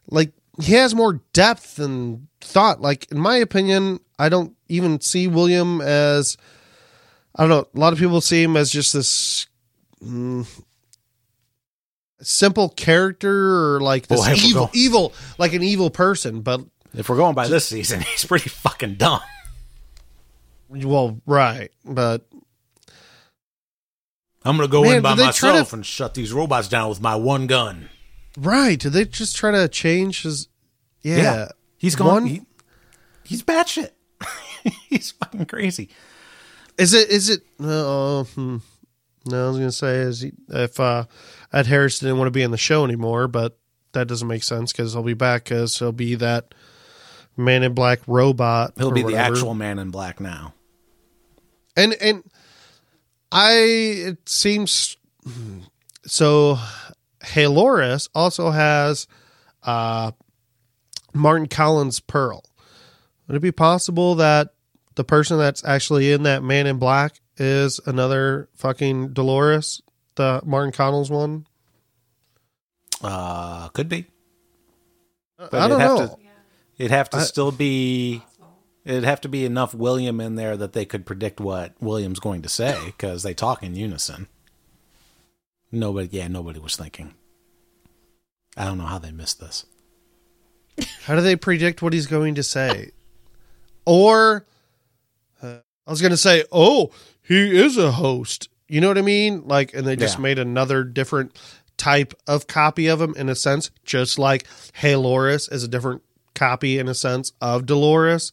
like 0.09 0.31
he 0.61 0.73
has 0.73 0.95
more 0.95 1.21
depth 1.33 1.79
and 1.79 2.27
thought. 2.41 2.81
Like 2.81 3.11
in 3.11 3.19
my 3.19 3.37
opinion, 3.37 3.99
I 4.17 4.29
don't 4.29 4.55
even 4.67 5.01
see 5.01 5.27
William 5.27 5.81
as. 5.81 6.37
I 7.35 7.43
don't 7.43 7.49
know. 7.49 7.67
A 7.75 7.79
lot 7.79 7.93
of 7.93 7.99
people 7.99 8.21
see 8.21 8.43
him 8.43 8.55
as 8.55 8.71
just 8.71 8.93
this. 8.93 9.47
Mm, 10.05 10.63
simple 12.21 12.69
character 12.69 13.75
or 13.75 13.81
like 13.81 14.07
this 14.07 14.25
Boy, 14.25 14.33
evil 14.35 14.69
evil 14.73 15.13
like 15.37 15.53
an 15.53 15.63
evil 15.63 15.89
person 15.89 16.41
but 16.41 16.61
If 16.93 17.09
we're 17.09 17.17
going 17.17 17.35
by 17.35 17.47
this 17.47 17.67
season, 17.67 18.01
he's 18.11 18.25
pretty 18.25 18.49
fucking 18.49 18.95
dumb. 18.95 19.21
Well, 20.69 21.21
right, 21.25 21.71
but 21.83 22.25
I'm 24.43 24.57
gonna 24.57 24.67
go 24.67 24.83
Man, 24.83 24.97
in 24.97 25.01
by 25.03 25.15
try 25.15 25.23
to- 25.31 25.47
myself 25.47 25.73
and 25.73 25.85
shut 25.85 26.13
these 26.13 26.31
robots 26.33 26.67
down 26.67 26.89
with 26.89 27.01
my 27.01 27.15
one 27.15 27.47
gun. 27.47 27.89
right. 28.37 28.79
Did 28.79 28.93
they 28.93 29.05
just 29.05 29.35
try 29.35 29.51
to 29.51 29.67
change 29.67 30.23
his? 30.23 30.47
Yeah, 31.01 31.49
he's 31.77 31.95
gone. 31.95 32.07
One- 32.07 32.25
he- 32.27 32.41
he's 33.23 33.43
batshit. 33.43 33.91
he's 34.89 35.11
fucking 35.11 35.45
crazy. 35.45 35.89
Is 36.77 36.93
it? 36.93 37.09
Is 37.09 37.29
it? 37.29 37.41
Uh, 37.59 38.23
hmm. 38.23 38.57
No, 39.25 39.45
I 39.45 39.49
was 39.49 39.57
gonna 39.57 39.71
say 39.71 39.97
is 39.97 40.21
he, 40.21 40.33
if 40.49 40.79
uh, 40.79 41.05
Ed 41.51 41.67
Harris 41.67 41.99
didn't 41.99 42.17
want 42.17 42.27
to 42.27 42.31
be 42.31 42.43
in 42.43 42.51
the 42.51 42.57
show 42.57 42.83
anymore, 42.83 43.27
but 43.27 43.57
that 43.93 44.07
doesn't 44.07 44.27
make 44.27 44.43
sense 44.43 44.71
because 44.71 44.93
he'll 44.93 45.03
be 45.03 45.13
back 45.13 45.45
because 45.45 45.77
he'll 45.79 45.91
be 45.91 46.15
that 46.15 46.53
Man 47.37 47.63
in 47.63 47.73
Black 47.73 47.99
robot. 48.07 48.73
He'll 48.77 48.91
be 48.91 49.03
the 49.03 49.15
actual 49.15 49.53
man 49.53 49.79
in 49.79 49.91
black 49.91 50.19
now. 50.19 50.53
and 51.75 51.93
and 51.95 52.23
I 53.31 53.53
it 53.53 54.29
seems 54.29 54.97
so. 56.05 56.59
Haloris 57.23 58.07
also 58.13 58.51
has 58.51 59.07
uh, 59.63 60.11
Martin 61.13 61.47
Connells 61.47 61.99
Pearl. 61.99 62.43
Would 63.27 63.37
it 63.37 63.39
be 63.39 63.51
possible 63.51 64.15
that 64.15 64.53
the 64.93 65.03
person 65.03 65.37
that's 65.39 65.63
actually 65.65 66.11
in 66.11 66.23
that 66.23 66.43
Man 66.43 66.67
in 66.67 66.77
Black 66.77 67.19
is 67.37 67.79
another 67.85 68.49
fucking 68.55 69.09
Dolores, 69.13 69.81
the 70.15 70.41
Martin 70.45 70.71
Connells 70.71 71.09
one? 71.09 71.47
Uh, 73.01 73.67
could 73.69 73.89
be. 73.89 74.05
But 75.37 75.53
I 75.53 75.67
don't 75.67 75.81
it'd 75.81 75.81
have 75.81 75.97
know. 75.97 76.07
To, 76.07 76.17
it'd 76.77 76.91
have 76.91 77.09
to 77.11 77.17
I- 77.17 77.21
still 77.21 77.51
be. 77.51 78.23
It'd 78.85 79.03
have 79.03 79.21
to 79.21 79.29
be 79.29 79.45
enough 79.45 79.73
William 79.73 80.21
in 80.21 80.35
there 80.35 80.55
that 80.55 80.73
they 80.73 80.85
could 80.85 81.07
predict 81.07 81.39
what 81.39 81.73
William's 81.81 82.19
going 82.19 82.43
to 82.43 82.49
say 82.49 82.79
because 82.85 83.23
they 83.23 83.33
talk 83.33 83.63
in 83.63 83.75
unison. 83.75 84.27
Nobody, 85.71 86.07
yeah, 86.11 86.27
nobody 86.27 86.59
was 86.59 86.75
thinking. 86.75 87.15
I 88.55 88.65
don't 88.65 88.77
know 88.77 88.85
how 88.85 88.99
they 88.99 89.11
missed 89.11 89.39
this. 89.39 89.65
How 91.05 91.15
do 91.15 91.21
they 91.21 91.35
predict 91.35 91.81
what 91.81 91.93
he's 91.93 92.05
going 92.05 92.35
to 92.35 92.43
say? 92.43 92.91
or 93.85 94.45
uh, 95.41 95.57
I 95.87 95.89
was 95.91 96.01
going 96.01 96.11
to 96.11 96.17
say, 96.17 96.43
oh, 96.51 96.91
he 97.27 97.57
is 97.57 97.77
a 97.77 97.91
host. 97.91 98.49
You 98.67 98.81
know 98.81 98.87
what 98.87 98.97
I 98.97 99.01
mean? 99.03 99.43
Like, 99.47 99.73
and 99.73 99.85
they 99.85 99.95
just 99.95 100.17
Yeah. 100.17 100.21
made 100.23 100.39
another 100.39 100.83
different 100.83 101.35
type 101.77 102.13
of 102.27 102.47
copy 102.47 102.87
of 102.87 103.01
him 103.01 103.13
in 103.17 103.29
a 103.29 103.35
sense, 103.35 103.69
just 103.83 104.17
like 104.17 104.47
Haloris 104.81 105.51
is 105.51 105.63
a 105.63 105.67
different 105.67 106.01
copy 106.33 106.79
in 106.79 106.87
a 106.87 106.93
sense 106.95 107.31
of 107.41 107.65
Dolores. 107.65 108.31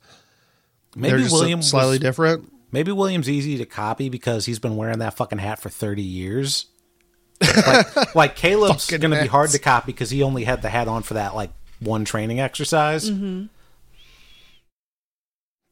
Maybe 0.94 1.10
They're 1.10 1.18
just 1.20 1.32
William 1.32 1.62
slightly 1.62 1.92
was- 1.92 2.00
different. 2.00 2.52
Maybe 2.70 2.90
William's 2.92 3.28
easy 3.28 3.58
to 3.58 3.66
copy 3.66 4.08
because 4.08 4.46
he's 4.46 4.58
been 4.58 4.76
wearing 4.76 5.00
that 5.00 5.14
fucking 5.14 5.38
hat 5.38 5.60
for 5.60 5.68
30 5.68 6.00
years. 6.02 6.66
like, 7.66 8.14
like 8.14 8.36
Caleb's 8.36 8.88
going 8.88 9.10
to 9.10 9.20
be 9.20 9.26
hard 9.26 9.50
to 9.50 9.58
copy 9.58 9.92
because 9.92 10.08
he 10.10 10.22
only 10.22 10.44
had 10.44 10.62
the 10.62 10.70
hat 10.70 10.88
on 10.88 11.02
for 11.02 11.14
that 11.14 11.34
like 11.34 11.50
one 11.80 12.04
training 12.06 12.40
exercise. 12.40 13.10
Mm-hmm. 13.10 13.46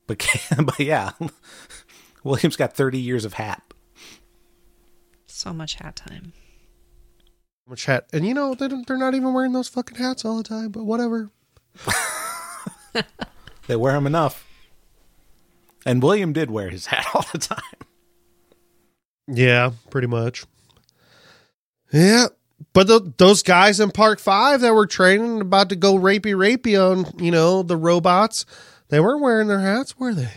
But 0.06 0.26
but 0.64 0.80
yeah, 0.80 1.12
William's 2.24 2.56
got 2.56 2.74
30 2.74 2.98
years 2.98 3.24
of 3.24 3.34
hat. 3.34 3.62
So 5.26 5.52
much 5.52 5.74
hat 5.74 5.96
time. 5.96 6.32
Much 7.66 7.86
hat, 7.86 8.06
and 8.12 8.26
you 8.26 8.34
know 8.34 8.54
they 8.54 8.68
don't, 8.68 8.86
they're 8.86 8.98
not 8.98 9.14
even 9.14 9.32
wearing 9.32 9.52
those 9.52 9.68
fucking 9.68 9.96
hats 9.96 10.24
all 10.24 10.36
the 10.36 10.42
time. 10.42 10.70
But 10.70 10.84
whatever. 10.84 11.30
They 13.70 13.76
wear 13.76 13.92
them 13.92 14.08
enough. 14.08 14.48
And 15.86 16.02
William 16.02 16.32
did 16.32 16.50
wear 16.50 16.70
his 16.70 16.86
hat 16.86 17.06
all 17.14 17.24
the 17.30 17.38
time. 17.38 17.58
Yeah, 19.28 19.70
pretty 19.90 20.08
much. 20.08 20.44
Yeah, 21.92 22.26
but 22.72 22.88
th 22.88 23.02
those 23.16 23.44
guys 23.44 23.78
in 23.78 23.92
Park 23.92 24.18
Five 24.18 24.60
that 24.62 24.74
were 24.74 24.88
training 24.88 25.40
about 25.40 25.68
to 25.68 25.76
go 25.76 25.94
rapey 25.94 26.34
rapey 26.34 26.74
on 26.76 27.06
you 27.22 27.30
know 27.30 27.62
the 27.62 27.76
robots, 27.76 28.44
they 28.88 28.98
weren't 28.98 29.22
wearing 29.22 29.46
their 29.46 29.60
hats, 29.60 29.96
were 29.96 30.14
they? 30.14 30.32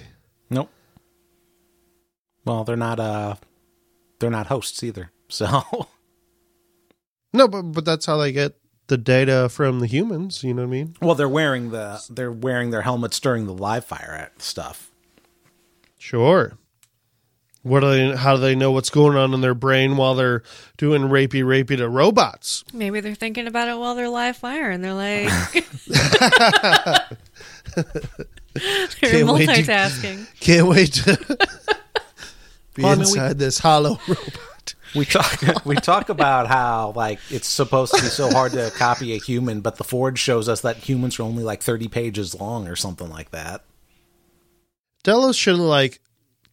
Nope. 2.46 2.56
Well, 2.56 2.64
they're 2.64 2.76
not 2.76 3.00
uh 3.00 3.36
they're 4.20 4.30
not 4.30 4.48
hosts 4.48 4.84
either. 4.84 5.12
So 5.30 5.88
No, 7.34 7.48
but 7.48 7.64
but 7.64 7.86
that's 7.86 8.06
how 8.06 8.18
they 8.18 8.32
get 8.32 8.54
the 8.88 8.98
data 8.98 9.50
from 9.50 9.80
the 9.80 9.88
humans. 9.88 10.44
You 10.44 10.54
know 10.54 10.62
what 10.64 10.68
I 10.68 10.72
mean? 10.72 10.96
well, 11.02 11.16
they're 11.16 11.28
wearing 11.30 11.72
the 11.72 12.02
they're 12.10 12.32
wearing 12.32 12.70
their 12.70 12.82
helmets 12.84 13.20
during 13.20 13.46
the 13.48 13.54
live 13.54 13.86
fire 13.86 14.16
at 14.20 14.42
stuff. 14.42 14.92
Sure. 15.98 16.58
What 17.64 17.80
do 17.80 17.90
they? 17.90 18.16
How 18.16 18.36
do 18.36 18.42
they 18.42 18.56
know 18.56 18.72
what's 18.72 18.90
going 18.90 19.16
on 19.18 19.34
in 19.34 19.40
their 19.40 19.54
brain 19.56 19.96
while 19.96 20.16
they're 20.16 20.44
doing 20.78 21.04
rapey 21.04 21.44
rapey 21.44 21.78
to 21.78 21.88
robots? 21.88 22.66
Maybe 22.74 23.00
they're 23.00 23.16
thinking 23.16 23.48
about 23.48 23.70
it 23.70 23.78
while 23.80 23.96
they're 23.96 24.10
live 24.10 24.36
fire 24.36 24.70
and 24.70 24.84
they're 24.84 24.94
like 24.94 25.32
they're 27.76 27.94
Can't 29.00 29.28
wait 29.32 29.46
to- 29.48 29.54
multitasking. 29.64 30.28
Can't 30.40 30.68
wait 30.68 30.94
to 30.94 31.38
be 32.74 32.84
Well, 32.84 32.92
I 32.94 32.96
mean, 32.96 33.04
we- 33.06 33.10
inside 33.20 33.40
this 33.40 33.60
hollow 33.60 34.00
robot. 34.08 34.76
We 34.96 35.06
talk 35.06 35.42
we 35.66 35.76
talk 35.76 36.10
about 36.10 36.48
how 36.48 36.94
like 36.96 37.20
it's 37.30 37.48
supposed 37.48 37.94
to 37.96 38.02
be 38.02 38.08
so 38.10 38.30
hard 38.30 38.52
to 38.54 38.72
copy 38.72 39.14
a 39.14 39.18
human, 39.18 39.62
but 39.62 39.78
the 39.78 39.84
Ford 39.84 40.18
shows 40.20 40.48
us 40.48 40.62
that 40.62 40.78
humans 40.78 41.20
are 41.20 41.24
only 41.24 41.44
like 41.44 41.62
30 41.64 41.88
pages 41.88 42.36
long 42.40 42.68
or 42.68 42.76
something 42.76 43.10
like 43.10 43.32
that. 43.32 43.64
Delos 45.04 45.36
should 45.36 45.56
have 45.56 45.66
like 45.66 46.00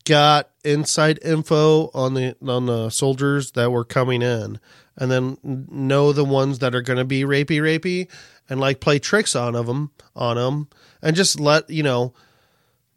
got 0.04 0.50
inside 0.64 1.18
info 1.22 1.90
on 1.94 2.14
the 2.14 2.34
on 2.46 2.66
the 2.66 2.90
soldiers 2.90 3.52
that 3.52 3.70
were 3.70 3.84
coming 3.84 4.22
in, 4.22 4.58
and 4.96 5.10
then 5.10 5.36
know 5.42 6.12
the 6.12 6.24
ones 6.24 6.58
that 6.60 6.74
are 6.74 6.82
going 6.82 6.98
to 6.98 7.04
be 7.04 7.22
rapey 7.22 7.60
rapey, 7.60 8.08
and 8.48 8.58
like 8.58 8.80
play 8.80 8.98
tricks 8.98 9.36
on 9.36 9.54
of 9.54 9.66
them 9.66 9.90
on 10.16 10.36
them, 10.36 10.68
and 11.02 11.14
just 11.14 11.38
let 11.38 11.70
you 11.70 11.82
know, 11.82 12.12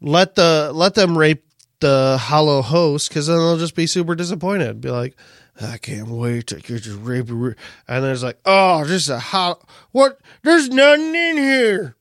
let 0.00 0.34
the 0.34 0.70
let 0.74 0.94
them 0.94 1.16
rape 1.16 1.44
the 1.84 2.16
hollow 2.18 2.62
host 2.62 3.10
because 3.10 3.26
then 3.26 3.36
they'll 3.36 3.58
just 3.58 3.74
be 3.74 3.86
super 3.86 4.14
disappointed. 4.14 4.80
Be 4.80 4.88
like, 4.90 5.14
I 5.60 5.76
can't 5.76 6.08
wait 6.08 6.46
to 6.46 6.56
get 6.56 6.86
your 6.86 6.96
rapey, 6.96 7.30
ra-" 7.30 7.54
and 7.86 8.02
there's 8.02 8.22
like, 8.22 8.38
oh, 8.46 8.86
just 8.86 9.10
a 9.10 9.18
hollow. 9.18 9.62
What? 9.92 10.18
There's 10.42 10.70
nothing 10.70 11.14
in 11.14 11.36
here. 11.36 11.96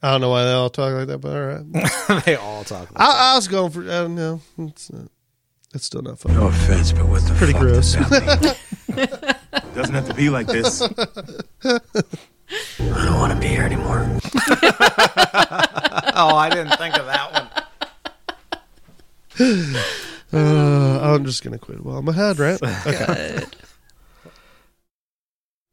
I 0.00 0.12
don't 0.12 0.20
know 0.20 0.30
why 0.30 0.44
they 0.44 0.52
all 0.52 0.70
talk 0.70 0.92
like 0.94 1.08
that, 1.08 1.18
but 1.18 1.34
all 1.34 1.46
right. 1.46 2.24
they 2.24 2.36
all 2.36 2.62
talk. 2.62 2.92
Like 2.92 3.00
I, 3.00 3.32
I 3.32 3.34
was 3.34 3.48
going 3.48 3.72
for. 3.72 3.82
I 3.82 4.02
don't 4.02 4.14
know. 4.14 4.40
It's 4.58 4.92
not, 4.92 5.08
it's 5.74 5.84
still 5.86 6.02
not 6.02 6.20
fun. 6.20 6.34
No 6.34 6.46
offense, 6.46 6.92
but 6.92 7.06
what 7.06 7.22
the 7.22 7.34
Pretty 7.34 7.54
fuck 7.54 7.62
gross. 7.62 7.94
does? 7.94 8.56
Doesn't 9.74 9.94
have 9.96 10.06
to 10.08 10.14
be 10.14 10.30
like 10.30 10.46
this. 10.46 10.80
I 10.80 10.90
don't 12.78 13.18
want 13.18 13.32
to 13.32 13.38
be 13.40 13.48
here 13.48 13.64
anymore. 13.64 13.98
oh, 16.14 16.36
I 16.36 16.48
didn't 16.50 16.76
think 16.78 16.96
of 16.96 17.06
that 17.06 17.32
one. 17.32 17.37
Uh, 19.40 21.00
I'm 21.02 21.24
just 21.24 21.42
gonna 21.42 21.58
quit 21.58 21.82
while 21.84 21.96
I'm 21.98 22.08
ahead, 22.08 22.38
right? 22.38 22.60
Okay. 22.86 23.34
Good. 23.36 23.56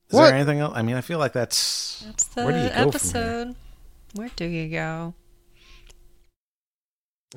Is 0.08 0.14
What? 0.14 0.26
there 0.28 0.36
anything 0.36 0.60
else? 0.60 0.74
I 0.76 0.82
mean, 0.82 0.96
I 0.96 1.02
feel 1.02 1.18
like 1.20 1.34
that's, 1.34 2.04
That's 2.06 2.24
the 2.26 2.44
where 2.46 2.54
do 2.54 2.60
you 2.60 2.70
go 2.70 2.74
from 2.74 2.80
here? 2.84 2.88
episode. 2.90 3.56
Where 4.14 4.30
do 4.36 4.46
you 4.46 4.70
go? 4.70 5.14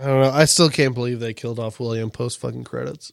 I 0.00 0.06
don't 0.06 0.20
know. 0.20 0.30
I 0.30 0.44
still 0.44 0.68
can't 0.70 0.94
believe 0.94 1.18
they 1.18 1.34
killed 1.34 1.58
off 1.58 1.80
William 1.80 2.10
post 2.10 2.38
fucking 2.40 2.64
credits. 2.64 3.10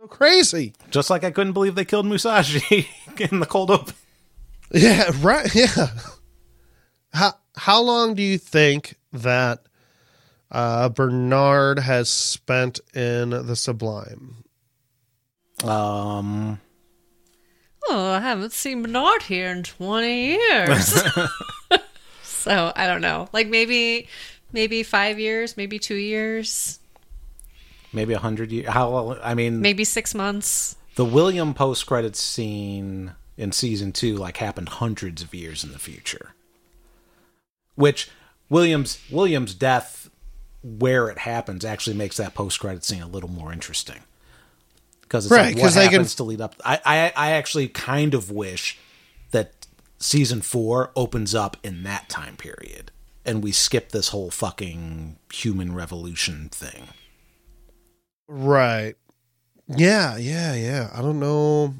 So 0.00 0.06
crazy. 0.06 0.72
Just 0.90 1.10
like 1.10 1.24
I 1.24 1.30
couldn't 1.32 1.52
believe 1.52 1.74
they 1.74 1.84
killed 1.84 2.06
Musashi 2.06 2.88
in 3.18 3.40
the 3.40 3.46
cold 3.46 3.70
open. 3.70 3.94
Yeah, 4.72 5.10
right. 5.20 5.52
Yeah. 5.54 5.88
How 7.12 7.34
how 7.56 7.82
long 7.82 8.14
do 8.14 8.22
you 8.22 8.38
think 8.38 8.94
that 9.12 9.64
uh, 10.50 10.88
Bernard 10.88 11.78
has 11.80 12.08
spent 12.10 12.80
in 12.94 13.30
the 13.30 13.56
Sublime? 13.56 14.44
Um, 15.64 16.60
Oh, 17.88 18.12
I 18.12 18.20
haven't 18.20 18.52
seen 18.52 18.82
Bernard 18.82 19.22
here 19.22 19.48
in 19.50 19.62
20 19.62 20.26
years. 20.26 21.02
so 22.22 22.72
I 22.76 22.86
don't 22.86 23.00
know. 23.00 23.28
Like 23.32 23.48
maybe, 23.48 24.06
maybe 24.52 24.82
five 24.82 25.18
years, 25.18 25.56
maybe 25.56 25.78
two 25.78 25.96
years, 25.96 26.78
maybe 27.92 28.12
a 28.12 28.18
hundred 28.18 28.52
years. 28.52 28.68
How? 28.68 29.18
I 29.22 29.34
mean, 29.34 29.60
maybe 29.60 29.84
six 29.84 30.14
months. 30.14 30.76
the 30.96 31.04
William 31.04 31.54
post 31.54 31.86
credits 31.86 32.20
scene 32.20 33.12
in 33.36 33.52
season 33.52 33.92
two 33.92 34.16
like 34.16 34.36
happened 34.36 34.68
hundreds 34.68 35.22
of 35.22 35.34
years 35.34 35.64
in 35.64 35.72
the 35.72 35.78
future. 35.78 36.34
Which 37.74 38.08
Williams 38.48 39.00
Williams' 39.10 39.54
death, 39.54 40.09
where 40.62 41.08
it 41.08 41.18
happens, 41.18 41.64
actually 41.64 41.96
makes 41.96 42.16
that 42.18 42.34
post 42.34 42.60
credit 42.60 42.84
scene 42.84 43.02
a 43.02 43.06
little 43.08 43.30
more 43.30 43.52
interesting. 43.52 44.00
Because 45.02 45.26
it's 45.26 45.32
Right, 45.32 45.54
like 45.54 45.62
what 45.62 45.74
they 45.74 45.84
can- 45.86 45.92
happens 45.92 46.14
to 46.16 46.24
lead 46.24 46.40
up. 46.40 46.54
I, 46.64 46.80
I 46.84 47.12
I 47.16 47.30
actually 47.32 47.68
kind 47.68 48.14
of 48.14 48.30
wish 48.30 48.78
that 49.32 49.66
season 49.98 50.40
four 50.40 50.90
opens 50.94 51.34
up 51.34 51.56
in 51.64 51.82
that 51.82 52.08
time 52.08 52.36
period, 52.36 52.90
and 53.24 53.42
we 53.42 53.50
skip 53.52 53.90
this 53.90 54.08
whole 54.08 54.30
fucking 54.30 55.16
human 55.32 55.74
revolution 55.74 56.48
thing. 56.50 56.88
Right. 58.28 58.94
Yeah, 59.66 60.16
yeah, 60.16 60.54
yeah. 60.54 60.90
I 60.94 61.02
don't 61.02 61.20
know. 61.20 61.74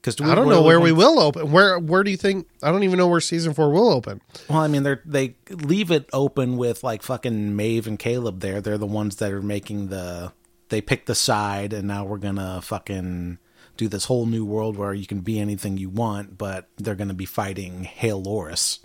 Because 0.00 0.20
I 0.20 0.34
don't 0.34 0.48
know 0.48 0.62
where 0.62 0.80
we 0.80 0.92
will 0.92 1.18
open. 1.18 1.50
Where 1.50 1.78
where 1.78 2.04
do 2.04 2.10
you 2.10 2.16
think? 2.16 2.46
I 2.62 2.70
don't 2.70 2.84
even 2.84 2.98
know 2.98 3.08
where 3.08 3.20
season 3.20 3.52
four 3.52 3.70
will 3.70 3.92
open. 3.92 4.20
Well, 4.48 4.58
I 4.58 4.68
mean, 4.68 4.84
they 4.84 4.96
they 5.04 5.34
leave 5.50 5.90
it 5.90 6.08
open 6.12 6.56
with 6.56 6.84
like 6.84 7.02
fucking 7.02 7.56
Maeve 7.56 7.86
and 7.86 7.98
Caleb. 7.98 8.40
There, 8.40 8.60
they're 8.60 8.78
the 8.78 8.86
ones 8.86 9.16
that 9.16 9.32
are 9.32 9.42
making 9.42 9.88
the. 9.88 10.32
They 10.68 10.80
pick 10.80 11.06
the 11.06 11.14
side, 11.14 11.72
and 11.72 11.88
now 11.88 12.04
we're 12.04 12.18
gonna 12.18 12.60
fucking 12.62 13.38
do 13.76 13.88
this 13.88 14.04
whole 14.04 14.26
new 14.26 14.44
world 14.44 14.76
where 14.76 14.92
you 14.92 15.06
can 15.06 15.20
be 15.20 15.40
anything 15.40 15.78
you 15.78 15.88
want, 15.88 16.36
but 16.36 16.68
they're 16.76 16.94
gonna 16.94 17.14
be 17.14 17.24
fighting 17.24 17.84
Hale 17.84 18.22
Loris. 18.22 18.80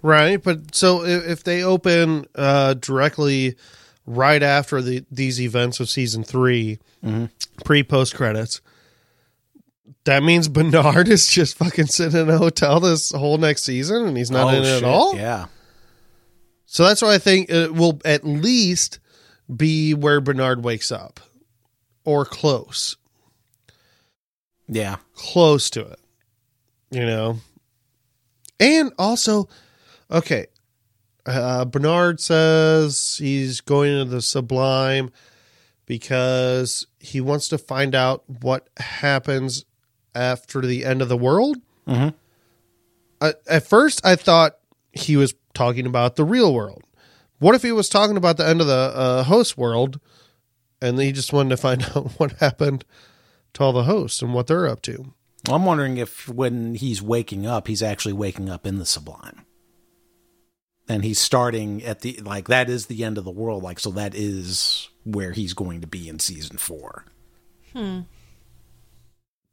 Right, 0.00 0.42
but 0.42 0.74
so 0.74 1.04
if, 1.04 1.26
if 1.26 1.44
they 1.44 1.62
open 1.62 2.26
uh, 2.34 2.74
directly 2.74 3.56
right 4.06 4.42
after 4.42 4.82
the 4.82 5.04
these 5.10 5.40
events 5.40 5.80
of 5.80 5.88
season 5.88 6.22
3 6.24 6.78
pre 7.64 7.82
post 7.82 8.14
credits, 8.14 8.60
that 10.04 10.22
means 10.22 10.48
Bernard 10.48 11.08
is 11.10 11.26
just 11.28 11.56
fucking 11.56 11.86
sitting 11.86 12.20
in 12.22 12.30
a 12.30 12.38
hotel 12.38 12.80
this 12.80 13.10
whole 13.12 13.38
next 13.38 13.64
season, 13.64 14.06
and 14.06 14.16
he's 14.16 14.30
not 14.30 14.46
Oh, 14.52 14.56
in 14.56 14.62
it 14.62 14.66
shit, 14.66 14.82
at 14.82 14.88
all. 14.88 15.16
Yeah, 15.16 15.46
So 16.66 16.84
that's 16.84 17.02
why 17.02 17.14
I 17.14 17.18
think 17.18 17.50
it 17.50 17.74
will 17.74 18.00
at 18.04 18.24
least 18.24 18.98
be 19.54 19.94
where 19.94 20.20
Bernard 20.20 20.64
wakes 20.64 20.90
up, 20.90 21.20
or 22.04 22.24
close, 22.24 22.96
yeah. 24.68 24.96
close 25.14 25.68
to 25.70 25.80
it. 25.82 25.98
You 26.90 27.04
know, 27.06 27.38
and 28.60 28.92
also, 28.98 29.48
okay. 30.10 30.46
Uh, 31.26 31.64
Bernard 31.64 32.20
says 32.20 33.16
he's 33.18 33.62
going 33.62 33.96
to 33.98 34.04
the 34.04 34.20
Sublime 34.20 35.10
because 35.86 36.86
he 37.00 37.20
wants 37.20 37.48
to 37.48 37.56
find 37.58 37.94
out 37.94 38.24
what 38.28 38.68
happens 38.76 39.64
after 40.14 40.60
the 40.60 40.84
end 40.84 41.02
of 41.02 41.08
the 41.08 41.16
world. 41.16 41.56
Mhm. 41.86 42.14
I, 43.20 43.34
at 43.48 43.66
first, 43.66 44.04
I 44.04 44.16
thought 44.16 44.56
he 44.92 45.16
was 45.16 45.34
talking 45.54 45.86
about 45.86 46.16
the 46.16 46.24
real 46.24 46.52
world. 46.54 46.82
What 47.38 47.54
if 47.54 47.62
he 47.62 47.72
was 47.72 47.88
talking 47.88 48.16
about 48.16 48.36
the 48.36 48.46
end 48.48 48.60
of 48.60 48.66
the 48.66 48.92
uh, 48.94 49.22
host 49.24 49.56
world, 49.58 50.00
and 50.80 50.98
he 51.00 51.12
just 51.12 51.32
wanted 51.32 51.50
to 51.50 51.56
find 51.56 51.82
out 51.96 52.12
what 52.18 52.32
happened 52.32 52.84
to 53.54 53.62
all 53.62 53.72
the 53.72 53.84
hosts 53.84 54.22
and 54.22 54.34
what 54.34 54.46
they're 54.46 54.66
up 54.68 54.82
to? 54.82 55.12
Well, 55.46 55.56
I'm 55.56 55.64
wondering 55.64 55.96
if 55.98 56.28
when 56.28 56.74
he's 56.74 57.02
waking 57.02 57.46
up, 57.46 57.68
he's 57.68 57.82
actually 57.82 58.14
waking 58.14 58.48
up 58.48 58.66
in 58.66 58.78
the 58.78 58.86
Sublime, 58.86 59.44
and 60.88 61.04
he's 61.04 61.18
starting 61.20 61.82
at 61.84 62.00
the 62.00 62.18
like 62.22 62.48
that 62.48 62.70
is 62.70 62.86
the 62.86 63.04
end 63.04 63.18
of 63.18 63.24
the 63.24 63.30
world. 63.30 63.62
Like, 63.62 63.78
so 63.78 63.90
that 63.90 64.14
is 64.14 64.88
where 65.04 65.32
he's 65.32 65.52
going 65.52 65.80
to 65.82 65.86
be 65.86 66.08
in 66.08 66.18
season 66.18 66.56
four. 66.56 67.04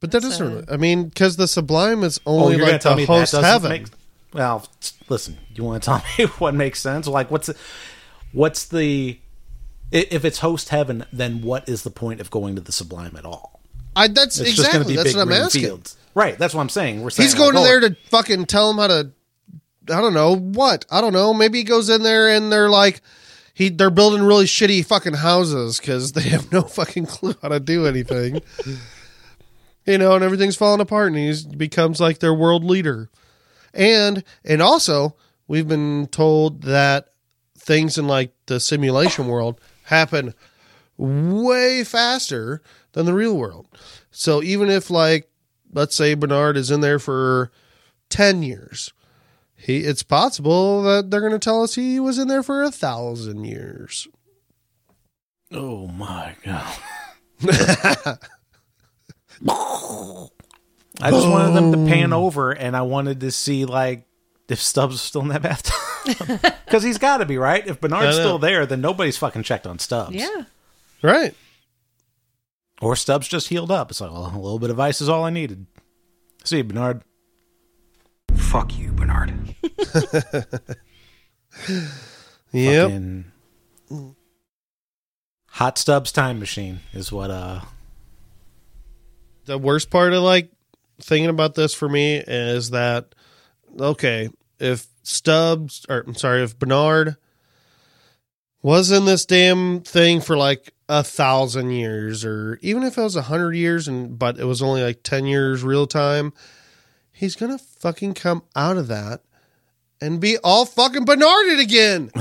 But 0.02 0.10
that 0.10 0.20
doesn't. 0.22 0.68
uh, 0.68 0.74
I 0.74 0.76
mean, 0.76 1.04
because 1.04 1.36
the 1.36 1.48
Sublime 1.48 2.04
is 2.04 2.20
only 2.26 2.56
Oh, 2.56 2.58
like 2.58 2.66
gonna 2.66 2.78
tell 2.78 2.92
the 2.92 2.96
me 2.98 3.04
host 3.06 3.32
heaven. 3.32 3.70
make 3.70 3.86
well 4.34 4.66
listen 5.08 5.38
you 5.54 5.62
want 5.64 5.82
to 5.82 5.86
tell 5.86 6.02
me 6.18 6.24
what 6.38 6.54
makes 6.54 6.80
sense 6.80 7.06
like 7.06 7.30
what's 7.30 7.46
the, 7.48 7.56
what's 8.32 8.64
the 8.66 9.18
if 9.90 10.24
it's 10.24 10.38
host 10.38 10.70
heaven 10.70 11.04
then 11.12 11.42
what 11.42 11.68
is 11.68 11.82
the 11.82 11.90
point 11.90 12.18
of 12.20 12.30
going 12.30 12.54
to 12.54 12.60
the 12.62 12.72
sublime 12.72 13.14
at 13.16 13.24
all 13.26 13.60
I, 13.94 14.08
that's 14.08 14.38
it's 14.40 14.52
just 14.54 14.68
exactly 14.68 14.94
be 14.94 14.96
that's 14.96 15.10
big 15.10 15.16
what 15.16 15.22
I'm 15.28 15.32
asking. 15.34 15.62
fields 15.62 15.96
right 16.14 16.38
that's 16.38 16.54
what 16.54 16.62
i'm 16.62 16.70
saying 16.70 17.02
we're 17.02 17.10
saying 17.10 17.26
He's 17.26 17.34
going 17.34 17.54
like, 17.54 17.62
to 17.64 17.68
oh, 17.68 17.80
there 17.80 17.90
to 17.90 17.96
fucking 18.08 18.46
tell 18.46 18.70
him 18.70 18.78
how 18.78 18.86
to. 18.86 19.10
I 19.90 20.00
don't 20.00 20.14
know 20.14 20.36
what. 20.36 20.86
I 20.90 21.00
don't 21.00 21.12
know. 21.12 21.34
Maybe 21.34 21.58
he 21.58 21.64
goes 21.64 21.90
in 21.90 22.02
there 22.04 22.28
and 22.28 22.50
they're 22.52 22.70
like, 22.70 23.00
he 23.52 23.68
they're 23.68 23.90
building 23.90 24.22
really 24.22 24.44
shitty 24.46 24.86
fucking 24.86 25.14
houses 25.14 25.78
because 25.78 26.12
they 26.12 26.22
have 26.22 26.50
no 26.52 26.62
fucking 26.78 27.04
clue 27.06 27.34
how 27.42 27.48
to 27.48 27.60
do 27.60 27.86
anything. 27.86 28.40
You 29.86 29.98
know, 29.98 30.14
and 30.14 30.24
everything's 30.24 30.56
falling 30.56 30.80
apart, 30.80 31.12
and 31.12 31.16
he 31.16 31.56
becomes 31.56 32.00
like 32.00 32.18
their 32.18 32.34
world 32.34 32.64
leader. 32.64 33.10
And 33.74 34.24
and 34.44 34.60
also, 34.62 35.16
we've 35.48 35.68
been 35.68 36.08
told 36.08 36.62
that 36.62 37.08
things 37.58 37.96
in 37.96 38.06
like 38.06 38.32
the 38.46 38.60
simulation 38.60 39.28
world 39.28 39.60
happen 39.84 40.34
way 40.96 41.84
faster 41.84 42.60
than 42.92 43.06
the 43.06 43.14
real 43.14 43.36
world. 43.36 43.66
So 44.10 44.42
even 44.42 44.68
if 44.68 44.90
like 44.90 45.30
let's 45.72 45.96
say 45.96 46.14
Bernard 46.14 46.56
is 46.56 46.70
in 46.70 46.80
there 46.80 46.98
for 46.98 47.50
10 48.10 48.42
years, 48.42 48.92
he 49.56 49.78
it's 49.78 50.02
possible 50.02 50.82
that 50.82 51.10
they're 51.10 51.20
going 51.20 51.32
to 51.32 51.38
tell 51.38 51.62
us 51.62 51.74
he 51.74 51.98
was 51.98 52.18
in 52.18 52.28
there 52.28 52.42
for 52.42 52.62
a 52.62 52.70
thousand 52.70 53.44
years. 53.44 54.06
oh 55.50 55.86
my 55.86 56.34
god 56.44 56.78
i 59.48 61.10
just 61.10 61.28
wanted 61.28 61.54
them 61.54 61.72
to 61.72 61.78
pan 61.90 62.12
over 62.12 62.52
and 62.52 62.76
i 62.76 62.82
wanted 62.82 63.20
to 63.20 63.30
see 63.30 63.64
like 63.64 64.06
if 64.48 64.60
stubbs 64.60 64.92
was 64.92 65.00
still 65.00 65.22
in 65.22 65.28
that 65.28 65.42
bathtub 65.42 65.74
because 66.66 66.82
he's 66.82 66.98
got 66.98 67.18
to 67.18 67.24
be 67.26 67.38
right 67.38 67.66
if 67.66 67.80
bernard's 67.80 68.16
still 68.16 68.38
there 68.38 68.66
then 68.66 68.80
nobody's 68.80 69.16
fucking 69.16 69.42
checked 69.42 69.66
on 69.66 69.78
stubbs 69.78 70.14
Yeah. 70.14 70.44
Right. 71.02 71.34
Or 72.80 72.94
Stubbs 72.96 73.28
just 73.28 73.48
healed 73.48 73.70
up. 73.70 73.90
It's 73.92 74.00
like, 74.00 74.10
well, 74.10 74.26
a 74.34 74.38
little 74.38 74.58
bit 74.58 74.70
of 74.70 74.80
ice 74.80 75.00
is 75.00 75.08
all 75.08 75.24
I 75.24 75.30
needed. 75.30 75.66
See 76.42 76.56
you, 76.58 76.64
Bernard. 76.64 77.02
Fuck 78.36 78.76
you, 78.76 78.90
Bernard. 78.92 79.32
Yep. 82.52 82.90
Fucking 82.90 83.24
Hot 85.50 85.78
Stubbs 85.78 86.12
time 86.12 86.38
machine 86.38 86.80
is 86.92 87.10
what 87.12 87.30
uh 87.30 87.60
the 89.44 89.58
worst 89.58 89.90
part 89.90 90.12
of 90.12 90.22
like 90.22 90.50
thinking 91.00 91.30
about 91.30 91.54
this 91.54 91.74
for 91.74 91.88
me 91.88 92.16
is 92.16 92.70
that 92.70 93.14
okay, 93.78 94.28
if 94.58 94.86
Stubbs 95.02 95.84
or 95.88 96.04
I'm 96.06 96.14
sorry, 96.14 96.42
if 96.42 96.58
Bernard 96.58 97.16
was 98.62 98.92
in 98.92 99.04
this 99.04 99.26
damn 99.26 99.80
thing 99.80 100.20
for 100.20 100.36
like 100.36 100.72
a 100.88 101.02
thousand 101.02 101.70
years, 101.70 102.24
or 102.24 102.58
even 102.62 102.82
if 102.84 102.96
it 102.96 103.02
was 103.02 103.16
a 103.16 103.22
hundred 103.22 103.54
years, 103.54 103.88
and 103.88 104.18
but 104.18 104.38
it 104.38 104.44
was 104.44 104.62
only 104.62 104.82
like 104.82 105.02
ten 105.02 105.26
years 105.26 105.64
real 105.64 105.86
time, 105.86 106.32
he's 107.12 107.34
gonna 107.34 107.58
fucking 107.58 108.14
come 108.14 108.42
out 108.54 108.76
of 108.76 108.88
that 108.88 109.22
and 110.00 110.20
be 110.20 110.38
all 110.38 110.64
fucking 110.64 111.04
Bernarded 111.04 111.60
again. 111.60 112.10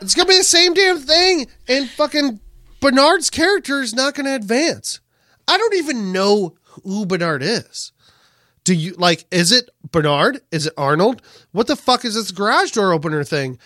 it's 0.00 0.14
gonna 0.14 0.28
be 0.28 0.38
the 0.38 0.44
same 0.44 0.74
damn 0.74 0.98
thing, 0.98 1.46
and 1.68 1.88
fucking 1.90 2.40
Bernard's 2.80 3.30
character 3.30 3.80
is 3.80 3.94
not 3.94 4.14
gonna 4.14 4.34
advance. 4.34 5.00
I 5.46 5.58
don't 5.58 5.74
even 5.74 6.12
know 6.12 6.56
who 6.84 7.06
Bernard 7.06 7.42
is. 7.42 7.92
Do 8.64 8.74
you 8.74 8.94
like? 8.94 9.26
Is 9.30 9.52
it 9.52 9.68
Bernard? 9.90 10.40
Is 10.50 10.66
it 10.66 10.72
Arnold? 10.76 11.20
What 11.52 11.66
the 11.66 11.76
fuck 11.76 12.04
is 12.04 12.14
this 12.14 12.30
garage 12.30 12.70
door 12.70 12.92
opener 12.92 13.22
thing? 13.22 13.58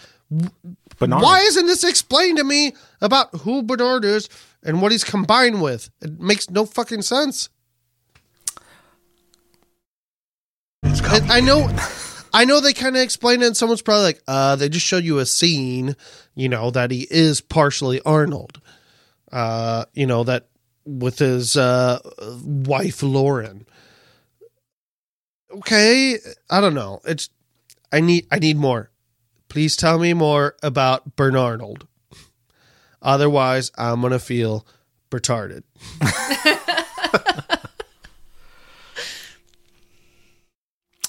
Bernard. 0.98 1.22
Why 1.22 1.40
isn't 1.40 1.66
this 1.66 1.84
explained 1.84 2.38
to 2.38 2.44
me 2.44 2.74
about 3.00 3.34
who 3.42 3.62
Bernard 3.62 4.04
is 4.04 4.28
and 4.64 4.82
what 4.82 4.90
he's 4.92 5.04
combined 5.04 5.62
with? 5.62 5.90
It 6.02 6.20
makes 6.20 6.50
no 6.50 6.66
fucking 6.66 7.02
sense. 7.02 7.48
It's 10.82 11.00
I, 11.02 11.38
I 11.38 11.40
know, 11.40 11.70
I 12.32 12.44
know 12.44 12.60
they 12.60 12.72
kind 12.72 12.96
of 12.96 13.02
explained 13.02 13.42
it, 13.42 13.46
and 13.46 13.56
someone's 13.56 13.82
probably 13.82 14.04
like, 14.04 14.22
"Uh, 14.26 14.56
they 14.56 14.68
just 14.68 14.86
showed 14.86 15.04
you 15.04 15.18
a 15.18 15.26
scene, 15.26 15.96
you 16.34 16.48
know, 16.48 16.70
that 16.70 16.90
he 16.90 17.06
is 17.10 17.40
partially 17.40 18.00
Arnold, 18.02 18.60
uh, 19.32 19.84
you 19.94 20.06
know, 20.06 20.24
that 20.24 20.48
with 20.88 21.18
his 21.18 21.56
uh 21.56 21.98
wife 22.44 23.02
Lauren." 23.02 23.66
Okay, 25.50 26.18
I 26.50 26.60
don't 26.60 26.74
know. 26.74 27.00
It's 27.04 27.30
I 27.92 28.00
need 28.00 28.26
I 28.30 28.38
need 28.38 28.56
more. 28.56 28.90
Please 29.48 29.76
tell 29.76 29.98
me 29.98 30.12
more 30.12 30.56
about 30.62 31.16
Bernarnold. 31.16 31.86
Otherwise, 33.00 33.70
I'm 33.78 34.02
gonna 34.02 34.18
feel 34.18 34.66
retarded. 35.10 35.62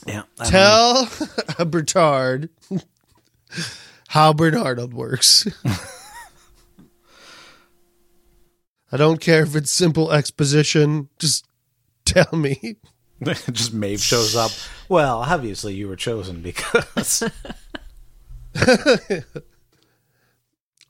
Yeah. 0.10 0.23
I. 0.39 0.45
Tell 0.45 1.01
a 1.60 1.65
Bertard 1.65 2.49
how 4.07 4.34
Bernardo 4.34 4.88
works. 4.88 5.47
I 8.91 8.98
don't 8.98 9.22
care 9.22 9.44
if 9.44 9.56
it's 9.56 9.72
simple 9.72 10.11
exposition. 10.11 11.10
Just 11.20 11.45
tell 12.06 12.32
me. 12.34 12.78
Just 13.52 13.74
Maeve 13.74 14.02
shows 14.02 14.36
up. 14.36 14.52
Well, 14.88 15.20
obviously 15.20 15.74
you 15.76 15.88
were 15.88 15.95
chosen 15.95 16.41
because 16.41 17.24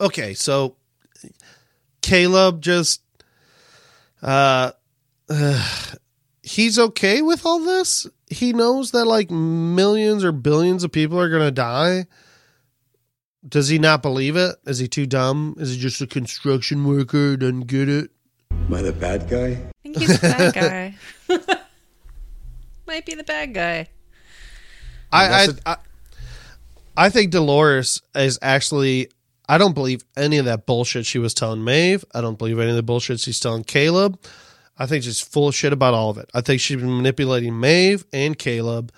Okay, 0.02 0.34
so 0.34 0.78
Caleb 2.02 2.62
just 2.62 3.02
uh, 4.22 4.72
he's 6.44 6.80
okay 6.80 7.22
with 7.22 7.46
all 7.46 7.60
this. 7.60 8.08
He 8.28 8.54
knows 8.54 8.92
that 8.92 9.06
like 9.06 9.30
millions 9.30 10.24
or 10.24 10.32
billions 10.32 10.84
of 10.84 10.92
people 10.92 11.20
are 11.20 11.30
going 11.30 11.46
to 11.46 11.52
die. 11.52 12.06
Does 13.48 13.70
he 13.70 13.80
not 13.80 14.02
believe 14.02 14.36
it? 14.36 14.56
Is 14.66 14.80
he 14.80 14.88
too 14.88 15.06
dumb? 15.06 15.56
Is 15.58 15.74
he 15.74 15.80
just 15.80 16.02
a 16.02 16.08
construction 16.08 16.84
worker? 16.86 17.38
Doesn't 17.38 17.68
get 17.68 17.88
it? 17.88 18.12
Am 18.52 18.74
I 18.74 18.82
the 18.82 18.92
bad 18.92 19.30
guy? 19.30 19.48
I 19.48 19.72
think 19.84 19.98
he's 19.98 20.20
the 20.20 20.28
bad 20.28 20.54
guy. 21.30 21.56
Might 22.88 23.06
be 23.06 23.16
the 23.16 23.24
bad 23.24 23.54
guy. 23.54 23.88
I, 25.12 25.46
I, 25.46 25.48
I 25.66 25.78
I 26.98 27.10
think 27.10 27.32
Dolores 27.32 28.02
is 28.16 28.38
actually. 28.42 29.10
I 29.48 29.58
don't 29.58 29.74
believe 29.74 30.04
any 30.16 30.38
of 30.38 30.46
that 30.46 30.68
bullshit 30.68 31.08
she 31.08 31.18
was 31.18 31.34
telling 31.34 31.64
Maeve. 31.64 32.06
I 32.14 32.22
don't 32.22 32.38
believe 32.38 32.60
any 32.60 32.70
of 32.70 32.76
the 32.76 32.84
bullshit 32.84 33.20
she's 33.20 33.40
telling 33.40 33.64
Caleb. 33.64 34.20
I 34.78 34.86
think 34.86 35.04
she's 35.04 35.20
full 35.22 35.48
of 35.48 35.56
shit 35.56 35.74
about 35.74 35.96
all 35.96 36.12
of 36.12 36.20
it. 36.20 36.30
I 36.36 36.42
think 36.42 36.62
she's 36.62 36.78
been 36.78 36.96
manipulating 36.96 37.60
Maeve 37.60 38.06
and 38.14 38.38
Caleb, 38.38 38.92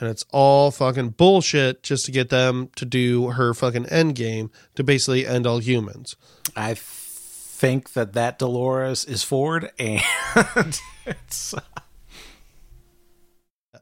and 0.00 0.08
it's 0.08 0.24
all 0.30 0.70
fucking 0.70 1.10
bullshit 1.10 1.82
just 1.82 2.06
to 2.06 2.12
get 2.12 2.30
them 2.30 2.70
to 2.76 2.84
do 2.84 3.30
her 3.30 3.52
fucking 3.52 3.86
end 3.86 4.14
game 4.14 4.50
to 4.74 4.82
basically 4.82 5.26
end 5.26 5.46
all 5.46 5.58
humans. 5.58 6.16
I 6.56 6.74
think 6.74 7.92
that 7.92 8.14
that 8.14 8.38
Dolores 8.38 9.04
is 9.04 9.22
Ford, 9.22 9.70
and 9.78 10.00
it's, 11.06 11.54
uh, 11.54 11.60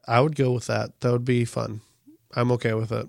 I 0.07 0.21
would 0.21 0.35
go 0.35 0.53
with 0.53 0.67
that. 0.67 1.01
That 1.01 1.13
would 1.13 1.25
be 1.25 1.45
fun. 1.45 1.81
I'm 2.35 2.51
okay 2.53 2.75
with 2.75 2.91
it. 2.93 3.09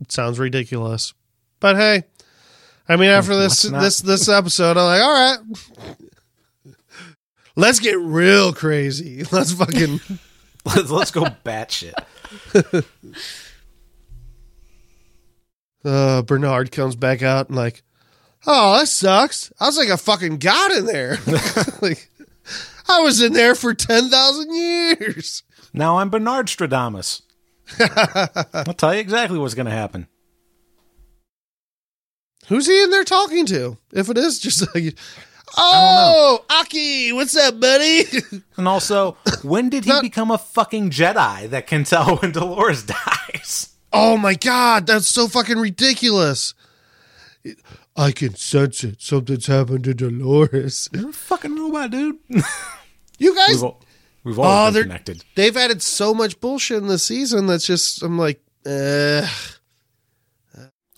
It 0.00 0.12
sounds 0.12 0.38
ridiculous, 0.38 1.14
but 1.58 1.76
hey, 1.76 2.04
I 2.88 2.96
mean, 2.96 3.10
after 3.10 3.36
this 3.36 3.62
this 3.62 4.00
this 4.00 4.28
episode, 4.28 4.76
I'm 4.76 4.84
like, 4.84 5.02
all 5.02 5.12
right, 5.12 6.76
let's 7.56 7.80
get 7.80 7.98
real 7.98 8.52
crazy. 8.52 9.24
Let's 9.32 9.52
fucking 9.52 10.00
let's, 10.76 10.90
let's 10.90 11.10
go 11.10 11.24
batshit. 11.44 11.94
uh, 15.84 16.22
Bernard 16.22 16.72
comes 16.72 16.96
back 16.96 17.22
out 17.22 17.48
and 17.48 17.56
like, 17.56 17.82
oh, 18.46 18.78
that 18.78 18.88
sucks. 18.88 19.52
I 19.60 19.66
was 19.66 19.78
like 19.78 19.88
a 19.88 19.96
fucking 19.96 20.38
god 20.38 20.72
in 20.72 20.86
there. 20.86 21.18
like, 21.80 22.10
I 22.88 23.00
was 23.00 23.22
in 23.22 23.32
there 23.32 23.54
for 23.54 23.74
ten 23.74 24.08
thousand 24.08 24.54
years. 24.54 25.42
Now 25.72 25.98
I'm 25.98 26.10
Bernard 26.10 26.46
Stradamus. 26.46 27.22
I'll 28.54 28.74
tell 28.74 28.94
you 28.94 29.00
exactly 29.00 29.38
what's 29.38 29.54
going 29.54 29.66
to 29.66 29.72
happen. 29.72 30.08
Who's 32.48 32.66
he 32.66 32.82
in 32.82 32.90
there 32.90 33.04
talking 33.04 33.46
to? 33.46 33.76
If 33.92 34.08
it 34.08 34.18
is 34.18 34.40
just 34.40 34.74
like, 34.74 34.96
oh, 35.56 36.44
Aki, 36.50 37.12
what's 37.12 37.36
up, 37.36 37.60
buddy? 37.60 38.04
And 38.56 38.68
also, 38.68 39.16
when 39.42 39.70
did 39.70 39.84
he 39.84 39.90
Not- 39.90 40.02
become 40.02 40.30
a 40.30 40.36
fucking 40.38 40.90
Jedi 40.90 41.48
that 41.50 41.66
can 41.66 41.84
tell 41.84 42.16
when 42.18 42.32
Dolores 42.32 42.82
dies? 42.84 43.70
Oh 43.92 44.16
my 44.18 44.34
god, 44.34 44.86
that's 44.86 45.08
so 45.08 45.26
fucking 45.28 45.58
ridiculous. 45.58 46.54
I 47.96 48.12
can 48.12 48.34
sense 48.34 48.84
it. 48.84 49.00
Something's 49.00 49.46
happened 49.46 49.84
to 49.84 49.94
Dolores. 49.94 50.88
You're 50.92 51.08
a 51.10 51.12
fucking 51.12 51.56
robot, 51.56 51.90
dude. 51.90 52.18
You 53.18 53.34
guys, 53.34 53.48
We've, 53.56 53.64
all, 53.64 53.82
we've 54.24 54.38
Oh, 54.38 54.42
always 54.42 54.72
they're- 54.74 54.82
been 54.84 54.88
connected. 54.90 55.24
they've 55.34 55.56
added 55.56 55.82
so 55.82 56.14
much 56.14 56.40
bullshit 56.40 56.78
in 56.78 56.88
this 56.88 57.02
season 57.02 57.46
that's 57.46 57.66
just, 57.66 58.02
I'm 58.02 58.16
like, 58.18 58.40
uh, 58.64 59.26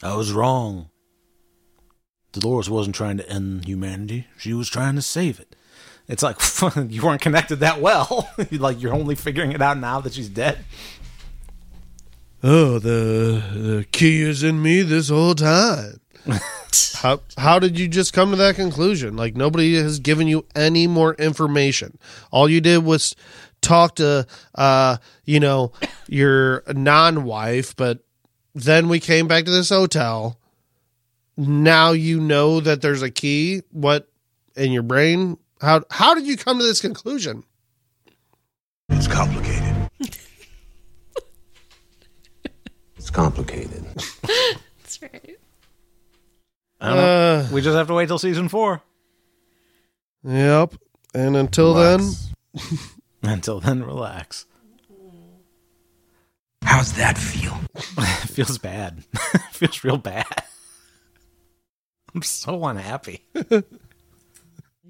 I 0.02 0.14
was 0.14 0.32
wrong. 0.32 0.88
Dolores 2.32 2.70
wasn't 2.70 2.96
trying 2.96 3.18
to 3.18 3.28
end 3.28 3.66
humanity. 3.66 4.26
She 4.38 4.54
was 4.54 4.68
trying 4.68 4.96
to 4.96 5.02
save 5.02 5.38
it. 5.38 5.54
It's 6.08 6.22
like 6.22 6.38
you 6.90 7.02
weren't 7.02 7.22
connected 7.22 7.56
that 7.56 7.80
well. 7.80 8.28
like 8.50 8.80
you're 8.80 8.94
only 8.94 9.14
figuring 9.14 9.52
it 9.52 9.62
out 9.62 9.78
now 9.78 10.00
that 10.00 10.14
she's 10.14 10.28
dead. 10.28 10.64
oh, 12.42 12.78
the, 12.78 13.42
the 13.54 13.86
key 13.92 14.22
is 14.22 14.42
in 14.42 14.62
me 14.62 14.82
this 14.82 15.08
whole 15.08 15.34
time. 15.34 16.00
how 16.94 17.20
how 17.36 17.58
did 17.58 17.78
you 17.78 17.88
just 17.88 18.12
come 18.12 18.30
to 18.30 18.36
that 18.36 18.54
conclusion? 18.56 19.16
Like 19.16 19.36
nobody 19.36 19.74
has 19.76 19.98
given 19.98 20.28
you 20.28 20.46
any 20.54 20.86
more 20.86 21.14
information. 21.14 21.98
All 22.30 22.48
you 22.48 22.60
did 22.60 22.84
was 22.84 23.14
talk 23.60 23.96
to 23.96 24.26
uh 24.54 24.98
you 25.24 25.40
know 25.40 25.72
your 26.08 26.62
non-wife, 26.68 27.74
but 27.76 28.00
then 28.54 28.88
we 28.88 29.00
came 29.00 29.26
back 29.26 29.44
to 29.44 29.50
this 29.50 29.70
hotel. 29.70 30.38
Now 31.36 31.92
you 31.92 32.20
know 32.20 32.60
that 32.60 32.82
there's 32.82 33.02
a 33.02 33.10
key. 33.10 33.62
What 33.70 34.08
in 34.56 34.72
your 34.72 34.82
brain? 34.82 35.38
How 35.60 35.82
how 35.90 36.14
did 36.14 36.26
you 36.26 36.36
come 36.36 36.58
to 36.58 36.64
this 36.64 36.80
conclusion? 36.80 37.44
It's 38.88 39.06
complicated. 39.08 39.90
It's 42.96 43.10
complicated. 43.10 43.84
That's 43.96 45.02
right. 45.02 45.36
I 46.80 46.86
don't 46.88 46.96
know. 46.96 47.02
Uh, 47.04 47.48
We 47.52 47.60
just 47.60 47.76
have 47.76 47.88
to 47.88 47.94
wait 47.94 48.06
till 48.06 48.18
season 48.20 48.48
four. 48.48 48.80
yep. 50.24 50.74
And 51.12 51.36
until 51.36 51.74
Relax. 51.74 52.28
Until 53.24 53.58
then, 53.60 53.82
relax. 53.84 54.46
How's 56.64 56.92
that 56.94 57.16
feel? 57.18 57.54
Feels 58.26 58.58
bad. 58.58 59.04
feels 59.52 59.82
real 59.84 59.96
bad. 59.96 60.26
I'm 62.14 62.22
so 62.22 62.64
unhappy. 62.66 63.24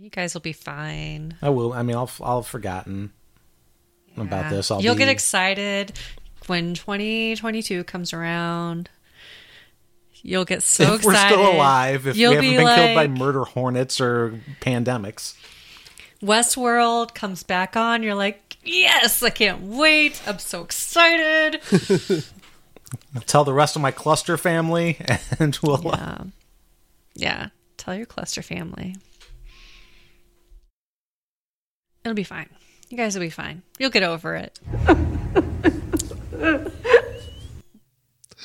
You 0.02 0.10
guys 0.10 0.34
will 0.34 0.40
be 0.40 0.52
fine. 0.52 1.36
I 1.40 1.50
will. 1.50 1.72
I 1.72 1.82
mean, 1.82 1.96
I'll 1.96 2.10
I'll 2.20 2.42
have 2.42 2.48
forgotten 2.48 3.12
about 4.16 4.50
this. 4.50 4.70
I'll 4.70 4.82
You'll 4.82 4.94
be, 4.94 5.00
get 5.00 5.08
excited 5.08 5.92
when 6.46 6.74
2022 6.74 7.84
comes 7.84 8.12
around. 8.12 8.90
You'll 10.24 10.44
get 10.44 10.62
so 10.62 10.94
if 10.94 11.04
we're 11.04 11.12
excited. 11.12 11.34
still 11.34 11.52
alive. 11.52 12.06
If 12.06 12.16
You'll 12.16 12.30
we 12.30 12.36
haven't 12.36 12.50
be 12.50 12.56
been 12.56 12.76
killed 12.76 12.94
by 12.94 13.08
murder 13.08 13.44
hornets 13.44 14.00
or 14.00 14.40
pandemics. 14.60 15.34
Westworld 16.22 17.14
comes 17.14 17.42
back 17.42 17.76
on. 17.76 18.02
You're 18.04 18.14
like, 18.14 18.56
yes, 18.62 19.22
I 19.22 19.30
can't 19.30 19.62
wait. 19.62 20.22
I'm 20.26 20.38
so 20.38 20.62
excited. 20.62 21.60
I'll 23.14 23.22
tell 23.26 23.44
the 23.44 23.52
rest 23.52 23.74
of 23.74 23.82
my 23.82 23.90
cluster 23.90 24.36
family, 24.36 24.98
and 25.40 25.58
we'll. 25.62 25.80
yeah. 25.84 26.24
Yeah. 27.14 27.48
Tell 27.76 27.94
your 27.94 28.06
cluster 28.06 28.42
family. 28.42 28.96
It'll 32.04 32.14
be 32.14 32.24
fine. 32.24 32.48
You 32.88 32.96
guys 32.96 33.14
will 33.14 33.22
be 33.22 33.30
fine. 33.30 33.62
You'll 33.78 33.90
get 33.90 34.02
over 34.02 34.36
it. 34.36 34.58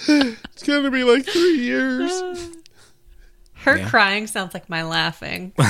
It's 0.10 0.64
gonna 0.64 0.92
be 0.92 1.04
like 1.04 1.26
three 1.26 1.58
years. 1.58 2.12
Her 3.56 3.78
Yeah. 3.78 3.90
crying 3.90 4.28
sounds 4.28 4.54
like 4.54 4.70
my 4.70 4.84
laughing. 4.84 5.52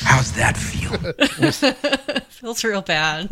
How's 0.00 0.32
that 0.32 0.56
feel? 0.56 2.20
Feels 2.30 2.64
real 2.64 2.82
bad. 2.82 3.30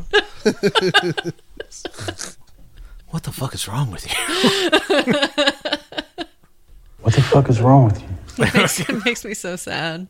Fuck 3.25 3.55
is 3.55 3.67
wrong 3.69 3.91
with 3.91 4.07
you? 4.07 4.15
What 7.01 7.15
the 7.15 7.23
fuck 7.23 7.49
is 7.49 7.61
wrong 7.61 7.87
with 7.87 8.01
you? 8.01 8.09
It 8.39 8.55
makes, 8.55 8.81
it 8.81 9.05
makes 9.05 9.25
me 9.25 9.33
so 9.33 9.57
sad. 9.57 10.09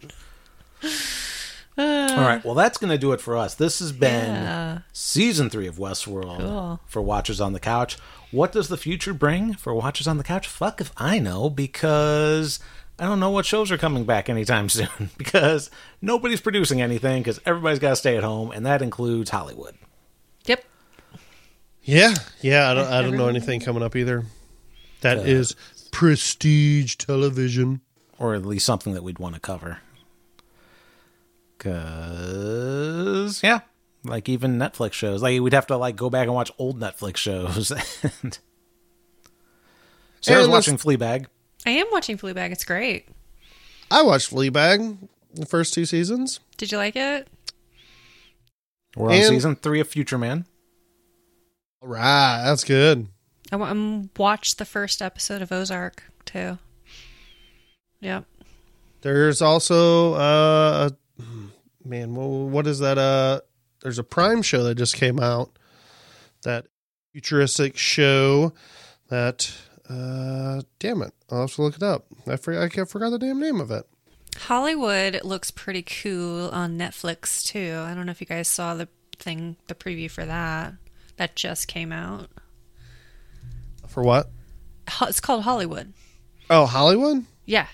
All 1.79 1.85
right, 2.19 2.43
well, 2.45 2.55
that's 2.55 2.77
going 2.79 2.91
to 2.91 2.99
do 2.99 3.13
it 3.13 3.21
for 3.21 3.37
us. 3.37 3.55
This 3.55 3.79
has 3.81 3.93
been 3.93 4.35
Yeah. 4.35 4.79
season 4.93 5.49
three 5.51 5.67
of 5.69 5.77
Westworld 5.77 6.39
Cool. 6.39 6.81
for 6.87 7.03
Watchers 7.03 7.41
on 7.41 7.53
the 7.53 7.61
Couch. 7.61 7.99
What 8.33 8.51
does 8.51 8.67
the 8.69 8.77
future 8.77 9.13
bring 9.15 9.53
for 9.55 9.75
Watchers 9.75 10.09
on 10.09 10.17
the 10.19 10.25
Couch? 10.25 10.49
Fuck 10.49 10.81
if 10.81 10.91
I 10.97 11.19
know, 11.21 11.49
because 11.51 12.59
I 12.99 13.05
don't 13.05 13.21
know 13.21 13.31
what 13.31 13.45
shows 13.47 13.71
are 13.71 13.79
coming 13.79 14.05
back 14.05 14.29
anytime 14.29 14.69
soon. 14.71 15.11
because 15.19 15.71
nobody's 16.03 16.41
producing 16.41 16.81
anything, 16.83 17.23
because 17.23 17.41
everybody's 17.47 17.79
got 17.79 17.91
to 17.91 17.97
stay 17.97 18.17
at 18.17 18.25
home, 18.25 18.51
and 18.51 18.65
that 18.67 18.83
includes 18.83 19.31
Hollywood. 19.31 19.77
Yep. 20.47 20.65
Yeah, 21.87 22.15
yeah. 22.43 22.71
I 22.71 22.75
don't. 22.75 22.87
I 22.93 23.01
don't 23.03 23.17
know 23.17 23.29
anything 23.29 23.61
coming 23.61 23.83
up 23.83 23.95
either. 23.97 24.25
That 25.03 25.19
uh, 25.19 25.23
is 25.23 25.55
prestige 25.93 26.97
television. 26.97 27.81
or 28.19 28.35
at 28.35 28.45
least 28.45 28.67
something 28.67 28.93
that 28.95 29.03
we'd 29.03 29.19
want 29.19 29.35
to 29.35 29.41
cover. 29.41 29.79
Cause 31.59 33.43
yeah, 33.43 33.61
like 34.05 34.29
even 34.29 34.59
Netflix 34.59 34.93
shows, 34.95 35.23
like 35.23 35.41
we'd 35.41 35.53
have 35.53 35.67
to 35.69 35.77
like 35.77 35.97
go 35.97 36.11
back 36.11 36.25
and 36.27 36.35
watch 36.35 36.51
old 36.59 36.79
Netflix 36.81 37.17
shows. 37.19 37.71
and 38.23 38.39
Sarah's 40.21 40.45
And 40.47 40.53
let's- 40.53 40.69
watching 40.69 40.77
Fleabag. 40.79 41.27
I 41.65 41.71
am 41.71 41.87
watching 41.91 42.17
Fleabag. 42.19 42.53
It's 42.53 42.65
great. 42.65 43.09
I 43.91 44.03
watched 44.03 44.31
Fleabag 44.31 44.99
the 45.35 45.47
first 45.47 45.75
two 45.75 45.85
seasons. 45.85 46.41
Did 46.57 46.71
you 46.73 46.79
like 46.79 46.95
it? 46.97 47.29
We're 48.97 49.09
on 49.11 49.15
And- 49.17 49.25
season 49.27 49.57
three 49.57 49.81
of 49.81 49.89
Future 49.89 50.19
Man. 50.19 50.47
All 51.83 51.89
right, 51.89 52.43
that's 52.45 52.65
good. 52.65 53.09
I 53.53 53.57
wa- 53.57 53.71
um, 53.71 54.11
watched 54.17 54.59
the 54.59 54.65
first 54.65 55.01
episode 55.03 55.43
of 55.43 55.53
Ozark 55.53 56.03
too. 56.25 56.59
Yep. 58.01 58.25
There's 59.03 59.41
also 59.41 60.15
uh 60.15 60.91
man, 61.85 62.15
what 62.15 62.67
is 62.67 62.81
that 62.81 62.99
uh 62.99 63.41
there's 63.83 63.99
a 63.99 64.05
Prime 64.05 64.43
show 64.43 64.65
that 64.65 64.75
just 64.75 64.97
came 64.97 65.21
out. 65.21 65.51
That 66.43 66.67
futuristic 67.13 67.77
show 67.77 68.53
that 69.09 69.53
uh 69.89 70.63
damn 70.79 71.03
it. 71.03 71.13
I'll 71.31 71.43
have 71.43 71.55
to 71.55 71.63
look 71.63 71.77
it 71.77 71.83
up. 71.83 72.07
I 72.27 72.37
forgot 72.37 72.77
I 72.79 72.85
forgot 72.85 73.11
the 73.11 73.19
damn 73.19 73.39
name 73.41 73.61
of 73.61 73.71
it. 73.71 73.85
Hollywood 74.39 75.21
looks 75.25 75.51
pretty 75.51 75.83
cool 75.83 76.51
on 76.51 76.77
Netflix 76.79 77.45
too. 77.47 77.83
I 77.87 77.95
don't 77.95 78.07
know 78.07 78.13
if 78.13 78.21
you 78.21 78.27
guys 78.27 78.49
saw 78.49 78.75
the 78.75 78.89
thing, 79.19 79.57
the 79.69 79.75
preview 79.75 80.11
for 80.11 80.25
that. 80.25 80.75
That 81.17 81.35
just 81.37 81.69
came 81.69 81.93
out. 81.93 82.29
For 83.87 84.03
what? 84.03 84.29
Ho- 84.91 85.07
It's 85.07 85.21
called 85.21 85.43
Hollywood. 85.45 85.93
Oh, 86.51 86.67
Hollywood? 86.67 87.25
Yeah. 87.45 87.67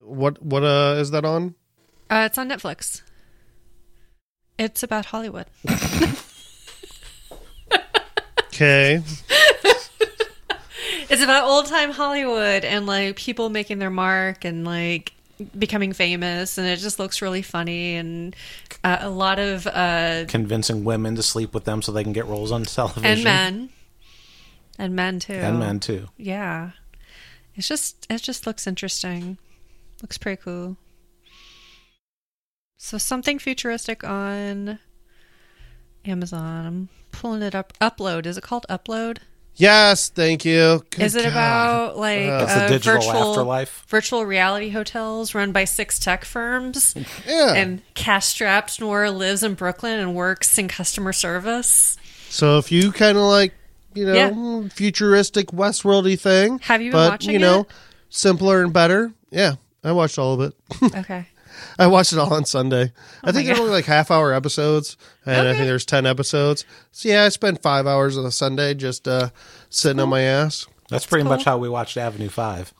What 0.00 0.42
what 0.42 0.62
uh 0.64 0.96
is 0.98 1.10
that 1.12 1.24
on? 1.24 1.54
Uh, 2.10 2.24
it's 2.26 2.36
on 2.38 2.48
Netflix. 2.48 3.02
It's 4.58 4.82
about 4.82 5.06
Hollywood. 5.06 5.46
Okay. 8.48 9.02
It's 11.10 11.22
about 11.22 11.44
old 11.44 11.66
time 11.66 11.90
Hollywood 11.90 12.64
and 12.64 12.86
like 12.86 13.16
people 13.16 13.50
making 13.50 13.78
their 13.78 13.90
mark 13.90 14.44
and 14.44 14.64
like 14.64 15.13
becoming 15.58 15.92
famous, 15.92 16.58
and 16.58 16.66
it 16.66 16.78
just 16.78 16.98
looks 16.98 17.20
really 17.22 17.42
funny 17.42 17.96
and 17.96 18.34
uh, 18.82 18.98
a 19.00 19.10
lot 19.10 19.38
of 19.38 19.66
uh, 19.66 20.24
Convincing 20.28 20.84
women 20.84 21.16
to 21.16 21.22
sleep 21.22 21.54
with 21.54 21.64
them 21.64 21.82
so 21.82 21.92
they 21.92 22.04
can 22.04 22.12
get 22.12 22.26
roles 22.26 22.52
on 22.52 22.62
television. 22.64 23.04
and 23.04 23.24
men 23.24 23.68
and 24.78 24.94
men 24.96 25.18
too 25.20 25.34
And 25.34 25.58
men 25.58 25.80
too. 25.80 26.08
Yeah, 26.16 26.70
it's 27.54 27.68
just 27.68 28.06
it 28.10 28.22
just 28.22 28.46
looks 28.46 28.66
interesting. 28.66 29.38
Looks 30.02 30.18
pretty 30.18 30.40
cool. 30.42 30.76
So 32.76 32.98
something 32.98 33.38
futuristic 33.38 34.04
on 34.04 34.78
Amazon. 36.04 36.66
I'm 36.66 36.88
pulling 37.12 37.42
it 37.42 37.54
up. 37.54 37.72
Upload. 37.80 38.26
Is 38.26 38.36
it 38.36 38.42
called 38.44 38.66
Upload? 38.68 39.18
Yes, 39.56 40.08
thank 40.08 40.44
you. 40.44 40.82
Good 40.90 41.02
Is 41.02 41.14
it 41.14 41.22
God. 41.24 41.30
about 41.30 41.96
like 41.96 42.26
Uh, 42.28 42.38
That's 42.44 42.54
the 42.54 42.64
uh, 42.64 42.68
digital 42.68 42.94
virtual 43.00 43.30
afterlife. 43.30 43.84
virtual 43.88 44.26
reality 44.26 44.70
hotels 44.70 45.34
run 45.34 45.52
by 45.52 45.64
six 45.64 45.98
tech 45.98 46.24
firms? 46.24 46.94
Yeah. 47.26 47.54
And 47.54 47.82
cash 47.94 48.26
strapped 48.26 48.80
Nora 48.80 49.10
lives 49.12 49.42
in 49.44 49.54
Brooklyn 49.54 50.00
and 50.00 50.14
works 50.14 50.58
in 50.58 50.66
customer 50.68 51.12
service. 51.12 51.96
So 52.30 52.58
if 52.58 52.72
you 52.72 52.90
kind 52.90 53.16
of 53.16 53.24
like, 53.24 53.54
you 53.94 54.06
know, 54.06 54.12
Yeah. 54.12 54.68
futuristic 54.74 55.48
Westworldy 55.52 56.18
thing, 56.18 56.58
Have 56.64 56.82
you 56.82 56.90
been 56.90 56.98
but 56.98 57.10
watching 57.12 57.30
you 57.34 57.38
know, 57.38 57.60
it? 57.60 57.66
simpler 58.10 58.62
and 58.64 58.72
better. 58.72 59.12
Yeah, 59.30 59.54
I 59.84 59.92
watched 59.92 60.18
all 60.18 60.34
of 60.34 60.40
it. 60.40 60.54
Okay. 60.96 61.26
I 61.78 61.86
watched 61.86 62.12
it 62.12 62.18
all 62.18 62.32
on 62.32 62.44
Sunday. 62.44 62.92
I 63.22 63.32
think 63.32 63.48
Oh 63.48 63.52
they're 63.54 63.60
only 63.62 63.72
like 63.72 63.84
half 63.86 64.10
hour 64.10 64.32
episodes, 64.32 64.96
and 65.26 65.48
I 65.48 65.52
think 65.54 65.66
there's 65.66 65.84
ten 65.86 66.06
episodes. 66.06 66.64
So 66.92 67.08
yeah, 67.08 67.24
I 67.24 67.28
spent 67.30 67.62
five 67.62 67.86
hours 67.86 68.16
on 68.16 68.24
a 68.24 68.30
Sunday 68.30 68.74
just 68.74 69.08
uh, 69.08 69.30
sitting 69.70 70.00
on 70.00 70.08
my 70.08 70.20
ass. 70.22 70.66
That's 70.88 71.06
pretty 71.06 71.22
cool. 71.24 71.32
much 71.32 71.44
how 71.44 71.58
we 71.58 71.68
watched 71.68 71.96
Avenue 71.96 72.28
Five. 72.28 72.72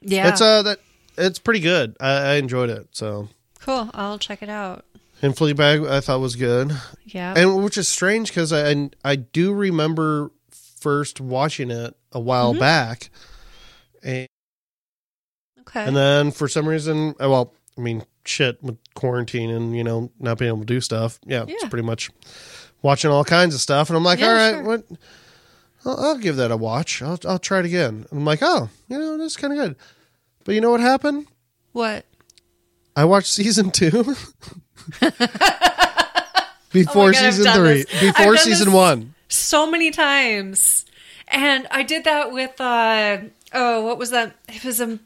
Yeah. 0.00 0.28
It's 0.28 0.40
uh 0.40 0.62
that 0.62 0.78
it's 1.16 1.38
pretty 1.38 1.60
good. 1.60 1.96
I, 2.00 2.10
I 2.10 2.34
enjoyed 2.34 2.70
it. 2.70 2.88
So 2.92 3.28
cool. 3.60 3.90
I'll 3.94 4.18
check 4.18 4.42
it 4.42 4.48
out. 4.50 4.84
and 5.22 5.34
Fleabag 5.34 5.88
I 5.88 6.00
thought 6.00 6.20
was 6.20 6.36
good. 6.36 6.72
Yeah. 7.06 7.34
and 7.36 7.64
which 7.64 7.78
is 7.78 7.88
strange 7.88 8.28
because 8.28 8.52
I 8.52 8.90
I 9.04 9.16
do 9.16 9.52
remember 9.54 10.30
first 10.50 11.20
watching 11.20 11.70
it 11.70 11.96
a 12.12 12.20
while 12.20 12.50
Mm-hmm. 12.52 12.60
back, 12.60 13.10
and, 14.02 14.28
okay. 15.74 15.86
and 15.86 15.96
then 15.96 16.30
for 16.30 16.48
some 16.48 16.68
reason, 16.68 17.14
uh, 17.20 17.28
well, 17.28 17.52
I 17.76 17.80
mean, 17.80 18.04
shit 18.24 18.62
with 18.62 18.78
quarantine 18.94 19.50
and 19.50 19.76
you 19.76 19.84
know 19.84 20.10
not 20.18 20.38
being 20.38 20.48
able 20.48 20.60
to 20.60 20.64
do 20.64 20.80
stuff. 20.80 21.18
Yeah, 21.24 21.44
it's 21.48 21.68
pretty 21.68 21.86
much 21.86 22.10
watching 22.82 23.10
all 23.10 23.24
kinds 23.24 23.54
of 23.54 23.60
stuff, 23.60 23.90
and 23.90 23.96
I'm 23.96 24.04
like, 24.04 24.20
Yeah, 24.20 24.28
all 24.28 24.34
right, 24.34 24.54
sure. 24.54 24.62
what? 24.62 24.84
I'll, 25.84 26.00
I'll 26.04 26.18
give 26.18 26.36
that 26.36 26.50
a 26.50 26.56
watch. 26.56 27.02
I'll 27.02 27.18
I'll 27.26 27.38
try 27.38 27.60
it 27.60 27.66
again. 27.66 28.06
And 28.10 28.20
I'm 28.20 28.24
like, 28.24 28.40
oh, 28.42 28.70
you 28.88 28.98
know, 28.98 29.18
that's 29.18 29.36
kind 29.36 29.52
of 29.52 29.58
good. 29.58 29.76
But 30.44 30.54
you 30.54 30.60
know 30.60 30.70
what 30.70 30.80
happened? 30.80 31.26
what? 31.72 32.04
I 32.96 33.04
watched 33.06 33.32
season 33.32 33.70
two. 33.70 34.14
Oh 36.76 36.80
Before 36.80 37.12
God, 37.12 37.20
season 37.20 37.52
three, 37.52 37.84
this. 37.84 38.00
Before 38.00 38.36
season 38.36 38.72
one. 38.72 39.14
So 39.28 39.70
many 39.70 39.92
times. 39.92 40.84
And 41.28 41.68
I 41.70 41.84
did 41.84 42.02
that 42.02 42.32
with 42.32 42.60
uh 42.60 43.18
oh, 43.52 43.84
what 43.84 43.96
was 43.96 44.10
that? 44.10 44.34
It 44.48 44.64
was 44.64 44.80
a 44.80 44.98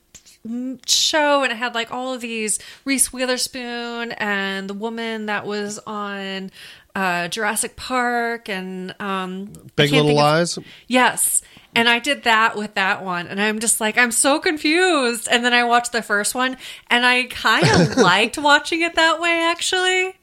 show 0.86 1.42
and 1.42 1.52
it 1.52 1.56
had 1.56 1.74
like 1.74 1.90
all 1.92 2.14
of 2.14 2.20
these 2.20 2.58
Reese 2.84 3.12
Witherspoon 3.12 4.12
and 4.12 4.68
the 4.68 4.74
woman 4.74 5.26
that 5.26 5.46
was 5.46 5.78
on 5.86 6.50
uh 6.94 7.28
Jurassic 7.28 7.76
Park 7.76 8.48
and 8.48 8.94
um 9.00 9.46
Big 9.76 9.90
Little 9.90 10.06
think 10.08 10.10
of- 10.10 10.16
Lies. 10.16 10.58
Yes. 10.86 11.42
And 11.74 11.88
I 11.88 11.98
did 11.98 12.24
that 12.24 12.56
with 12.56 12.74
that 12.74 13.04
one. 13.04 13.26
And 13.26 13.40
I'm 13.40 13.58
just 13.58 13.78
like, 13.80 13.98
I'm 13.98 14.10
so 14.10 14.40
confused. 14.40 15.28
And 15.30 15.44
then 15.44 15.52
I 15.52 15.64
watched 15.64 15.92
the 15.92 16.02
first 16.02 16.34
one 16.34 16.56
and 16.88 17.04
I 17.04 17.24
kind 17.24 17.68
of 17.68 17.96
liked 17.98 18.38
watching 18.38 18.80
it 18.82 18.94
that 18.96 19.20
way, 19.20 19.42
actually. 19.42 20.14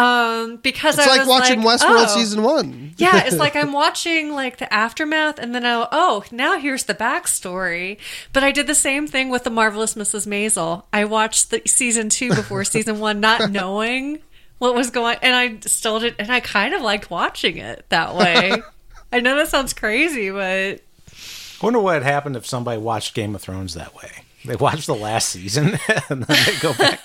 Um, 0.00 0.56
because 0.56 0.98
It's 0.98 1.06
I 1.06 1.10
like 1.10 1.18
was 1.20 1.28
watching 1.28 1.62
like, 1.62 1.80
Westworld 1.80 2.04
oh. 2.04 2.16
season 2.16 2.42
one. 2.42 2.94
yeah, 2.96 3.24
it's 3.26 3.36
like 3.36 3.54
I'm 3.62 3.72
watching 3.72 4.32
like 4.32 4.56
the 4.56 4.72
aftermath, 4.72 5.38
and 5.38 5.54
then 5.54 5.66
I 5.66 5.86
oh 5.92 6.24
now 6.30 6.58
here's 6.58 6.84
the 6.84 6.94
backstory. 6.94 7.98
But 8.32 8.42
I 8.42 8.50
did 8.50 8.66
the 8.66 8.74
same 8.74 9.06
thing 9.06 9.28
with 9.28 9.44
the 9.44 9.50
marvelous 9.50 9.94
Mrs. 9.94 10.26
Maisel. 10.26 10.84
I 10.90 11.04
watched 11.04 11.50
the 11.50 11.60
season 11.66 12.08
two 12.08 12.30
before 12.30 12.64
season 12.64 12.98
one, 12.98 13.20
not 13.20 13.50
knowing 13.50 14.20
what 14.58 14.74
was 14.74 14.88
going, 14.90 15.18
and 15.20 15.34
I 15.34 15.58
still 15.68 16.00
did, 16.00 16.14
and 16.18 16.32
I 16.32 16.40
kind 16.40 16.72
of 16.72 16.80
liked 16.80 17.10
watching 17.10 17.58
it 17.58 17.84
that 17.90 18.14
way. 18.14 18.62
I 19.12 19.20
know 19.20 19.36
that 19.36 19.48
sounds 19.48 19.74
crazy, 19.74 20.30
but 20.30 20.80
I 21.10 21.64
wonder 21.64 21.78
what 21.78 22.02
happened 22.02 22.36
if 22.36 22.46
somebody 22.46 22.80
watched 22.80 23.14
Game 23.14 23.34
of 23.34 23.42
Thrones 23.42 23.74
that 23.74 23.94
way. 23.94 24.10
They 24.46 24.56
watched 24.56 24.86
the 24.86 24.94
last 24.94 25.28
season 25.28 25.78
and 26.08 26.22
then 26.22 26.38
they 26.46 26.58
go 26.60 26.72
back. 26.72 27.04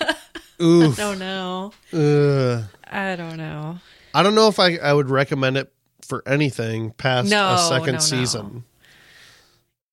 Oof. 0.61 0.97
I 0.97 1.01
don't 1.01 1.19
know. 1.19 1.73
Ugh. 1.91 2.63
I 2.97 3.15
don't 3.15 3.37
know. 3.37 3.79
I 4.13 4.23
don't 4.23 4.35
know 4.35 4.47
if 4.47 4.59
I, 4.59 4.77
I 4.77 4.93
would 4.93 5.09
recommend 5.09 5.57
it 5.57 5.71
for 6.01 6.23
anything 6.27 6.91
past 6.91 7.29
No, 7.29 7.55
a 7.55 7.57
second 7.57 7.85
no, 7.87 7.91
no. 7.93 7.99
season. 7.99 8.63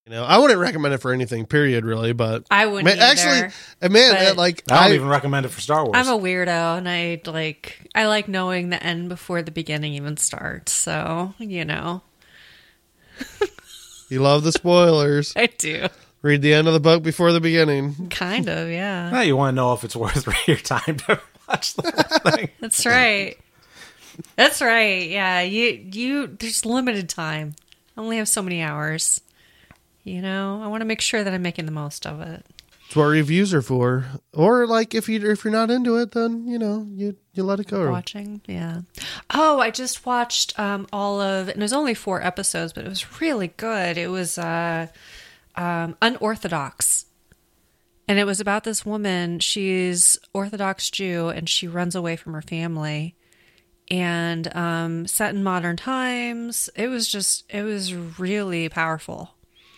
You 0.07 0.13
know, 0.13 0.25
I 0.25 0.39
wouldn't 0.39 0.59
recommend 0.59 0.95
it 0.95 0.99
for 0.99 1.13
anything, 1.13 1.47
period, 1.47 1.85
really. 1.85 2.13
But 2.13 2.45
I 2.51 2.67
wouldn't 2.67 2.85
Man, 2.85 2.99
actually, 2.99 3.39
either, 3.39 3.53
uh, 3.83 3.89
man, 3.89 4.13
but- 4.13 4.27
uh, 4.29 4.35
like 4.37 4.63
I 4.71 4.83
don't 4.85 4.93
I, 4.93 4.95
even 4.97 5.09
recommend 5.09 5.47
it 5.47 5.51
for 5.51 5.61
Star 5.61 5.85
Wars. 5.85 5.95
I'm 5.97 6.09
a 6.09 6.21
weirdo, 6.21 6.79
and 6.79 6.89
I 6.89 7.21
like 7.25 7.89
I 7.95 8.07
like 8.07 8.27
knowing 8.29 8.71
the 8.71 8.83
end 8.83 9.09
before 9.09 9.43
the 9.43 9.53
beginning 9.53 9.95
even 9.95 10.17
starts. 10.17 10.73
So 10.73 11.35
you 11.39 11.65
know, 11.65 12.03
you 14.09 14.21
love 14.21 14.43
the 14.45 14.53
spoilers. 14.53 15.33
I 15.37 15.47
do 15.47 15.87
Read 16.23 16.41
the 16.43 16.55
end 16.55 16.69
of 16.69 16.75
the 16.75 16.81
book 16.81 17.03
before 17.03 17.33
the 17.33 17.41
beginning. 17.41 18.09
kind 18.09 18.49
of. 18.49 18.69
Yeah, 18.71 19.11
Now 19.11 19.23
you 19.23 19.37
want 19.37 19.53
to 19.53 19.57
know 19.57 19.73
if 19.73 19.83
it's 19.83 19.97
worth 19.97 20.27
your 20.49 20.57
time 20.57 20.97
to 21.09 21.21
watch 21.53 21.75
the 21.75 21.83
thing. 22.31 22.49
that's 22.61 22.87
right. 22.87 23.37
That's 24.37 24.61
right. 24.61 25.09
Yeah, 25.09 25.41
you 25.43 25.89
you 25.93 26.27
there's 26.27 26.65
limited 26.65 27.09
time. 27.09 27.55
I 27.97 28.01
only 28.01 28.19
have 28.19 28.29
so 28.29 28.43
many 28.43 28.63
hours. 28.63 29.21
You 30.05 30.21
know, 30.21 30.61
I 30.63 30.67
want 30.67 30.81
to 30.81 30.85
make 30.85 31.01
sure 31.01 31.23
that 31.23 31.33
I'm 31.33 31.43
making 31.43 31.67
the 31.67 31.73
most 31.73 32.07
of 32.07 32.21
it. 32.21 32.45
It's 32.87 32.97
what 32.97 33.05
reviews 33.05 33.55
are 33.55 33.63
for. 33.63 34.05
Or 34.35 34.67
like 34.67 34.95
if 34.95 35.09
you 35.09 35.31
if 35.31 35.45
you're 35.45 35.53
not 35.53 35.71
into 35.71 35.97
it, 35.97 36.13
then 36.13 36.47
you 36.47 36.59
know 36.59 36.87
you 36.91 37.17
you 37.33 37.43
let 37.43 37.61
it 37.61 37.69
go. 37.69 37.91
Watching, 37.91 38.43
yeah. 38.47 38.83
Oh, 39.31 39.61
I 39.61 39.71
just 39.71 40.05
watched 40.05 40.59
um, 40.59 40.87
all 40.93 41.21
of, 41.21 41.49
and 41.49 41.57
it 41.57 41.63
was 41.63 41.73
only 41.73 41.95
four 41.95 42.23
episodes, 42.23 42.75
but 42.75 42.85
it 42.85 42.89
was 42.89 43.21
really 43.21 43.49
good. 43.49 43.97
It 43.97 44.09
was 44.09 44.37
uh, 44.37 44.89
um, 45.57 45.97
unorthodox, 46.03 47.07
and 48.13 48.21
it 48.21 48.25
was 48.25 48.41
about 48.41 48.65
this 48.65 48.85
woman. 48.85 49.39
She's 49.39 50.19
Orthodox 50.35 50.91
Jew, 50.91 51.31
and 51.31 51.49
she 51.49 51.67
runs 51.67 51.95
away 51.95 52.15
from 52.17 52.35
her 52.35 52.43
family, 52.43 53.17
and 53.91 54.55
um, 54.55 55.07
set 55.07 55.35
in 55.35 55.43
modern 55.43 55.79
times. 55.79 56.69
It 56.77 56.89
was 56.89 57.09
just, 57.09 57.45
it 57.49 57.63
was 57.63 57.95
really 57.95 58.69
powerful. 58.69 59.31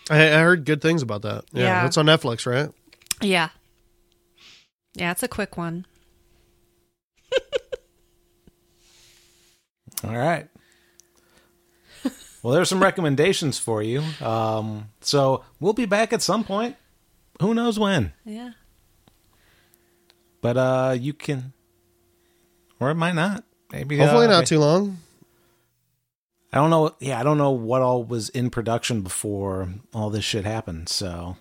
I, 0.09 0.33
I 0.33 0.39
heard 0.41 0.65
good 0.65 0.81
things 0.81 1.01
about 1.01 1.21
that. 1.21 1.45
Yeah, 1.53 1.63
Yeah. 1.63 1.83
that's 1.83 1.95
on 1.97 2.07
Netflix, 2.07 2.45
right? 2.45 2.69
Yeah, 3.21 3.47
yeah. 4.95 5.11
It's 5.11 5.23
a 5.23 5.29
quick 5.29 5.55
one. 5.55 5.85
All 10.03 10.17
right. 10.17 10.49
Well, 12.43 12.53
there's 12.53 12.67
some 12.67 12.83
recommendations 12.83 13.57
for 13.57 13.81
you. 13.81 14.03
Um, 14.21 14.89
so 14.99 15.45
we'll 15.61 15.71
be 15.71 15.85
back 15.85 16.11
at 16.11 16.21
some 16.21 16.43
point. 16.43 16.75
Who 17.41 17.53
knows 17.53 17.77
when? 17.77 18.13
Yeah. 18.23 18.51
But 20.41 20.57
uh, 20.57 20.95
you 20.99 21.13
can, 21.13 21.53
or 22.79 22.91
it 22.91 22.95
might 22.95 23.15
not. 23.15 23.43
Maybe 23.71 23.97
Hopefully 23.97 24.27
uh, 24.27 24.29
not 24.29 24.45
too 24.45 24.59
long. 24.59 24.99
I 26.53 26.57
don't 26.57 26.69
know. 26.69 26.95
Yeah, 26.99 27.19
I 27.19 27.23
don't 27.23 27.37
know 27.37 27.51
what 27.51 27.81
all 27.81 28.03
was 28.03 28.29
in 28.29 28.49
production 28.49 29.01
before 29.01 29.69
all 29.93 30.09
this 30.09 30.23
shit 30.23 30.45
happened. 30.45 30.87
So 30.87 31.35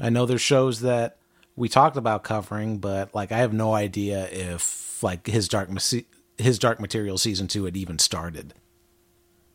I 0.00 0.10
know 0.10 0.26
there's 0.26 0.40
shows 0.40 0.80
that 0.82 1.16
we 1.56 1.68
talked 1.68 1.96
about 1.96 2.22
covering, 2.22 2.78
but 2.78 3.14
like 3.14 3.32
I 3.32 3.38
have 3.38 3.52
no 3.52 3.74
idea 3.74 4.28
if 4.30 5.02
like 5.02 5.26
his 5.26 5.48
dark 5.48 5.70
his 6.38 6.58
dark 6.58 6.80
material 6.80 7.18
season 7.18 7.48
two 7.48 7.64
had 7.64 7.76
even 7.76 7.98
started 7.98 8.54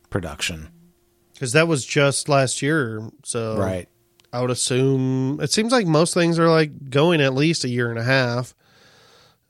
production. 0.10 0.70
Because 1.34 1.54
that 1.54 1.68
was 1.68 1.86
just 1.86 2.28
last 2.28 2.62
year. 2.62 3.10
So 3.24 3.58
Right. 3.58 3.88
I 4.32 4.42
would 4.42 4.52
assume 4.52 5.40
it 5.42 5.52
seems 5.52 5.72
like 5.72 5.88
most 5.88 6.14
things 6.14 6.38
are 6.40 6.50
like 6.50 6.90
going 6.90 7.22
at 7.22 7.34
least 7.34 7.64
a 7.64 7.70
year 7.70 7.90
and 7.90 8.00
a 8.00 8.04
half. 8.04 8.54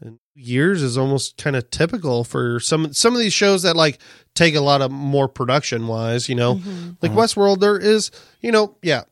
And 0.01 0.19
years 0.35 0.81
is 0.81 0.97
almost 0.97 1.37
kind 1.37 1.55
of 1.55 1.69
typical 1.69 2.23
for 2.23 2.59
some 2.59 2.93
some 2.93 3.13
of 3.13 3.19
these 3.19 3.33
shows 3.33 3.63
that 3.63 3.75
like 3.75 3.99
take 4.35 4.55
a 4.55 4.61
lot 4.61 4.81
of 4.81 4.91
more 4.91 5.27
production 5.27 5.87
wise, 5.87 6.29
you 6.29 6.35
know. 6.35 6.55
Mm-hmm. 6.55 6.91
Like 7.01 7.11
uh-huh. 7.11 7.19
Westworld, 7.21 7.59
there 7.59 7.77
is, 7.77 8.11
you 8.41 8.51
know, 8.51 8.77
yeah. 8.81 9.03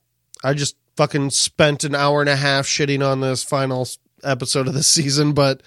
I 0.43 0.53
just 0.53 0.75
fucking 0.95 1.31
spent 1.31 1.83
an 1.83 1.95
hour 1.95 2.21
and 2.21 2.29
a 2.29 2.35
half 2.35 2.65
shitting 2.65 3.05
on 3.05 3.21
this 3.21 3.43
final 3.43 3.87
episode 4.23 4.67
of 4.67 4.73
the 4.73 4.83
season, 4.95 5.33
but 5.33 5.61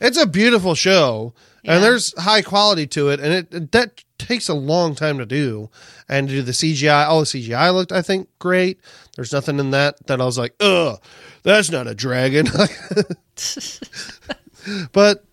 it's 0.00 0.18
a 0.18 0.26
beautiful 0.26 0.74
show 0.74 1.34
and 1.64 1.82
there's 1.82 2.18
high 2.20 2.42
quality 2.42 2.86
to 2.86 3.08
it 3.08 3.18
and 3.20 3.32
it, 3.32 3.54
it- 3.54 3.72
that 3.72 4.04
takes 4.18 4.48
a 4.48 4.54
long 4.54 4.94
time 4.94 5.18
to 5.18 5.26
do 5.26 5.70
and 6.08 6.28
to 6.28 6.34
do 6.36 6.42
the 6.42 6.52
cgi 6.52 7.06
all 7.06 7.20
the 7.20 7.26
cgi 7.26 7.74
looked 7.74 7.92
i 7.92 8.02
think 8.02 8.28
great 8.38 8.78
there's 9.14 9.32
nothing 9.32 9.58
in 9.58 9.70
that 9.70 10.04
that 10.06 10.20
i 10.20 10.24
was 10.24 10.38
like 10.38 10.54
ugh 10.60 11.00
that's 11.42 11.70
not 11.70 11.86
a 11.86 11.94
dragon 11.94 12.46
but 14.92 15.24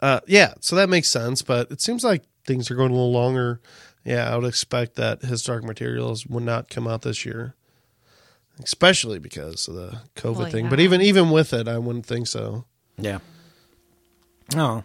uh 0.00 0.20
yeah 0.26 0.54
so 0.60 0.76
that 0.76 0.88
makes 0.88 1.08
sense 1.08 1.42
but 1.42 1.70
it 1.70 1.80
seems 1.80 2.02
like 2.04 2.22
things 2.46 2.70
are 2.70 2.74
going 2.74 2.90
a 2.90 2.94
little 2.94 3.12
longer 3.12 3.60
yeah 4.04 4.32
i 4.32 4.36
would 4.36 4.48
expect 4.48 4.96
that 4.96 5.22
his 5.22 5.42
dark 5.42 5.62
materials 5.62 6.26
would 6.26 6.42
not 6.42 6.68
come 6.70 6.88
out 6.88 7.02
this 7.02 7.24
year 7.24 7.54
especially 8.62 9.18
because 9.18 9.68
of 9.68 9.74
the 9.74 9.98
covid 10.16 10.36
Well, 10.36 10.50
thing 10.50 10.64
yeah. 10.64 10.70
but 10.70 10.80
even 10.80 11.00
even 11.00 11.30
with 11.30 11.52
it 11.52 11.68
i 11.68 11.78
wouldn't 11.78 12.06
think 12.06 12.26
so 12.26 12.64
Yeah. 12.98 13.18
Oh. 14.56 14.82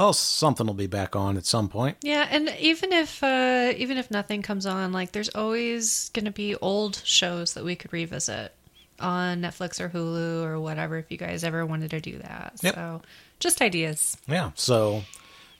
Well, 0.00 0.14
something 0.14 0.66
will 0.66 0.72
be 0.72 0.86
back 0.86 1.14
on 1.14 1.36
at 1.36 1.44
some 1.44 1.68
point. 1.68 1.98
Yeah, 2.00 2.26
and 2.30 2.48
even 2.58 2.90
if 2.90 3.22
uh, 3.22 3.74
even 3.76 3.98
if 3.98 4.10
nothing 4.10 4.40
comes 4.40 4.64
on, 4.64 4.92
like 4.92 5.12
there's 5.12 5.28
always 5.28 6.08
going 6.14 6.24
to 6.24 6.30
be 6.30 6.56
old 6.56 7.02
shows 7.04 7.52
that 7.52 7.64
we 7.64 7.76
could 7.76 7.92
revisit 7.92 8.54
on 8.98 9.42
Netflix 9.42 9.78
or 9.78 9.90
Hulu 9.90 10.42
or 10.42 10.58
whatever 10.58 10.96
if 10.96 11.10
you 11.10 11.18
guys 11.18 11.44
ever 11.44 11.66
wanted 11.66 11.90
to 11.90 12.00
do 12.00 12.16
that. 12.16 12.54
Yep. 12.62 12.74
So, 12.76 13.02
just 13.40 13.60
ideas. 13.60 14.16
Yeah. 14.26 14.52
So 14.54 15.02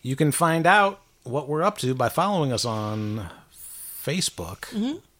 you 0.00 0.16
can 0.16 0.32
find 0.32 0.66
out 0.66 1.02
what 1.24 1.46
we're 1.46 1.62
up 1.62 1.76
to 1.78 1.94
by 1.94 2.08
following 2.08 2.50
us 2.50 2.64
on 2.64 3.28
Facebook. 3.54 4.74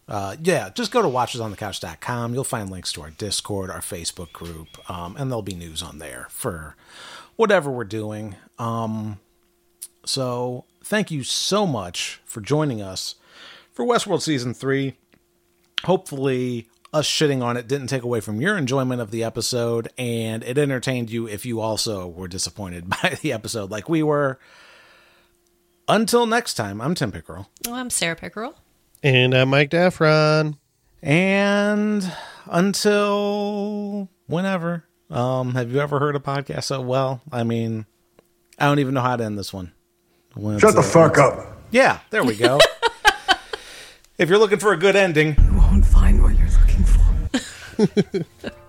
Uh, 0.07 0.35
yeah, 0.41 0.71
just 0.73 0.91
go 0.91 1.03
to 1.03 1.07
watchersonthecouch.com. 1.07 2.33
You'll 2.33 2.43
find 2.43 2.71
links 2.71 2.91
to 2.93 3.03
our 3.03 3.11
Discord, 3.11 3.69
our 3.69 3.81
Facebook 3.81 4.33
group, 4.33 4.89
um, 4.89 5.15
and 5.15 5.29
there'll 5.29 5.43
be 5.43 5.53
news 5.53 5.83
on 5.83 5.99
there 5.99 6.25
for 6.29 6.75
whatever 7.41 7.71
we're 7.71 7.83
doing. 7.83 8.35
Um, 8.59 9.19
so 10.05 10.65
thank 10.83 11.09
you 11.09 11.23
so 11.23 11.65
much 11.65 12.21
for 12.23 12.39
joining 12.39 12.83
us 12.83 13.15
for 13.73 13.83
Westworld 13.83 14.21
Season 14.21 14.53
3. 14.53 14.95
Hopefully, 15.85 16.67
us 16.93 17.07
shitting 17.07 17.41
on 17.41 17.57
it 17.57 17.67
didn't 17.67 17.87
take 17.87 18.03
away 18.03 18.19
from 18.19 18.41
your 18.41 18.55
enjoyment 18.59 19.01
of 19.01 19.09
the 19.09 19.23
episode, 19.23 19.89
and 19.97 20.43
it 20.43 20.59
entertained 20.59 21.09
you 21.09 21.27
if 21.27 21.43
you 21.43 21.59
also 21.59 22.07
were 22.07 22.27
disappointed 22.27 22.87
by 23.01 23.17
the 23.23 23.33
episode 23.33 23.71
like 23.71 23.89
we 23.89 24.03
were. 24.03 24.37
Until 25.87 26.27
next 26.27 26.53
time, 26.53 26.79
I'm 26.79 26.93
Tim 26.93 27.11
Pickerel. 27.11 27.49
Well, 27.65 27.73
I'm 27.73 27.89
Sarah 27.89 28.15
Pickerel. 28.15 28.53
and 29.01 29.33
i'm 29.33 29.49
mike 29.49 29.71
daffron 29.71 30.57
And 31.01 32.13
until 32.45 34.09
whenever, 34.27 34.83
um, 35.11 35.53
have 35.55 35.71
you 35.71 35.79
ever 35.79 35.99
heard 35.99 36.15
a 36.15 36.19
podcast 36.19 36.63
so 36.63 36.81
well? 36.81 37.21
I 37.31 37.43
mean, 37.43 37.85
I 38.57 38.65
don't 38.65 38.79
even 38.79 38.93
know 38.93 39.01
how 39.01 39.15
to 39.15 39.23
end 39.23 39.37
this 39.37 39.53
one. 39.53 39.73
When 40.33 40.59
Shut 40.59 40.73
the 40.73 40.79
uh, 40.79 40.83
fuck 40.83 41.17
up. 41.17 41.57
Yeah, 41.71 41.99
there 42.09 42.23
we 42.23 42.35
go. 42.35 42.59
if 44.17 44.29
you're 44.29 44.37
looking 44.37 44.59
for 44.59 44.71
a 44.73 44.77
good 44.77 44.95
ending, 44.95 45.35
You 45.37 45.57
won't 45.57 45.85
find 45.85 46.21
what 46.21 46.35
you're 46.37 46.47
looking 46.59 46.83
for. 46.85 48.51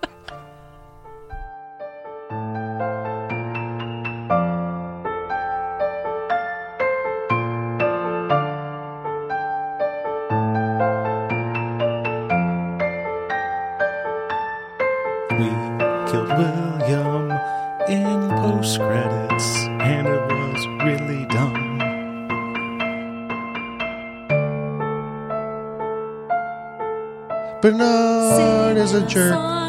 Bernard 29.13 29.62